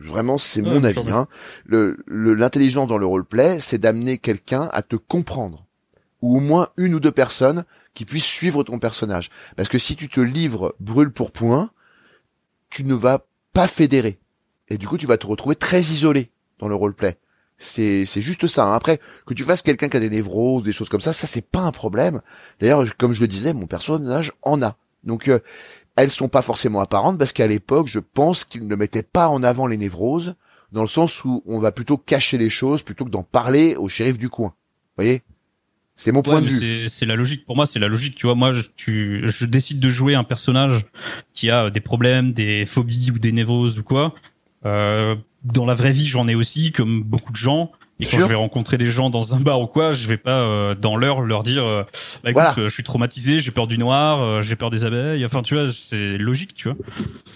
vraiment 0.00 0.38
c'est 0.38 0.60
Ouais, 0.60 0.68
mon 0.70 0.84
avis. 0.84 1.02
sûr, 1.02 1.16
Hein. 1.16 1.26
Le- 1.64 1.96
le- 2.06 2.34
L'intelligence 2.34 2.88
dans 2.88 2.98
le 2.98 3.06
roleplay, 3.06 3.60
c'est 3.60 3.78
d'amener 3.78 4.18
quelqu'un 4.18 4.68
à 4.72 4.82
te 4.82 4.96
comprendre, 4.96 5.66
ou 6.20 6.36
au 6.36 6.40
moins 6.40 6.68
une 6.76 6.94
ou 6.94 7.00
deux 7.00 7.12
personnes 7.12 7.64
qui 7.94 8.04
puissent 8.04 8.24
suivre 8.24 8.62
ton 8.64 8.78
personnage. 8.78 9.30
Parce 9.56 9.68
que 9.68 9.78
si 9.78 9.96
tu 9.96 10.08
te 10.08 10.20
livres 10.20 10.74
brûle 10.80 11.10
pour 11.12 11.32
point, 11.32 11.70
tu 12.70 12.84
ne 12.84 12.94
vas 12.94 13.24
pas 13.52 13.66
fédérer. 13.68 14.18
Et 14.68 14.78
du 14.78 14.86
coup, 14.88 14.98
tu 14.98 15.06
vas 15.06 15.16
te 15.18 15.26
retrouver 15.26 15.56
très 15.56 15.80
isolé 15.80 16.30
dans 16.58 16.68
le 16.68 16.74
roleplay. 16.74 17.16
C'est 17.58 18.06
c'est 18.06 18.22
juste 18.22 18.46
ça. 18.46 18.64
hein. 18.66 18.74
Après, 18.74 18.98
que 19.26 19.34
tu 19.34 19.44
fasses 19.44 19.62
quelqu'un 19.62 19.88
qui 19.88 19.96
a 19.96 20.00
des 20.00 20.10
névroses, 20.10 20.62
des 20.64 20.72
choses 20.72 20.88
comme 20.88 21.00
ça, 21.00 21.12
ça 21.12 21.26
c'est 21.26 21.46
pas 21.48 21.60
un 21.60 21.70
problème. 21.72 22.20
D'ailleurs, 22.60 22.84
comme 22.96 23.14
je 23.14 23.20
le 23.20 23.28
disais, 23.28 23.52
mon 23.52 23.66
personnage 23.66 24.32
en 24.42 24.62
a. 24.62 24.76
Donc 25.04 25.28
euh, 25.28 25.38
elles 25.96 26.10
sont 26.10 26.28
pas 26.28 26.42
forcément 26.42 26.80
apparentes 26.80 27.18
parce 27.18 27.32
qu'à 27.32 27.46
l'époque, 27.46 27.88
je 27.88 27.98
pense 28.00 28.44
qu'ils 28.44 28.66
ne 28.66 28.74
mettaient 28.76 29.02
pas 29.02 29.28
en 29.28 29.42
avant 29.42 29.66
les 29.66 29.76
névroses 29.76 30.34
dans 30.72 30.82
le 30.82 30.88
sens 30.88 31.24
où 31.24 31.42
on 31.46 31.58
va 31.58 31.70
plutôt 31.70 31.98
cacher 31.98 32.38
les 32.38 32.50
choses 32.50 32.82
plutôt 32.82 33.04
que 33.04 33.10
d'en 33.10 33.22
parler 33.22 33.76
au 33.76 33.88
shérif 33.88 34.16
du 34.18 34.28
coin. 34.30 34.48
Vous 34.96 35.04
voyez? 35.04 35.22
C'est 35.94 36.10
mon 36.10 36.22
point 36.22 36.40
de 36.40 36.46
vue. 36.46 36.58
c'est- 36.88 36.98
C'est 36.98 37.06
la 37.06 37.14
logique. 37.16 37.44
Pour 37.44 37.54
moi, 37.54 37.66
c'est 37.66 37.78
la 37.78 37.88
logique. 37.88 38.16
Tu 38.16 38.26
vois, 38.26 38.34
moi, 38.34 38.50
je, 38.52 38.62
tu, 38.74 39.22
je 39.28 39.44
décide 39.44 39.78
de 39.78 39.88
jouer 39.90 40.14
un 40.14 40.24
personnage 40.24 40.86
qui 41.34 41.50
a 41.50 41.68
des 41.70 41.80
problèmes, 41.80 42.32
des 42.32 42.64
phobies 42.66 43.10
ou 43.14 43.18
des 43.18 43.30
névroses 43.30 43.78
ou 43.78 43.82
quoi. 43.84 44.14
Euh, 44.64 45.16
dans 45.44 45.66
la 45.66 45.74
vraie 45.74 45.92
vie, 45.92 46.06
j'en 46.06 46.28
ai 46.28 46.34
aussi, 46.34 46.72
comme 46.72 47.02
beaucoup 47.02 47.32
de 47.32 47.36
gens. 47.36 47.72
Et 48.00 48.04
quand 48.04 48.18
je 48.18 48.24
vais 48.24 48.34
rencontrer 48.34 48.78
des 48.78 48.86
gens 48.86 49.10
dans 49.10 49.34
un 49.34 49.38
bar 49.38 49.60
ou 49.60 49.68
quoi, 49.68 49.92
je 49.92 50.08
vais 50.08 50.16
pas 50.16 50.40
euh, 50.40 50.74
dans 50.74 50.96
l'heure 50.96 51.20
leur 51.20 51.44
dire, 51.44 51.62
euh, 51.64 51.84
bah, 52.24 52.30
écoute, 52.30 52.42
Voilà. 52.42 52.54
euh, 52.58 52.68
je 52.68 52.74
suis 52.74 52.82
traumatisé, 52.82 53.38
j'ai 53.38 53.52
peur 53.52 53.68
du 53.68 53.78
noir, 53.78 54.20
euh, 54.20 54.42
j'ai 54.42 54.56
peur 54.56 54.70
des 54.70 54.84
abeilles. 54.84 55.24
Enfin, 55.24 55.42
tu 55.42 55.54
vois, 55.54 55.68
c'est 55.72 56.18
logique, 56.18 56.54
tu 56.54 56.68
vois. 56.68 56.76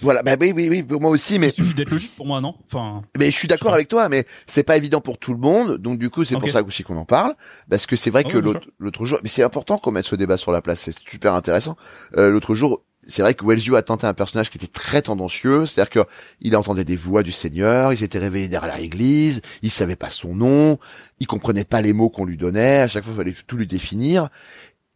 Voilà, 0.01 0.23
bah 0.23 0.33
oui, 0.41 0.51
oui, 0.53 0.67
oui, 0.69 0.83
pour 0.83 0.99
moi 0.99 1.09
aussi, 1.09 1.39
mais 1.39 1.49
Il 1.57 1.63
suffit 1.63 1.75
d'être 1.75 1.91
logique 1.91 2.13
pour 2.17 2.25
moi, 2.25 2.41
non? 2.41 2.53
Enfin, 2.65 3.01
Mais 3.17 3.31
je 3.31 3.37
suis 3.37 3.47
d'accord 3.47 3.73
avec 3.73 3.87
toi, 3.87 4.09
mais 4.09 4.25
c'est 4.45 4.63
pas 4.63 4.75
évident 4.75 4.99
pour 4.99 5.17
tout 5.19 5.31
le 5.31 5.39
monde, 5.39 5.77
donc 5.77 5.99
du 5.99 6.09
coup 6.09 6.25
c'est 6.25 6.37
pour 6.37 6.49
ça 6.49 6.61
aussi 6.63 6.83
qu'on 6.83 6.97
en 6.97 7.05
parle, 7.05 7.33
parce 7.69 7.85
que 7.85 7.95
c'est 7.95 8.09
vrai 8.09 8.23
Ah 8.25 8.29
que 8.29 8.37
l'autre 8.37 9.05
jour, 9.05 9.19
mais 9.23 9.29
c'est 9.29 9.43
important 9.43 9.77
qu'on 9.77 9.91
mette 9.91 10.05
ce 10.05 10.15
débat 10.17 10.35
sur 10.35 10.51
la 10.51 10.61
place, 10.61 10.81
c'est 10.81 10.95
super 11.09 11.33
intéressant. 11.33 11.77
Euh, 12.17 12.29
l'autre 12.29 12.55
jour, 12.55 12.81
c'est 13.07 13.21
vrai 13.21 13.33
que 13.33 13.45
Wellsview 13.45 13.75
a 13.75 13.81
tenté 13.81 14.05
un 14.05 14.13
personnage 14.13 14.49
qui 14.49 14.57
était 14.57 14.67
très 14.67 15.01
tendancieux, 15.01 15.65
c'est-à-dire 15.65 15.89
que 15.89 16.09
il 16.41 16.55
entendait 16.55 16.83
des 16.83 16.95
voix 16.95 17.23
du 17.23 17.31
Seigneur, 17.31 17.93
il 17.93 17.97
s'était 17.97 18.19
réveillé 18.19 18.47
derrière 18.47 18.77
l'église, 18.77 19.41
il 19.61 19.71
savait 19.71 19.95
pas 19.95 20.09
son 20.09 20.35
nom, 20.35 20.77
il 21.19 21.27
comprenait 21.27 21.63
pas 21.63 21.81
les 21.81 21.93
mots 21.93 22.09
qu'on 22.09 22.25
lui 22.25 22.37
donnait, 22.37 22.81
à 22.81 22.87
chaque 22.87 23.03
fois 23.03 23.13
il 23.13 23.17
fallait 23.17 23.35
tout 23.47 23.57
lui 23.57 23.67
définir, 23.67 24.29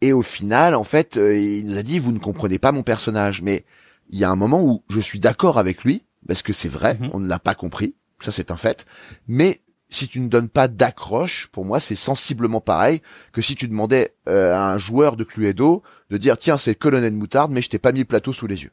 et 0.00 0.12
au 0.12 0.22
final, 0.22 0.74
en 0.74 0.84
fait, 0.84 1.16
euh, 1.16 1.36
il 1.36 1.66
nous 1.66 1.78
a 1.78 1.82
dit 1.82 1.98
vous 1.98 2.12
ne 2.12 2.18
comprenez 2.18 2.58
pas 2.58 2.72
mon 2.72 2.82
personnage, 2.82 3.40
mais 3.42 3.64
il 4.10 4.18
y 4.18 4.24
a 4.24 4.30
un 4.30 4.36
moment 4.36 4.62
où 4.62 4.82
je 4.90 5.00
suis 5.00 5.18
d'accord 5.18 5.58
avec 5.58 5.84
lui, 5.84 6.04
parce 6.28 6.42
que 6.42 6.52
c'est 6.52 6.68
vrai, 6.68 6.98
Mhm. 7.00 7.10
on 7.14 7.20
ne 7.20 7.28
l'a 7.28 7.38
pas 7.38 7.54
compris, 7.54 7.94
ça 8.20 8.30
c'est 8.32 8.50
un 8.50 8.56
fait, 8.56 8.84
mais 9.26 9.60
si 9.92 10.08
tu 10.08 10.20
ne 10.20 10.28
donnes 10.28 10.48
pas 10.48 10.68
d'accroche, 10.68 11.48
pour 11.52 11.64
moi 11.64 11.78
c'est 11.78 11.94
sensiblement 11.94 12.60
pareil 12.60 13.00
que 13.32 13.40
si 13.42 13.54
tu 13.54 13.68
demandais 13.68 14.14
euh, 14.28 14.54
à 14.54 14.72
un 14.72 14.78
joueur 14.78 15.16
de 15.16 15.24
Cluedo 15.24 15.82
de 16.10 16.16
dire 16.16 16.36
tiens 16.38 16.56
c'est 16.56 16.74
colonel 16.74 17.12
Moutarde 17.12 17.52
mais 17.52 17.62
je 17.62 17.68
t'ai 17.68 17.78
pas 17.78 17.92
mis 17.92 18.00
le 18.00 18.04
plateau 18.04 18.32
sous 18.32 18.46
les 18.46 18.64
yeux. 18.64 18.72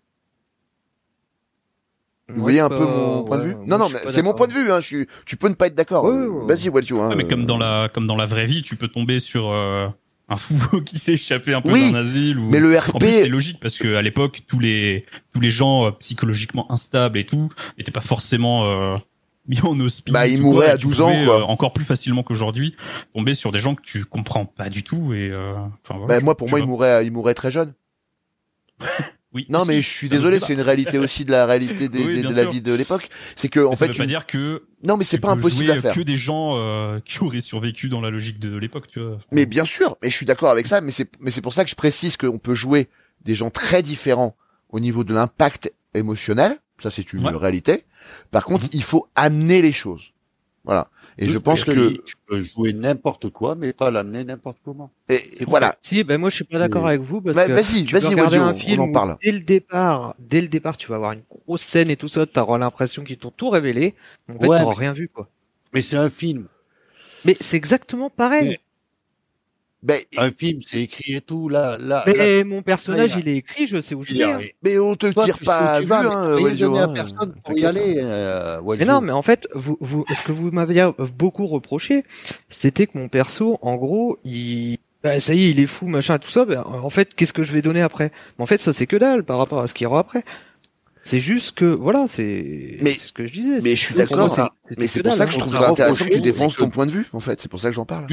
Vous 2.29 2.41
voyez 2.41 2.59
un 2.59 2.69
peu 2.69 2.85
mon 2.85 3.23
point 3.23 3.39
de 3.39 3.43
vue 3.43 3.55
Non 3.65 3.77
non 3.77 3.89
mais 3.89 3.99
c'est 4.05 4.21
mon 4.21 4.33
point 4.33 4.47
de 4.47 4.53
vue 4.53 4.71
hein, 4.71 4.79
je 4.79 4.85
suis 4.85 5.07
tu 5.25 5.35
peux 5.35 5.49
ne 5.49 5.55
pas 5.55 5.67
être 5.67 5.75
d'accord. 5.75 6.05
Ouais, 6.05 6.11
ouais, 6.11 6.27
ouais. 6.27 6.47
Vas-y 6.47 6.69
Waltio 6.69 7.01
hein. 7.01 7.09
ouais, 7.09 7.15
mais 7.15 7.27
comme 7.27 7.45
dans 7.45 7.57
la, 7.57 7.89
comme 7.93 8.07
dans 8.07 8.15
la 8.15 8.25
vraie 8.25 8.45
vie, 8.45 8.61
tu 8.61 8.75
peux 8.75 8.87
tomber 8.87 9.19
sur 9.19 9.49
euh, 9.49 9.87
un 10.29 10.37
fou 10.37 10.81
qui 10.85 10.99
s'est 10.99 11.13
échappé 11.13 11.53
un 11.53 11.61
peu 11.61 11.71
Oui, 11.71 11.91
d'un 11.91 11.99
asile. 11.99 12.39
Ou... 12.39 12.49
Mais 12.49 12.59
le 12.59 12.77
En 12.77 12.79
RP 12.79 12.99
plus, 12.99 13.07
c'est 13.07 13.27
logique 13.27 13.59
parce 13.59 13.77
que 13.77 13.95
à 13.95 14.01
l'époque, 14.01 14.43
tous 14.47 14.59
les 14.59 15.05
tous 15.33 15.41
les 15.41 15.49
gens 15.49 15.87
euh, 15.87 15.91
psychologiquement 15.91 16.71
instables 16.71 17.17
et 17.17 17.25
tout 17.25 17.49
n'étaient 17.77 17.91
pas 17.91 18.01
forcément 18.01 18.65
euh, 18.65 18.95
mis 19.49 19.59
en 19.61 19.77
hospice. 19.81 20.13
Bah, 20.13 20.27
ils 20.27 20.39
ou 20.39 20.43
mouraient 20.51 20.65
quoi, 20.67 20.71
à 20.71 20.75
et 20.75 20.77
tu 20.77 20.85
12 20.85 21.01
ans, 21.01 21.25
quoi. 21.25 21.39
euh, 21.39 21.43
encore 21.43 21.73
plus 21.73 21.83
facilement 21.83 22.23
qu'aujourd'hui, 22.23 22.75
tomber 23.13 23.33
sur 23.33 23.51
des 23.51 23.59
gens 23.59 23.75
que 23.75 23.81
tu 23.81 24.05
comprends 24.05 24.45
pas 24.45 24.69
du 24.69 24.83
tout 24.83 25.13
et. 25.13 25.29
Euh, 25.31 25.53
voilà, 25.89 26.05
Bah, 26.07 26.19
je- 26.19 26.23
moi 26.25 26.37
pour 26.37 26.47
je 26.47 26.51
moi 26.51 26.59
il 26.59 26.63
pas. 26.63 26.67
mourrait 26.67 27.05
il 27.05 27.11
mourrait 27.11 27.33
très 27.33 27.51
jeune. 27.51 27.73
Oui. 29.31 29.45
Non 29.47 29.63
mais 29.63 29.79
je 29.83 29.87
suis 29.87 30.09
désolé 30.09 30.39
c'est 30.39 30.53
une 30.53 30.61
réalité 30.61 30.97
aussi 30.97 31.23
de 31.23 31.29
la 31.29 31.45
réalité 31.45 31.87
des, 31.87 31.99
Oui, 32.03 32.15
des- 32.15 32.21
bien 32.21 32.31
de 32.31 32.35
la 32.35 32.45
vie 32.45 32.61
de 32.61 32.73
l'époque. 32.73 33.09
C'est 33.35 33.47
que 33.47 33.59
en 33.59 33.73
ça 33.73 33.85
fait 33.85 33.91
veut 33.91 33.97
pas 33.97 34.03
une- 34.05 34.09
dire 34.09 34.25
que 34.25 34.63
non 34.83 34.97
mais 34.97 35.03
c'est 35.03 35.17
tu 35.17 35.21
pas 35.21 35.29
impossible 35.33 35.69
à 35.69 35.75
faire. 35.79 35.93
Que 35.93 36.01
des 36.01 36.17
gens 36.17 36.53
euh, 36.57 36.99
qui 37.05 37.19
auraient 37.21 37.39
survécu 37.41 37.89
dans 37.89 38.01
la 38.01 38.09
logique 38.09 38.39
de 38.39 38.57
l'époque, 38.57 38.87
tu 38.91 38.99
vois. 38.99 39.19
Mais 39.31 39.45
bien 39.45 39.65
sûr, 39.65 39.97
mais 40.01 40.09
je 40.09 40.15
suis 40.15 40.25
d'accord 40.25 40.49
avec 40.49 40.65
ça, 40.65 40.81
mais 40.81 40.89
c'est 40.89 41.07
mais 41.19 41.29
c'est 41.29 41.41
pour 41.41 41.53
ça 41.53 41.63
que 41.63 41.69
je 41.69 41.75
précise 41.75 42.17
qu'on 42.17 42.39
peut 42.39 42.55
jouer 42.55 42.87
des 43.23 43.35
gens 43.35 43.51
très 43.51 43.83
différents 43.83 44.35
au 44.69 44.79
niveau 44.79 45.03
de 45.03 45.13
l'impact 45.13 45.71
émotionnel, 45.93 46.57
ça 46.81 46.89
c'est 46.89 47.13
une 47.13 47.25
Ouais. 47.25 47.35
réalité. 47.35 47.83
Par 48.31 48.43
contre, 48.45 48.65
Mhm. 48.65 48.69
il 48.73 48.83
faut 48.83 49.07
amener 49.15 49.61
les 49.61 49.71
choses. 49.73 50.11
Voilà. 50.65 50.87
Et 51.17 51.27
je 51.27 51.37
pense 51.37 51.63
que 51.65 51.89
tu 52.03 52.15
peux 52.27 52.41
jouer 52.41 52.71
n'importe 52.73 53.29
quoi, 53.29 53.55
mais 53.55 53.73
pas 53.73 53.91
l'amener 53.91 54.23
n'importe 54.23 54.57
comment. 54.63 54.89
et, 55.09 55.15
et 55.41 55.45
voilà. 55.45 55.75
Si, 55.81 56.03
ben 56.03 56.17
moi 56.19 56.29
je 56.29 56.35
suis 56.35 56.43
pas 56.45 56.59
d'accord 56.59 56.87
avec 56.87 57.01
vous 57.01 57.19
parce 57.21 57.35
Bah, 57.35 57.47
que 57.47 57.51
vas-y, 57.53 57.83
tu 57.85 57.91
peux 57.93 57.99
vas-y, 57.99 58.13
regarder 58.13 58.37
Wazio, 58.37 58.43
un 58.43 58.53
on 58.53 58.59
film 58.59 58.79
en 58.81 58.85
où 58.87 58.91
parle. 58.91 59.17
Dès 59.23 59.31
le 59.31 59.39
départ, 59.41 60.15
dès 60.19 60.39
le 60.41 60.47
départ, 60.47 60.77
tu 60.77 60.87
vas 60.87 60.95
avoir 60.95 61.11
une 61.13 61.23
grosse 61.29 61.61
scène 61.63 61.89
et 61.89 61.97
tout 61.97 62.07
ça, 62.07 62.25
t'auras 62.25 62.57
l'impression 62.57 63.03
qu'ils 63.03 63.17
t'ont 63.17 63.31
tout 63.31 63.49
révélé. 63.49 63.95
En 64.29 64.33
fait, 64.39 64.47
Ouais, 64.47 64.59
t'auras 64.59 64.71
mais- 64.73 64.79
rien 64.79 64.93
vu 64.93 65.09
quoi. 65.09 65.27
Mais 65.73 65.81
c'est 65.81 65.97
un 65.97 66.09
film. 66.09 66.45
Mais 67.25 67.35
c'est 67.41 67.57
exactement 67.57 68.09
pareil. 68.09 68.59
Mais- 69.81 70.05
Ben, 70.17 70.23
Un 70.25 70.31
film, 70.31 70.59
c'est 70.61 70.81
écrit 70.81 71.15
et 71.15 71.21
tout. 71.21 71.47
Là, 71.47 71.77
là, 71.79 72.03
Mais 72.05 72.13
là, 72.13 72.43
mon 72.43 72.61
personnage, 72.61 73.11
là, 73.11 73.15
il 73.19 73.27
il 73.27 73.33
est 73.33 73.37
écrit, 73.37 73.65
je 73.67 73.79
sais 73.79 73.95
où 73.95 74.03
je 74.03 74.13
vais. 74.13 74.23
hein. 74.23 74.39
mais 74.63 74.77
on 74.77 74.95
te 74.95 75.07
Toi, 75.11 75.23
tire 75.23 75.37
tu 75.37 75.45
pas 75.45 75.75
à 75.75 75.81
vue, 75.81 75.87
hein, 75.93 76.37
hein. 76.75 76.93
personne 76.93 77.33
pour 77.43 77.57
y 77.57 77.65
hein. 77.65 77.69
aller, 77.69 77.95
euh, 77.99 78.61
Mais 78.77 78.85
non, 78.85 78.99
mais 79.01 79.13
en 79.13 79.21
fait, 79.21 79.47
vous, 79.55 79.77
vous, 79.79 80.03
ce 80.09 80.23
que 80.23 80.31
vous 80.33 80.51
m'aviez 80.51 80.89
beaucoup 81.17 81.47
reproché, 81.47 82.03
c'était 82.49 82.87
que 82.87 82.97
mon 82.97 83.07
perso, 83.07 83.57
en 83.61 83.77
gros, 83.77 84.17
il, 84.25 84.79
bah, 85.01 85.19
ça 85.21 85.33
y 85.33 85.45
est, 85.45 85.51
il 85.51 85.59
est 85.61 85.65
fou, 85.67 85.87
machin, 85.87 86.19
tout 86.19 86.29
ça. 86.29 86.43
bah, 86.43 86.67
en 86.67 86.89
fait, 86.89 87.13
qu'est-ce 87.15 87.31
que 87.33 87.43
je 87.43 87.53
vais 87.53 87.61
donner 87.61 87.81
après? 87.81 88.11
Mais 88.37 88.43
En 88.43 88.47
fait, 88.47 88.61
ça 88.61 88.73
c'est 88.73 88.85
que 88.87 88.97
dalle 88.97 89.23
par 89.23 89.37
rapport 89.37 89.59
à 89.61 89.67
ce 89.67 89.73
qu'il 89.73 89.85
y 89.85 89.87
aura 89.87 89.99
après. 90.01 90.23
C'est 91.03 91.21
juste 91.21 91.55
que, 91.55 91.63
voilà, 91.65 92.05
c'est 92.07 92.75
ce 92.81 93.13
que 93.13 93.25
je 93.25 93.31
disais. 93.31 93.57
mais 93.63 93.75
je 93.75 93.81
suis 93.85 93.95
d'accord, 93.95 94.49
Mais 94.77 94.85
c'est 94.87 95.01
pour 95.01 95.11
dalle, 95.11 95.17
ça 95.17 95.25
que 95.25 95.31
je 95.31 95.37
hein. 95.37 95.39
trouve 95.39 95.55
ça 95.55 95.69
intéressant 95.69 96.05
que 96.05 96.11
tu 96.13 96.19
défenses 96.21 96.57
ton 96.57 96.69
point 96.69 96.85
de 96.85 96.91
vue, 96.91 97.05
en 97.13 97.21
fait. 97.21 97.39
C'est 97.39 97.49
pour 97.49 97.61
ça 97.61 97.69
que 97.69 97.75
j'en 97.75 97.85
parle. 97.85 98.05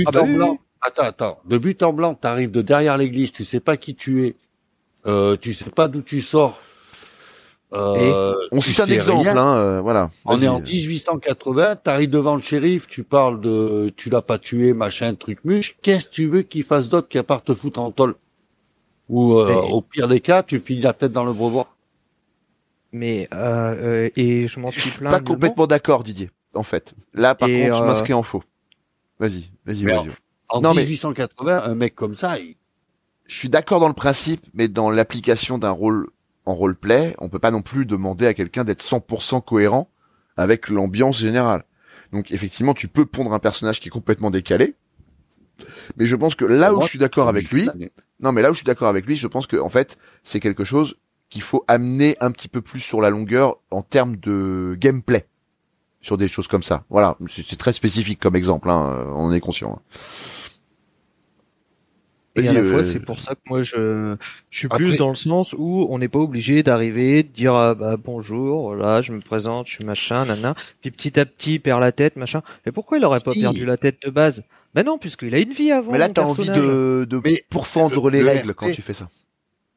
Attends, 0.87 1.03
attends. 1.03 1.39
De 1.47 1.59
but 1.59 1.82
en 1.82 1.93
blanc, 1.93 2.14
t'arrives 2.14 2.51
de 2.53 2.62
derrière 2.62 2.97
l'église, 2.97 3.32
tu 3.32 3.45
sais 3.45 3.61
pas 3.61 3.76
qui 3.76 3.95
tu 3.97 4.24
es, 4.26 4.37
euh, 5.07 5.37
tu 5.37 5.53
sais 5.55 5.70
pas 5.70 5.89
d'où 5.89 6.01
tu 6.03 6.22
sors. 6.22 6.59
Euh, 7.72 8.34
On 8.53 8.61
cite 8.61 8.78
un 8.78 8.87
exemple, 8.87 9.28
hein, 9.37 9.57
euh, 9.57 9.80
voilà. 9.80 10.11
On 10.24 10.37
est 10.37 10.47
Vas-y. 10.47 10.49
en 10.49 10.61
1880, 10.61 11.76
t'arrives 11.76 12.11
devant 12.11 12.37
le 12.37 12.43
shérif, 12.43 12.87
tu 12.87 13.03
parles 13.03 13.41
de, 13.41 13.93
tu 13.97 14.09
l'as 14.11 14.22
pas 14.22 14.39
tué, 14.39 14.72
machin, 14.72 15.14
truc 15.16 15.45
muche. 15.45 15.76
Qu'est-ce 15.82 16.07
que 16.07 16.12
tu 16.12 16.26
veux 16.28 16.43
qu'il 16.43 16.62
fasse 16.62 16.89
d'autre 16.89 17.09
qu'à 17.09 17.24
part 17.24 17.43
te 17.43 17.53
foutre 17.55 17.80
en 17.80 17.91
tôle? 17.91 18.14
Ou, 19.09 19.34
euh, 19.34 19.53
au 19.55 19.82
pire 19.82 20.07
des 20.09 20.20
cas, 20.20 20.43
tu 20.45 20.61
finis 20.61 20.80
la 20.82 20.93
tête 20.93 21.12
dans 21.12 21.24
le 21.24 21.32
brevoir. 21.32 21.76
Mais 22.93 23.28
euh, 23.34 24.07
euh, 24.07 24.11
et 24.16 24.47
je 24.47 24.61
m'en 24.61 24.70
Je 24.70 24.80
suis 24.80 24.91
plaint. 24.91 25.11
pas 25.11 25.20
complètement 25.20 25.66
d'accord, 25.66 26.05
Didier, 26.05 26.30
en 26.55 26.62
fait. 26.62 26.95
Là, 27.14 27.34
par 27.34 27.49
Et, 27.49 27.64
contre, 27.66 27.78
je 27.80 27.84
m'inscris 27.84 28.12
en 28.14 28.22
faux. 28.22 28.43
Vas-y, 29.18 29.51
vas-y, 29.64 29.87
Wazio. 29.87 30.12
En 30.49 30.61
Non, 30.61 30.75
mais- 30.75 30.83
1880, 30.83 31.63
un 31.65 31.75
mec 31.75 31.95
comme 31.95 32.15
ça, 32.15 32.39
il, 32.39 32.57
je 33.27 33.37
suis 33.37 33.49
d'accord 33.49 33.81
dans 33.81 33.89
le 33.89 33.95
principe, 33.95 34.47
mais 34.55 34.69
dans 34.69 34.91
l'application 34.91 35.59
d'un 35.59 35.71
rôle 35.71 36.09
en 36.45 36.55
roleplay, 36.55 37.15
on 37.19 37.29
peut 37.29 37.41
pas 37.41 37.51
non 37.51 37.61
plus 37.63 37.85
demander 37.87 38.27
à 38.27 38.35
quelqu'un 38.35 38.63
d'être 38.63 38.83
100% 38.83 39.41
cohérent 39.45 39.91
avec 40.37 40.69
l'ambiance 40.69 41.19
générale. 41.19 41.65
Donc 42.13 42.31
effectivement, 42.31 42.73
tu 42.75 42.87
peux 42.87 43.05
pondre 43.05 43.33
un 43.35 43.41
personnage 43.41 43.81
qui 43.81 43.89
est 43.89 43.91
complètement 43.91 44.31
décalé, 44.31 44.77
mais 45.97 46.07
je 46.07 46.15
pense 46.15 46.37
que 46.37 46.45
là 46.45 46.73
où 46.73 46.77
Moi, 46.77 46.85
je 46.85 46.91
suis 46.91 46.99
d'accord 47.01 47.29
avec 47.29 47.51
lui, 47.51 47.69
non 48.21 48.31
mais 48.31 48.43
là 48.43 48.51
où 48.51 48.53
je 48.55 48.59
suis 48.59 48.65
d'accord 48.65 48.89
avec 48.89 49.07
lui, 49.07 49.17
je 49.17 49.27
pense 49.27 49.49
que 49.49 49.57
en 49.57 49.69
fait, 49.69 49.99
c'est 50.23 50.39
quelque 50.39 50.65
chose 50.65 50.95
qu'il 51.29 51.43
faut 51.43 51.65
amener 51.67 52.17
un 52.21 52.31
petit 52.31 52.47
peu 52.47 52.61
plus 52.61 52.79
sur 52.79 53.01
la 53.01 53.11
longueur 53.11 53.57
en 53.73 53.83
termes 53.83 54.15
de 54.17 54.77
gameplay 54.79 55.27
sur 56.01 56.17
des 56.17 56.29
choses 56.29 56.47
comme 56.47 56.63
ça. 56.63 56.85
Voilà, 56.91 57.17
c'est 57.27 57.59
très 57.59 57.73
spécifique 57.73 58.21
comme 58.21 58.37
exemple, 58.37 58.71
hein, 58.71 59.07
on 59.17 59.33
est 59.33 59.41
conscient. 59.41 59.81
hein. 59.81 59.97
Et 62.37 62.49
à 62.49 62.53
la 62.53 62.62
fois, 62.62 62.80
euh, 62.80 62.84
c'est 62.84 63.01
pour 63.01 63.20
ça 63.20 63.34
que 63.34 63.41
moi, 63.49 63.62
je, 63.62 64.14
je 64.51 64.59
suis 64.59 64.66
Après- 64.66 64.78
plus 64.84 64.97
dans 64.97 65.09
le 65.09 65.14
sens 65.14 65.55
où 65.57 65.87
on 65.91 65.99
n'est 65.99 66.09
pas 66.09 66.18
obligé 66.18 66.62
d'arriver, 66.62 67.22
de 67.22 67.28
dire 67.28 67.55
ah, 67.55 67.74
bah, 67.74 67.97
bonjour, 68.03 68.74
voilà, 68.74 69.01
je 69.03 69.12
me 69.12 69.20
présente, 69.20 69.66
je 69.66 69.72
suis 69.76 69.84
machin, 69.84 70.24
nana, 70.26 70.55
puis 70.82 70.91
petit 70.91 71.18
à 71.18 71.24
petit 71.26 71.55
il 71.55 71.61
perd 71.61 71.80
la 71.80 71.93
tête, 71.93 72.16
machin. 72.16 72.43
Mais 72.64 72.72
pourquoi 72.72 72.99
il 72.99 73.05
aurait 73.05 73.20
pas 73.24 73.32
perdu 73.32 73.64
la 73.64 73.76
tête 73.76 73.97
de 74.05 74.11
base? 74.11 74.43
Ben 74.74 74.84
non, 74.84 74.99
puisqu'il 74.99 75.34
a 75.34 75.39
une 75.39 75.53
vie 75.53 75.72
avant. 75.72 75.91
Mais 75.93 75.99
là, 75.99 76.09
t'as 76.11 76.22
envie 76.24 76.51
de, 76.51 77.07
de 77.09 77.20
Mais 77.24 77.45
pourfendre 77.49 78.11
le- 78.11 78.18
les 78.18 78.22
le 78.22 78.28
règles 78.28 78.51
RP, 78.51 78.57
quand 78.57 78.70
tu 78.70 78.82
fais 78.82 78.93
ça. 78.93 79.09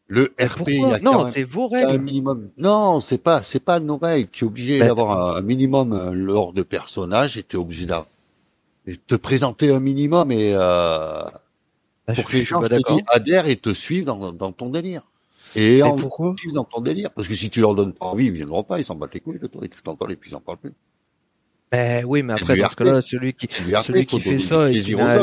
Le 0.08 0.34
RP, 0.42 0.64
il 0.68 0.80
y 0.82 0.84
a 0.86 1.00
Non, 1.00 1.30
c'est 1.30 1.44
vos 1.44 1.70
un 1.74 1.88
règles. 1.88 2.04
minimum. 2.04 2.50
Non, 2.58 3.00
c'est 3.00 3.20
pas, 3.20 3.44
c'est 3.44 3.64
pas 3.64 3.80
nos 3.80 3.98
règles. 3.98 4.28
Tu 4.32 4.44
es 4.44 4.48
obligé 4.48 4.80
Ben- 4.80 4.88
d'avoir 4.88 5.36
un, 5.36 5.38
un 5.38 5.42
minimum 5.42 5.94
euh, 5.94 6.12
lors 6.14 6.52
de 6.52 6.64
personnage 6.64 7.38
et 7.38 7.44
tu 7.44 7.56
es 7.56 7.60
obligé 7.60 7.86
de 7.86 8.96
te 9.08 9.16
présenter 9.16 9.72
un 9.72 9.80
minimum 9.80 10.32
et 10.32 10.52
euh, 10.56 10.58
Bah, 10.60 11.42
pour 12.14 12.26
je- 12.26 12.32
que 12.32 12.38
les 12.38 12.44
gens 12.44 12.60
pas 12.60 12.66
je 12.68 12.70
te 12.72 12.76
d'accord. 12.76 12.98
dis, 12.98 13.04
adhèrent 13.10 13.48
et 13.48 13.56
te 13.56 13.74
suivent 13.74 14.06
dans, 14.06 14.32
dans 14.32 14.52
ton 14.52 14.70
délire. 14.70 15.04
Et 15.56 15.78
Mais 15.78 15.82
en 15.84 15.96
pourquoi 15.96 16.36
suivent 16.38 16.54
dans 16.54 16.64
ton 16.64 16.82
délire. 16.82 17.12
Parce 17.12 17.28
que 17.28 17.34
si 17.34 17.50
tu 17.50 17.62
leur 17.62 17.74
donnes 17.76 17.94
pas 17.94 18.06
envie, 18.06 18.26
ils 18.28 18.32
viendront 18.32 18.64
pas, 18.64 18.80
ils 18.80 18.86
s'en 18.86 18.96
battent 18.96 19.14
les 19.14 19.20
couilles 19.20 19.40
de 19.40 19.48
toi, 19.48 19.62
ils 19.64 19.70
te 19.70 19.76
foutent 19.76 19.88
en 19.88 20.08
et 20.08 20.16
puis 20.16 20.32
ils 20.32 20.36
en 20.36 20.42
parlent 20.42 20.58
plus. 20.60 20.74
Ben 21.72 22.04
oui, 22.06 22.24
mais 22.24 22.34
après 22.34 22.58
dans 22.58 22.70
ce 22.70 22.76
cas-là, 22.76 23.02
celui 23.02 23.34
qui, 23.34 23.46
RP, 23.48 23.84
celui 23.86 24.06
qui 24.06 24.20
fait 24.22 24.38
ça 24.38 24.66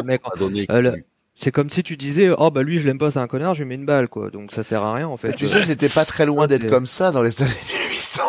mec, 0.05 0.22
euh, 0.70 0.93
c'est 1.34 1.51
comme 1.53 1.68
si 1.70 1.82
tu 1.82 1.97
disais, 1.97 2.30
oh 2.39 2.51
bah 2.51 2.62
lui 2.62 2.78
je 2.78 2.87
l'aime 2.87 2.99
pas, 2.99 3.11
c'est 3.11 3.18
un 3.18 3.26
connard, 3.26 3.55
je 3.55 3.62
lui 3.62 3.68
mets 3.68 3.74
une 3.74 3.84
balle 3.84 4.09
quoi. 4.09 4.30
Donc 4.30 4.53
ça 4.53 4.62
sert 4.62 4.82
à 4.82 4.95
rien 4.95 5.09
en 5.09 5.16
fait. 5.16 5.32
tu 5.34 5.47
sais, 5.47 5.64
c'était 5.64 5.89
pas 5.89 6.05
très 6.05 6.24
loin 6.24 6.47
d'être 6.47 6.68
comme 6.68 6.87
ça 6.87 7.11
dans 7.12 7.22
les 7.22 7.43
années 7.43 7.51
1800. 7.91 8.22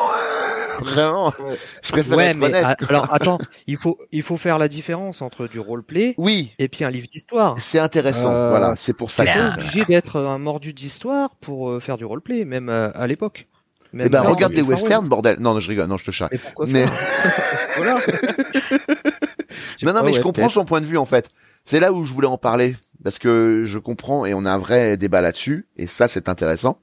Vraiment. 0.82 1.34
Je 1.84 1.92
préfère 1.92 2.18
Ouais, 2.18 2.26
être 2.28 2.38
mais 2.38 2.46
honnête. 2.48 2.64
quoi. 2.80 2.88
alors 2.90 3.14
attends, 3.14 3.38
il 3.68 3.78
faut 3.78 3.98
il 4.12 4.24
faut 4.24 4.38
faire 4.38 4.58
la 4.60 4.68
différence 4.68 5.22
entre 5.22 5.48
du 5.48 5.60
roleplay 5.60 6.14
Oui, 6.18 6.54
et 6.60 6.68
puis 6.68 6.84
un 6.86 6.90
livre 6.92 7.08
d'histoire. 7.12 7.56
c'est 7.58 7.80
intéressant. 7.80 8.32
Euh, 8.32 8.50
voilà, 8.50 8.76
c'est 8.76 8.94
pour 8.94 9.12
ça 9.12 9.26
que 9.26 9.32
c'est 9.32 9.60
obligé 9.60 9.86
d'être 9.86 10.20
un 10.20 10.38
mordu 10.38 10.74
d'histoire 10.74 11.32
pour 11.42 11.70
euh, 11.70 11.80
faire 11.80 11.98
du 11.98 12.06
roleplay, 12.06 12.46
même 12.46 12.70
euh, 12.70 12.90
à 12.96 13.08
l'époque. 13.08 13.48
Eh 13.94 14.10
ben, 14.10 14.22
regarde 14.22 14.54
des 14.54 14.62
westerns, 14.62 15.08
bordel. 15.08 15.38
Non, 15.40 15.54
non, 15.54 15.60
je 15.62 15.70
rigole. 15.70 15.88
Non, 15.88 15.98
je 15.98 16.06
te 16.06 16.12
charrie. 16.12 16.38
Mais 16.68 16.84
Mais-. 16.84 16.86
Non, 19.84 19.94
non, 19.94 20.00
Ah 20.00 20.04
mais 20.04 20.14
je 20.14 20.22
comprends 20.22 20.50
son 20.50 20.66
point 20.66 20.82
de 20.82 20.86
vue 20.86 20.98
en 20.98 21.06
fait. 21.06 21.30
C'est 21.68 21.82
là 21.82 21.92
où 21.92 22.06
je 22.06 22.14
voulais 22.14 22.30
en 22.30 22.38
parler 22.38 22.78
parce 23.04 23.20
que 23.20 23.64
je 23.66 23.78
comprends 23.78 24.26
et 24.26 24.34
on 24.34 24.46
a 24.46 24.54
un 24.54 24.58
vrai 24.58 24.96
débat 24.96 25.22
là-dessus 25.22 25.68
et 25.76 25.86
ça 25.86 26.08
c'est 26.08 26.30
intéressant. 26.30 26.80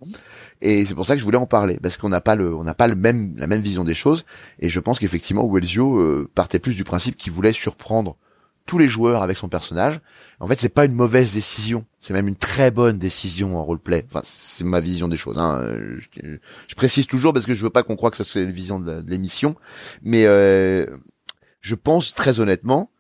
Et 0.61 0.85
c'est 0.85 0.95
pour 0.95 1.07
ça 1.07 1.15
que 1.15 1.21
je 1.21 1.25
voulais 1.25 1.39
en 1.39 1.47
parler 1.47 1.79
parce 1.83 1.97
qu'on 1.97 2.11
n'a 2.11 2.21
pas 2.21 2.37
le, 2.37 2.55
on 2.55 2.65
n'a 2.65 2.75
pas 2.75 2.87
le 2.87 2.95
même, 2.95 3.35
la 3.39 3.47
même 3.47 3.63
vision 3.63 3.83
des 3.83 3.95
choses. 3.95 4.27
Et 4.59 4.69
je 4.69 4.79
pense 4.81 5.01
qu'effectivement 5.01 5.49
Wellsio 5.51 5.99
euh, 5.99 6.31
partait 6.35 6.59
plus 6.59 6.77
du 6.77 6.85
principe 6.85 7.17
qu'il 7.17 7.33
voulait 7.33 7.55
surprendre 7.55 8.19
tous 8.67 8.77
les 8.77 8.87
joueurs 8.87 9.23
avec 9.23 9.39
son 9.39 9.49
personnage. 9.49 10.03
En 10.39 10.47
fait, 10.47 10.57
c'est 10.57 10.69
pas 10.69 10.85
une 10.85 10.93
mauvaise 10.93 11.33
décision, 11.33 11.87
c'est 11.99 12.13
même 12.13 12.29
une 12.29 12.37
très 12.37 12.71
bonne 12.71 12.99
décision 12.99 13.57
en 13.57 13.65
roleplay. 13.65 14.05
Enfin, 14.11 14.21
c'est 14.23 14.65
ma 14.65 14.81
vision 14.81 15.09
des 15.09 15.17
choses. 15.17 15.39
Hein. 15.39 15.67
Je, 16.13 16.75
précise 16.75 17.07
toujours 17.07 17.33
parce 17.33 17.47
que 17.47 17.55
je 17.55 17.63
veux 17.63 17.71
pas 17.71 17.85
qu'on 17.85 17.97
croie 17.97 18.11
que 18.11 18.19
ça 18.19 18.25
c'est 18.25 18.45
la 18.45 18.51
vision 18.51 18.81
de 18.81 19.03
l'émission, 19.09 19.57
mais 20.03 20.27
euh, 20.27 20.85
je 21.63 21.75
pense 21.75 22.13
très 22.13 22.39
honnêtement 22.39 22.91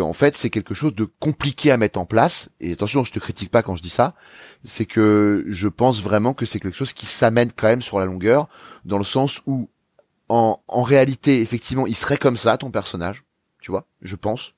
en 0.00 0.12
fait 0.12 0.36
c'est 0.36 0.50
quelque 0.50 0.74
chose 0.74 0.94
de 0.94 1.04
compliqué 1.04 1.70
à 1.70 1.76
mettre 1.76 1.98
en 1.98 2.06
place. 2.06 2.50
Et 2.60 2.72
attention, 2.72 3.04
je 3.04 3.12
te 3.12 3.18
critique 3.18 3.50
pas 3.50 3.62
quand 3.62 3.76
je 3.76 3.82
dis 3.82 3.90
ça. 3.90 4.14
C'est 4.64 4.86
que 4.86 5.44
je 5.48 5.68
pense 5.68 6.02
vraiment 6.02 6.34
que 6.34 6.46
c'est 6.46 6.60
quelque 6.60 6.76
chose 6.76 6.92
qui 6.92 7.06
s'amène 7.06 7.52
quand 7.52 7.68
même 7.68 7.82
sur 7.82 7.98
la 7.98 8.06
longueur, 8.06 8.48
dans 8.84 8.98
le 8.98 9.04
sens 9.04 9.40
où 9.46 9.68
en, 10.28 10.58
en 10.68 10.82
réalité, 10.82 11.40
effectivement, 11.40 11.86
il 11.86 11.94
serait 11.94 12.16
comme 12.16 12.36
ça 12.36 12.56
ton 12.56 12.70
personnage, 12.70 13.24
tu 13.60 13.70
vois, 13.70 13.86
je 14.02 14.16
pense. 14.16 14.54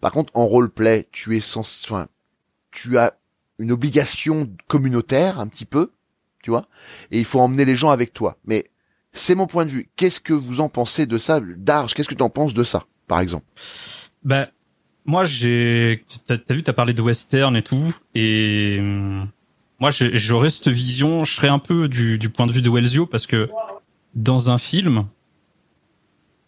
Par 0.00 0.12
contre, 0.12 0.32
en 0.34 0.46
roleplay, 0.46 1.08
tu 1.12 1.36
es 1.36 1.40
sans, 1.40 1.60
enfin, 1.84 2.08
tu 2.70 2.98
as 2.98 3.14
une 3.58 3.72
obligation 3.72 4.46
communautaire 4.68 5.40
un 5.40 5.48
petit 5.48 5.64
peu, 5.64 5.92
tu 6.42 6.50
vois, 6.50 6.68
et 7.10 7.18
il 7.18 7.24
faut 7.24 7.40
emmener 7.40 7.64
les 7.64 7.74
gens 7.74 7.90
avec 7.90 8.12
toi. 8.12 8.38
Mais 8.44 8.64
c'est 9.12 9.34
mon 9.34 9.46
point 9.46 9.66
de 9.66 9.70
vue. 9.70 9.90
Qu'est-ce 9.96 10.20
que 10.20 10.32
vous 10.32 10.60
en 10.60 10.68
pensez 10.68 11.06
de 11.06 11.18
ça, 11.18 11.40
Darge 11.40 11.94
Qu'est-ce 11.94 12.08
que 12.08 12.14
tu 12.14 12.22
en 12.22 12.30
penses 12.30 12.54
de 12.54 12.62
ça, 12.62 12.84
par 13.06 13.20
exemple? 13.20 13.46
Bah, 14.22 14.48
moi, 15.08 15.24
j'ai, 15.24 16.04
t'as 16.26 16.36
vu, 16.50 16.62
t'as 16.62 16.74
parlé 16.74 16.92
de 16.92 17.00
western 17.00 17.56
et 17.56 17.62
tout, 17.62 17.96
et 18.14 18.76
hum, 18.78 19.26
moi, 19.80 19.88
j'aurais 19.90 20.50
cette 20.50 20.68
vision, 20.68 21.24
je 21.24 21.32
serais 21.32 21.48
un 21.48 21.58
peu 21.58 21.88
du, 21.88 22.18
du 22.18 22.28
point 22.28 22.46
de 22.46 22.52
vue 22.52 22.60
de 22.60 22.68
Wellsio, 22.68 23.06
parce 23.06 23.26
que 23.26 23.48
dans 24.14 24.50
un 24.50 24.58
film, 24.58 25.06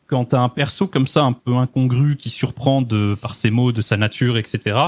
quand 0.06 0.26
t'as 0.26 0.40
un 0.40 0.50
perso 0.50 0.86
comme 0.86 1.06
ça, 1.06 1.22
un 1.22 1.32
peu 1.32 1.54
incongru, 1.54 2.16
qui 2.16 2.28
surprend 2.28 2.82
de, 2.82 3.16
par 3.18 3.34
ses 3.34 3.48
mots, 3.48 3.72
de 3.72 3.80
sa 3.80 3.96
nature, 3.96 4.36
etc., 4.36 4.78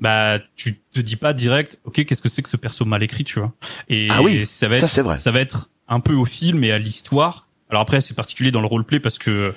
bah, 0.00 0.40
tu 0.56 0.80
te 0.92 0.98
dis 0.98 1.16
pas 1.16 1.32
direct, 1.32 1.78
ok, 1.84 2.04
qu'est-ce 2.04 2.22
que 2.22 2.28
c'est 2.28 2.42
que 2.42 2.48
ce 2.48 2.56
perso 2.56 2.84
mal 2.84 3.04
écrit, 3.04 3.22
tu 3.22 3.38
vois. 3.38 3.52
Et 3.88 4.08
Ah 4.10 4.22
oui, 4.22 4.44
ça 4.44 4.66
va 4.66 4.76
être, 4.76 4.80
ça, 4.80 4.88
c'est 4.88 5.02
vrai. 5.02 5.18
ça 5.18 5.30
va 5.30 5.38
être 5.38 5.70
un 5.86 6.00
peu 6.00 6.14
au 6.14 6.24
film 6.24 6.64
et 6.64 6.72
à 6.72 6.78
l'histoire. 6.78 7.46
Alors 7.70 7.82
après, 7.82 8.00
c'est 8.00 8.14
particulier 8.14 8.50
dans 8.50 8.60
le 8.60 8.66
roleplay 8.66 8.98
parce 8.98 9.18
que 9.18 9.54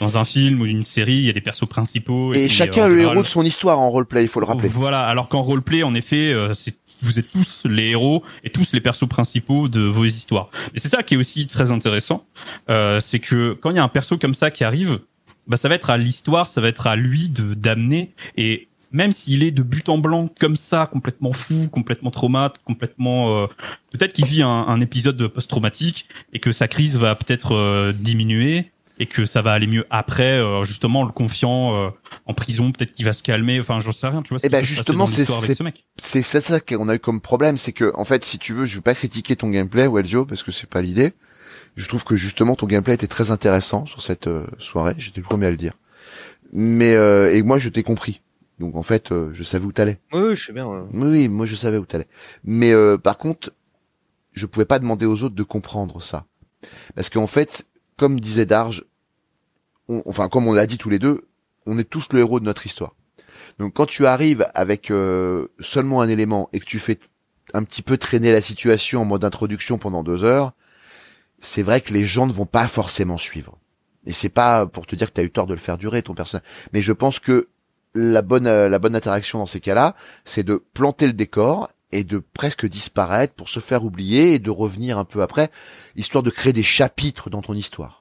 dans 0.00 0.18
un 0.18 0.24
film 0.24 0.60
ou 0.60 0.66
une 0.66 0.82
série, 0.82 1.18
il 1.18 1.24
y 1.24 1.30
a 1.30 1.32
des 1.32 1.40
persos 1.40 1.68
principaux. 1.68 2.32
Et 2.32 2.46
puis, 2.46 2.48
chacun 2.48 2.84
a 2.84 2.88
le 2.88 2.94
général- 2.94 3.14
héros 3.14 3.22
de 3.22 3.28
son 3.28 3.44
histoire 3.44 3.78
en 3.78 3.90
roleplay, 3.90 4.22
il 4.22 4.28
faut 4.28 4.40
le 4.40 4.46
rappeler. 4.46 4.68
Voilà, 4.68 5.06
alors 5.06 5.28
qu'en 5.28 5.42
roleplay, 5.42 5.82
en 5.82 5.94
effet, 5.94 6.32
euh, 6.32 6.52
vous 7.02 7.18
êtes 7.18 7.30
tous 7.30 7.68
les 7.68 7.90
héros 7.90 8.22
et 8.42 8.50
tous 8.50 8.72
les 8.72 8.80
persos 8.80 9.08
principaux 9.08 9.68
de 9.68 9.82
vos 9.82 10.04
histoires. 10.04 10.50
Et 10.74 10.80
c'est 10.80 10.88
ça 10.88 11.02
qui 11.02 11.14
est 11.14 11.16
aussi 11.16 11.46
très 11.46 11.70
intéressant, 11.70 12.24
euh, 12.68 13.00
c'est 13.00 13.20
que 13.20 13.56
quand 13.60 13.70
il 13.70 13.76
y 13.76 13.78
a 13.78 13.84
un 13.84 13.88
perso 13.88 14.18
comme 14.18 14.34
ça 14.34 14.50
qui 14.50 14.64
arrive, 14.64 15.00
bah 15.46 15.56
ça 15.56 15.68
va 15.68 15.74
être 15.74 15.90
à 15.90 15.96
l'histoire, 15.96 16.46
ça 16.46 16.60
va 16.60 16.68
être 16.68 16.86
à 16.86 16.96
lui 16.96 17.28
de 17.28 17.54
d'amener 17.54 18.12
et 18.36 18.68
même 18.92 19.12
s'il 19.12 19.42
est 19.42 19.50
de 19.52 19.62
but 19.62 19.88
en 19.88 19.98
blanc 19.98 20.26
comme 20.40 20.56
ça, 20.56 20.88
complètement 20.90 21.32
fou, 21.32 21.68
complètement 21.70 22.10
traumate, 22.10 22.56
complètement 22.64 23.42
euh, 23.42 23.46
peut-être 23.92 24.12
qu'il 24.12 24.24
vit 24.26 24.42
un, 24.42 24.48
un 24.48 24.80
épisode 24.80 25.28
post-traumatique 25.28 26.06
et 26.32 26.40
que 26.40 26.50
sa 26.52 26.68
crise 26.68 26.96
va 26.98 27.14
peut-être 27.14 27.54
euh, 27.54 27.92
diminuer 27.92 28.70
et 29.00 29.06
que 29.06 29.24
ça 29.26 29.42
va 29.42 29.52
aller 29.52 29.66
mieux 29.66 29.84
après, 29.90 30.38
euh, 30.38 30.62
justement 30.62 31.00
en 31.00 31.04
le 31.04 31.10
confiant 31.10 31.74
euh, 31.74 31.90
en 32.26 32.34
prison, 32.34 32.70
peut-être 32.70 32.92
qu'il 32.92 33.04
va 33.06 33.12
se 33.12 33.22
calmer. 33.22 33.58
Enfin, 33.58 33.80
j'en 33.80 33.92
sais 33.92 34.06
rien, 34.06 34.22
tu 34.22 34.28
vois. 34.28 34.38
Eh 34.42 34.46
ce 34.46 34.52
ben, 34.52 34.62
justement, 34.64 35.06
c'est- 35.06 35.24
c'est- 35.24 35.54
ce 35.56 35.62
mec. 35.62 35.84
c'est 35.96 36.22
ça 36.22 36.60
qu'on 36.60 36.88
a 36.88 36.94
eu 36.94 36.98
comme 37.00 37.20
problème, 37.20 37.56
c'est 37.58 37.72
que 37.72 37.90
en 37.96 38.04
fait, 38.04 38.24
si 38.24 38.38
tu 38.38 38.52
veux, 38.52 38.66
je 38.66 38.76
vais 38.76 38.80
pas 38.82 38.94
critiquer 38.94 39.34
ton 39.36 39.48
gameplay, 39.50 39.88
Wellsio, 39.88 40.24
parce 40.26 40.42
que 40.42 40.52
c'est 40.52 40.68
pas 40.68 40.82
l'idée. 40.82 41.12
Je 41.76 41.88
trouve 41.88 42.04
que 42.04 42.14
justement 42.16 42.56
ton 42.56 42.66
gameplay 42.66 42.94
était 42.94 43.06
très 43.06 43.30
intéressant 43.30 43.86
sur 43.86 44.02
cette 44.02 44.26
euh, 44.26 44.46
soirée. 44.58 44.94
J'étais 44.98 45.20
le 45.20 45.26
premier 45.26 45.46
à 45.46 45.50
le 45.50 45.56
dire. 45.56 45.72
Mais 46.52 46.94
euh, 46.94 47.34
et 47.34 47.42
moi, 47.42 47.58
je 47.58 47.68
t'ai 47.68 47.82
compris. 47.82 48.20
Donc 48.58 48.76
en 48.76 48.82
fait, 48.82 49.12
euh, 49.12 49.30
je 49.32 49.42
savais 49.42 49.64
où 49.64 49.72
t'allais. 49.72 49.98
Oui, 50.12 50.20
oui, 50.20 50.36
je 50.36 50.46
sais 50.46 50.52
bien. 50.52 50.66
ouais. 50.66 50.80
Oui, 50.92 51.08
oui, 51.08 51.28
moi 51.28 51.46
je 51.46 51.54
savais 51.54 51.78
où 51.78 51.86
t'allais. 51.86 52.08
Mais 52.44 52.72
euh, 52.72 52.98
par 52.98 53.16
contre, 53.16 53.52
je 54.32 54.44
pouvais 54.46 54.66
pas 54.66 54.78
demander 54.78 55.06
aux 55.06 55.22
autres 55.22 55.34
de 55.34 55.42
comprendre 55.42 56.02
ça, 56.02 56.26
parce 56.94 57.08
qu'en 57.08 57.26
fait, 57.26 57.66
comme 57.96 58.20
disait 58.20 58.46
Darge, 58.46 58.84
on- 59.90 60.02
enfin 60.06 60.28
comme 60.28 60.46
on 60.46 60.52
l'a 60.54 60.66
dit 60.66 60.78
tous 60.78 60.90
les 60.90 60.98
deux, 60.98 61.28
on 61.66 61.78
est 61.78 61.84
tous 61.84 62.08
le 62.12 62.20
héros 62.20 62.40
de 62.40 62.44
notre 62.46 62.64
histoire. 62.64 62.94
Donc 63.58 63.74
quand 63.74 63.86
tu 63.86 64.06
arrives 64.06 64.46
avec 64.54 64.90
euh, 64.90 65.48
seulement 65.58 66.00
un 66.00 66.08
élément 66.08 66.48
et 66.52 66.60
que 66.60 66.64
tu 66.64 66.78
fais 66.78 66.98
un 67.52 67.62
petit 67.64 67.82
peu 67.82 67.96
traîner 67.98 68.32
la 68.32 68.40
situation 68.40 69.02
en 69.02 69.04
mode 69.04 69.24
introduction 69.24 69.76
pendant 69.76 70.02
deux 70.02 70.22
heures, 70.24 70.52
c'est 71.38 71.62
vrai 71.62 71.80
que 71.80 71.92
les 71.92 72.04
gens 72.04 72.26
ne 72.26 72.32
vont 72.32 72.46
pas 72.46 72.68
forcément 72.68 73.18
suivre. 73.18 73.58
Et 74.06 74.12
c'est 74.12 74.28
pas 74.30 74.66
pour 74.66 74.86
te 74.86 74.94
dire 74.96 75.08
que 75.08 75.14
tu 75.14 75.20
as 75.20 75.24
eu 75.24 75.30
tort 75.30 75.46
de 75.46 75.52
le 75.54 75.60
faire 75.60 75.76
durer 75.76 76.02
ton 76.02 76.14
personnage, 76.14 76.46
mais 76.72 76.80
je 76.80 76.92
pense 76.92 77.18
que 77.18 77.48
la 77.94 78.22
bonne 78.22 78.46
euh, 78.46 78.68
la 78.68 78.78
bonne 78.78 78.94
interaction 78.96 79.40
dans 79.40 79.46
ces 79.46 79.60
cas-là, 79.60 79.94
c'est 80.24 80.44
de 80.44 80.64
planter 80.74 81.06
le 81.06 81.12
décor 81.12 81.70
et 81.92 82.04
de 82.04 82.18
presque 82.18 82.66
disparaître 82.66 83.34
pour 83.34 83.48
se 83.48 83.58
faire 83.58 83.84
oublier 83.84 84.34
et 84.34 84.38
de 84.38 84.50
revenir 84.50 84.96
un 84.96 85.04
peu 85.04 85.22
après, 85.22 85.50
histoire 85.96 86.22
de 86.22 86.30
créer 86.30 86.52
des 86.52 86.62
chapitres 86.62 87.30
dans 87.30 87.42
ton 87.42 87.54
histoire. 87.54 87.99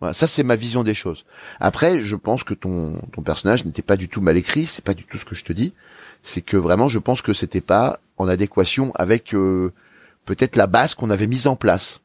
Voilà, 0.00 0.14
ça 0.14 0.26
c'est 0.26 0.42
ma 0.42 0.56
vision 0.56 0.82
des 0.82 0.94
choses. 0.94 1.24
Après, 1.60 2.02
je 2.02 2.16
pense 2.16 2.42
que 2.42 2.54
ton 2.54 2.94
ton 3.12 3.22
personnage 3.22 3.64
n'était 3.64 3.82
pas 3.82 3.96
du 3.96 4.08
tout 4.08 4.20
mal 4.20 4.36
écrit, 4.36 4.66
c'est 4.66 4.84
pas 4.84 4.94
du 4.94 5.04
tout 5.04 5.18
ce 5.18 5.24
que 5.24 5.34
je 5.34 5.44
te 5.44 5.52
dis. 5.52 5.74
C'est 6.22 6.40
que 6.42 6.56
vraiment, 6.56 6.88
je 6.88 6.98
pense 6.98 7.22
que 7.22 7.32
c'était 7.32 7.60
pas 7.60 7.98
en 8.16 8.28
adéquation 8.28 8.92
avec 8.94 9.34
euh, 9.34 9.72
peut-être 10.26 10.56
la 10.56 10.66
base 10.66 10.94
qu'on 10.94 11.10
avait 11.10 11.26
mise 11.26 11.46
en 11.46 11.56
place. 11.56 12.00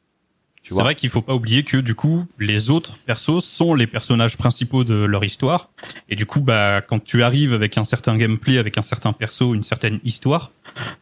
Tu 0.65 0.73
C'est 0.73 0.79
vrai 0.81 0.95
qu'il 0.95 1.11
faut 1.11 1.21
pas 1.21 1.35
oublier 1.35 1.63
que 1.63 1.77
du 1.77 1.93
coup, 1.93 2.25
les 2.39 2.71
autres 2.71 2.97
persos 3.05 3.45
sont 3.45 3.75
les 3.75 3.85
personnages 3.85 4.35
principaux 4.35 4.83
de 4.83 4.95
leur 4.95 5.23
histoire. 5.23 5.69
Et 6.09 6.15
du 6.15 6.25
coup, 6.25 6.39
bah, 6.39 6.81
quand 6.81 7.03
tu 7.03 7.21
arrives 7.21 7.53
avec 7.53 7.77
un 7.77 7.83
certain 7.83 8.17
gameplay, 8.17 8.57
avec 8.57 8.79
un 8.79 8.81
certain 8.81 9.13
perso, 9.13 9.53
une 9.53 9.61
certaine 9.61 9.99
histoire, 10.03 10.49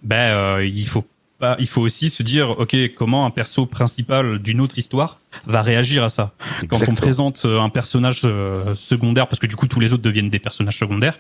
bah, 0.03 0.57
euh, 0.57 0.65
il 0.65 0.86
faut 0.86 1.06
pas, 1.44 1.56
il 1.60 1.68
faut 1.68 1.82
aussi 1.82 2.10
se 2.10 2.24
dire, 2.24 2.52
ok, 2.57 2.74
comment 2.98 3.26
un 3.26 3.30
perso 3.30 3.65
principal 3.65 4.40
d'une 4.40 4.61
autre 4.61 4.78
histoire 4.78 5.18
va 5.45 5.61
réagir 5.61 6.02
à 6.03 6.10
ça. 6.10 6.32
Quand 6.70 6.80
on 6.88 6.95
présente 6.95 7.41
euh, 7.44 7.60
un 7.60 7.68
personnage 7.70 8.22
euh, 8.24 8.76
secondaire, 8.76 9.28
parce 9.28 9.40
que 9.40 9.48
du 9.48 9.57
coup 9.57 9.68
tous 9.68 9.82
les 9.82 9.91
autres 9.91 10.03
deviennent 10.03 10.30
des 10.30 10.40
personnages 10.40 10.78
secondaires, 10.78 11.18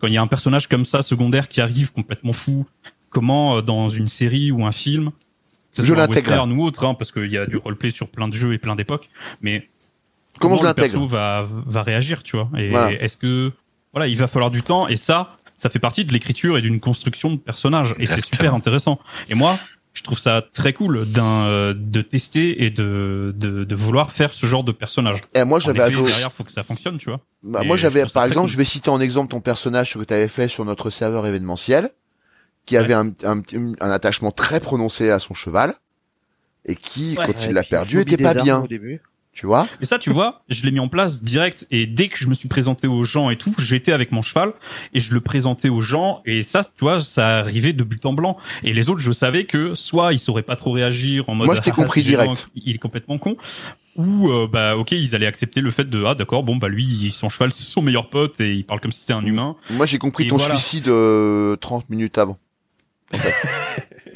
quand 0.00 0.06
il 0.06 0.14
y 0.14 0.16
a 0.16 0.22
un 0.22 0.26
personnage 0.26 0.68
comme 0.68 0.86
ça 0.86 1.02
secondaire 1.02 1.48
qui 1.48 1.60
arrive 1.60 1.92
complètement 1.92 2.32
fou, 2.32 2.66
comment 3.10 3.58
euh, 3.58 3.60
dans 3.62 3.90
une 3.90 4.08
série 4.08 4.50
ou 4.50 4.64
un 4.64 4.72
film, 4.72 5.10
que 5.76 5.84
Je 5.84 5.92
l'intègre. 5.92 6.48
ou 6.48 6.64
autre, 6.64 6.86
hein, 6.86 6.94
parce 6.94 7.12
qu'il 7.12 7.30
y 7.30 7.36
a 7.36 7.44
du 7.44 7.58
roleplay 7.58 7.90
sur 7.90 8.08
plein 8.08 8.28
de 8.28 8.34
jeux 8.34 8.54
et 8.54 8.58
plein 8.58 8.74
d'époques, 8.74 9.08
mais 9.42 9.68
Comment 10.40 10.56
je 10.56 10.62
le 10.62 10.68
l'intègre 10.68 10.92
perso 10.92 11.06
va 11.08 11.46
va 11.50 11.82
réagir, 11.82 12.22
tu 12.22 12.36
vois? 12.36 12.48
Et 12.56 12.68
Voilà. 12.68 12.92
est-ce 12.92 13.18
que 13.18 13.52
voilà, 13.92 14.06
il 14.06 14.16
va 14.16 14.28
falloir 14.28 14.50
du 14.50 14.62
temps 14.62 14.88
et 14.88 14.96
ça, 14.96 15.28
ça 15.58 15.68
fait 15.68 15.78
partie 15.78 16.04
de 16.04 16.12
l'écriture 16.12 16.56
et 16.56 16.62
d'une 16.62 16.80
construction 16.80 17.30
de 17.32 17.36
personnage 17.36 17.94
et 17.98 18.06
c'est 18.06 18.24
super 18.24 18.54
intéressant. 18.54 18.98
Et 19.28 19.34
moi, 19.34 19.58
je 19.92 20.02
trouve 20.04 20.18
ça 20.18 20.42
très 20.54 20.72
cool 20.72 21.04
d'un 21.06 21.44
euh, 21.46 21.74
de 21.76 22.00
tester 22.02 22.64
et 22.64 22.70
de, 22.70 23.34
de 23.36 23.64
de 23.64 23.74
vouloir 23.74 24.12
faire 24.12 24.32
ce 24.32 24.46
genre 24.46 24.62
de 24.62 24.70
personnage. 24.72 25.20
Et 25.34 25.42
moi, 25.44 25.56
En 25.56 25.60
j'avais 25.60 25.78
derrière, 25.90 26.32
faut 26.32 26.44
que 26.44 26.52
ça 26.52 26.62
fonctionne, 26.62 26.98
tu 26.98 27.10
vois. 27.10 27.20
Bah, 27.42 27.62
moi, 27.64 27.76
je 27.76 27.82
j'avais, 27.82 28.06
par 28.06 28.24
exemple, 28.24 28.46
cool. 28.46 28.52
je 28.52 28.56
vais 28.58 28.64
citer 28.64 28.90
en 28.90 29.00
exemple 29.00 29.30
ton 29.30 29.40
personnage 29.40 29.94
que 29.94 30.04
tu 30.04 30.14
avais 30.14 30.28
fait 30.28 30.46
sur 30.48 30.64
notre 30.64 30.90
serveur 30.90 31.26
événementiel, 31.26 31.90
qui 32.64 32.74
Ouais. 32.76 32.80
avait 32.84 32.94
un, 32.94 33.08
un, 33.24 33.40
un 33.80 33.90
attachement 33.90 34.30
très 34.30 34.60
prononcé 34.60 35.10
à 35.10 35.18
son 35.18 35.34
cheval, 35.34 35.74
et 36.64 36.76
qui, 36.76 37.16
Ouais. 37.18 37.24
quand 37.26 37.32
Ouais, 37.36 37.46
il 37.48 37.54
l'a 37.54 37.64
perdu, 37.64 38.00
était 38.00 38.16
pas 38.18 38.34
bien. 38.34 38.60
Au 38.62 38.66
début. 38.68 39.00
Tu 39.38 39.46
vois 39.46 39.68
Et 39.80 39.84
ça, 39.84 40.00
tu 40.00 40.10
vois, 40.10 40.42
je 40.48 40.64
l'ai 40.64 40.72
mis 40.72 40.80
en 40.80 40.88
place 40.88 41.22
direct. 41.22 41.64
Et 41.70 41.86
dès 41.86 42.08
que 42.08 42.18
je 42.18 42.26
me 42.26 42.34
suis 42.34 42.48
présenté 42.48 42.88
aux 42.88 43.04
gens 43.04 43.30
et 43.30 43.36
tout, 43.36 43.54
j'étais 43.60 43.92
avec 43.92 44.10
mon 44.10 44.20
cheval 44.20 44.52
et 44.94 44.98
je 44.98 45.14
le 45.14 45.20
présentais 45.20 45.68
aux 45.68 45.80
gens. 45.80 46.22
Et 46.26 46.42
ça, 46.42 46.64
tu 46.64 46.70
vois, 46.80 46.98
ça 46.98 47.38
arrivait 47.38 47.72
de 47.72 47.84
but 47.84 48.04
en 48.04 48.12
blanc. 48.14 48.36
Et 48.64 48.72
les 48.72 48.90
autres, 48.90 48.98
je 48.98 49.12
savais 49.12 49.44
que 49.44 49.76
soit 49.76 50.12
ils 50.12 50.18
sauraient 50.18 50.42
pas 50.42 50.56
trop 50.56 50.72
réagir 50.72 51.28
en 51.28 51.36
mode. 51.36 51.46
Moi, 51.46 51.54
je 51.54 51.60
t'ai 51.60 51.70
Ah, 51.72 51.74
compris. 51.74 52.02
Il 52.56 52.74
est 52.74 52.78
complètement 52.78 53.18
con. 53.18 53.36
Ou 53.94 54.28
euh, 54.28 54.48
bah 54.52 54.76
ok, 54.76 54.90
ils 54.90 55.14
allaient 55.14 55.26
accepter 55.26 55.60
le 55.60 55.70
fait 55.70 55.88
de 55.88 56.04
ah 56.04 56.16
d'accord, 56.16 56.42
bon 56.42 56.56
bah 56.56 56.68
lui, 56.68 57.14
son 57.16 57.28
cheval, 57.28 57.52
c'est 57.52 57.62
son 57.62 57.80
meilleur 57.80 58.10
pote 58.10 58.40
et 58.40 58.54
il 58.54 58.64
parle 58.64 58.80
comme 58.80 58.92
si 58.92 59.00
c'était 59.00 59.12
un 59.12 59.24
humain. 59.24 59.54
Moi, 59.70 59.86
j'ai 59.86 59.98
compris 59.98 60.24
Et 60.24 60.28
ton 60.28 60.36
voilà. 60.36 60.56
suicide 60.56 60.88
euh, 60.88 61.54
30 61.56 61.90
minutes 61.90 62.18
avant. 62.18 62.38
En 63.14 63.18
fait. 63.18 63.34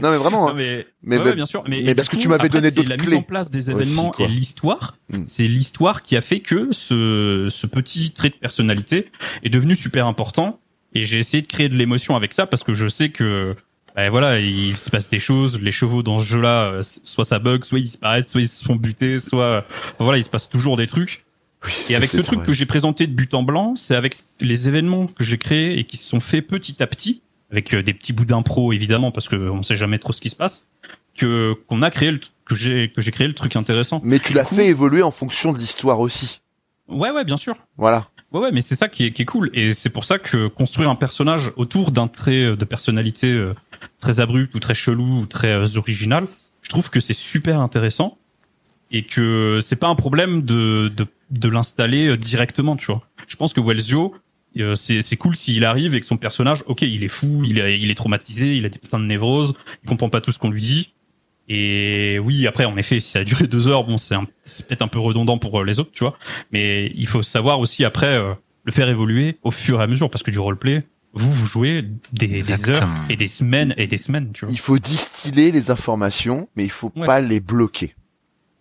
non, 0.02 0.10
mais 0.10 0.16
vraiment. 0.18 0.46
Non, 0.46 0.50
hein. 0.50 0.54
mais 0.56 0.86
Mais, 1.02 1.18
ouais, 1.18 1.34
bien 1.34 1.46
sûr. 1.46 1.64
Mais, 1.68 1.82
mais 1.82 1.94
parce 1.94 2.08
que 2.08 2.16
tu 2.16 2.28
m'avais 2.28 2.48
donné 2.48 2.70
d'autres 2.70 2.90
la 2.90 2.96
clés 2.96 3.10
mise 3.10 3.18
en 3.18 3.22
place 3.22 3.50
des 3.50 3.70
événements 3.70 4.10
aussi, 4.10 4.22
et 4.22 4.28
l'histoire. 4.28 4.96
Mm. 5.10 5.24
C'est 5.28 5.46
l'histoire 5.46 6.02
qui 6.02 6.16
a 6.16 6.20
fait 6.20 6.40
que 6.40 6.72
ce, 6.72 7.48
ce 7.50 7.66
petit 7.66 8.10
trait 8.12 8.30
de 8.30 8.34
personnalité 8.34 9.10
est 9.42 9.50
devenu 9.50 9.74
super 9.74 10.06
important. 10.06 10.60
Et 10.94 11.04
j'ai 11.04 11.18
essayé 11.18 11.42
de 11.42 11.46
créer 11.46 11.68
de 11.68 11.76
l'émotion 11.76 12.16
avec 12.16 12.32
ça 12.32 12.46
parce 12.46 12.62
que 12.64 12.74
je 12.74 12.86
sais 12.86 13.08
que, 13.10 13.56
ben 13.96 14.10
voilà, 14.10 14.38
il 14.40 14.76
se 14.76 14.90
passe 14.90 15.08
des 15.08 15.18
choses. 15.18 15.60
Les 15.60 15.72
chevaux 15.72 16.02
dans 16.02 16.18
ce 16.18 16.26
jeu-là, 16.26 16.64
euh, 16.66 16.82
soit 16.82 17.24
ça 17.24 17.38
bug, 17.38 17.64
soit 17.64 17.78
ils 17.78 17.84
disparaissent, 17.84 18.28
soit 18.28 18.40
ils 18.40 18.48
se 18.48 18.64
font 18.64 18.76
buter, 18.76 19.18
soit, 19.18 19.64
voilà, 19.98 20.18
il 20.18 20.24
se 20.24 20.28
passe 20.28 20.48
toujours 20.48 20.76
des 20.76 20.86
trucs. 20.86 21.24
oui, 21.64 21.72
Et 21.90 21.96
avec 21.96 22.08
ce 22.08 22.18
truc 22.18 22.40
vrai. 22.40 22.46
que 22.46 22.52
j'ai 22.52 22.66
présenté 22.66 23.06
de 23.06 23.12
but 23.12 23.32
en 23.34 23.42
blanc, 23.42 23.74
c'est 23.76 23.96
avec 23.96 24.16
les 24.40 24.68
événements 24.68 25.06
que 25.06 25.24
j'ai 25.24 25.38
créés 25.38 25.78
et 25.78 25.84
qui 25.84 25.96
se 25.96 26.06
sont 26.06 26.20
faits 26.20 26.46
petit 26.46 26.82
à 26.82 26.86
petit, 26.86 27.22
avec 27.52 27.74
euh, 27.74 27.82
des 27.82 27.92
petits 27.92 28.12
bouts 28.12 28.24
d'impro 28.24 28.72
évidemment, 28.72 29.12
parce 29.12 29.28
que 29.28 29.50
on 29.50 29.62
sait 29.62 29.76
jamais 29.76 29.98
trop 29.98 30.12
ce 30.12 30.20
qui 30.20 30.30
se 30.30 30.36
passe, 30.36 30.66
que 31.16 31.54
qu'on 31.68 31.82
a 31.82 31.90
créé 31.90 32.10
le, 32.10 32.20
que 32.46 32.54
j'ai 32.54 32.90
que 32.94 33.00
j'ai 33.00 33.12
créé 33.12 33.28
le 33.28 33.34
truc 33.34 33.54
intéressant. 33.54 34.00
Mais 34.02 34.18
tu 34.18 34.32
l'as 34.32 34.44
fait 34.44 34.66
évoluer 34.66 35.02
en 35.02 35.10
fonction 35.10 35.52
de 35.52 35.58
l'histoire 35.58 36.00
aussi. 36.00 36.40
Ouais 36.88 37.10
ouais 37.10 37.24
bien 37.24 37.36
sûr. 37.36 37.54
Voilà. 37.76 38.08
Ouais 38.32 38.40
ouais 38.40 38.50
mais 38.52 38.62
c'est 38.62 38.74
ça 38.74 38.88
qui 38.88 39.04
est 39.04 39.12
qui 39.12 39.22
est 39.22 39.26
cool 39.26 39.50
et 39.52 39.74
c'est 39.74 39.90
pour 39.90 40.04
ça 40.06 40.18
que 40.18 40.48
construire 40.48 40.88
un 40.88 40.94
personnage 40.94 41.52
autour 41.56 41.90
d'un 41.90 42.08
trait 42.08 42.44
euh, 42.44 42.56
de 42.56 42.64
personnalité 42.64 43.30
euh, 43.30 43.54
très 44.00 44.20
abrupt 44.20 44.54
ou 44.54 44.58
très 44.58 44.74
chelou 44.74 45.20
ou 45.20 45.26
très 45.26 45.76
original, 45.76 46.26
je 46.62 46.70
trouve 46.70 46.88
que 46.88 47.00
c'est 47.00 47.16
super 47.16 47.60
intéressant 47.60 48.16
et 48.90 49.02
que 49.02 49.60
c'est 49.62 49.76
pas 49.76 49.88
un 49.88 49.94
problème 49.94 50.42
de 50.42 50.90
de, 50.96 51.06
de 51.30 51.48
l'installer 51.48 52.16
directement, 52.16 52.76
tu 52.76 52.86
vois. 52.86 53.02
Je 53.28 53.36
pense 53.36 53.52
que 53.52 53.60
Wellsio 53.60 54.14
c'est 54.74 55.02
c'est 55.02 55.16
cool 55.16 55.36
s'il 55.36 55.64
arrive 55.64 55.94
et 55.94 56.00
que 56.00 56.06
son 56.06 56.16
personnage, 56.16 56.62
ok, 56.66 56.82
il 56.82 57.02
est 57.04 57.08
fou, 57.08 57.42
il 57.46 57.58
est 57.58 57.78
il 57.80 57.90
est 57.90 57.94
traumatisé, 57.94 58.56
il 58.56 58.64
a 58.64 58.68
des 58.68 58.78
putains 58.78 58.98
de 59.00 59.04
névroses, 59.04 59.54
il 59.82 59.88
comprend 59.88 60.08
pas 60.08 60.20
tout 60.20 60.32
ce 60.32 60.38
qu'on 60.38 60.50
lui 60.50 60.60
dit. 60.60 60.92
Et 61.48 62.18
oui, 62.20 62.46
après, 62.46 62.64
en 62.64 62.76
effet, 62.76 63.00
si 63.00 63.08
ça 63.10 63.18
a 63.20 63.24
duré 63.24 63.46
deux 63.46 63.68
heures, 63.68 63.84
bon, 63.84 63.98
c'est 63.98 64.14
un- 64.14 64.26
c'est 64.44 64.66
peut-être 64.66 64.82
un 64.82 64.88
peu 64.88 65.00
redondant 65.00 65.38
pour 65.38 65.60
euh, 65.60 65.64
les 65.64 65.80
autres, 65.80 65.90
tu 65.92 66.04
vois. 66.04 66.16
Mais 66.52 66.92
il 66.94 67.06
faut 67.06 67.22
savoir 67.22 67.58
aussi 67.60 67.84
après 67.84 68.06
euh, 68.14 68.32
le 68.64 68.72
faire 68.72 68.88
évoluer 68.88 69.38
au 69.42 69.50
fur 69.50 69.80
et 69.80 69.82
à 69.82 69.86
mesure, 69.86 70.08
parce 70.08 70.22
que 70.22 70.30
du 70.30 70.38
roleplay, 70.38 70.84
vous 71.14 71.32
vous 71.32 71.46
jouez 71.46 71.84
des, 72.12 72.42
des 72.42 72.70
heures 72.70 72.88
et 73.10 73.16
des 73.16 73.26
semaines 73.26 73.74
et 73.76 73.86
des 73.86 73.98
semaines, 73.98 74.30
tu 74.32 74.44
vois. 74.46 74.52
Il 74.54 74.58
faut 74.58 74.78
distiller 74.78 75.50
les 75.50 75.70
informations, 75.70 76.48
mais 76.56 76.64
il 76.64 76.70
faut 76.70 76.92
Ouais. 76.96 77.06
pas 77.06 77.20
les 77.20 77.40
bloquer. 77.40 77.94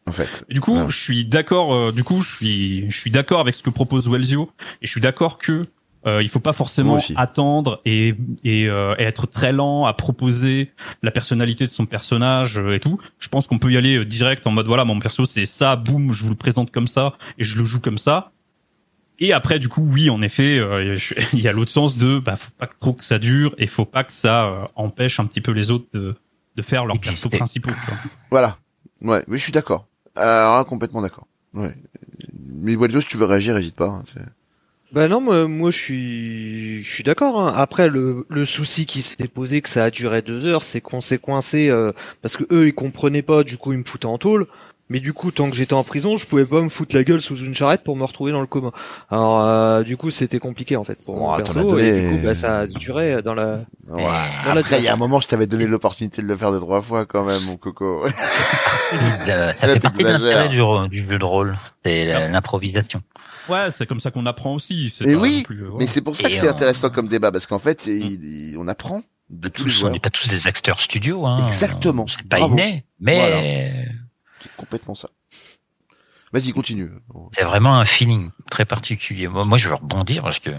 En 0.08 0.12
fait. 0.12 0.44
Et 0.50 0.56
du 0.56 0.60
coup, 0.62 0.76
Ouais. 0.76 0.90
je 0.90 0.98
suis 1.00 1.24
d'accord. 1.26 1.74
euh, 1.76 1.92
du 1.92 2.04
coup, 2.04 2.22
je 2.24 2.36
suis, 2.36 2.92
je 2.92 2.98
suis 3.00 3.12
d'accord 3.12 3.40
avec 3.40 3.54
ce 3.54 3.62
que 3.62 3.70
propose 3.70 4.10
Wellsio, 4.10 4.50
et 4.82 4.88
je 4.88 4.92
suis 4.92 5.00
d'accord 5.00 5.38
que 5.38 5.62
euh, 6.08 6.24
il 6.24 6.30
faut 6.30 6.40
pas 6.40 6.54
forcément 6.54 6.96
attendre 7.16 7.82
et 7.86 8.16
et, 8.44 8.68
euh, 8.68 8.96
et 8.98 9.04
être 9.04 9.28
très 9.28 9.52
lent 9.52 9.86
à 9.86 9.94
proposer 9.94 10.72
la 11.04 11.12
personnalité 11.12 11.66
de 11.66 11.72
son 11.72 11.86
personnage 11.86 12.58
euh, 12.58 12.74
et 12.76 12.80
tout. 12.80 13.00
Je 13.20 13.28
pense 13.30 13.48
qu'on 13.48 13.60
peut 13.60 13.72
y 13.72 13.78
aller 13.78 13.98
euh, 13.98 14.06
direct 14.06 14.48
en 14.48 14.52
mode 14.52 14.66
voilà, 14.68 14.84
mon 14.86 15.00
perso 15.00 15.26
c'est 15.26 15.46
ça, 15.46 15.76
boum, 15.76 16.12
je 16.12 16.24
vous 16.24 16.30
le 16.30 16.36
présente 16.36 16.72
comme 16.72 16.88
ça 16.88 17.14
et 17.38 17.44
je 17.44 17.58
le 17.60 17.66
joue 17.66 17.80
comme 17.80 17.98
ça. 18.00 18.32
Et 19.24 19.34
après, 19.34 19.60
du 19.60 19.70
coup, 19.70 19.88
oui, 19.88 20.10
en 20.10 20.24
effet, 20.24 20.58
euh, 20.58 20.98
je- 20.98 21.14
il 21.34 21.42
y 21.42 21.48
a 21.48 21.52
l'autre 21.52 21.70
sens 21.70 21.96
de, 21.96 22.18
bah, 22.18 22.36
faut 22.36 22.50
pas 22.58 22.66
que 22.66 22.74
trop 22.80 22.94
que 22.94 23.04
ça 23.04 23.20
dure 23.20 23.54
et 23.60 23.68
faut 23.68 23.86
pas 23.86 24.04
que 24.04 24.12
ça 24.14 24.46
euh, 24.48 24.64
empêche 24.76 25.20
un 25.20 25.28
petit 25.28 25.42
peu 25.42 25.52
les 25.52 25.70
autres 25.70 25.86
de, 25.94 26.16
de 26.56 26.62
faire 26.64 26.86
leurs 26.88 27.00
persos 27.00 27.30
principaux. 27.30 27.70
tu 27.70 27.86
vois. 27.92 28.00
Voilà. 28.32 28.58
Ouais, 29.04 29.24
oui, 29.28 29.38
je 29.38 29.44
suis 29.44 29.52
d'accord. 29.52 29.86
Euh, 30.18 30.22
Alors 30.22 30.58
là, 30.58 30.64
complètement 30.64 31.04
d'accord. 31.04 31.28
Ouais. 31.54 31.72
Mais 32.34 32.76
Waldo, 32.76 33.00
si 33.00 33.08
tu 33.08 33.18
veux 33.18 33.26
réagir, 33.28 33.54
n'hésite 33.54 33.76
pas. 33.76 33.90
hein, 33.90 34.04
Bah 34.94 35.08
non, 35.08 35.22
moi, 35.22 35.48
moi 35.48 35.72
je 35.72 35.78
suis, 35.78 36.84
je 36.84 36.90
suis 36.94 37.04
d'accord. 37.04 37.40
hein. 37.40 37.54
Après, 37.56 37.88
le, 37.88 38.26
le 38.30 38.44
souci 38.46 38.86
qui 38.86 39.02
s'était 39.02 39.28
posé, 39.30 39.62
que 39.62 39.70
ça 39.70 39.86
a 39.86 39.90
duré 39.90 40.22
deux 40.22 40.46
heures, 40.46 40.64
c'est 40.64 40.82
qu'on 40.82 41.00
s'est 41.02 41.18
coincé 41.18 41.70
euh, 41.70 41.94
parce 42.22 42.36
que 42.36 42.44
eux 42.52 42.68
ils 42.68 42.74
comprenaient 42.74 43.22
pas. 43.22 43.44
Du 43.44 43.58
coup, 43.58 43.72
ils 43.74 43.80
me 43.80 43.84
foutaient 43.86 44.06
en 44.08 44.18
tôle. 44.18 44.48
Mais 44.90 45.00
du 45.00 45.14
coup, 45.14 45.32
tant 45.32 45.50
que 45.50 45.56
j'étais 45.56 45.72
en 45.72 45.86
prison, 45.86 46.18
je 46.18 46.26
pouvais 46.26 46.44
pas 46.44 46.60
me 46.60 46.68
foutre 46.68 46.94
la 46.94 47.06
gueule 47.06 47.22
sous 47.22 47.38
une 47.38 47.56
charrette 47.56 47.82
pour 47.82 47.96
me 47.96 48.04
retrouver 48.04 48.34
dans 48.34 48.42
le 48.42 48.46
coma. 48.48 48.72
Alors, 49.10 49.40
euh, 49.42 49.84
du 49.84 49.96
coup, 49.96 50.12
c'était 50.12 50.40
compliqué 50.40 50.76
en 50.76 50.84
fait 50.84 51.02
pour 51.06 51.16
Bon, 51.16 51.22
mon 51.30 51.38
t'en 51.38 51.44
as 51.44 51.44
perso. 51.54 51.70
donné- 51.70 51.88
Et 51.88 52.10
du 52.10 52.18
coup, 52.18 52.26
bah, 52.26 52.36
ça 52.36 52.60
a 52.60 52.68
duré 52.68 53.22
dans 53.22 53.34
la. 53.34 53.60
Ouais. 53.88 54.04
Après, 54.46 54.80
il 54.80 54.84
y 54.84 54.90
a 54.90 54.94
un 54.94 54.98
moment, 54.98 55.22
je 55.22 55.28
t'avais 55.28 55.48
donné 55.48 55.66
l'opportunité 55.66 56.22
de 56.22 56.28
le 56.28 56.36
faire 56.36 56.52
deux, 56.52 56.60
trois 56.60 56.82
fois 56.82 57.06
quand 57.06 57.24
même, 57.24 57.42
mon 57.46 57.56
coco. 57.56 58.04
Euh, 59.30 59.54
ça 59.54 59.68
fait 59.70 59.80
partie 59.80 60.04
de 60.04 60.10
l'intérêt 60.10 60.50
du, 60.50 60.60
du 60.90 61.08
jeu 61.10 61.18
de 61.18 61.24
rôle, 61.24 61.56
c'est 61.86 62.28
l'improvisation. 62.28 63.02
Ouais, 63.50 63.68
c'est 63.76 63.86
comme 63.88 64.00
ça 64.00 64.12
qu'on 64.12 64.26
apprend 64.26 64.54
aussi. 64.56 64.94
Et 65.02 65.16
oui, 65.16 65.44
plus, 65.44 65.64
euh. 65.64 65.72
Mais 65.78 65.88
c'est 65.88 66.02
pour 66.02 66.16
ça 66.16 66.30
que 66.30 66.36
c'est 66.36 66.48
on- 66.48 66.52
intéressant 66.52 66.90
comme 66.90 67.08
débat, 67.08 67.32
parce 67.32 67.48
qu'en 67.48 67.60
fait, 67.60 67.88
il- 67.88 68.24
il- 68.52 68.58
on 68.58 68.68
apprend 68.68 69.02
de 69.30 69.50
tous 69.50 69.64
les 69.64 69.72
Tous, 69.72 69.78
on 69.78 69.80
joueurs. 69.82 69.92
n'est 69.94 70.00
pas 70.00 70.10
tous 70.10 70.28
des 70.28 70.48
acteurs 70.48 70.80
studio, 70.80 71.26
hein. 71.26 71.38
Exactement. 71.48 72.06
C'est 72.08 72.24
pas 72.28 72.38
Bravo. 72.38 72.54
inné, 72.54 72.86
mais 73.00 73.88
C'est 74.40 74.56
complètement 74.56 74.96
ça. 74.96 75.08
Vas-y, 76.34 76.52
continue. 76.52 76.90
c'est 77.38 77.44
vraiment 77.44 77.78
un 77.78 77.86
feeling 77.86 78.30
très 78.50 78.64
particulier. 78.66 79.28
Moi, 79.28 79.44
moi, 79.46 79.58
je 79.58 79.68
veux 79.68 79.76
rebondir 79.76 80.24
parce 80.24 80.40
que 80.40 80.52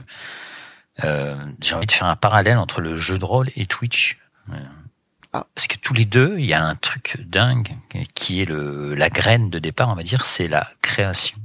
euh, 1.05 1.35
j'ai 1.61 1.75
envie 1.75 1.87
de 1.87 1.93
faire 1.93 2.07
un 2.07 2.17
parallèle 2.17 2.59
entre 2.59 2.81
le 2.83 2.97
jeu 2.97 3.19
de 3.19 3.25
rôle 3.25 3.51
et 3.57 3.65
Twitch. 3.67 4.19
Ah. 5.33 5.47
Parce 5.55 5.67
que 5.67 5.79
tous 5.79 5.95
les 5.95 6.05
deux, 6.05 6.35
il 6.39 6.45
y 6.45 6.53
a 6.53 6.63
un 6.63 6.75
truc 6.75 7.17
dingue 7.27 7.71
qui 8.15 8.43
est 8.43 8.45
le 8.45 8.95
la 8.95 9.09
graine 9.09 9.49
de 9.49 9.59
départ, 9.59 9.89
on 9.89 9.95
va 9.95 10.03
dire, 10.03 10.27
c'est 10.27 10.47
la 10.49 10.69
création. 10.83 11.39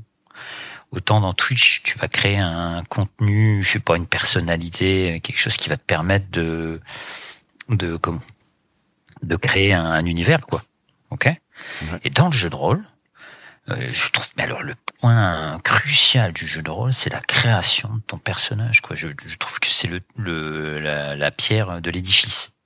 Autant 0.91 1.19
dans 1.19 1.33
Twitch, 1.33 1.83
tu 1.83 1.97
vas 1.97 2.07
créer 2.07 2.37
un 2.37 2.83
contenu, 2.85 3.61
je 3.61 3.71
sais 3.73 3.79
pas, 3.79 3.97
une 3.97 4.07
personnalité, 4.07 5.19
quelque 5.21 5.37
chose 5.37 5.57
qui 5.57 5.69
va 5.69 5.77
te 5.77 5.83
permettre 5.83 6.29
de 6.31 6.81
de 7.69 7.97
comment 7.97 8.21
de 9.21 9.35
créer 9.35 9.73
un, 9.73 9.85
un 9.85 10.05
univers, 10.05 10.41
quoi. 10.41 10.63
Ok? 11.09 11.29
Et 12.03 12.09
dans 12.09 12.27
le 12.27 12.31
jeu 12.31 12.49
de 12.49 12.55
rôle, 12.55 12.83
euh, 13.69 13.89
je 13.91 14.11
trouve, 14.11 14.27
mais 14.37 14.43
alors 14.43 14.63
le 14.63 14.75
point 14.99 15.59
crucial 15.63 16.31
du 16.31 16.47
jeu 16.47 16.61
de 16.61 16.69
rôle, 16.69 16.93
c'est 16.93 17.09
la 17.09 17.19
création 17.19 17.95
de 17.95 18.01
ton 18.01 18.17
personnage. 18.17 18.81
Quoi. 18.81 18.95
Je, 18.95 19.07
je 19.25 19.37
trouve 19.37 19.59
que 19.59 19.67
c'est 19.67 19.87
le, 19.87 20.01
le 20.15 20.79
la, 20.79 21.15
la 21.15 21.31
pierre 21.31 21.81
de 21.81 21.91
l'édifice. 21.91 22.56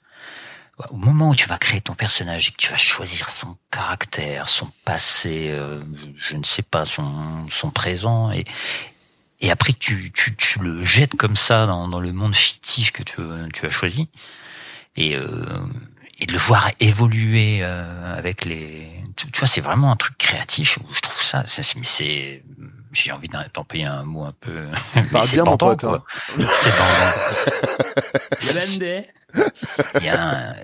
Au 0.89 0.95
moment 0.97 1.29
où 1.29 1.35
tu 1.35 1.47
vas 1.47 1.57
créer 1.57 1.81
ton 1.81 1.93
personnage 1.93 2.47
et 2.47 2.51
que 2.51 2.57
tu 2.57 2.69
vas 2.71 2.77
choisir 2.77 3.29
son 3.29 3.57
caractère, 3.71 4.49
son 4.49 4.67
passé, 4.85 5.47
euh, 5.51 5.81
je 6.17 6.35
ne 6.35 6.43
sais 6.43 6.63
pas, 6.63 6.85
son, 6.85 7.47
son 7.49 7.69
présent, 7.71 8.31
et, 8.31 8.45
et 9.39 9.51
après 9.51 9.73
tu, 9.73 10.11
tu, 10.11 10.35
tu 10.35 10.59
le 10.59 10.83
jettes 10.83 11.15
comme 11.15 11.35
ça 11.35 11.65
dans, 11.65 11.87
dans 11.87 11.99
le 11.99 12.11
monde 12.13 12.35
fictif 12.35 12.91
que 12.91 13.03
tu, 13.03 13.21
tu 13.53 13.65
as 13.65 13.69
choisi, 13.69 14.09
et, 14.95 15.15
euh, 15.15 15.27
et 16.19 16.25
de 16.25 16.33
le 16.33 16.39
voir 16.39 16.69
évoluer 16.79 17.59
euh, 17.61 18.15
avec 18.17 18.45
les 18.45 18.87
tu, 19.15 19.29
tu 19.29 19.39
vois 19.39 19.47
c'est 19.47 19.61
vraiment 19.61 19.91
un 19.91 19.95
truc 19.97 20.17
créatif 20.17 20.77
où 20.77 20.93
je 20.93 21.01
trouve 21.01 21.21
ça, 21.21 21.43
ça 21.47 21.63
c'est- 21.63 22.43
j'ai 22.93 23.11
envie 23.11 23.27
d'en- 23.29 23.43
d'employer 23.53 23.85
un 23.85 24.03
mot 24.03 24.23
un 24.25 24.33
peu 24.39 24.67
Parle 25.11 25.27
bien, 25.29 25.43
mon 25.45 25.57
pote, 25.57 25.83
hein. 25.85 26.03
c'est 26.51 26.71
il 29.99 30.05
y 30.05 30.09
a 30.09 30.49
un 30.49 30.55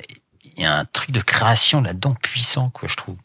il 0.58 0.64
y 0.64 0.66
a 0.66 0.80
un 0.80 0.86
truc 0.86 1.12
de 1.12 1.22
création 1.22 1.82
là-dedans 1.82 2.16
puissant 2.22 2.70
quoi 2.72 2.90
je 2.90 2.96
trouve 2.96 3.18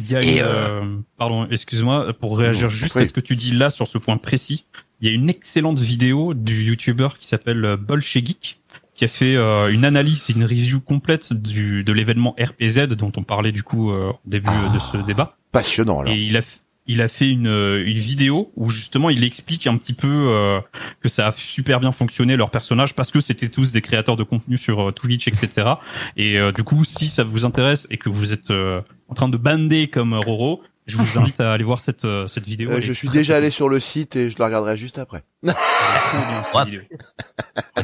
Il 0.00 0.10
y 0.10 0.16
a 0.16 0.22
Et, 0.22 0.38
une, 0.38 0.42
euh, 0.42 0.82
euh, 0.82 0.98
pardon, 1.16 1.46
excuse-moi, 1.48 2.12
pour 2.14 2.36
réagir 2.36 2.64
Non, 2.64 2.68
juste 2.68 2.96
oui. 2.96 3.02
à 3.02 3.06
ce 3.06 3.12
que 3.12 3.20
tu 3.20 3.36
dis 3.36 3.52
là 3.52 3.70
sur 3.70 3.86
ce 3.86 3.96
point 3.96 4.16
précis, 4.16 4.64
il 5.00 5.08
y 5.08 5.10
a 5.12 5.14
une 5.14 5.28
excellente 5.28 5.78
vidéo 5.78 6.34
du 6.34 6.64
youtubeur 6.64 7.16
qui 7.18 7.26
s'appelle 7.26 7.64
euh, 7.64 7.76
Bolche 7.76 8.14
Geek 8.14 8.60
qui 9.00 9.04
a 9.06 9.08
fait 9.08 9.34
euh, 9.34 9.72
une 9.72 9.86
analyse 9.86 10.24
et 10.28 10.34
une 10.34 10.44
review 10.44 10.78
complète 10.78 11.32
du, 11.32 11.84
de 11.84 11.92
l'événement 11.92 12.36
RPZ 12.38 12.88
dont 12.88 13.10
on 13.16 13.22
parlait 13.22 13.50
du 13.50 13.62
coup 13.62 13.92
euh, 13.92 14.10
au 14.10 14.18
début 14.26 14.50
de 14.74 14.78
ce 14.92 14.98
débat. 14.98 15.38
Passionnant, 15.52 16.00
alors. 16.00 16.12
Et 16.12 16.18
il 16.18 16.36
a, 16.36 16.42
il 16.90 17.00
a 17.00 17.08
fait 17.08 17.30
une, 17.30 17.46
euh, 17.46 17.86
une 17.86 17.98
vidéo 17.98 18.50
où 18.56 18.68
justement 18.68 19.10
il 19.10 19.22
explique 19.22 19.66
un 19.66 19.76
petit 19.76 19.92
peu 19.92 20.08
euh, 20.08 20.60
que 21.00 21.08
ça 21.08 21.28
a 21.28 21.32
super 21.32 21.78
bien 21.78 21.92
fonctionné 21.92 22.36
leur 22.36 22.50
personnage 22.50 22.94
parce 22.94 23.10
que 23.10 23.20
c'était 23.20 23.48
tous 23.48 23.70
des 23.70 23.80
créateurs 23.80 24.16
de 24.16 24.24
contenu 24.24 24.58
sur 24.58 24.88
euh, 24.88 24.92
Twitch, 24.92 25.28
etc. 25.28 25.74
Et 26.16 26.38
euh, 26.38 26.50
du 26.52 26.64
coup, 26.64 26.84
si 26.84 27.08
ça 27.08 27.22
vous 27.22 27.44
intéresse 27.44 27.86
et 27.90 27.96
que 27.96 28.08
vous 28.08 28.32
êtes 28.32 28.50
euh, 28.50 28.80
en 29.08 29.14
train 29.14 29.28
de 29.28 29.36
bander 29.36 29.88
comme 29.88 30.14
Roro, 30.14 30.62
je 30.90 30.96
vous 30.96 31.18
invite 31.18 31.40
à 31.40 31.52
aller 31.52 31.64
voir 31.64 31.80
cette 31.80 32.04
euh, 32.04 32.26
cette 32.26 32.44
vidéo. 32.44 32.70
Euh, 32.70 32.80
je 32.80 32.92
suis 32.92 33.08
déjà 33.08 33.36
allé 33.36 33.50
sur 33.50 33.68
le 33.68 33.80
site 33.80 34.16
et 34.16 34.30
je 34.30 34.38
la 34.38 34.46
regarderai 34.46 34.76
juste 34.76 34.98
après. 34.98 35.22
Ouais. 36.54 36.88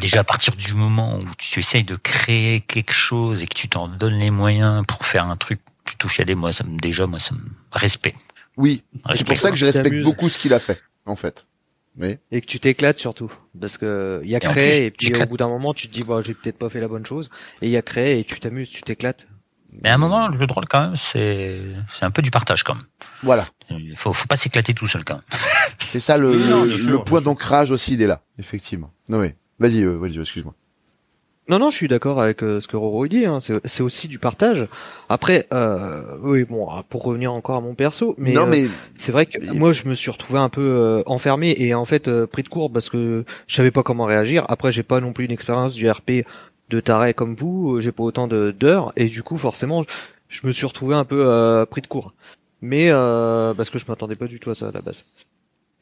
Déjà 0.01 0.21
à 0.21 0.25
partir 0.25 0.57
du 0.57 0.75
moment 0.75 1.19
où 1.19 1.25
tu 1.39 1.61
essayes 1.61 1.85
de 1.85 1.95
créer 1.95 2.61
quelque 2.61 2.93
chose 2.93 3.43
et 3.43 3.47
que 3.47 3.55
tu 3.55 3.69
t'en 3.69 3.87
donnes 3.87 4.19
les 4.19 4.31
moyens 4.31 4.85
pour 4.87 5.05
faire 5.05 5.29
un 5.29 5.37
truc, 5.37 5.61
tu 5.85 5.97
touches 5.97 6.19
à 6.19 6.25
des 6.25 6.35
moi 6.35 6.53
ça 6.53 6.65
me 6.65 6.77
déjà 6.77 7.07
moi 7.07 7.21
ça 7.21 7.35
me 7.35 7.45
respect. 7.71 8.15
Oui, 8.57 8.83
c'est 8.93 9.09
Respect, 9.11 9.25
pour 9.25 9.37
ça 9.39 9.51
que 9.51 9.57
je 9.57 9.67
respecte 9.67 10.03
beaucoup 10.03 10.29
ce 10.29 10.39
qu'il 10.39 10.55
a 10.55 10.59
fait, 10.59 10.81
en 11.05 11.17
fait. 11.17 11.47
Mais 11.99 12.19
Et 12.31 12.41
que 12.43 12.47
tu 12.47 12.61
t'éclates 12.61 12.99
surtout. 12.99 13.33
Parce 13.59 13.79
que 13.79 14.21
il 14.23 14.29
y 14.31 14.37
a 14.37 14.41
créé 14.41 14.91
plus, 14.91 15.07
et 15.09 15.11
puis 15.13 15.23
au 15.23 15.27
bout 15.27 15.39
d'un 15.39 15.49
moment 15.49 15.73
tu 15.73 15.89
te 15.89 15.95
dis 15.95 16.03
bah 16.03 16.21
j'ai 16.23 16.35
peut-être 16.35 16.59
pas 16.59 16.69
fait 16.69 16.81
la 16.81 16.89
bonne 16.89 17.07
chose. 17.07 17.31
Et 17.63 17.67
il 17.67 17.71
y 17.73 17.77
a 17.79 17.83
créé 17.83 18.19
et 18.19 18.25
tu 18.25 18.39
t'amuses, 18.39 18.69
tu 18.69 18.83
t'éclates. 18.83 19.27
Mais 19.83 19.89
à 19.89 19.95
un 19.95 19.99
moment 19.99 20.29
le 20.29 20.47
drôle 20.47 20.67
quand 20.69 20.81
même 20.89 20.97
c'est 20.97 21.59
c'est 21.93 22.05
un 22.05 22.11
peu 22.11 22.21
du 22.21 22.31
partage 22.31 22.65
quand 22.65 22.75
même. 22.75 22.85
voilà, 23.23 23.47
Il 23.71 23.97
faut 23.97 24.13
faut 24.13 24.27
pas 24.27 24.37
s'éclater 24.37 24.75
tout 24.75 24.87
seul 24.87 25.05
quand 25.05 25.15
même. 25.15 25.23
c'est 25.87 25.99
ça 25.99 26.19
le, 26.19 26.31
Oui, 26.37 26.47
non, 26.51 26.65
le- 26.65 27.03
point 27.03 27.23
d'ancrage 27.23 27.71
aussi, 27.71 27.95
il 27.95 28.03
est 28.03 28.07
là, 28.07 28.23
effectivement. 28.39 28.91
Oui, 29.09 29.29
vas-y, 29.59 29.83
euh, 29.83 29.97
vas-y, 29.97 30.19
excuse-moi. 30.21 30.55
Non, 31.49 31.61
non, 31.61 31.71
je 31.71 31.77
suis 31.77 31.87
d'accord 31.89 32.21
avec 32.21 32.43
euh, 32.43 32.61
ce 32.61 32.67
que 32.67 32.77
Roro 32.77 33.07
dit. 33.07 33.25
Hein. 33.25 33.39
C'est 33.65 33.83
aussi 33.83 34.09
du 34.09 34.19
partage. 34.19 34.67
Après, 35.09 35.47
euh, 35.53 36.03
oui, 36.21 36.45
bon, 36.45 36.69
ah, 36.69 36.83
pour 36.89 37.05
revenir 37.05 37.33
encore 37.33 37.57
à 37.57 37.61
mon 37.61 37.75
perso, 37.75 38.17
mais, 38.19 38.33
non, 38.33 38.51
euh, 38.51 38.69
c'est 38.97 39.13
vrai 39.13 39.27
que 39.27 39.57
moi, 39.57 39.73
je 39.73 39.89
me 39.89 39.95
suis 39.95 40.11
retrouvé 40.11 40.41
un 40.41 40.49
peu 40.49 40.61
euh, 40.61 41.03
enfermé 41.07 41.55
et 41.57 41.73
en 41.75 41.85
fait 41.85 42.11
pris 42.27 42.43
de 42.43 42.49
court 42.49 42.73
parce 42.73 42.89
que 42.89 43.25
je 43.47 43.55
savais 43.55 43.71
pas 43.71 43.85
comment 43.85 44.07
réagir. 44.07 44.45
Après, 44.49 44.73
j'ai 44.73 44.83
pas 44.83 45.01
non 45.01 45.13
plus 45.13 45.25
une 45.25 45.31
expérience 45.31 45.75
du 45.75 45.89
RP 45.89 46.27
de 46.71 46.81
taré 46.81 47.15
comme 47.15 47.35
vous. 47.35 47.81
J'ai 47.81 47.93
pas 47.93 48.03
autant 48.03 48.27
de 48.27 48.51
d'heures 48.51 48.93
et 48.97 49.07
du 49.07 49.23
coup, 49.23 49.39
forcément, 49.39 49.85
je 50.29 50.47
me 50.47 50.53
suis 50.53 50.67
retrouvé 50.67 50.95
un 50.95 51.05
peu 51.05 51.27
euh, 51.27 51.67
pris 51.67 51.83
de 51.83 51.87
court. 51.87 52.13
Mais 52.63 52.89
euh, 52.91 53.55
parce 53.55 53.71
que 53.71 53.79
je 53.79 53.85
m'attendais 53.87 54.17
pas 54.17 54.27
du 54.27 54.41
tout 54.41 54.51
à 54.51 54.55
ça 54.55 54.69
à 54.69 54.73
la 54.73 54.81
base. 54.81 55.05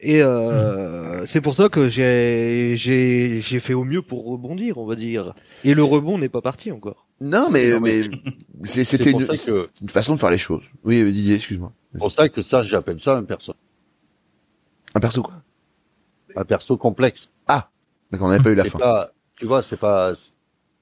Et 0.01 0.21
euh, 0.21 1.25
c'est 1.25 1.41
pour 1.41 1.55
ça 1.55 1.69
que 1.69 1.87
j'ai 1.87 2.73
j'ai 2.75 3.39
j'ai 3.39 3.59
fait 3.59 3.73
au 3.73 3.83
mieux 3.85 4.01
pour 4.01 4.25
rebondir, 4.25 4.77
on 4.77 4.85
va 4.85 4.95
dire. 4.95 5.33
Et 5.63 5.73
le 5.73 5.83
rebond 5.83 6.17
n'est 6.17 6.29
pas 6.29 6.41
parti 6.41 6.71
encore. 6.71 7.07
non, 7.21 7.49
mais 7.49 7.71
Non, 7.71 7.79
mais, 7.79 8.03
c'était 8.65 9.11
une, 9.11 9.25
ça 9.25 9.37
que- 9.37 9.69
une 9.81 9.89
façon 9.89 10.15
de 10.15 10.19
faire 10.19 10.29
les 10.29 10.37
choses. 10.37 10.65
Oui, 10.83 10.99
euh, 11.01 11.11
Didier, 11.11 11.35
excuse-moi. 11.35 11.71
C'est 11.93 11.99
pour 11.99 12.11
ça 12.11 12.27
que 12.29 12.41
ça, 12.41 12.61
j'appelle 12.63 12.99
ça 12.99 13.15
un 13.15 13.23
perso, 13.23 13.53
Un 14.93 14.99
perso 14.99 15.23
quoi? 15.23 15.41
Un 16.35 16.43
perso 16.43 16.77
complexe. 16.77 17.29
D'accord, 17.47 18.27
on 18.27 18.31
n'avait 18.31 18.43
pas 18.43 18.51
eu 18.51 18.55
la 18.55 18.63
C'est 18.63 18.69
fin. 18.71 18.79
pas, 18.79 19.11
tu 19.35 19.45
vois, 19.45 19.61
c'est 19.63 19.77
pas 19.79 20.11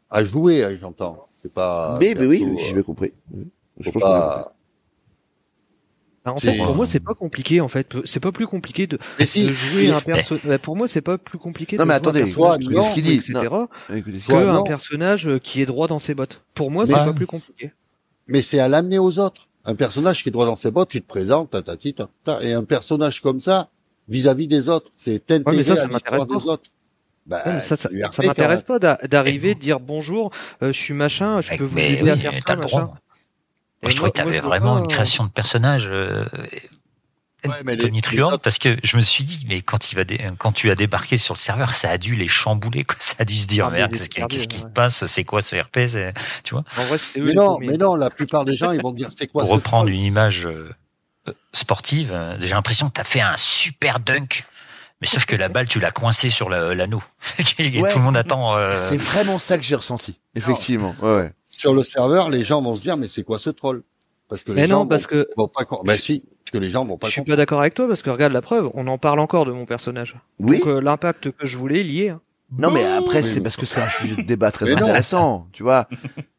à 0.09 0.23
jouer, 0.23 0.77
j'entends. 0.81 1.27
C'est 1.41 1.53
pas. 1.53 1.97
Mais, 1.99 2.15
mais 2.17 2.25
oui, 2.25 2.39
perso, 2.39 2.57
j'ai 2.57 2.71
euh, 2.71 2.73
bien 2.73 2.83
compris. 2.83 3.13
Je 3.79 3.89
pense 3.91 4.01
pas... 4.01 4.52
Bah, 6.25 6.31
en 6.31 6.37
C'est- 6.37 6.53
fait, 6.53 6.57
pour 6.63 6.75
moi, 6.75 6.85
c'est 6.85 6.99
pas 7.01 7.13
compliqué. 7.13 7.59
En 7.59 7.67
fait, 7.67 7.95
c'est 8.05 8.19
pas 8.21 8.31
plus 8.31 8.47
compliqué 8.47 8.87
de, 8.87 8.97
Mais 9.19 9.25
si, 9.25 9.43
de 9.43 9.51
jouer 9.51 9.87
mais- 9.87 9.91
un 9.91 9.99
perso. 10.01 10.37
bah, 10.45 10.57
pour 10.57 10.77
moi, 10.77 10.87
c'est 10.87 11.01
pas 11.01 11.17
plus 11.17 11.37
compliqué. 11.37 11.75
Non, 11.77 11.83
de 11.83 11.87
mais 11.89 11.93
jouer 11.93 11.95
un 11.95 11.97
attendez, 11.97 12.19
personnage 12.23 12.61
écoutez 12.61 12.83
ce 12.83 12.91
qu'il 12.93 13.03
dit. 13.03 13.13
etc. 13.15 13.33
Écoutez, 13.93 14.17
Que 14.19 14.25
Toi, 14.27 14.39
un 14.41 14.53
non. 14.53 14.63
personnage 14.63 15.29
qui 15.43 15.61
est 15.61 15.65
droit 15.65 15.87
dans 15.87 15.99
ses 15.99 16.13
bottes. 16.13 16.41
Pour 16.55 16.71
moi, 16.71 16.85
c'est 16.85 16.93
Ouais. 16.93 17.05
pas 17.05 17.13
plus 17.13 17.27
compliqué. 17.27 17.71
mais 18.27 18.41
c'est 18.41 18.59
à 18.59 18.69
l'amener 18.69 18.99
aux 18.99 19.19
autres. 19.19 19.49
Un 19.65 19.75
personnage 19.75 20.23
qui 20.23 20.29
est 20.29 20.31
droit 20.31 20.45
dans 20.45 20.55
ses 20.55 20.71
bottes, 20.71 20.87
tu 20.89 21.01
te 21.01 21.07
présentes, 21.07 21.51
tatati, 21.51 21.93
tatata, 21.93 22.41
et 22.41 22.53
un 22.53 22.63
personnage 22.63 23.19
comme 23.21 23.41
ça, 23.41 23.67
vis-à-vis 24.07 24.47
des 24.47 24.69
autres, 24.69 24.91
c'est 24.95 25.25
t'intégrer 25.25 25.57
mais 25.57 25.63
ça, 25.63 25.75
ça 25.75 25.83
à 25.83 25.87
l'histoire 25.87 26.13
m'intéresse 26.19 26.43
des 26.43 26.49
autres. 26.49 26.69
Bah, 27.25 27.41
Ouais, 27.45 27.53
mais 27.55 27.61
ça, 27.61 28.23
m'intéresse 28.23 28.63
pas 28.63 28.79
d'a- 28.79 28.99
d'arriver, 29.09 29.55
de 29.55 29.59
dire 29.59 29.79
bonjour, 29.81 30.31
euh, 30.61 30.71
je 30.73 30.77
suis 30.79 30.93
machin, 30.93 31.39
je 31.41 31.55
peux 31.57 31.63
vous 31.65 31.77
aider 31.77 32.01
oui, 32.03 32.09
à 32.09 32.17
faire 32.17 32.33
ça, 32.45 32.55
machin. 32.55 32.89
Moi, 33.83 33.91
je 33.91 33.95
trouvais 33.95 34.11
que 34.11 34.19
je 34.21 34.27
veux 34.27 34.39
vraiment 34.39 34.75
pas, 34.75 34.79
une 34.81 34.87
création 34.87 35.23
de 35.25 35.29
personnage 35.29 35.87
euh, 35.89 36.25
Ouais, 37.45 37.75
tonitruante 37.75 38.41
parce 38.41 38.57
que 38.57 38.77
je 38.85 38.95
me 38.95 39.01
suis 39.01 39.25
dit, 39.25 39.45
mais 39.49 39.61
quand 39.61 39.91
il 39.91 39.95
va 39.95 40.05
dé- 40.05 40.25
quand 40.37 40.53
tu 40.53 40.69
as 40.71 40.75
débarqué 40.75 41.17
sur 41.17 41.33
le 41.33 41.39
serveur, 41.39 41.73
ça 41.73 41.89
a 41.89 41.97
dû 41.97 42.15
les 42.15 42.29
chambouler, 42.29 42.85
quoi. 42.85 42.95
Ça 43.01 43.15
a 43.19 43.25
dû 43.25 43.35
se 43.35 43.47
dire, 43.47 43.65
Ah, 43.65 43.69
merde, 43.71 43.91
qu'est-ce 43.91 44.47
qui, 44.47 44.57
se 44.59 44.63
ouais. 44.63 44.69
passe 44.73 45.05
C'est 45.07 45.25
quoi 45.25 45.41
ce 45.41 45.57
RP 45.57 45.79
Tu 46.45 46.53
vois 46.53 46.63
En 46.77 46.85
vrai, 46.85 46.97
c'était 46.97 47.19
eux 47.19 47.25
Mais 47.25 47.33
non, 47.33 47.57
mais 47.59 47.75
non, 47.77 47.95
la 47.95 48.09
plupart 48.09 48.45
des 48.45 48.55
gens, 48.55 48.71
ils 48.71 48.81
vont 48.81 48.91
te 48.93 48.95
dire, 48.97 49.09
c'est 49.11 49.27
quoi 49.27 49.41
Pour 49.41 49.49
ce 49.49 49.55
reprendre 49.55 49.89
une 49.89 49.99
image 50.03 50.45
euh, 50.47 50.73
sportive, 51.51 52.17
j'ai 52.39 52.47
l'impression 52.49 52.87
que 52.87 52.93
t'as 52.93 53.03
fait 53.03 53.19
un 53.21 53.35
super 53.37 53.99
dunk. 53.99 54.45
Mais 55.01 55.07
sauf 55.07 55.25
que 55.25 55.35
la 55.35 55.49
balle, 55.49 55.67
tu 55.67 55.81
l'as 55.81 55.91
coincée 55.91 56.29
sur 56.29 56.49
la- 56.49 56.73
l'anneau. 56.73 57.03
Et 57.59 57.81
Ouais. 57.81 57.91
tout 57.91 57.97
le 57.97 58.05
monde 58.05 58.15
attend. 58.15 58.55
euh, 58.55 58.73
C'est 58.73 58.95
vraiment 58.95 59.37
ça 59.37 59.57
que 59.57 59.63
j'ai 59.65 59.75
ressenti. 59.75 60.17
Effectivement. 60.33 60.95
Ouais, 61.01 61.15
ouais. 61.17 61.33
Sur 61.55 61.73
le 61.73 61.83
serveur, 61.83 62.29
les 62.29 62.43
gens 62.43 62.61
vont 62.61 62.75
se 62.75 62.81
dire, 62.81 62.97
mais 62.97 63.07
c'est 63.07 63.23
quoi 63.23 63.37
ce 63.39 63.49
troll? 63.51 63.83
Parce 64.27 64.43
que 64.43 64.51
les 64.51 64.61
Mais 64.63 64.67
gens 64.67 64.79
non, 64.79 64.87
parce 64.87 65.03
vont, 65.03 65.09
que 65.09 65.27
vont 65.37 65.47
pas. 65.47 65.65
Ben 65.85 65.97
si, 65.97 66.21
parce 66.43 66.51
que 66.51 66.57
les 66.57 66.69
gens 66.71 66.83
vont 66.85 66.97
pas. 66.97 67.07
je 67.07 67.11
suis 67.11 67.21
comprendre. 67.21 67.37
pas 67.37 67.41
d'accord 67.41 67.59
avec 67.61 67.73
toi 67.75 67.87
parce 67.87 68.01
que 68.01 68.09
regarde 68.09 68.33
la 68.33 68.41
preuve, 68.41 68.69
on 68.73 68.87
en 68.87 68.97
parle 68.97 69.19
encore 69.19 69.45
de 69.45 69.51
mon 69.51 69.65
personnage. 69.65 70.15
Oui. 70.39 70.59
Donc 70.59 70.67
euh, 70.67 70.81
l'impact 70.81 71.31
que 71.31 71.45
je 71.45 71.57
voulais, 71.57 71.85
est. 71.85 72.09
hein. 72.09 72.21
Non, 72.57 72.71
mais 72.71 72.83
après, 72.83 73.21
c'est 73.23 73.41
parce 73.41 73.55
que 73.57 73.65
c'est 73.65 73.81
un 73.81 73.89
sujet 73.89 74.15
de 74.15 74.21
débat 74.23 74.51
très 74.51 74.65
Mais 74.65 74.71
non. 74.73 74.81
intéressant, 74.83 75.47
tu 75.53 75.63
vois. 75.63 75.87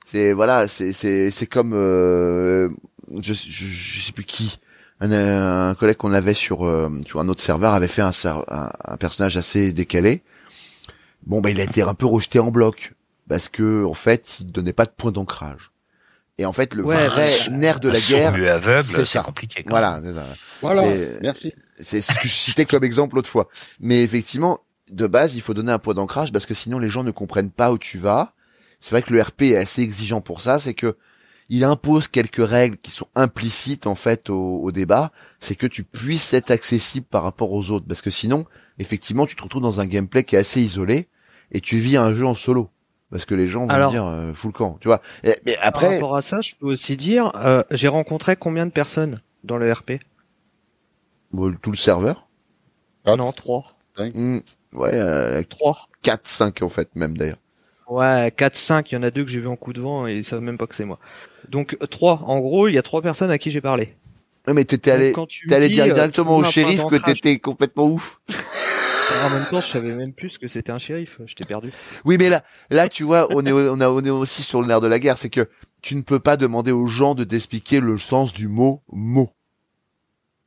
C'est 0.04 0.32
voilà, 0.32 0.68
c'est 0.68 0.92
c'est 0.92 1.30
c'est 1.30 1.46
comme 1.46 1.72
euh, 1.74 2.68
je, 3.22 3.32
je 3.32 3.66
je 3.66 4.00
sais 4.00 4.12
plus 4.12 4.24
qui, 4.24 4.58
un, 5.00 5.10
un 5.70 5.74
collègue 5.74 5.96
qu'on 5.96 6.12
avait 6.12 6.34
sur 6.34 6.66
euh, 6.66 6.88
sur 7.06 7.20
un 7.20 7.28
autre 7.28 7.42
serveur 7.42 7.74
avait 7.74 7.88
fait 7.88 8.02
un, 8.02 8.10
un 8.88 8.96
personnage 8.96 9.36
assez 9.36 9.72
décalé. 9.72 10.22
Bon, 11.26 11.40
bah 11.40 11.50
il 11.50 11.60
a 11.60 11.64
été 11.64 11.82
un 11.82 11.94
peu 11.94 12.06
rejeté 12.06 12.38
en 12.38 12.50
bloc 12.50 12.92
parce 13.28 13.48
que 13.48 13.84
en 13.84 13.94
fait, 13.94 14.40
il 14.40 14.46
donnait 14.52 14.72
pas 14.72 14.84
de 14.86 14.90
point 14.90 15.12
d'ancrage. 15.12 15.70
Et 16.36 16.46
en 16.46 16.52
fait, 16.52 16.74
le 16.74 16.82
Ouais, 16.84 17.06
vrai 17.06 17.48
nerf 17.50 17.78
de 17.78 17.88
la 17.88 18.00
guerre, 18.00 18.82
c'est 18.82 19.04
ça. 19.04 19.22
compliqué. 19.22 19.62
quand 19.62 19.70
voilà, 19.70 20.00
c'est 20.02 20.14
ça. 20.14 20.26
Voilà, 20.60 20.82
merci. 21.22 21.52
C'est 21.78 22.00
ce 22.00 22.12
que 22.14 22.26
je 22.26 22.34
citais 22.34 22.64
comme 22.64 22.82
exemple 22.82 23.14
l'autre 23.16 23.30
fois. 23.30 23.48
Mais 23.80 24.02
effectivement, 24.02 24.58
de 24.90 25.06
base, 25.06 25.36
il 25.36 25.42
faut 25.42 25.54
donner 25.54 25.70
un 25.72 25.78
point 25.78 25.94
d'ancrage 25.94 26.32
parce 26.32 26.46
que 26.46 26.54
sinon 26.54 26.78
les 26.80 26.88
gens 26.88 27.04
ne 27.04 27.12
comprennent 27.12 27.50
pas 27.52 27.70
où 27.72 27.78
tu 27.78 27.98
vas. 27.98 28.34
C'est 28.80 28.90
vrai 28.90 29.02
que 29.02 29.12
le 29.12 29.22
RP 29.22 29.42
est 29.42 29.56
assez 29.56 29.82
exigeant 29.82 30.20
pour 30.20 30.40
ça, 30.40 30.58
c'est 30.58 30.74
que 30.74 30.96
il 31.50 31.62
impose 31.62 32.08
quelques 32.08 32.44
règles 32.46 32.78
qui 32.78 32.90
sont 32.90 33.06
implicites 33.14 33.86
en 33.86 33.94
fait 33.94 34.28
au, 34.30 34.60
au 34.62 34.72
débat, 34.72 35.12
c'est 35.40 35.54
que 35.54 35.66
tu 35.66 35.84
puisses 35.84 36.32
être 36.32 36.50
accessible 36.50 37.06
par 37.06 37.22
rapport 37.22 37.52
aux 37.52 37.70
autres 37.70 37.86
parce 37.86 38.02
que 38.02 38.10
sinon, 38.10 38.44
effectivement, 38.78 39.26
tu 39.26 39.36
te 39.36 39.42
retrouves 39.42 39.62
dans 39.62 39.78
un 39.80 39.86
gameplay 39.86 40.24
qui 40.24 40.36
est 40.36 40.38
assez 40.38 40.60
isolé 40.62 41.08
et 41.52 41.60
tu 41.60 41.78
vis 41.78 41.96
un 41.98 42.14
jeu 42.14 42.26
en 42.26 42.34
solo 42.34 42.70
parce 43.14 43.26
que 43.26 43.36
les 43.36 43.46
gens 43.46 43.60
vont 43.60 43.70
Alors- 43.70 43.92
dire 43.92 44.04
euh, 44.04 44.34
full 44.34 44.50
camp, 44.50 44.76
tu 44.80 44.88
vois. 44.88 45.00
Et- 45.22 45.36
mais 45.46 45.54
Par 45.54 45.66
après, 45.68 45.94
rapport 45.94 46.16
à 46.16 46.20
ça, 46.20 46.40
je 46.40 46.54
peux 46.58 46.66
aussi 46.66 46.96
dire, 46.96 47.30
euh, 47.36 47.62
j'ai 47.70 47.86
rencontré 47.86 48.34
combien 48.34 48.66
de 48.66 48.72
personnes 48.72 49.20
dans 49.44 49.56
le 49.56 49.72
RP 49.72 50.00
bon, 51.32 51.54
tout 51.62 51.70
le 51.70 51.76
serveur, 51.76 52.26
Ah. 53.04 53.14
Non, 53.16 53.30
trois. 53.32 53.76
hmm, 53.98 54.38
ouais, 54.72 54.90
euh, 54.94 55.42
Trois. 55.48 55.86
4 56.02 56.26
5 56.26 56.62
en 56.62 56.68
fait 56.68 56.88
même 56.96 57.16
d'ailleurs. 57.16 57.36
Ouais, 57.88 58.32
4, 58.36 58.56
5, 58.56 58.90
il 58.90 58.96
y 58.96 58.98
en 58.98 59.04
a 59.04 59.12
deux 59.12 59.24
que 59.24 59.30
j'ai 59.30 59.38
vu 59.38 59.46
en 59.46 59.54
coup 59.54 59.72
de 59.72 59.80
vent 59.80 60.08
et 60.08 60.16
ils 60.16 60.24
savent 60.24 60.40
même 60.40 60.58
pas 60.58 60.66
que 60.66 60.74
c'est 60.74 60.84
moi. 60.84 60.98
Donc 61.50 61.76
euh, 61.80 61.86
trois. 61.86 62.20
En 62.26 62.40
gros, 62.40 62.66
il 62.66 62.74
y 62.74 62.78
a 62.78 62.82
trois 62.82 63.00
personnes 63.00 63.30
à 63.30 63.38
qui 63.38 63.52
j'ai 63.52 63.60
parlé. 63.60 63.94
Mais 64.52 64.64
t'étais 64.64 64.90
allé 64.90 65.14
T'es 65.48 65.54
allé 65.54 65.68
dis, 65.68 65.74
dire 65.74 65.84
euh, 65.84 65.90
directement 65.94 66.36
au 66.38 66.42
shérif 66.44 66.84
que 66.86 66.96
t'étais 66.96 67.38
complètement 67.38 67.86
ouf. 67.86 68.20
En 69.22 69.30
même 69.30 69.46
temps, 69.50 69.60
je 69.60 69.72
savais 69.72 69.94
même 69.94 70.12
plus 70.12 70.38
que 70.38 70.48
c'était 70.48 70.72
un 70.72 70.78
shérif. 70.78 71.18
J'étais 71.26 71.44
perdu. 71.44 71.70
Oui, 72.04 72.16
mais 72.18 72.28
là, 72.28 72.42
là, 72.70 72.88
tu 72.88 73.04
vois, 73.04 73.26
on 73.30 73.44
est, 73.44 73.52
on 73.52 73.80
a, 73.80 73.88
on 73.88 74.04
est 74.04 74.10
aussi 74.10 74.42
sur 74.42 74.60
le 74.60 74.68
nerf 74.68 74.80
de 74.80 74.86
la 74.86 74.98
guerre, 74.98 75.16
c'est 75.18 75.30
que 75.30 75.48
tu 75.82 75.94
ne 75.94 76.02
peux 76.02 76.20
pas 76.20 76.36
demander 76.36 76.72
aux 76.72 76.86
gens 76.86 77.14
de 77.14 77.24
t'expliquer 77.24 77.80
le 77.80 77.98
sens 77.98 78.32
du 78.32 78.48
mot 78.48 78.82
mot. 78.90 79.30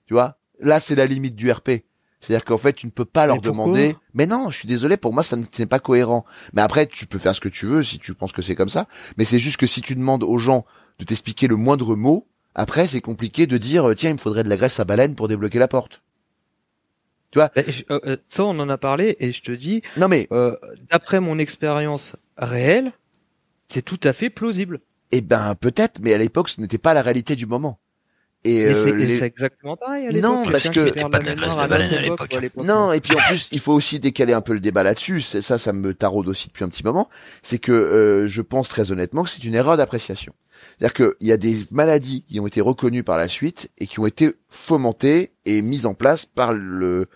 Tu 0.06 0.14
vois, 0.14 0.38
là, 0.60 0.80
c'est 0.80 0.96
la 0.96 1.06
limite 1.06 1.36
du 1.36 1.52
RP. 1.52 1.84
C'est-à-dire 2.20 2.46
qu'en 2.46 2.58
fait, 2.58 2.74
tu 2.74 2.88
ne 2.88 2.92
peux 2.92 3.06
pas 3.06 3.28
leur 3.28 3.42
demander. 3.42 3.96
Mais 4.14 4.26
non, 4.26 4.50
je 4.50 4.58
suis 4.58 4.68
désolé, 4.68 4.98
pour 4.98 5.14
moi, 5.14 5.22
ça 5.22 5.38
n'est 5.38 5.66
pas 5.68 5.80
cohérent. 5.80 6.26
Mais 6.54 6.62
après, 6.62 6.88
tu 6.88 7.06
peux 7.06 7.20
faire 7.20 7.36
ce 7.36 7.42
que 7.42 7.50
tu 7.50 7.68
veux 7.68 7.84
si 7.84 8.00
tu 8.00 8.14
penses 8.16 8.34
que 8.34 8.42
c'est 8.42 8.56
comme 8.56 8.70
ça. 8.70 8.88
Mais 9.18 9.26
c'est 9.26 9.40
juste 9.40 9.58
que 9.58 9.68
si 9.68 9.82
tu 9.82 9.94
demandes 9.94 10.24
aux 10.24 10.38
gens 10.38 10.66
de 11.00 11.06
t'expliquer 11.06 11.48
le 11.48 11.56
moindre 11.56 11.96
mot, 11.96 12.28
après, 12.56 12.88
c'est 12.88 13.02
compliqué 13.02 13.46
de 13.46 13.58
dire, 13.58 13.94
tiens, 13.96 14.10
il 14.10 14.14
me 14.14 14.20
faudrait 14.20 14.44
de 14.44 14.50
la 14.50 14.58
graisse 14.58 14.80
à 14.80 14.86
baleine 14.86 15.14
pour 15.14 15.28
débloquer 15.28 15.60
la 15.60 15.68
porte. 15.68 16.02
Bah, 17.36 17.52
je- 17.56 17.84
euh, 17.92 18.00
euh, 18.06 18.18
ça, 18.30 18.44
on 18.46 18.58
en 18.60 18.70
a 18.70 18.78
parlé 18.78 19.16
et 19.20 19.32
je 19.34 19.42
te 19.42 19.52
dis, 19.52 19.82
Non, 19.98 20.08
mais, 20.08 20.28
euh, 20.32 20.56
d'après 20.90 21.20
mon 21.20 21.38
expérience 21.40 22.16
réelle, 22.38 22.92
c'est 23.68 23.82
tout 23.84 24.00
à 24.04 24.14
fait 24.14 24.30
plausible. 24.30 24.80
eh 25.12 25.22
ben, 25.22 25.56
peut-être, 25.56 26.00
mais 26.02 26.14
à 26.14 26.18
l'époque, 26.18 26.50
ce 26.50 26.60
n'était 26.62 26.78
pas 26.78 26.94
la 26.94 27.02
réalité 27.02 27.36
du 27.36 27.46
moment. 27.46 27.80
Et, 28.44 28.58
Et 28.60 28.66
euh, 28.68 28.84
c'est 28.86 28.90
et 28.92 29.06
les- 29.06 29.20
c'est 29.20 29.26
exactement 29.26 29.76
pareil. 29.76 30.08
À 30.08 30.22
Non, 30.22 30.46
parce 30.52 30.70
que- 30.70 30.80
à. 32.62 32.64
Non, 32.64 32.92
et 32.94 33.02
puis 33.02 33.14
en 33.16 33.20
plus, 33.28 33.50
il 33.52 33.60
faut 33.60 33.74
aussi 33.74 34.00
décaler 34.00 34.34
un 34.34 34.42
peu 34.42 34.54
le 34.54 34.60
débat 34.60 34.84
là-dessus. 34.84 35.22
C'est 35.22 35.42
ça, 35.42 35.58
ça 35.58 35.74
me 35.74 35.94
taraude 35.94 36.28
aussi 36.30 36.48
depuis 36.48 36.64
un 36.64 36.70
petit 36.70 36.84
moment. 36.84 37.10
C'est 37.42 37.58
que 37.58 37.72
euh, 37.72 38.28
je 38.28 38.42
pense 38.42 38.70
très 38.70 38.92
honnêtement 38.92 39.24
que 39.24 39.30
c'est 39.30 39.44
une 39.44 39.56
erreur 39.56 39.76
d'appréciation. 39.76 40.34
C'est-à-dire 40.80 40.94
qu'il 40.94 41.28
y 41.28 41.32
a 41.32 41.38
des 41.38 41.66
maladies 41.72 42.24
qui 42.28 42.40
ont 42.40 42.46
été 42.46 42.62
reconnues 42.62 43.04
par 43.04 43.18
la 43.18 43.28
suite 43.28 43.70
et 43.80 43.88
qui 43.88 44.00
ont 44.00 44.06
été 44.06 44.34
fomentées 44.48 45.32
et 45.46 45.62
mises 45.64 45.88
en 45.88 45.96
place 45.96 46.26
par 46.26 46.54
le, 46.54 47.08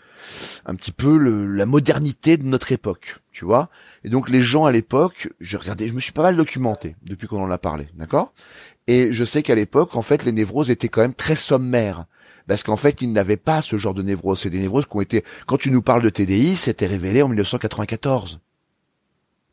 un 0.66 0.74
petit 0.76 0.92
peu 0.92 1.18
la 1.18 1.66
modernité 1.68 2.38
de 2.38 2.46
notre 2.46 2.72
époque, 2.72 3.20
tu 3.32 3.46
vois. 3.46 3.70
Et 4.04 4.10
donc 4.10 4.30
les 4.30 4.42
gens 4.42 4.66
à 4.66 4.72
l'époque, 4.72 5.30
je 5.40 5.58
regardais, 5.58 5.88
je 5.88 5.94
me 5.94 6.00
suis 6.00 6.12
pas 6.12 6.24
mal 6.24 6.36
documenté 6.36 6.96
depuis 7.04 7.28
qu'on 7.28 7.44
en 7.44 7.52
a 7.52 7.60
parlé, 7.60 7.88
d'accord? 7.96 8.34
Et 8.88 9.14
je 9.14 9.24
sais 9.24 9.44
qu'à 9.44 9.56
l'époque, 9.56 9.96
en 9.96 10.02
fait, 10.02 10.26
les 10.26 10.32
névroses 10.32 10.72
étaient 10.72 10.90
quand 10.90 11.02
même 11.02 11.14
très 11.14 11.36
sommaires. 11.36 12.06
Parce 12.48 12.64
qu'en 12.64 12.78
fait, 12.78 13.02
ils 13.02 13.14
n'avaient 13.14 13.38
pas 13.38 13.62
ce 13.62 13.78
genre 13.78 13.94
de 13.94 14.02
névrose. 14.02 14.40
C'est 14.40 14.50
des 14.50 14.60
névroses 14.60 14.86
qui 14.88 14.98
ont 14.98 15.02
été, 15.02 15.24
quand 15.46 15.58
tu 15.58 15.72
nous 15.72 15.82
parles 15.82 16.02
de 16.02 16.10
TDI, 16.10 16.56
c'était 16.56 16.88
révélé 16.88 17.22
en 17.22 17.28
1994. 17.28 18.40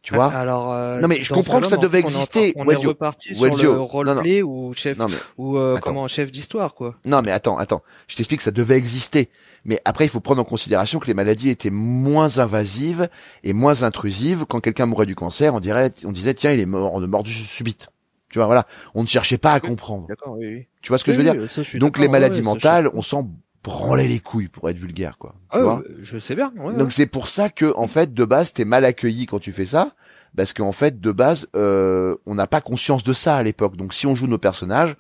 Tu 0.09 0.15
vois 0.15 0.33
Alors, 0.35 0.73
euh, 0.73 1.01
Non, 1.01 1.07
mais 1.09 1.21
je 1.21 1.35
comprends 1.35 1.61
que 1.61 1.67
ça 1.67 1.77
devait 1.77 1.99
on 1.99 2.01
est 2.01 2.05
exister. 2.05 2.55
On 2.57 2.65
est 2.65 2.69
Weldio. 2.69 2.89
reparti 2.89 3.35
sur 3.35 3.45
le 3.45 3.77
Non, 3.77 3.87
roleplay 3.87 4.43
ou 4.43 4.73
chef 4.75 4.97
Non, 4.97 5.07
mais 5.07 5.19
ou 5.37 5.59
euh, 5.59 5.77
comment 5.83 6.09
chef 6.09 6.33
d'histoire 6.33 6.73
quoi. 6.73 6.95
Non, 7.05 7.21
mais 7.21 7.31
attends, 7.31 7.59
attends. 7.59 7.83
Je 8.07 8.17
t'explique 8.17 8.39
que 8.39 8.45
ça 8.45 8.51
devait 8.51 8.79
exister. 8.79 9.29
Mais 9.67 9.79
après, 9.85 10.07
il 10.07 10.09
faut 10.09 10.21
prendre 10.21 10.41
en 10.41 10.47
considération 10.47 10.99
que 10.99 11.09
les 11.09 11.13
maladies 11.13 11.51
étaient 11.51 11.69
moins 11.69 12.39
invasives 12.39 13.11
et 13.45 13.53
moins 13.53 13.83
intrusives. 13.83 14.47
Quand 14.49 14.61
quelqu'un 14.61 14.87
mourait 14.87 15.05
du 15.05 15.15
cancer, 15.15 15.55
on 15.55 15.61
dirait, 15.61 15.93
on 16.07 16.13
disait, 16.13 16.33
tiens, 16.33 16.53
il 16.53 16.61
est 16.61 16.65
mort 16.65 17.03
de 17.03 17.07
mort 17.07 17.27
subite. 17.27 17.89
Tu 18.31 18.39
vois, 18.39 18.47
voilà. 18.47 18.65
On 18.95 19.03
ne 19.03 19.09
cherchait 19.09 19.37
pas 19.37 19.53
à 19.53 19.61
comprendre. 19.61 20.07
D'accord, 20.09 20.37
oui, 20.39 20.47
oui. 20.47 20.67
Tu 20.81 20.89
vois 20.89 20.97
ce 20.97 21.05
que 21.05 21.13
je 21.13 21.19
veux 21.19 21.23
dire 21.23 21.35
ça, 21.51 21.63
je 21.63 21.77
Donc 21.77 21.99
les 21.99 22.09
maladies 22.09 22.39
ouais, 22.39 22.45
mentales, 22.45 22.89
on 22.95 23.03
s'en 23.03 23.31
branlait 23.63 24.09
les 24.09 24.21
couilles 24.21 24.49
pour 24.49 24.69
être 24.71 24.79
vulgaire, 24.79 25.19
quoi. 25.19 25.35
Tu 25.53 25.59
Ah, 25.59 25.61
vois? 25.61 25.75
ouais, 25.79 25.85
je 26.03 26.19
sais 26.19 26.35
bien. 26.35 26.53
ouais, 26.57 26.75
Donc 26.75 26.87
ouais. 26.89 26.91
c'est 26.91 27.07
pour 27.07 27.27
ça 27.29 27.49
que 27.51 27.73
en 27.77 27.87
fait 27.89 28.15
de 28.15 28.25
base 28.25 28.53
t'es 28.53 28.65
mal 28.65 28.85
accueilli 28.85 29.27
quand 29.27 29.39
tu 29.41 29.53
fais 29.53 29.67
ça 29.67 29.93
parce 30.37 30.53
qu'en 30.53 30.73
fait 30.73 31.01
de 31.01 31.13
base 31.13 31.49
euh, 31.57 32.15
on 32.27 32.35
n'a 32.35 32.47
pas 32.47 32.61
conscience 32.61 33.03
de 33.05 33.13
ça 33.13 33.37
à 33.37 33.43
l'époque. 33.43 33.77
Donc 33.77 33.95
si 33.95 34.07
on 34.07 34.15
joue 34.15 34.27
nos 34.29 34.39
personnages, 34.39 34.97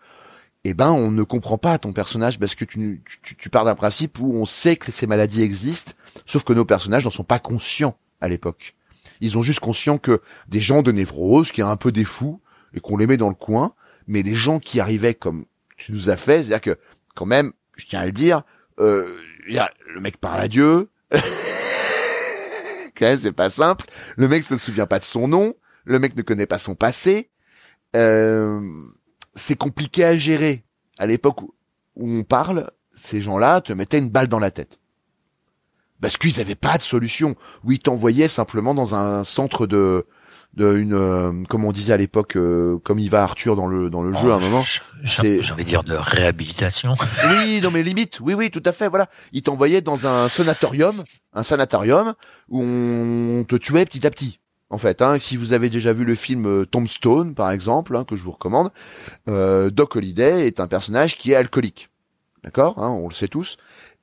eh 0.65 0.75
ben 0.75 0.91
on 0.91 1.11
ne 1.11 1.23
comprend 1.23 1.57
pas 1.57 1.79
ton 1.79 1.93
personnage 1.93 2.39
parce 2.41 2.55
que 2.57 2.65
tu 2.65 3.03
tu, 3.23 3.37
tu 3.37 3.49
pars 3.49 3.65
d'un 3.65 3.77
principe 3.77 4.19
où 4.19 4.35
on 4.35 4.45
sait 4.47 4.77
que 4.77 4.91
ces 4.91 5.07
maladies 5.07 5.43
existent, 5.43 5.93
sauf 6.27 6.43
que 6.45 6.53
nos 6.53 6.65
personnages 6.65 7.05
n'en 7.05 7.11
sont 7.11 7.25
pas 7.25 7.39
conscients 7.39 7.97
à 8.21 8.29
l'époque. 8.29 8.75
Ils 9.21 9.39
ont 9.39 9.43
juste 9.43 9.61
conscient 9.61 9.99
que 9.99 10.21
des 10.49 10.61
gens 10.61 10.83
de 10.83 10.93
névrose, 10.93 11.53
qui 11.53 11.63
a 11.63 11.69
un 11.69 11.77
peu 11.77 11.93
des 11.93 12.05
fous 12.05 12.41
et 12.75 12.81
qu'on 12.81 12.97
les 12.97 13.07
met 13.07 13.17
dans 13.17 13.29
le 13.29 13.35
coin, 13.35 13.73
mais 14.09 14.23
les 14.23 14.35
gens 14.35 14.59
qui 14.59 14.81
arrivaient 14.81 15.15
comme 15.15 15.45
tu 15.77 15.93
nous 15.93 16.11
as 16.11 16.17
fait, 16.17 16.43
c'est-à-dire 16.43 16.61
que 16.61 16.79
quand 17.15 17.27
même, 17.27 17.53
je 17.79 17.87
tiens 17.87 18.01
à 18.01 18.07
le 18.07 18.13
dire, 18.13 18.43
euh, 18.79 19.17
le 19.47 20.01
mec 20.01 20.19
parle 20.19 20.41
à 20.41 20.49
Dieu. 20.49 20.91
C'est 23.01 23.33
pas 23.33 23.49
simple. 23.49 23.87
Le 24.17 24.27
mec 24.27 24.43
se 24.43 24.57
souvient 24.57 24.87
pas 24.87 24.99
de 24.99 25.05
son 25.05 25.29
nom. 25.29 25.55
Le 25.85 25.99
mec 26.01 26.17
ne 26.17 26.23
connaît 26.23 26.47
pas 26.47 26.59
son 26.59 26.75
passé. 26.75 27.31
Euh, 27.95 28.61
c'est 29.37 29.55
compliqué 29.55 30.05
à 30.05 30.19
gérer. 30.19 30.65
À 30.99 31.07
l'époque 31.07 31.43
où 31.43 31.55
où 31.99 32.09
on 32.09 32.23
parle, 32.23 32.71
ces 32.93 33.21
gens-là 33.21 33.61
te 33.61 33.73
mettaient 33.73 33.99
une 33.99 34.09
balle 34.09 34.29
dans 34.29 34.39
la 34.39 34.51
tête. 34.51 34.79
Parce 36.01 36.17
qu'ils 36.17 36.41
avaient 36.41 36.55
pas 36.55 36.79
de 36.79 36.83
solution. 36.83 37.35
Ou 37.65 37.73
ils 37.73 37.81
t'envoyaient 37.81 38.29
simplement 38.29 38.73
dans 38.73 38.95
un 38.95 39.25
centre 39.25 39.67
de, 39.67 40.07
de 40.55 40.77
une, 40.77 40.95
euh, 40.95 41.45
comme 41.49 41.65
on 41.65 41.73
disait 41.73 41.93
à 41.93 41.97
l'époque, 41.97 42.37
euh, 42.37 42.79
comme 42.79 42.99
il 42.99 43.11
va 43.11 43.23
Arthur 43.23 43.55
dans 43.55 43.67
le 43.67 43.91
dans 43.91 44.03
le 44.03 44.13
jeu 44.15 44.33
à 44.33 44.37
un 44.37 44.41
moment. 44.41 44.65
J'ai 45.03 45.43
j'ai 45.43 45.53
envie 45.53 45.65
de 45.65 45.69
dire 45.69 45.83
de 45.83 45.95
réhabilitation. 45.95 46.95
Oui, 47.31 47.61
non 47.63 47.71
mais 47.71 47.83
limite, 47.83 48.21
oui, 48.21 48.35
oui, 48.35 48.51
tout 48.51 48.63
à 48.65 48.73
fait, 48.73 48.89
voilà. 48.89 49.09
Ils 49.33 49.43
t'envoyaient 49.43 49.83
dans 49.83 50.07
un 50.07 50.29
sanatorium, 50.29 51.05
un 51.35 51.43
sanatorium 51.43 52.15
où 52.49 52.63
on 52.63 53.45
te 53.45 53.57
tuait 53.57 53.85
petit 53.85 54.07
à 54.07 54.11
petit. 54.11 54.41
En 54.71 54.79
fait, 54.79 55.01
hein, 55.01 55.19
si 55.19 55.37
vous 55.37 55.55
avez 55.55 55.71
déjà 55.71 55.93
vu 55.93 56.05
le 56.05 56.15
film 56.15 56.47
euh, 56.47 56.67
Tombstone, 56.67 57.35
par 57.35 57.51
exemple, 57.51 57.97
hein, 57.97 58.05
que 58.05 58.17
je 58.17 58.25
vous 58.25 58.33
recommande, 58.33 58.71
euh, 59.29 59.71
Doc 59.71 59.97
Holliday 59.97 60.47
est 60.47 60.61
un 60.61 60.67
personnage 60.67 61.17
qui 61.17 61.33
est 61.33 61.37
alcoolique, 61.37 61.89
d'accord 62.45 62.75
hein, 62.83 62.91
On 62.91 63.09
le 63.09 63.15
sait 63.15 63.29
tous. 63.29 63.57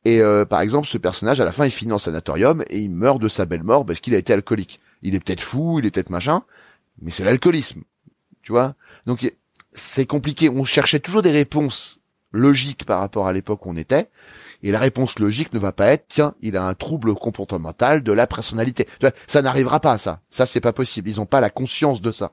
Et 0.06 0.22
euh, 0.22 0.46
par 0.46 0.62
exemple, 0.62 0.88
ce 0.88 0.98
personnage, 0.98 1.40
à 1.40 1.46
la 1.46 1.52
fin, 1.52 1.66
il 1.66 1.72
finit 1.72 1.92
en 1.92 2.00
sanatorium 2.00 2.64
et 2.70 2.80
il 2.80 2.90
meurt 2.90 3.20
de 3.20 3.28
sa 3.28 3.46
belle 3.46 3.64
mort 3.64 3.86
parce 3.86 4.00
qu'il 4.00 4.16
a 4.16 4.18
été 4.18 4.34
alcoolique. 4.34 4.80
Il 5.06 5.16
est 5.16 5.20
peut-être 5.20 5.42
fou, 5.42 5.80
il 5.80 5.86
est 5.86 5.92
peut-être 5.92 6.10
machin, 6.10 6.42
mais 7.02 7.12
c'est 7.12 7.24
l'alcoolisme, 7.24 7.84
tu 8.42 8.52
vois 8.52 8.74
Donc 9.06 9.32
c'est 9.74 10.06
compliqué. 10.06 10.50
On 10.50 10.66
cherchait 10.66 11.00
toujours 11.00 11.22
des 11.22 11.32
réponses 11.32 12.00
logiques 12.32 12.86
par 12.86 13.00
rapport 13.00 13.28
à 13.28 13.34
l'époque 13.34 13.66
où 13.66 13.70
on 13.70 13.78
était. 13.78 14.10
Et 14.64 14.72
la 14.72 14.80
réponse 14.80 15.20
logique 15.20 15.54
ne 15.54 15.60
va 15.60 15.72
pas 15.72 15.88
être, 15.88 16.06
tiens, 16.08 16.34
il 16.42 16.58
a 16.58 16.66
un 16.66 16.74
trouble 16.74 17.14
comportemental 17.14 18.02
de 18.02 18.12
la 18.12 18.26
personnalité. 18.26 18.86
Tu 18.86 18.92
vois, 19.02 19.12
ça 19.28 19.42
n'arrivera 19.42 19.80
pas, 19.80 19.98
ça. 19.98 20.22
Ça, 20.30 20.46
c'est 20.46 20.62
pas 20.62 20.74
possible. 20.74 21.10
Ils 21.10 21.22
ont 21.22 21.26
pas 21.26 21.42
la 21.42 21.50
conscience 21.50 22.02
de 22.02 22.12
ça. 22.12 22.32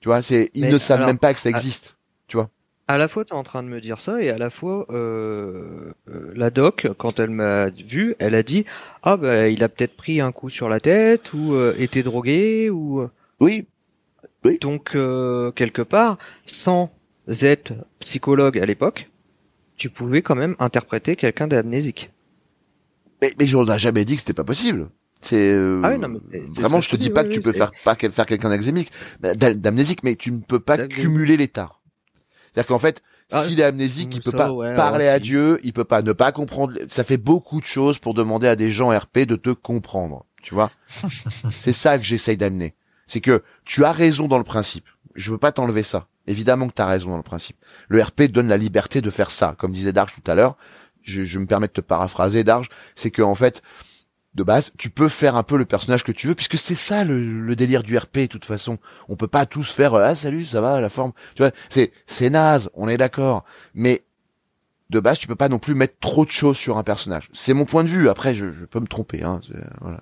Tu 0.00 0.08
vois, 0.08 0.20
c'est, 0.22 0.50
ils 0.54 0.64
Mais 0.64 0.72
ne 0.72 0.78
savent 0.78 0.98
alors, 0.98 1.08
même 1.08 1.18
pas 1.18 1.32
que 1.32 1.40
ça 1.40 1.48
à- 1.48 1.52
existe. 1.52 1.96
Tu 2.26 2.36
vois. 2.36 2.50
À 2.88 2.98
la 2.98 3.06
fois, 3.08 3.24
tu 3.24 3.32
es 3.32 3.36
en 3.36 3.42
train 3.44 3.62
de 3.62 3.68
me 3.68 3.80
dire 3.80 4.00
ça, 4.00 4.20
et 4.22 4.28
à 4.30 4.38
la 4.38 4.50
fois, 4.50 4.86
euh, 4.90 5.92
euh, 6.08 6.32
la 6.34 6.50
doc, 6.50 6.88
quand 6.98 7.18
elle 7.20 7.30
m'a 7.30 7.68
vu, 7.70 8.14
elle 8.18 8.34
a 8.34 8.42
dit 8.42 8.64
Ah, 9.02 9.16
bah, 9.16 9.48
il 9.48 9.62
a 9.64 9.68
peut-être 9.68 9.96
pris 9.96 10.20
un 10.20 10.32
coup 10.32 10.50
sur 10.50 10.68
la 10.68 10.80
tête, 10.80 11.32
ou 11.32 11.54
euh, 11.54 11.74
été 11.78 12.02
drogué, 12.02 12.70
ou. 12.70 13.00
euh. 13.02 13.10
Oui. 13.40 13.68
Donc, 14.60 14.94
euh, 14.94 15.50
quelque 15.52 15.80
part, 15.80 16.18
sans 16.44 16.90
être 17.40 17.72
psychologue 18.00 18.58
à 18.58 18.66
l'époque, 18.66 19.08
tu 19.76 19.90
pouvais 19.90 20.22
quand 20.22 20.36
même 20.36 20.56
interpréter 20.60 21.16
quelqu'un 21.16 21.48
d'amnésique. 21.48 22.10
Mais, 23.22 23.34
mais 23.38 23.54
on 23.54 23.64
n'a 23.64 23.78
jamais 23.78 24.04
dit 24.04 24.14
que 24.14 24.20
c'était 24.20 24.34
pas 24.34 24.44
possible. 24.44 24.88
C'est 25.20 25.52
euh, 25.54 25.80
Ah 25.82 25.90
oui, 25.92 25.98
vraiment, 26.56 26.80
je 26.80 26.88
te 26.88 26.96
dis 26.96 27.10
pas 27.10 27.22
oui, 27.22 27.28
que 27.28 27.30
tu 27.30 27.40
oui, 27.40 27.42
peux 27.42 27.52
faire 27.52 27.72
pas 27.72 27.94
faire 27.96 28.26
quelqu'un 28.26 28.50
d'amnésique, 28.50 28.92
d'am- 29.20 29.54
d'amnésique, 29.54 30.02
mais 30.02 30.14
tu 30.16 30.30
ne 30.30 30.38
peux 30.40 30.60
pas 30.60 30.78
cumuler 30.78 31.36
tares. 31.48 31.75
C'est-à-dire 32.56 32.68
qu'en 32.68 32.78
fait, 32.78 33.02
Ah, 33.32 33.44
s'il 33.44 33.60
est 33.60 33.64
amnésique, 33.64 34.14
il 34.14 34.16
ça, 34.16 34.30
peut 34.30 34.32
pas 34.32 34.50
ouais, 34.50 34.74
parler 34.76 35.04
ouais, 35.04 35.10
à. 35.10 35.18
Dieu, 35.18 35.60
il 35.62 35.74
peut 35.74 35.84
pas 35.84 36.00
ne 36.00 36.14
pas 36.14 36.32
comprendre. 36.32 36.72
Ça 36.88 37.04
fait 37.04 37.18
beaucoup 37.18 37.60
de 37.60 37.66
choses 37.66 37.98
pour 37.98 38.14
demander 38.14 38.48
à 38.48 38.56
des 38.56 38.70
gens 38.70 38.88
RP 38.96 39.18
de 39.26 39.36
te 39.36 39.50
comprendre. 39.50 40.24
Tu 40.42 40.54
vois 40.54 40.70
C'est 41.50 41.74
ça 41.74 41.98
que 41.98 42.04
j'essaye 42.04 42.38
d'amener. 42.38 42.74
C'est 43.06 43.20
que 43.20 43.42
tu 43.66 43.84
as 43.84 43.92
raison 43.92 44.26
dans 44.26 44.38
le 44.38 44.44
principe. 44.44 44.86
Je 45.14 45.30
veux 45.32 45.36
pas 45.38 45.52
t'enlever 45.52 45.82
ça. 45.82 46.06
Évidemment 46.26 46.66
que 46.66 46.72
tu 46.72 46.80
as 46.80 46.86
raison 46.86 47.10
dans 47.10 47.18
le 47.18 47.22
principe. 47.22 47.58
Le 47.88 48.02
RP 48.02 48.22
donne 48.22 48.48
la 48.48 48.56
liberté 48.56 49.02
de 49.02 49.10
faire 49.10 49.30
ça. 49.30 49.54
Comme 49.58 49.72
disait 49.72 49.92
Darge 49.92 50.14
tout 50.14 50.30
à 50.30 50.34
l'heure, 50.34 50.56
je, 51.02 51.24
je 51.24 51.38
me 51.38 51.44
permets 51.44 51.66
de 51.66 51.72
te 51.72 51.82
paraphraser, 51.82 52.42
Darge, 52.42 52.70
c'est 52.94 53.10
que 53.10 53.20
en 53.20 53.34
fait, 53.34 53.60
de 54.36 54.42
base, 54.42 54.72
tu 54.76 54.90
peux 54.90 55.08
faire 55.08 55.34
un 55.34 55.42
peu 55.42 55.56
le 55.56 55.64
personnage 55.64 56.04
que 56.04 56.12
tu 56.12 56.28
veux, 56.28 56.34
puisque 56.34 56.58
c'est 56.58 56.74
ça 56.74 57.04
le, 57.04 57.40
le 57.40 57.56
délire 57.56 57.82
du 57.82 57.96
RP, 57.96 58.18
de 58.18 58.26
toute 58.26 58.44
façon. 58.44 58.78
On 59.08 59.16
peut 59.16 59.26
pas 59.26 59.46
tous 59.46 59.72
faire 59.72 59.94
euh, 59.94 60.04
ah 60.04 60.14
salut, 60.14 60.44
ça 60.44 60.60
va, 60.60 60.80
la 60.80 60.90
forme. 60.90 61.12
Tu 61.34 61.42
vois, 61.42 61.50
c'est 61.70 61.90
c'est 62.06 62.28
naze, 62.28 62.70
on 62.74 62.88
est 62.88 62.98
d'accord. 62.98 63.44
Mais 63.74 64.04
de 64.90 65.00
base, 65.00 65.18
tu 65.18 65.26
peux 65.26 65.36
pas 65.36 65.48
non 65.48 65.58
plus 65.58 65.74
mettre 65.74 65.98
trop 66.00 66.24
de 66.26 66.30
choses 66.30 66.58
sur 66.58 66.76
un 66.76 66.82
personnage. 66.82 67.28
C'est 67.32 67.54
mon 67.54 67.64
point 67.64 67.82
de 67.82 67.88
vue. 67.88 68.08
Après, 68.08 68.34
je, 68.34 68.52
je 68.52 68.66
peux 68.66 68.78
me 68.78 68.86
tromper. 68.86 69.24
Hein. 69.24 69.40
Voilà. 69.80 70.00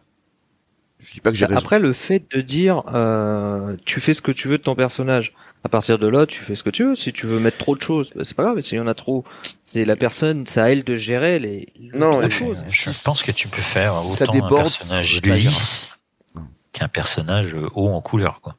Je 0.98 1.12
dis 1.12 1.20
pas 1.20 1.30
que 1.30 1.36
j'ai 1.36 1.46
raison. 1.46 1.60
Après, 1.60 1.78
le 1.78 1.92
fait 1.92 2.24
de 2.30 2.40
dire 2.40 2.82
euh, 2.92 3.76
tu 3.84 4.00
fais 4.00 4.14
ce 4.14 4.22
que 4.22 4.32
tu 4.32 4.48
veux 4.48 4.58
de 4.58 4.62
ton 4.62 4.74
personnage, 4.74 5.32
à 5.64 5.68
partir 5.70 5.98
de 5.98 6.06
là, 6.06 6.26
tu 6.26 6.44
fais 6.44 6.54
ce 6.54 6.62
que 6.62 6.70
tu 6.70 6.84
veux. 6.84 6.94
Si 6.94 7.12
tu 7.12 7.26
veux 7.26 7.40
mettre 7.40 7.56
trop 7.56 7.74
de 7.74 7.80
choses, 7.80 8.10
bah, 8.14 8.22
c'est 8.24 8.36
pas 8.36 8.44
grave. 8.44 8.60
S'il 8.60 8.76
y 8.76 8.80
en 8.80 8.86
a 8.86 8.94
trop, 8.94 9.24
c'est 9.64 9.86
la 9.86 9.96
personne, 9.96 10.46
c'est 10.46 10.60
à 10.60 10.70
elle 10.70 10.84
de 10.84 10.94
gérer 10.94 11.38
les, 11.38 11.72
les 11.76 11.98
Non, 11.98 12.12
trop 12.12 12.20
de 12.20 12.26
euh, 12.26 12.28
choses. 12.28 12.64
Je 12.68 13.04
pense 13.04 13.22
que 13.22 13.32
tu 13.32 13.48
peux 13.48 13.62
faire 13.62 13.94
ça 13.94 14.24
autant 14.24 14.32
déborde, 14.32 14.52
un 14.52 14.62
personnage 14.62 15.22
lisse 15.22 15.82
qu'un 16.72 16.88
personnage 16.88 17.56
haut 17.74 17.88
en 17.88 18.02
couleur, 18.02 18.40
quoi. 18.42 18.56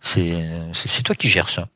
C'est, 0.00 0.34
c'est 0.74 1.02
toi 1.02 1.14
qui 1.14 1.30
gères 1.30 1.48
ça. 1.48 1.68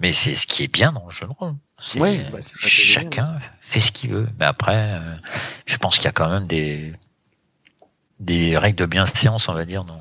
Mais 0.00 0.14
c'est 0.14 0.34
ce 0.34 0.46
qui 0.46 0.62
est 0.62 0.72
bien 0.72 0.92
dans 0.92 1.04
le 1.04 1.10
jeu 1.10 1.26
de 1.26 1.32
rôle. 1.32 1.54
Ouais. 1.96 2.24
Bah, 2.32 2.40
ça 2.40 2.48
chacun 2.56 3.38
fait 3.60 3.80
ce 3.80 3.92
qu'il 3.92 4.10
veut. 4.10 4.28
Mais 4.38 4.46
après, 4.46 4.94
euh, 4.94 5.14
je 5.66 5.76
pense 5.76 5.96
qu'il 5.96 6.06
y 6.06 6.08
a 6.08 6.12
quand 6.12 6.30
même 6.30 6.46
des 6.46 6.94
des 8.18 8.56
règles 8.56 8.78
de 8.78 8.86
bienséance, 8.86 9.48
on 9.48 9.54
va 9.54 9.64
dire, 9.64 9.84
dans 9.84 10.00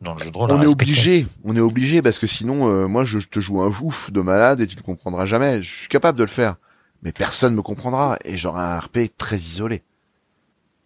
dans 0.00 0.14
le 0.14 0.20
jeu 0.20 0.30
de 0.30 0.36
rôle. 0.36 0.50
à 0.50 0.54
On 0.54 0.62
est 0.62 0.66
obligé, 0.66 1.26
on 1.44 1.56
est 1.56 1.60
obligé 1.60 2.02
parce 2.02 2.18
que 2.18 2.26
sinon, 2.26 2.68
euh, 2.68 2.86
moi, 2.86 3.04
je, 3.04 3.18
je 3.18 3.28
te 3.28 3.40
joue 3.40 3.60
un 3.60 3.68
ouf 3.68 4.10
de 4.10 4.20
malade 4.20 4.60
et 4.60 4.66
tu 4.66 4.76
le 4.76 4.82
comprendras 4.82 5.24
jamais. 5.24 5.62
Je 5.62 5.74
suis 5.80 5.88
capable 5.88 6.18
de 6.18 6.24
le 6.24 6.28
faire, 6.28 6.56
mais 7.02 7.12
personne 7.12 7.54
me 7.54 7.62
comprendra 7.62 8.18
et 8.24 8.36
j'aurai 8.36 8.62
un 8.62 8.78
RP 8.78 8.98
très 9.16 9.36
isolé. 9.36 9.82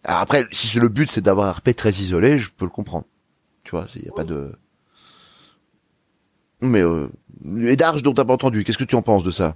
Alors 0.03 0.19
après, 0.19 0.45
si 0.51 0.67
c'est 0.67 0.79
le 0.79 0.89
but, 0.89 1.09
c'est 1.09 1.21
d'avoir 1.21 1.47
un 1.47 1.51
RP 1.53 1.75
très 1.75 1.91
isolé, 1.91 2.37
je 2.37 2.49
peux 2.49 2.65
le 2.65 2.71
comprendre. 2.71 3.05
Tu 3.63 3.71
vois, 3.71 3.85
il 3.95 4.03
y 4.03 4.09
a 4.09 4.11
pas 4.11 4.25
de. 4.25 4.53
Mais 6.61 6.81
euh, 6.81 7.07
et 7.61 7.75
Darge 7.75 8.03
dont 8.03 8.13
t'as 8.13 8.25
pas 8.25 8.33
entendu, 8.33 8.63
qu'est-ce 8.63 8.77
que 8.77 8.83
tu 8.83 8.95
en 8.95 9.01
penses 9.01 9.23
de 9.23 9.31
ça? 9.31 9.55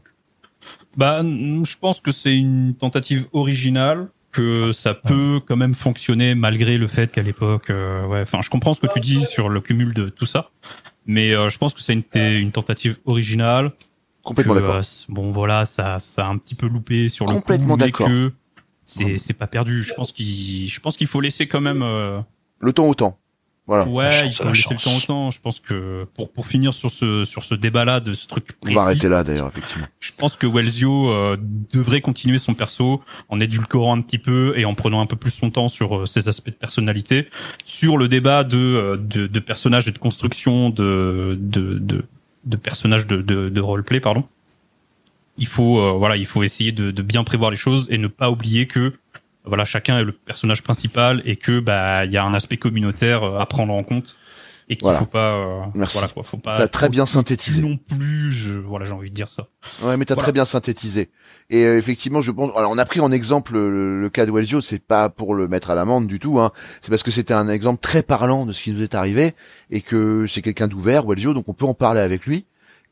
Bah, 0.96 1.22
je 1.24 1.78
pense 1.78 2.02
que 2.02 2.12
c'est 2.12 2.36
une 2.36 2.76
tentative 2.76 3.28
originale, 3.32 4.10
que 4.38 4.72
ça 4.72 4.94
peut 4.94 5.40
quand 5.46 5.56
même 5.58 5.74
fonctionner 5.76 6.36
malgré 6.36 6.78
le 6.78 6.88
fait 6.88 7.12
qu'à 7.12 7.22
l'époque, 7.22 7.70
euh, 7.70 8.06
ouais, 8.08 8.22
enfin, 8.22 8.40
je 8.42 8.50
comprends 8.50 8.74
ce 8.74 8.80
que 8.82 8.88
tu 8.94 9.00
dis 9.00 9.26
sur 9.26 9.50
le 9.50 9.60
cumul 9.62 9.94
de 9.94 10.10
tout 10.10 10.26
ça, 10.26 10.50
mais 11.06 11.34
euh, 11.34 11.50
je 11.50 11.58
pense 11.58 11.74
que 11.74 11.82
c'est 11.82 11.94
une, 11.94 12.04
une 12.16 12.52
tentative 12.52 12.98
originale. 13.06 13.72
Complètement 14.24 14.56
d'accord. 14.56 14.76
euh, 14.76 14.82
bon, 15.10 15.32
voilà, 15.32 15.66
ça, 15.66 16.00
ça 16.00 16.26
a 16.26 16.30
un 16.30 16.38
petit 16.38 16.56
peu 16.56 16.68
loupé 16.68 17.10
sur 17.10 17.26
le 17.26 17.34
coup, 17.34 17.40
Complètement 17.40 17.78
d'accord. 17.78 18.10
c'est, 18.86 19.18
c'est 19.18 19.34
pas 19.34 19.48
perdu. 19.48 19.84
Je 19.84 19.94
pense 19.94 20.12
qu'il, 20.12 20.70
je 20.70 20.80
pense 20.80 20.98
qu'il 20.98 21.08
faut 21.08 21.22
laisser 21.22 21.48
quand 21.48 21.62
même. 21.62 21.82
euh, 21.82 22.20
Le 22.60 22.74
temps 22.74 22.88
au 22.88 22.94
temps. 22.96 23.18
Voilà. 23.68 23.86
Ouais, 23.88 24.10
il 24.28 24.34
faut 24.34 24.46
la 24.46 24.52
laisser 24.52 24.74
le 24.74 24.80
temps 24.82 24.96
au 24.96 25.02
temps. 25.02 25.30
Je 25.30 25.40
pense 25.42 25.60
que 25.60 26.06
pour 26.16 26.32
pour 26.32 26.48
finir 26.48 26.74
sur 26.74 26.90
ce 26.90 27.26
sur 27.26 27.44
ce 27.44 27.54
débat-là 27.54 28.00
de 28.00 28.14
ce 28.14 28.26
truc 28.26 28.46
On 28.52 28.62
précis, 28.62 28.76
va 28.76 28.82
arrêter 28.84 29.10
là 29.10 29.24
d'ailleurs, 29.26 29.48
effectivement. 29.48 29.88
je 30.00 30.12
pense 30.18 30.38
que 30.38 30.48
Wellsio 30.48 31.12
euh, 31.12 31.38
devrait 31.74 32.00
continuer 32.00 32.38
son 32.38 32.54
perso 32.54 33.02
en 33.28 33.42
édulcorant 33.42 33.98
un 33.98 34.02
petit 34.02 34.20
peu 34.20 34.54
et 34.58 34.64
en 34.64 34.74
prenant 34.74 35.02
un 35.02 35.06
peu 35.06 35.18
plus 35.18 35.32
son 35.32 35.50
temps 35.52 35.68
sur 35.68 35.98
euh, 35.98 36.06
ses 36.06 36.30
aspects 36.30 36.48
de 36.50 36.54
personnalité. 36.54 37.28
Sur 37.66 37.98
le 37.98 38.08
débat 38.08 38.46
de 38.46 38.58
euh, 38.58 38.98
de, 38.98 39.28
de 39.28 39.40
personnages 39.42 39.88
et 39.90 39.92
de 39.92 39.98
construction 40.00 40.70
de 40.70 41.38
de 41.40 41.78
de, 41.80 42.06
de 42.46 42.56
personnages 42.56 43.06
de, 43.06 43.22
de 43.22 43.50
de 43.50 43.62
roleplay, 43.62 44.00
pardon. 44.00 44.24
Il 45.38 45.46
faut 45.48 45.80
euh, 45.80 45.92
voilà, 45.92 46.16
il 46.18 46.26
faut 46.26 46.42
essayer 46.42 46.72
de, 46.72 46.90
de 46.90 47.02
bien 47.04 47.24
prévoir 47.24 47.52
les 47.52 47.58
choses 47.58 47.86
et 47.92 47.98
ne 47.98 48.08
pas 48.08 48.32
oublier 48.32 48.66
que 48.66 48.94
voilà 49.48 49.66
chacun 49.66 50.00
est 50.00 50.04
le 50.04 50.12
personnage 50.12 50.62
principal 50.64 51.22
et 51.26 51.36
que 51.36 51.60
bah 51.60 52.06
il 52.06 52.12
y 52.12 52.18
a 52.18 52.24
un 52.24 52.34
aspect 52.34 52.58
communautaire 52.58 53.24
euh, 53.24 53.40
à 53.40 53.46
prendre 53.46 53.74
en 53.74 53.84
compte 53.84 54.16
et 54.70 54.76
qu'il 54.76 54.84
Voilà. 54.84 55.00
faut 55.00 55.06
pas 55.06 55.32
euh, 55.32 55.62
Merci. 55.76 55.98
voilà 55.98 56.12
quoi, 56.14 56.24
faut 56.24 56.38
pas 56.38 56.56
T'as 56.58 56.68
très 56.68 56.90
bien 56.90 57.06
synthétisé. 57.06 57.62
non 57.62 57.78
plus, 57.78 58.34
je 58.34 58.52
voilà, 58.52 58.86
j'ai 58.86 58.92
envie 58.92 59.10
de 59.10 59.16
dire 59.16 59.30
ça. 59.30 59.48
Ouais, 59.82 59.96
mais 59.96 60.04
t'as 60.04 60.16
Voilà. 60.16 60.24
très 60.24 60.32
bien 60.34 60.44
synthétisé. 60.44 61.10
Et 61.50 61.64
euh, 61.64 61.78
effectivement, 61.78 62.22
je 62.22 62.32
pense. 62.32 62.52
Alors, 62.58 62.70
on 62.72 62.78
a 62.78 62.84
pris 62.84 63.00
en 63.00 63.10
exemple 63.14 63.54
le, 63.54 64.02
le 64.02 64.10
cas 64.10 64.26
de 64.26 64.32
Wellsio. 64.32 64.60
C'est 64.60 64.86
pas 64.86 65.08
pour 65.10 65.36
le 65.36 65.48
mettre 65.48 65.70
à 65.70 65.76
l'amende 65.76 66.08
du 66.08 66.20
tout. 66.20 66.40
Hein. 66.42 66.52
C'est 66.82 66.90
parce 66.90 67.02
que 67.04 67.12
c'était 67.12 67.34
un 67.34 67.48
exemple 67.48 67.80
très 67.80 68.04
parlant 68.04 68.46
de 68.46 68.52
ce 68.52 68.62
qui 68.64 68.74
nous 68.74 68.84
est 68.84 68.94
arrivé 68.94 69.32
et 69.70 69.80
que 69.80 70.28
c'est 70.28 70.42
quelqu'un 70.42 70.68
d'ouvert, 70.68 71.06
Wellsio, 71.06 71.34
donc 71.34 71.48
on 71.48 71.54
peut 71.54 71.64
en 71.66 71.74
parler 71.74 72.02
avec 72.02 72.26
lui. 72.26 72.46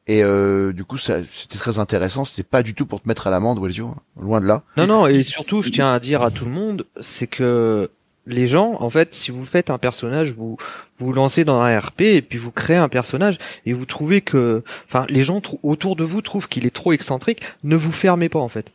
Et 0.07 0.23
euh, 0.23 0.72
du 0.72 0.84
coup, 0.86 0.98
ça, 0.98 1.23
c'était 1.23 1.57
très 1.57 1.80
intéressant. 1.80 2.26
C'était 2.26 2.48
pas 2.48 2.61
du 2.61 2.76
tout 2.76 2.86
pour 2.86 3.02
te 3.02 3.07
mettre 3.07 3.26
à 3.27 3.32
l'amende, 3.32 3.60
Wellsio. 3.60 3.88
hein. 3.88 3.95
Loin 4.22 4.40
de 4.41 4.45
là. 4.45 4.64
Non, 4.77 4.86
non, 4.88 5.07
et 5.07 5.23
surtout, 5.23 5.61
je 5.64 5.69
tiens 5.72 5.91
à 5.94 5.99
dire 5.99 6.22
à 6.22 6.30
tout 6.32 6.45
le 6.45 6.52
monde, 6.52 6.86
c'est 7.02 7.26
que 7.27 7.90
les 8.27 8.45
gens, 8.48 8.76
en 8.80 8.90
fait, 8.90 9.14
si 9.15 9.32
vous 9.32 9.45
faites 9.45 9.69
un 9.69 9.77
personnage, 9.80 10.32
vous 10.38 10.57
vous 10.99 11.11
lancez 11.14 11.44
dans 11.44 11.60
un 11.61 11.80
RP 11.80 12.02
et 12.02 12.22
puis 12.22 12.38
vous 12.38 12.52
créez 12.52 12.77
un 12.77 12.88
personnage 12.90 13.38
et 13.65 13.73
vous 13.73 13.86
trouvez 13.86 14.22
que, 14.22 14.64
enfin, 14.88 15.06
les 15.10 15.23
gens 15.23 15.41
trou- 15.41 15.60
autour 15.64 15.95
de 15.95 16.03
vous 16.03 16.22
trouvent 16.22 16.48
qu'il 16.48 16.65
est 16.65 16.73
trop 16.73 16.94
excentrique, 16.94 17.41
ne 17.64 17.76
vous 17.76 17.91
fermez 17.91 18.30
pas 18.30 18.40
en 18.40 18.48
fait. 18.49 18.68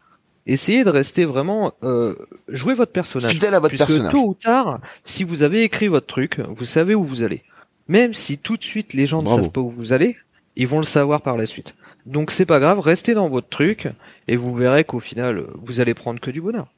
Essayez 0.46 0.84
de 0.84 0.90
rester 0.90 1.24
vraiment, 1.24 1.72
euh, 1.82 2.14
jouez 2.48 2.74
votre 2.74 2.92
personnage. 2.92 3.30
Fidèle 3.32 3.54
à 3.54 3.60
votre 3.60 3.68
Puisque 3.74 3.86
personnage. 3.86 4.12
tôt 4.12 4.24
ou 4.28 4.34
tard, 4.34 4.80
si 5.04 5.22
vous 5.24 5.42
avez 5.42 5.62
écrit 5.62 5.88
votre 5.88 6.06
truc, 6.06 6.40
vous 6.56 6.64
savez 6.64 6.94
où 6.94 7.04
vous 7.04 7.22
allez. 7.22 7.42
Même 7.88 8.14
si 8.14 8.36
tout 8.38 8.56
de 8.56 8.62
suite 8.64 8.92
les 8.94 9.06
gens 9.06 9.22
Bravo. 9.22 9.38
ne 9.38 9.42
savent 9.44 9.52
pas 9.52 9.60
où 9.60 9.70
vous 9.70 9.92
allez, 9.92 10.16
ils 10.60 10.68
vont 10.68 10.78
le 10.78 10.84
savoir 10.84 11.22
par 11.22 11.38
la 11.38 11.46
suite. 11.46 11.74
Donc 12.04 12.30
c'est 12.30 12.44
pas 12.44 12.60
grave, 12.60 12.80
restez 12.80 13.14
dans 13.14 13.30
votre 13.30 13.48
truc 13.48 13.88
et 14.28 14.36
vous 14.36 14.54
verrez 14.54 14.84
qu'au 14.84 15.00
final, 15.00 15.46
vous 15.62 15.80
allez 15.80 15.94
prendre 15.94 16.20
que 16.20 16.30
du 16.30 16.42
bonheur. 16.42 16.70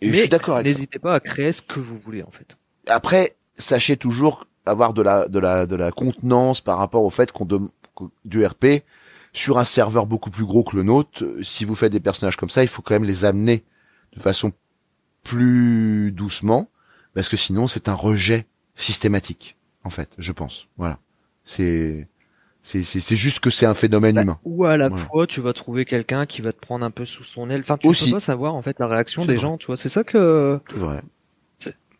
Et 0.00 0.06
je 0.06 0.12
Mais 0.12 0.20
suis 0.20 0.28
d'accord 0.28 0.56
avec. 0.56 0.68
N'hésitez 0.68 1.00
pas 1.00 1.14
à 1.14 1.18
créer 1.20 1.50
ce 1.50 1.60
que 1.60 1.80
vous 1.80 1.98
voulez 1.98 2.22
en 2.22 2.30
fait. 2.30 2.56
Après, 2.88 3.36
sachez 3.54 3.96
toujours 3.96 4.46
avoir 4.64 4.92
de 4.94 5.02
la 5.02 5.26
de 5.26 5.40
la 5.40 5.66
de 5.66 5.74
la 5.74 5.90
contenance 5.90 6.60
par 6.60 6.78
rapport 6.78 7.02
au 7.02 7.10
fait 7.10 7.32
qu'on 7.32 7.46
que- 7.46 8.04
du 8.24 8.46
RP 8.46 8.84
sur 9.32 9.58
un 9.58 9.64
serveur 9.64 10.06
beaucoup 10.06 10.30
plus 10.30 10.44
gros 10.44 10.62
que 10.62 10.76
le 10.76 10.84
nôtre. 10.84 11.24
Si 11.42 11.64
vous 11.64 11.74
faites 11.74 11.90
des 11.90 11.98
personnages 11.98 12.36
comme 12.36 12.50
ça, 12.50 12.62
il 12.62 12.68
faut 12.68 12.80
quand 12.82 12.94
même 12.94 13.04
les 13.04 13.24
amener 13.24 13.64
de 14.14 14.20
façon 14.20 14.52
plus 15.24 16.12
doucement 16.12 16.68
parce 17.14 17.28
que 17.28 17.36
sinon 17.36 17.66
c'est 17.66 17.88
un 17.88 17.94
rejet 17.94 18.46
systématique 18.76 19.56
en 19.82 19.90
fait, 19.90 20.14
je 20.18 20.30
pense. 20.30 20.68
Voilà. 20.76 20.98
C'est 21.44 22.08
c'est 22.64 23.16
juste 23.16 23.40
que 23.40 23.50
c'est 23.50 23.66
un 23.66 23.74
phénomène 23.74 24.18
humain. 24.18 24.40
Ou 24.44 24.64
à 24.64 24.76
la 24.76 24.88
Voilà. 24.88 25.06
fois, 25.10 25.26
tu 25.26 25.40
vas 25.40 25.52
trouver 25.52 25.84
quelqu'un 25.84 26.26
qui 26.26 26.42
va 26.42 26.52
te 26.52 26.58
prendre 26.60 26.84
un 26.84 26.90
peu 26.90 27.04
sous 27.04 27.24
son 27.24 27.50
aile. 27.50 27.60
Enfin, 27.62 27.78
tu 27.78 27.86
Aussi. 27.88 28.10
peux 28.10 28.16
pas 28.16 28.20
savoir 28.20 28.54
en 28.54 28.62
fait 28.62 28.78
la 28.78 28.86
réaction 28.88 29.26
des 29.26 29.36
vrai. 29.36 29.38
gens. 29.38 29.58
Tu 29.58 29.66
vois, 29.66 29.76
c'est 29.76 29.88
ça 29.88 30.04
que 30.04 30.60
C'est 30.68 30.78
vrai. 30.78 31.00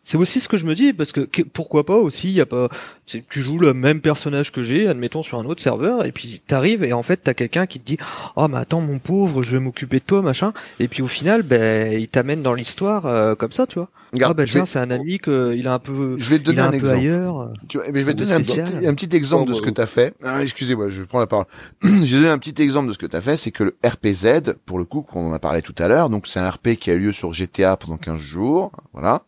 C'est 0.05 0.17
aussi 0.17 0.39
ce 0.39 0.47
que 0.47 0.55
je 0.55 0.65
me 0.65 0.75
dis 0.75 0.93
parce 0.93 1.11
que 1.11 1.21
que- 1.21 1.41
pourquoi 1.41 1.85
pas 1.85 1.97
aussi. 1.97 2.31
Y 2.31 2.39
a 2.39 2.45
pas. 2.45 2.69
tu 3.05 3.41
joues 3.41 3.59
le 3.59 3.73
même 3.73 4.01
personnage 4.01 4.51
que 4.51 4.63
j'ai, 4.63 4.87
admettons 4.87 5.23
sur 5.23 5.37
un 5.39 5.45
autre 5.45 5.61
serveur, 5.61 6.05
et 6.05 6.11
puis 6.11 6.41
t'arrives 6.47 6.83
et 6.83 6.93
en 6.93 7.03
fait 7.03 7.17
t'as 7.23 7.33
quelqu'un 7.33 7.65
qui 7.65 7.79
te 7.79 7.85
dit, 7.85 7.97
oh 8.35 8.47
mais 8.47 8.57
attends 8.57 8.81
mon 8.81 8.99
pauvre, 8.99 9.43
je 9.43 9.51
vais 9.51 9.59
m'occuper 9.59 9.97
de 9.99 10.05
toi 10.05 10.21
machin. 10.21 10.53
Et 10.79 10.87
puis 10.87 11.01
au 11.01 11.07
final, 11.07 11.41
ben 11.43 11.91
il 11.99 12.07
t'amène 12.07 12.41
dans 12.43 12.53
l'histoire 12.53 13.05
euh, 13.07 13.35
comme 13.35 13.51
ça, 13.51 13.65
tu 13.67 13.79
vois. 13.79 13.89
Regarde, 14.13 14.31
ah 14.31 14.37
ben 14.37 14.45
vais, 14.45 14.51
tiens, 14.51 14.65
c'est 14.65 14.79
un 14.79 14.91
ami 14.91 15.17
que 15.17 15.55
il 15.57 15.67
a 15.67 15.73
un 15.73 15.79
peu. 15.79 16.15
je 16.19 16.29
vais 16.29 16.37
te 16.39 16.43
donner 16.43 16.61
un 16.61 16.69
peu 16.69 16.75
exemple. 16.77 16.97
ailleurs. 16.97 17.49
Tu 17.67 17.77
vois, 17.77 17.87
mais 17.91 17.99
je 17.99 18.05
vais 18.05 18.13
te 18.13 18.19
donner 18.19 18.33
un 18.33 18.41
petit, 18.41 18.51
spécial. 18.51 18.85
un 18.85 18.93
petit 18.93 19.13
exemple 19.15 19.49
de 19.49 19.55
ce 19.55 19.61
que 19.61 19.71
tu 19.71 19.81
as 19.81 19.87
fait. 19.87 20.13
Ah, 20.23 20.41
excusez-moi, 20.41 20.89
je 20.89 21.01
prends 21.01 21.19
la 21.19 21.27
parole. 21.27 21.45
je 21.81 21.89
vais 21.89 22.21
donner 22.21 22.29
un 22.29 22.37
petit 22.37 22.61
exemple 22.61 22.87
de 22.87 22.93
ce 22.93 22.97
que 22.99 23.07
tu 23.07 23.15
as 23.15 23.21
fait, 23.21 23.37
c'est 23.37 23.51
que 23.51 23.63
le 23.63 23.75
RPZ, 23.83 24.53
pour 24.65 24.77
le 24.77 24.85
coup, 24.85 25.01
qu'on 25.01 25.31
en 25.31 25.33
a 25.33 25.39
parlé 25.39 25.61
tout 25.61 25.75
à 25.79 25.87
l'heure, 25.87 26.09
donc 26.09 26.27
c'est 26.27 26.39
un 26.39 26.49
RP 26.49 26.75
qui 26.79 26.91
a 26.91 26.95
lieu 26.95 27.11
sur 27.11 27.33
GTA 27.33 27.75
pendant 27.75 27.97
15 27.97 28.21
jours, 28.21 28.71
voilà. 28.93 29.23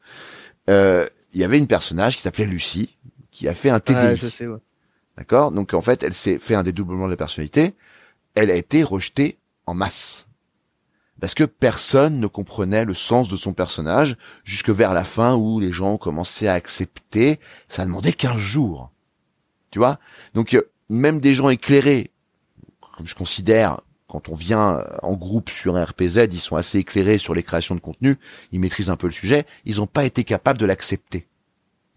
Euh, 0.70 1.06
il 1.34 1.40
y 1.40 1.44
avait 1.44 1.58
une 1.58 1.68
personnage 1.68 2.16
qui 2.16 2.22
s'appelait 2.22 2.46
Lucie, 2.46 2.98
qui 3.32 3.48
a 3.48 3.54
fait 3.54 3.70
un 3.70 3.80
TDI. 3.80 3.98
Ouais, 3.98 4.18
je 4.18 4.28
sais, 4.28 4.48
ouais. 4.48 4.60
D'accord? 5.18 5.52
Donc 5.52 5.74
en 5.74 5.82
fait, 5.82 6.04
elle 6.04 6.14
s'est 6.14 6.40
fait 6.40 6.56
un 6.56 6.64
dédoublement 6.64 7.06
de 7.06 7.12
la 7.12 7.18
personnalité. 7.18 7.74
Elle 8.36 8.52
a 8.52 8.56
été 8.56 8.84
rejetée 8.84 9.40
en 9.66 9.74
masse. 9.74 10.28
Parce 11.20 11.34
que 11.34 11.44
personne 11.44 12.20
ne 12.20 12.28
comprenait 12.28 12.86
le 12.86 12.94
sens 12.94 13.28
de 13.28 13.36
son 13.36 13.54
personnage 13.54 14.18
jusque 14.44 14.70
vers 14.70 14.94
la 14.94 15.04
fin 15.04 15.36
où 15.36 15.60
les 15.60 15.72
gens 15.72 15.94
ont 15.94 15.98
commencé 15.98 16.48
à 16.48 16.54
accepter. 16.54 17.40
Ça 17.68 17.82
a 17.82 17.86
demandé 17.86 18.14
15 18.14 18.38
jours. 18.38 18.92
Tu 19.72 19.80
vois? 19.80 20.00
Donc 20.36 20.54
euh, 20.54 20.62
même 20.90 21.20
des 21.20 21.34
gens 21.34 21.50
éclairés, 21.50 22.12
comme 22.96 23.08
je 23.08 23.16
considère, 23.16 23.82
quand 24.08 24.30
on 24.30 24.36
vient 24.36 24.84
en 25.04 25.14
groupe 25.14 25.50
sur 25.50 25.76
un 25.76 25.84
RPZ, 25.84 26.28
ils 26.32 26.40
sont 26.40 26.56
assez 26.56 26.80
éclairés 26.80 27.18
sur 27.18 27.34
les 27.34 27.44
créations 27.44 27.76
de 27.76 27.82
contenu, 27.82 28.16
ils 28.52 28.60
maîtrisent 28.60 28.90
un 28.90 28.96
peu 28.96 29.08
le 29.08 29.14
sujet, 29.14 29.46
ils 29.66 29.78
n'ont 29.78 29.88
pas 29.88 30.06
été 30.06 30.24
capables 30.24 30.60
de 30.60 30.66
l'accepter. 30.66 31.28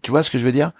Tu 0.01 0.11
vois 0.11 0.23
ce 0.23 0.31
que 0.31 0.39
je 0.39 0.45
veux 0.45 0.51
dire? 0.51 0.71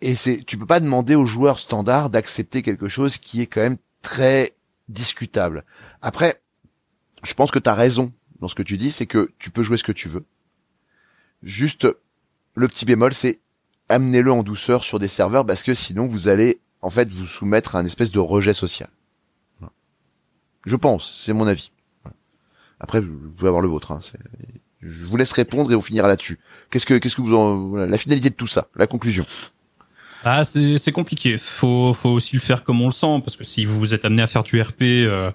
Et 0.00 0.14
c'est, 0.14 0.42
tu 0.44 0.56
peux 0.58 0.66
pas 0.66 0.80
demander 0.80 1.14
aux 1.14 1.26
joueurs 1.26 1.58
standards 1.58 2.10
d'accepter 2.10 2.62
quelque 2.62 2.88
chose 2.88 3.18
qui 3.18 3.40
est 3.40 3.46
quand 3.46 3.60
même 3.60 3.76
très 4.02 4.56
discutable. 4.88 5.64
Après, 6.02 6.42
je 7.22 7.34
pense 7.34 7.50
que 7.50 7.58
tu 7.58 7.68
as 7.68 7.74
raison 7.74 8.12
dans 8.40 8.48
ce 8.48 8.54
que 8.54 8.62
tu 8.62 8.76
dis, 8.76 8.90
c'est 8.90 9.06
que 9.06 9.30
tu 9.38 9.50
peux 9.50 9.62
jouer 9.62 9.76
ce 9.76 9.84
que 9.84 9.92
tu 9.92 10.08
veux. 10.08 10.24
Juste, 11.42 11.86
le 12.54 12.68
petit 12.68 12.86
bémol, 12.86 13.12
c'est 13.12 13.40
amenez-le 13.88 14.32
en 14.32 14.42
douceur 14.42 14.82
sur 14.82 14.98
des 14.98 15.08
serveurs 15.08 15.44
parce 15.44 15.62
que 15.62 15.74
sinon 15.74 16.06
vous 16.06 16.28
allez 16.28 16.60
en 16.80 16.90
fait 16.90 17.08
vous 17.10 17.26
soumettre 17.26 17.76
à 17.76 17.80
un 17.80 17.84
espèce 17.84 18.10
de 18.10 18.18
rejet 18.18 18.54
social. 18.54 18.88
Je 20.64 20.76
pense, 20.76 21.10
c'est 21.24 21.32
mon 21.32 21.46
avis. 21.46 21.70
Après, 22.80 23.00
vous 23.00 23.30
pouvez 23.36 23.48
avoir 23.48 23.62
le 23.62 23.68
vôtre. 23.68 23.92
Hein, 23.92 24.00
je 24.82 25.06
vous 25.06 25.16
laisse 25.16 25.32
répondre 25.32 25.70
et 25.70 25.74
on 25.74 25.80
finira 25.80 26.08
là-dessus. 26.08 26.38
Qu'est-ce 26.70 26.86
que, 26.86 26.94
qu'est-ce 26.94 27.16
que 27.16 27.22
vous 27.22 27.34
en, 27.34 27.68
voilà, 27.68 27.86
la 27.86 27.98
finalité 27.98 28.30
de 28.30 28.34
tout 28.34 28.46
ça, 28.46 28.68
la 28.74 28.86
conclusion. 28.86 29.26
Ah, 30.24 30.44
c'est 30.44 30.92
compliqué. 30.92 31.38
Faut 31.38 31.94
faut 31.94 32.10
aussi 32.10 32.34
le 32.34 32.40
faire 32.40 32.64
comme 32.64 32.80
on 32.82 32.86
le 32.86 32.92
sent 32.92 33.20
parce 33.24 33.36
que 33.36 33.44
si 33.44 33.64
vous 33.64 33.94
êtes 33.94 34.04
amené 34.04 34.22
à 34.22 34.26
faire 34.26 34.42
du 34.42 34.60
RP, 34.60 34.82
euh, 34.82 35.30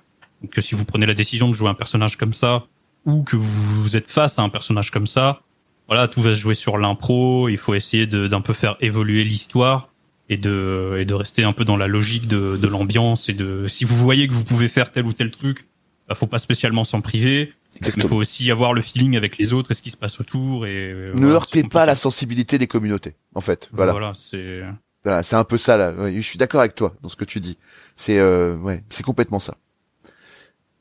que 0.51 0.61
si 0.61 0.75
vous 0.75 0.85
prenez 0.85 1.05
la 1.05 1.15
décision 1.15 1.47
de 1.47 1.53
jouer 1.53 1.69
un 1.69 1.73
personnage 1.73 2.17
comme 2.17 2.33
ça 2.33 2.65
ou 3.05 3.23
que 3.23 3.35
vous 3.35 3.95
êtes 3.95 4.11
face 4.11 4.37
à 4.37 4.43
un 4.43 4.49
personnage 4.49 4.91
comme 4.91 5.07
ça, 5.07 5.41
voilà, 5.87 6.07
tout 6.07 6.21
va 6.21 6.33
se 6.33 6.39
jouer 6.39 6.55
sur 6.55 6.77
l'impro. 6.77 7.49
Il 7.49 7.57
faut 7.57 7.73
essayer 7.73 8.07
d'un 8.07 8.41
peu 8.41 8.53
faire 8.53 8.77
évoluer 8.79 9.23
l'histoire 9.23 9.89
et 10.29 10.37
de 10.37 10.97
et 10.99 11.05
de 11.05 11.13
rester 11.13 11.43
un 11.43 11.51
peu 11.51 11.65
dans 11.65 11.77
la 11.77 11.87
logique 11.87 12.27
de, 12.27 12.57
de 12.57 12.67
l'ambiance 12.67 13.29
et 13.29 13.33
de 13.33 13.67
si 13.67 13.85
vous 13.85 13.95
voyez 13.95 14.27
que 14.27 14.33
vous 14.33 14.43
pouvez 14.43 14.67
faire 14.67 14.91
tel 14.91 15.05
ou 15.05 15.13
tel 15.13 15.31
truc, 15.31 15.67
bah, 16.07 16.15
faut 16.15 16.27
pas 16.27 16.39
spécialement 16.39 16.83
s'en 16.83 17.01
priver. 17.01 17.53
Mais 17.73 17.79
Exactement. 17.79 18.09
faut 18.09 18.15
aussi 18.15 18.49
avoir 18.51 18.73
le 18.73 18.81
feeling 18.81 19.17
avec 19.17 19.37
les 19.37 19.51
autres 19.51 19.71
et 19.71 19.73
ce 19.73 19.81
qui 19.81 19.91
se 19.91 19.97
passe 19.97 20.21
autour 20.21 20.65
et 20.65 20.93
euh, 20.93 21.11
Ne 21.13 21.19
voilà, 21.19 21.33
heurtez 21.33 21.63
pas 21.63 21.85
la 21.85 21.95
sensibilité 21.95 22.57
des 22.57 22.67
communautés, 22.67 23.15
en 23.33 23.41
fait. 23.41 23.69
Voilà. 23.73 23.91
Voilà, 23.91 24.13
c'est 24.15 24.61
Voilà, 25.03 25.23
c'est 25.23 25.35
un 25.35 25.43
peu 25.43 25.57
ça 25.57 25.75
là. 25.75 25.91
Ouais, 25.91 26.13
je 26.13 26.21
suis 26.21 26.37
d'accord 26.37 26.61
avec 26.61 26.73
toi 26.75 26.95
dans 27.01 27.09
ce 27.09 27.17
que 27.17 27.25
tu 27.25 27.41
dis. 27.41 27.57
C'est 27.97 28.17
euh, 28.17 28.55
ouais, 28.55 28.81
c'est 28.89 29.03
complètement 29.03 29.39
ça. 29.39 29.57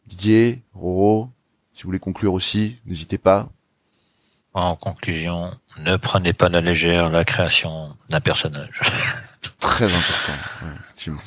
Didier, 0.07 0.63
Roro, 0.73 1.31
si 1.73 1.83
vous 1.83 1.89
voulez 1.89 1.99
conclure 1.99 2.33
aussi, 2.33 2.79
n'hésitez 2.87 3.19
pas. 3.19 3.51
En 4.53 4.77
conclusion, 4.77 5.51
ne 5.79 5.97
prenez 5.97 6.33
pas 6.33 6.47
à 6.47 6.51
la 6.51 6.61
légère 6.61 7.11
la 7.11 7.25
création 7.25 7.97
d'un 8.09 8.21
personnage. 8.21 8.81
Très 9.61 9.87
important. 9.87 10.33
ouais, 10.63 10.73
effectivement. 10.85 11.21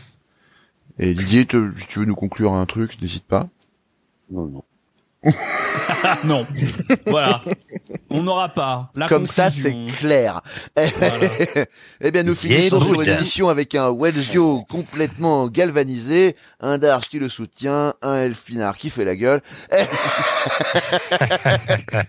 Et 0.99 1.14
Didier, 1.14 1.41
si 1.41 1.88
tu 1.88 1.99
veux 1.99 2.06
nous 2.06 2.15
conclure 2.15 2.53
un 2.53 2.65
truc, 2.65 2.99
n'hésite 3.02 3.26
pas. 3.26 3.48
Non, 4.31 4.48
non. 4.48 4.64
Non. 6.26 6.45
voilà. 7.06 7.44
On 8.11 8.22
n'aura 8.23 8.49
pas. 8.49 8.91
La 8.95 9.07
Comme 9.07 9.26
ça, 9.26 9.49
c'est 9.49 9.76
clair. 9.98 10.41
Voilà. 10.76 11.26
eh 12.02 12.11
bien, 12.11 12.23
nous 12.23 12.35
finissons 12.35 12.80
sur 12.80 13.02
une 13.02 13.10
émission 13.10 13.49
avec 13.49 13.73
un 13.76 13.91
Wellsio 13.91 14.64
complètement 14.69 15.48
galvanisé, 15.48 16.35
un 16.60 16.77
Darch 16.77 17.10
qui 17.10 17.19
le 17.19 17.30
soutient, 17.30 17.94
un 18.02 18.15
Elfinard 18.23 18.77
qui 18.77 18.89
fait 18.89 19.06
la 19.06 19.15
gueule, 19.15 19.41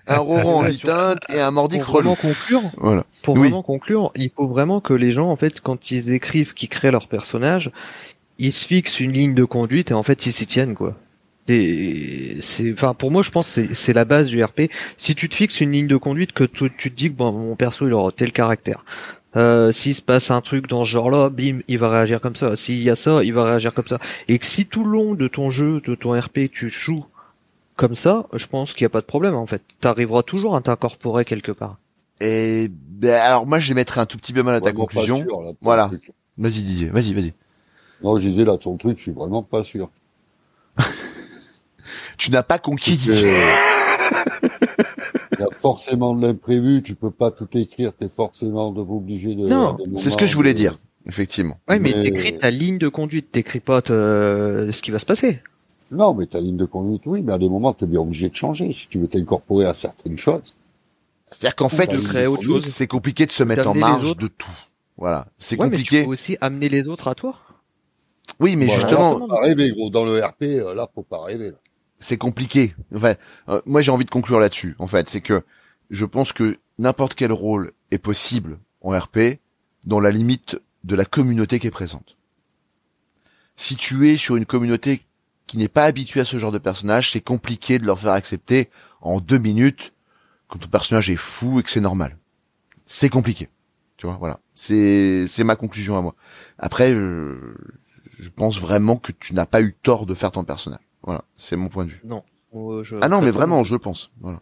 un 0.06 0.18
Roran 0.18 0.58
en 0.58 0.62
mi-teinte 0.62 1.22
et 1.32 1.40
un 1.40 1.50
Mordic 1.50 1.82
Pour 1.82 1.94
relou. 1.96 2.14
vraiment 2.14 2.16
conclure, 2.34 2.62
Voilà. 2.76 3.04
pour 3.22 3.34
Oui. 3.34 3.40
vraiment 3.48 3.62
conclure, 3.62 4.10
il 4.16 4.30
faut 4.34 4.46
vraiment 4.46 4.80
que 4.80 4.92
les 4.94 5.12
gens, 5.12 5.30
en 5.30 5.36
fait, 5.36 5.60
quand 5.60 5.90
ils 5.90 6.10
écrivent, 6.12 6.54
qu'ils 6.54 6.68
créent 6.68 6.90
leur 6.90 7.08
personnage, 7.08 7.70
ils 8.38 8.52
se 8.52 8.64
fixent 8.64 9.00
une 9.00 9.12
ligne 9.12 9.34
de 9.34 9.44
conduite 9.44 9.90
et 9.90 9.94
en 9.94 10.02
fait 10.04 10.26
ils 10.26 10.32
s'y 10.32 10.46
tiennent 10.46 10.74
quoi. 10.74 10.94
C'est, 11.48 12.36
c'est, 12.42 12.72
enfin 12.74 12.92
pour 12.92 13.10
moi 13.10 13.22
je 13.22 13.30
pense 13.30 13.46
que 13.46 13.52
c'est, 13.66 13.74
c'est 13.74 13.92
la 13.94 14.04
base 14.04 14.28
du 14.28 14.44
RP. 14.44 14.70
Si 14.98 15.14
tu 15.14 15.28
te 15.30 15.34
fixes 15.34 15.60
une 15.62 15.72
ligne 15.72 15.86
de 15.86 15.96
conduite 15.96 16.32
que 16.32 16.44
tu, 16.44 16.70
tu 16.76 16.90
te 16.90 16.96
dis 16.96 17.08
que 17.10 17.16
bon 17.16 17.32
mon 17.32 17.56
perso 17.56 17.86
il 17.86 17.94
aura 17.94 18.12
tel 18.12 18.32
caractère, 18.32 18.84
Euh, 19.36 19.72
S'il 19.72 19.94
se 19.94 20.02
passe 20.02 20.30
un 20.30 20.40
truc 20.42 20.68
dans 20.68 20.84
ce 20.84 20.90
genre-là, 20.90 21.28
bim, 21.30 21.60
il 21.68 21.78
va 21.78 21.88
réagir 21.90 22.20
comme 22.20 22.36
ça. 22.36 22.56
S'il 22.56 22.82
y 22.82 22.90
a 22.90 22.96
ça, 22.96 23.22
il 23.24 23.32
va 23.32 23.44
réagir 23.44 23.72
comme 23.74 23.86
ça. 23.86 23.98
Et 24.28 24.38
que 24.38 24.46
si 24.46 24.66
tout 24.66 24.84
le 24.84 24.90
long 24.90 25.14
de 25.14 25.28
ton 25.28 25.50
jeu, 25.50 25.80
de 25.86 25.94
ton 25.94 26.18
RP, 26.18 26.50
tu 26.52 26.70
joues 26.70 27.04
comme 27.76 27.94
ça, 27.94 28.26
je 28.34 28.46
pense 28.46 28.72
qu'il 28.72 28.84
n'y 28.84 28.86
a 28.86 28.90
pas 28.90 29.00
de 29.00 29.06
problème 29.06 29.34
en 29.34 29.46
fait. 29.46 29.62
T'arriveras 29.80 30.22
toujours 30.24 30.56
à 30.56 30.60
t'incorporer 30.60 31.24
quelque 31.24 31.52
part. 31.52 31.76
Et 32.20 32.68
ben, 32.70 33.14
alors 33.20 33.46
moi 33.46 33.58
je 33.60 33.72
mettrai 33.74 34.00
un 34.00 34.06
tout 34.06 34.16
petit 34.16 34.32
bémol 34.32 34.54
à 34.54 34.60
ta 34.60 34.72
conclusion. 34.72 35.22
sûr, 35.22 35.40
là, 35.42 35.52
Voilà. 35.60 35.90
Vas-y 36.36 36.62
Didier, 36.62 36.90
vas-y, 36.90 37.14
vas-y. 37.14 37.32
Non, 38.02 38.18
je 38.18 38.28
disais, 38.28 38.44
là, 38.44 38.56
ton 38.58 38.76
truc, 38.76 38.96
je 38.98 39.02
suis 39.04 39.12
vraiment 39.12 39.42
pas 39.42 39.62
sûr. 39.64 39.90
Tu 42.18 42.30
n'as 42.30 42.42
pas 42.42 42.58
conquis. 42.58 42.98
Il 43.08 43.26
y 45.40 45.42
a 45.42 45.48
forcément 45.52 46.14
de 46.14 46.26
l'imprévu, 46.26 46.82
tu 46.82 46.94
peux 46.94 47.10
pas 47.12 47.30
tout 47.30 47.48
écrire, 47.54 47.92
t'es 47.98 48.08
forcément 48.08 48.72
de 48.72 48.80
obligé 48.80 49.34
de... 49.34 49.46
Non, 49.46 49.76
C'est 49.96 50.10
ce 50.10 50.16
que 50.16 50.26
je 50.26 50.34
voulais 50.34 50.52
de- 50.52 50.58
dire, 50.58 50.76
effectivement. 51.06 51.58
Ouais, 51.68 51.78
mais, 51.78 51.92
Mais- 51.96 52.02
t'écris 52.10 52.38
ta 52.38 52.50
ligne 52.50 52.78
de 52.78 52.88
conduite, 52.88 53.30
t'écris 53.30 53.60
pas 53.60 53.80
euh, 53.90 54.72
ce 54.72 54.82
qui 54.82 54.90
va 54.90 54.98
se 54.98 55.06
passer. 55.06 55.40
Non, 55.92 56.12
mais 56.12 56.26
ta 56.26 56.40
ligne 56.40 56.56
de 56.56 56.64
conduite, 56.66 57.02
oui, 57.06 57.22
mais 57.22 57.32
à 57.32 57.38
des 57.38 57.48
moments, 57.48 57.72
t'es 57.72 57.86
bien 57.86 58.00
obligé 58.00 58.28
de 58.28 58.34
changer 58.34 58.72
si 58.72 58.88
tu 58.88 58.98
veux 58.98 59.06
t'incorporer 59.08 59.64
à 59.64 59.74
certaines 59.74 60.18
choses. 60.18 60.54
C'est-à-dire 61.30 61.54
qu'en 61.56 61.68
fait, 61.68 61.94
c'est 61.94 62.86
compliqué 62.88 63.26
de 63.26 63.30
se 63.30 63.44
mettre 63.44 63.68
en 63.68 63.74
marge 63.74 64.16
de 64.16 64.26
tout. 64.26 64.50
Voilà, 64.96 65.26
c'est 65.38 65.56
Ouais, 65.58 65.66
mais 65.66 65.70
compliqué. 65.76 65.98
tu 66.00 66.04
peux 66.06 66.10
aussi 66.10 66.36
amener 66.40 66.68
les 66.68 66.88
autres 66.88 67.06
à 67.08 67.14
toi. 67.14 67.36
Oui, 68.40 68.56
mais 68.56 68.66
Voilà. 68.66 68.80
justement, 68.80 69.18
Faut 69.18 69.28
pas 69.28 69.40
rêver, 69.40 69.70
gros. 69.70 69.88
Dans 69.90 70.04
le 70.04 70.18
RP, 70.22 70.42
euh, 70.42 70.74
là, 70.74 70.88
faut 70.94 71.02
pas 71.04 71.22
rêver. 71.22 71.50
là. 71.50 71.56
C'est 71.98 72.18
compliqué. 72.18 72.74
Enfin, 72.94 73.14
euh, 73.48 73.60
moi 73.66 73.82
j'ai 73.82 73.90
envie 73.90 74.04
de 74.04 74.10
conclure 74.10 74.40
là-dessus. 74.40 74.76
En 74.78 74.86
fait, 74.86 75.08
c'est 75.08 75.20
que 75.20 75.42
je 75.90 76.04
pense 76.04 76.32
que 76.32 76.58
n'importe 76.78 77.14
quel 77.14 77.32
rôle 77.32 77.72
est 77.90 77.98
possible 77.98 78.58
en 78.80 78.96
RP 78.98 79.40
dans 79.84 80.00
la 80.00 80.10
limite 80.10 80.60
de 80.84 80.94
la 80.94 81.04
communauté 81.04 81.58
qui 81.58 81.66
est 81.66 81.72
présente. 81.72 82.16
Si 83.56 83.76
tu 83.76 84.08
es 84.08 84.16
sur 84.16 84.36
une 84.36 84.46
communauté 84.46 85.02
qui 85.46 85.58
n'est 85.58 85.68
pas 85.68 85.84
habituée 85.84 86.20
à 86.20 86.24
ce 86.24 86.38
genre 86.38 86.52
de 86.52 86.58
personnage, 86.58 87.10
c'est 87.10 87.20
compliqué 87.20 87.78
de 87.78 87.86
leur 87.86 87.98
faire 87.98 88.12
accepter 88.12 88.68
en 89.00 89.18
deux 89.20 89.38
minutes 89.38 89.92
que 90.48 90.58
ton 90.58 90.68
personnage 90.68 91.10
est 91.10 91.16
fou 91.16 91.58
et 91.58 91.62
que 91.62 91.70
c'est 91.70 91.80
normal. 91.80 92.16
C'est 92.86 93.08
compliqué. 93.08 93.48
Tu 93.96 94.06
vois, 94.06 94.16
voilà. 94.16 94.40
C'est 94.54 95.44
ma 95.44 95.56
conclusion 95.56 95.98
à 95.98 96.02
moi. 96.02 96.14
Après, 96.58 96.92
je, 96.92 97.36
je 98.18 98.28
pense 98.28 98.60
vraiment 98.60 98.96
que 98.96 99.12
tu 99.12 99.34
n'as 99.34 99.46
pas 99.46 99.60
eu 99.60 99.74
tort 99.74 100.06
de 100.06 100.14
faire 100.14 100.30
ton 100.30 100.44
personnage. 100.44 100.87
Voilà, 101.08 101.24
c'est 101.38 101.56
mon 101.56 101.68
point 101.68 101.86
de 101.86 101.90
vue. 101.90 102.02
Non. 102.04 102.22
Euh, 102.54 102.82
je- 102.84 102.96
Ah 103.00 103.08
non, 103.08 103.22
mais 103.22 103.30
vraiment, 103.30 103.64
je 103.64 103.72
le 103.72 103.78
pense. 103.78 104.10
Voilà. 104.20 104.38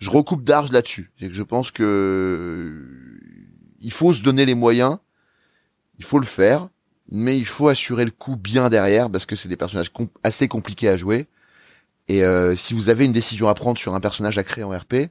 je 0.00 0.10
recoupe 0.10 0.42
d'arge 0.42 0.72
là-dessus. 0.72 1.12
C'est 1.20 1.28
que 1.28 1.34
je 1.34 1.42
pense 1.44 1.70
que 1.70 1.82
euh, 1.84 3.20
il 3.80 3.92
faut 3.92 4.12
se 4.12 4.20
donner 4.22 4.44
les 4.44 4.54
moyens, 4.56 4.98
il 5.98 6.04
faut 6.04 6.18
le 6.18 6.26
faire, 6.26 6.68
mais 7.12 7.38
il 7.38 7.46
faut 7.46 7.68
assurer 7.68 8.04
le 8.04 8.10
coup 8.10 8.34
bien 8.36 8.70
derrière 8.70 9.08
parce 9.08 9.24
que 9.24 9.36
c'est 9.36 9.48
des 9.48 9.56
personnages 9.56 9.90
com- 9.92 10.08
assez 10.24 10.48
compliqués 10.48 10.88
à 10.88 10.96
jouer. 10.96 11.26
Et 12.08 12.24
euh, 12.24 12.56
si 12.56 12.74
vous 12.74 12.88
avez 12.88 13.04
une 13.04 13.12
décision 13.12 13.48
à 13.48 13.54
prendre 13.54 13.78
sur 13.78 13.94
un 13.94 14.00
personnage 14.00 14.36
à 14.36 14.42
créer 14.42 14.64
en 14.64 14.70
RP, 14.70 15.08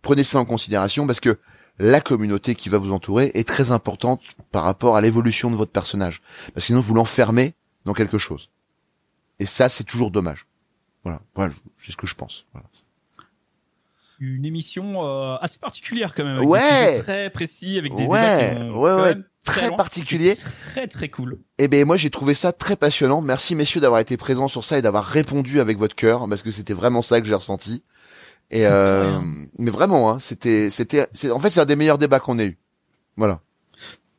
prenez 0.00 0.22
ça 0.24 0.38
en 0.38 0.44
considération 0.46 1.06
parce 1.06 1.20
que 1.20 1.38
la 1.78 2.00
communauté 2.00 2.54
qui 2.54 2.70
va 2.70 2.78
vous 2.78 2.92
entourer 2.92 3.30
est 3.34 3.46
très 3.46 3.72
importante 3.72 4.22
par 4.52 4.62
rapport 4.62 4.96
à 4.96 5.00
l'évolution 5.02 5.50
de 5.50 5.56
votre 5.56 5.72
personnage. 5.72 6.22
Parce 6.54 6.54
que 6.54 6.60
sinon 6.68 6.80
vous 6.80 6.94
l'enfermez 6.94 7.54
dans 7.84 7.92
quelque 7.92 8.16
chose. 8.18 8.48
Et 9.38 9.46
ça, 9.46 9.68
c'est 9.68 9.84
toujours 9.84 10.10
dommage. 10.10 10.46
Voilà, 11.02 11.20
voilà, 11.34 11.52
c'est 11.76 11.92
ce 11.92 11.96
que 11.96 12.06
je 12.06 12.14
pense. 12.14 12.46
Voilà. 12.52 12.66
Une 14.20 14.44
émission 14.44 15.04
euh, 15.04 15.36
assez 15.40 15.58
particulière 15.58 16.14
quand 16.14 16.24
même. 16.24 16.36
Avec 16.36 16.48
Ouais. 16.48 16.96
des 16.96 17.02
très 17.02 17.30
précis, 17.30 17.78
avec 17.78 17.94
des 17.94 18.04
Ouais, 18.06 18.54
débats 18.54 18.70
ouais, 18.72 19.02
ouais, 19.02 19.14
très 19.44 19.74
particulier. 19.74 20.38
Très 20.70 20.86
très 20.86 21.08
cool. 21.08 21.38
Eh 21.58 21.66
ben 21.68 21.84
moi 21.84 21.96
j'ai 21.96 22.10
trouvé 22.10 22.32
ça 22.32 22.52
très 22.52 22.76
passionnant. 22.76 23.20
Merci 23.20 23.54
messieurs 23.56 23.80
d'avoir 23.80 24.00
été 24.00 24.16
présents 24.16 24.48
sur 24.48 24.62
ça 24.64 24.78
et 24.78 24.82
d'avoir 24.82 25.04
répondu 25.04 25.58
avec 25.60 25.78
votre 25.78 25.96
cœur 25.96 26.26
parce 26.28 26.42
que 26.42 26.50
c'était 26.52 26.72
vraiment 26.74 27.02
ça 27.02 27.20
que 27.20 27.26
j'ai 27.26 27.34
ressenti. 27.34 27.84
Et 28.50 28.66
euh, 28.70 29.20
mais 29.58 29.70
vraiment, 29.72 30.10
hein, 30.12 30.18
c'était, 30.20 30.70
c'était, 30.70 31.06
en 31.30 31.40
fait 31.40 31.50
c'est 31.50 31.60
un 31.60 31.66
des 31.66 31.76
meilleurs 31.76 31.98
débats 31.98 32.20
qu'on 32.20 32.38
ait 32.38 32.46
eu. 32.46 32.58
Voilà. 33.16 33.40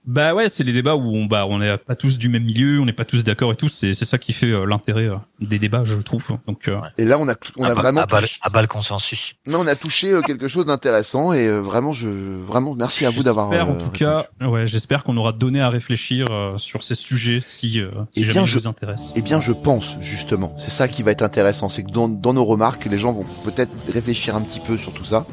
Bah 0.07 0.35
ouais, 0.35 0.49
c'est 0.49 0.63
les 0.63 0.73
débats 0.73 0.95
où 0.95 1.15
on 1.15 1.25
bah 1.25 1.45
on 1.47 1.59
n'est 1.59 1.77
pas 1.77 1.95
tous 1.95 2.17
du 2.19 2.29
même 2.29 2.43
milieu, 2.43 2.79
on 2.79 2.85
n'est 2.85 2.93
pas 2.93 3.05
tous 3.05 3.23
d'accord 3.23 3.51
et 3.51 3.55
tout. 3.55 3.69
C'est 3.69 3.93
c'est 3.93 4.05
ça 4.05 4.17
qui 4.17 4.33
fait 4.33 4.51
euh, 4.51 4.65
l'intérêt 4.65 5.05
euh, 5.07 5.15
des 5.39 5.57
débats, 5.57 5.83
je 5.83 5.95
trouve. 6.01 6.23
Donc 6.47 6.67
euh, 6.67 6.77
Et 6.97 7.05
là 7.05 7.17
on 7.19 7.27
a, 7.27 7.33
on 7.57 7.63
a 7.63 7.71
à, 7.71 7.73
vraiment, 7.73 8.01
à 8.01 8.05
bas, 8.05 8.19
touché, 8.21 8.37
à 8.41 8.49
bas 8.49 8.61
le 8.61 8.67
consensus. 8.67 9.33
mais 9.47 9.55
on 9.55 9.65
a 9.65 9.75
touché 9.75 10.11
euh, 10.13 10.21
quelque 10.21 10.47
chose 10.47 10.67
d'intéressant 10.67 11.33
et 11.33 11.47
euh, 11.47 11.59
vraiment 11.59 11.93
je, 11.93 12.07
vraiment 12.07 12.75
merci 12.75 13.05
à 13.05 13.09
vous 13.09 13.23
d'avoir. 13.23 13.49
J'espère 13.51 13.67
en 13.69 13.73
tout 13.73 13.79
répondu. 13.91 13.97
cas, 13.99 14.27
ouais, 14.47 14.67
j'espère 14.67 15.03
qu'on 15.03 15.17
aura 15.17 15.31
donné 15.31 15.61
à 15.61 15.69
réfléchir 15.69 16.27
euh, 16.29 16.57
sur 16.59 16.83
ces 16.83 16.95
sujets 16.95 17.41
si, 17.45 17.79
euh, 17.81 17.89
si 17.89 17.97
Eh 18.17 18.21
jamais 18.21 18.31
bien, 18.33 18.41
ça 18.41 18.45
je- 18.45 18.59
vous 18.59 18.67
intéresse. 18.67 19.01
Eh 19.15 19.21
bien, 19.21 19.41
je 19.41 19.51
pense 19.53 19.97
justement, 20.01 20.53
c'est 20.57 20.69
ça 20.71 20.87
qui 20.87 21.01
va 21.01 21.11
être 21.11 21.23
intéressant, 21.23 21.67
c'est 21.67 21.83
que 21.83 21.91
dans, 21.91 22.07
dans 22.07 22.33
nos 22.33 22.45
remarques, 22.45 22.85
les 22.85 22.97
gens 22.99 23.11
vont 23.11 23.25
peut-être 23.43 23.71
réfléchir 23.91 24.35
un 24.35 24.41
petit 24.41 24.59
peu 24.59 24.77
sur 24.77 24.93
tout 24.93 25.05
ça. 25.05 25.25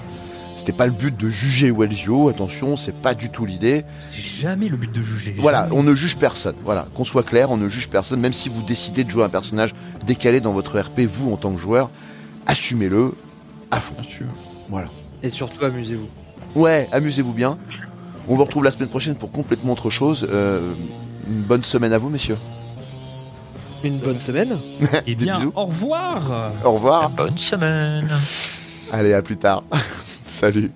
C'était 0.55 0.73
pas 0.73 0.87
le 0.87 0.93
but 0.93 1.16
de 1.16 1.29
juger 1.29 1.70
Wellsio, 1.70 2.29
attention, 2.29 2.77
c'est 2.77 2.95
pas 2.95 3.15
du 3.15 3.31
tout 3.31 3.47
l'idée. 3.47 3.85
C'est 4.15 4.23
jamais 4.43 4.69
le 4.69 4.77
but 4.77 4.93
de 4.93 5.03
juger. 5.03 5.35
Voilà, 5.39 5.65
Jamais. 5.65 5.77
on 5.77 5.83
ne 5.83 5.95
juge 5.95 6.16
personne. 6.16 6.55
Voilà, 6.65 6.87
qu'on 6.95 7.05
soit 7.05 7.23
clair, 7.23 7.51
on 7.51 7.57
ne 7.57 7.69
juge 7.69 7.89
personne, 7.89 8.20
même 8.20 8.33
si 8.35 8.49
vous 8.49 8.62
décidez 8.62 9.03
de 9.05 9.11
jouer 9.11 9.24
un 9.24 9.29
personnage 9.31 9.74
décalé 10.07 10.41
dans 10.41 10.53
votre 10.53 10.79
RP, 10.79 11.01
vous 11.01 11.33
en 11.33 11.37
tant 11.37 11.51
que 11.53 11.59
joueur, 11.59 11.91
assumez-le 12.47 13.12
à 13.70 13.81
fond. 13.81 13.95
Bien 14.01 14.11
sûr. 14.11 14.27
Voilà. 14.69 14.89
Et 15.23 15.31
surtout, 15.31 15.65
amusez-vous. 15.65 16.09
Ouais, 16.55 16.89
amusez-vous 16.93 17.33
bien. 17.33 17.59
On 18.29 18.37
vous 18.37 18.45
retrouve 18.45 18.62
la 18.62 18.70
semaine 18.70 18.89
prochaine 18.91 19.15
pour 19.16 19.33
complètement 19.33 19.73
autre 19.73 19.91
chose. 19.91 20.29
Euh, 20.31 20.73
une 21.29 21.43
bonne 21.43 21.62
semaine 21.62 21.93
à 21.93 21.99
vous, 21.99 22.09
messieurs. 22.11 22.37
Une 23.83 23.99
bonne 23.99 24.20
semaine. 24.20 24.57
Eh 25.07 25.15
Des 25.16 25.24
bien, 25.24 25.37
bisous. 25.39 25.53
au 25.57 25.65
revoir. 25.65 26.53
Au 26.65 26.73
revoir. 26.73 27.11
Bonne 27.11 27.39
semaine. 27.39 28.09
Allez, 28.93 29.12
à 29.15 29.23
plus 29.23 29.39
tard. 29.39 29.65
Salut. 30.23 30.70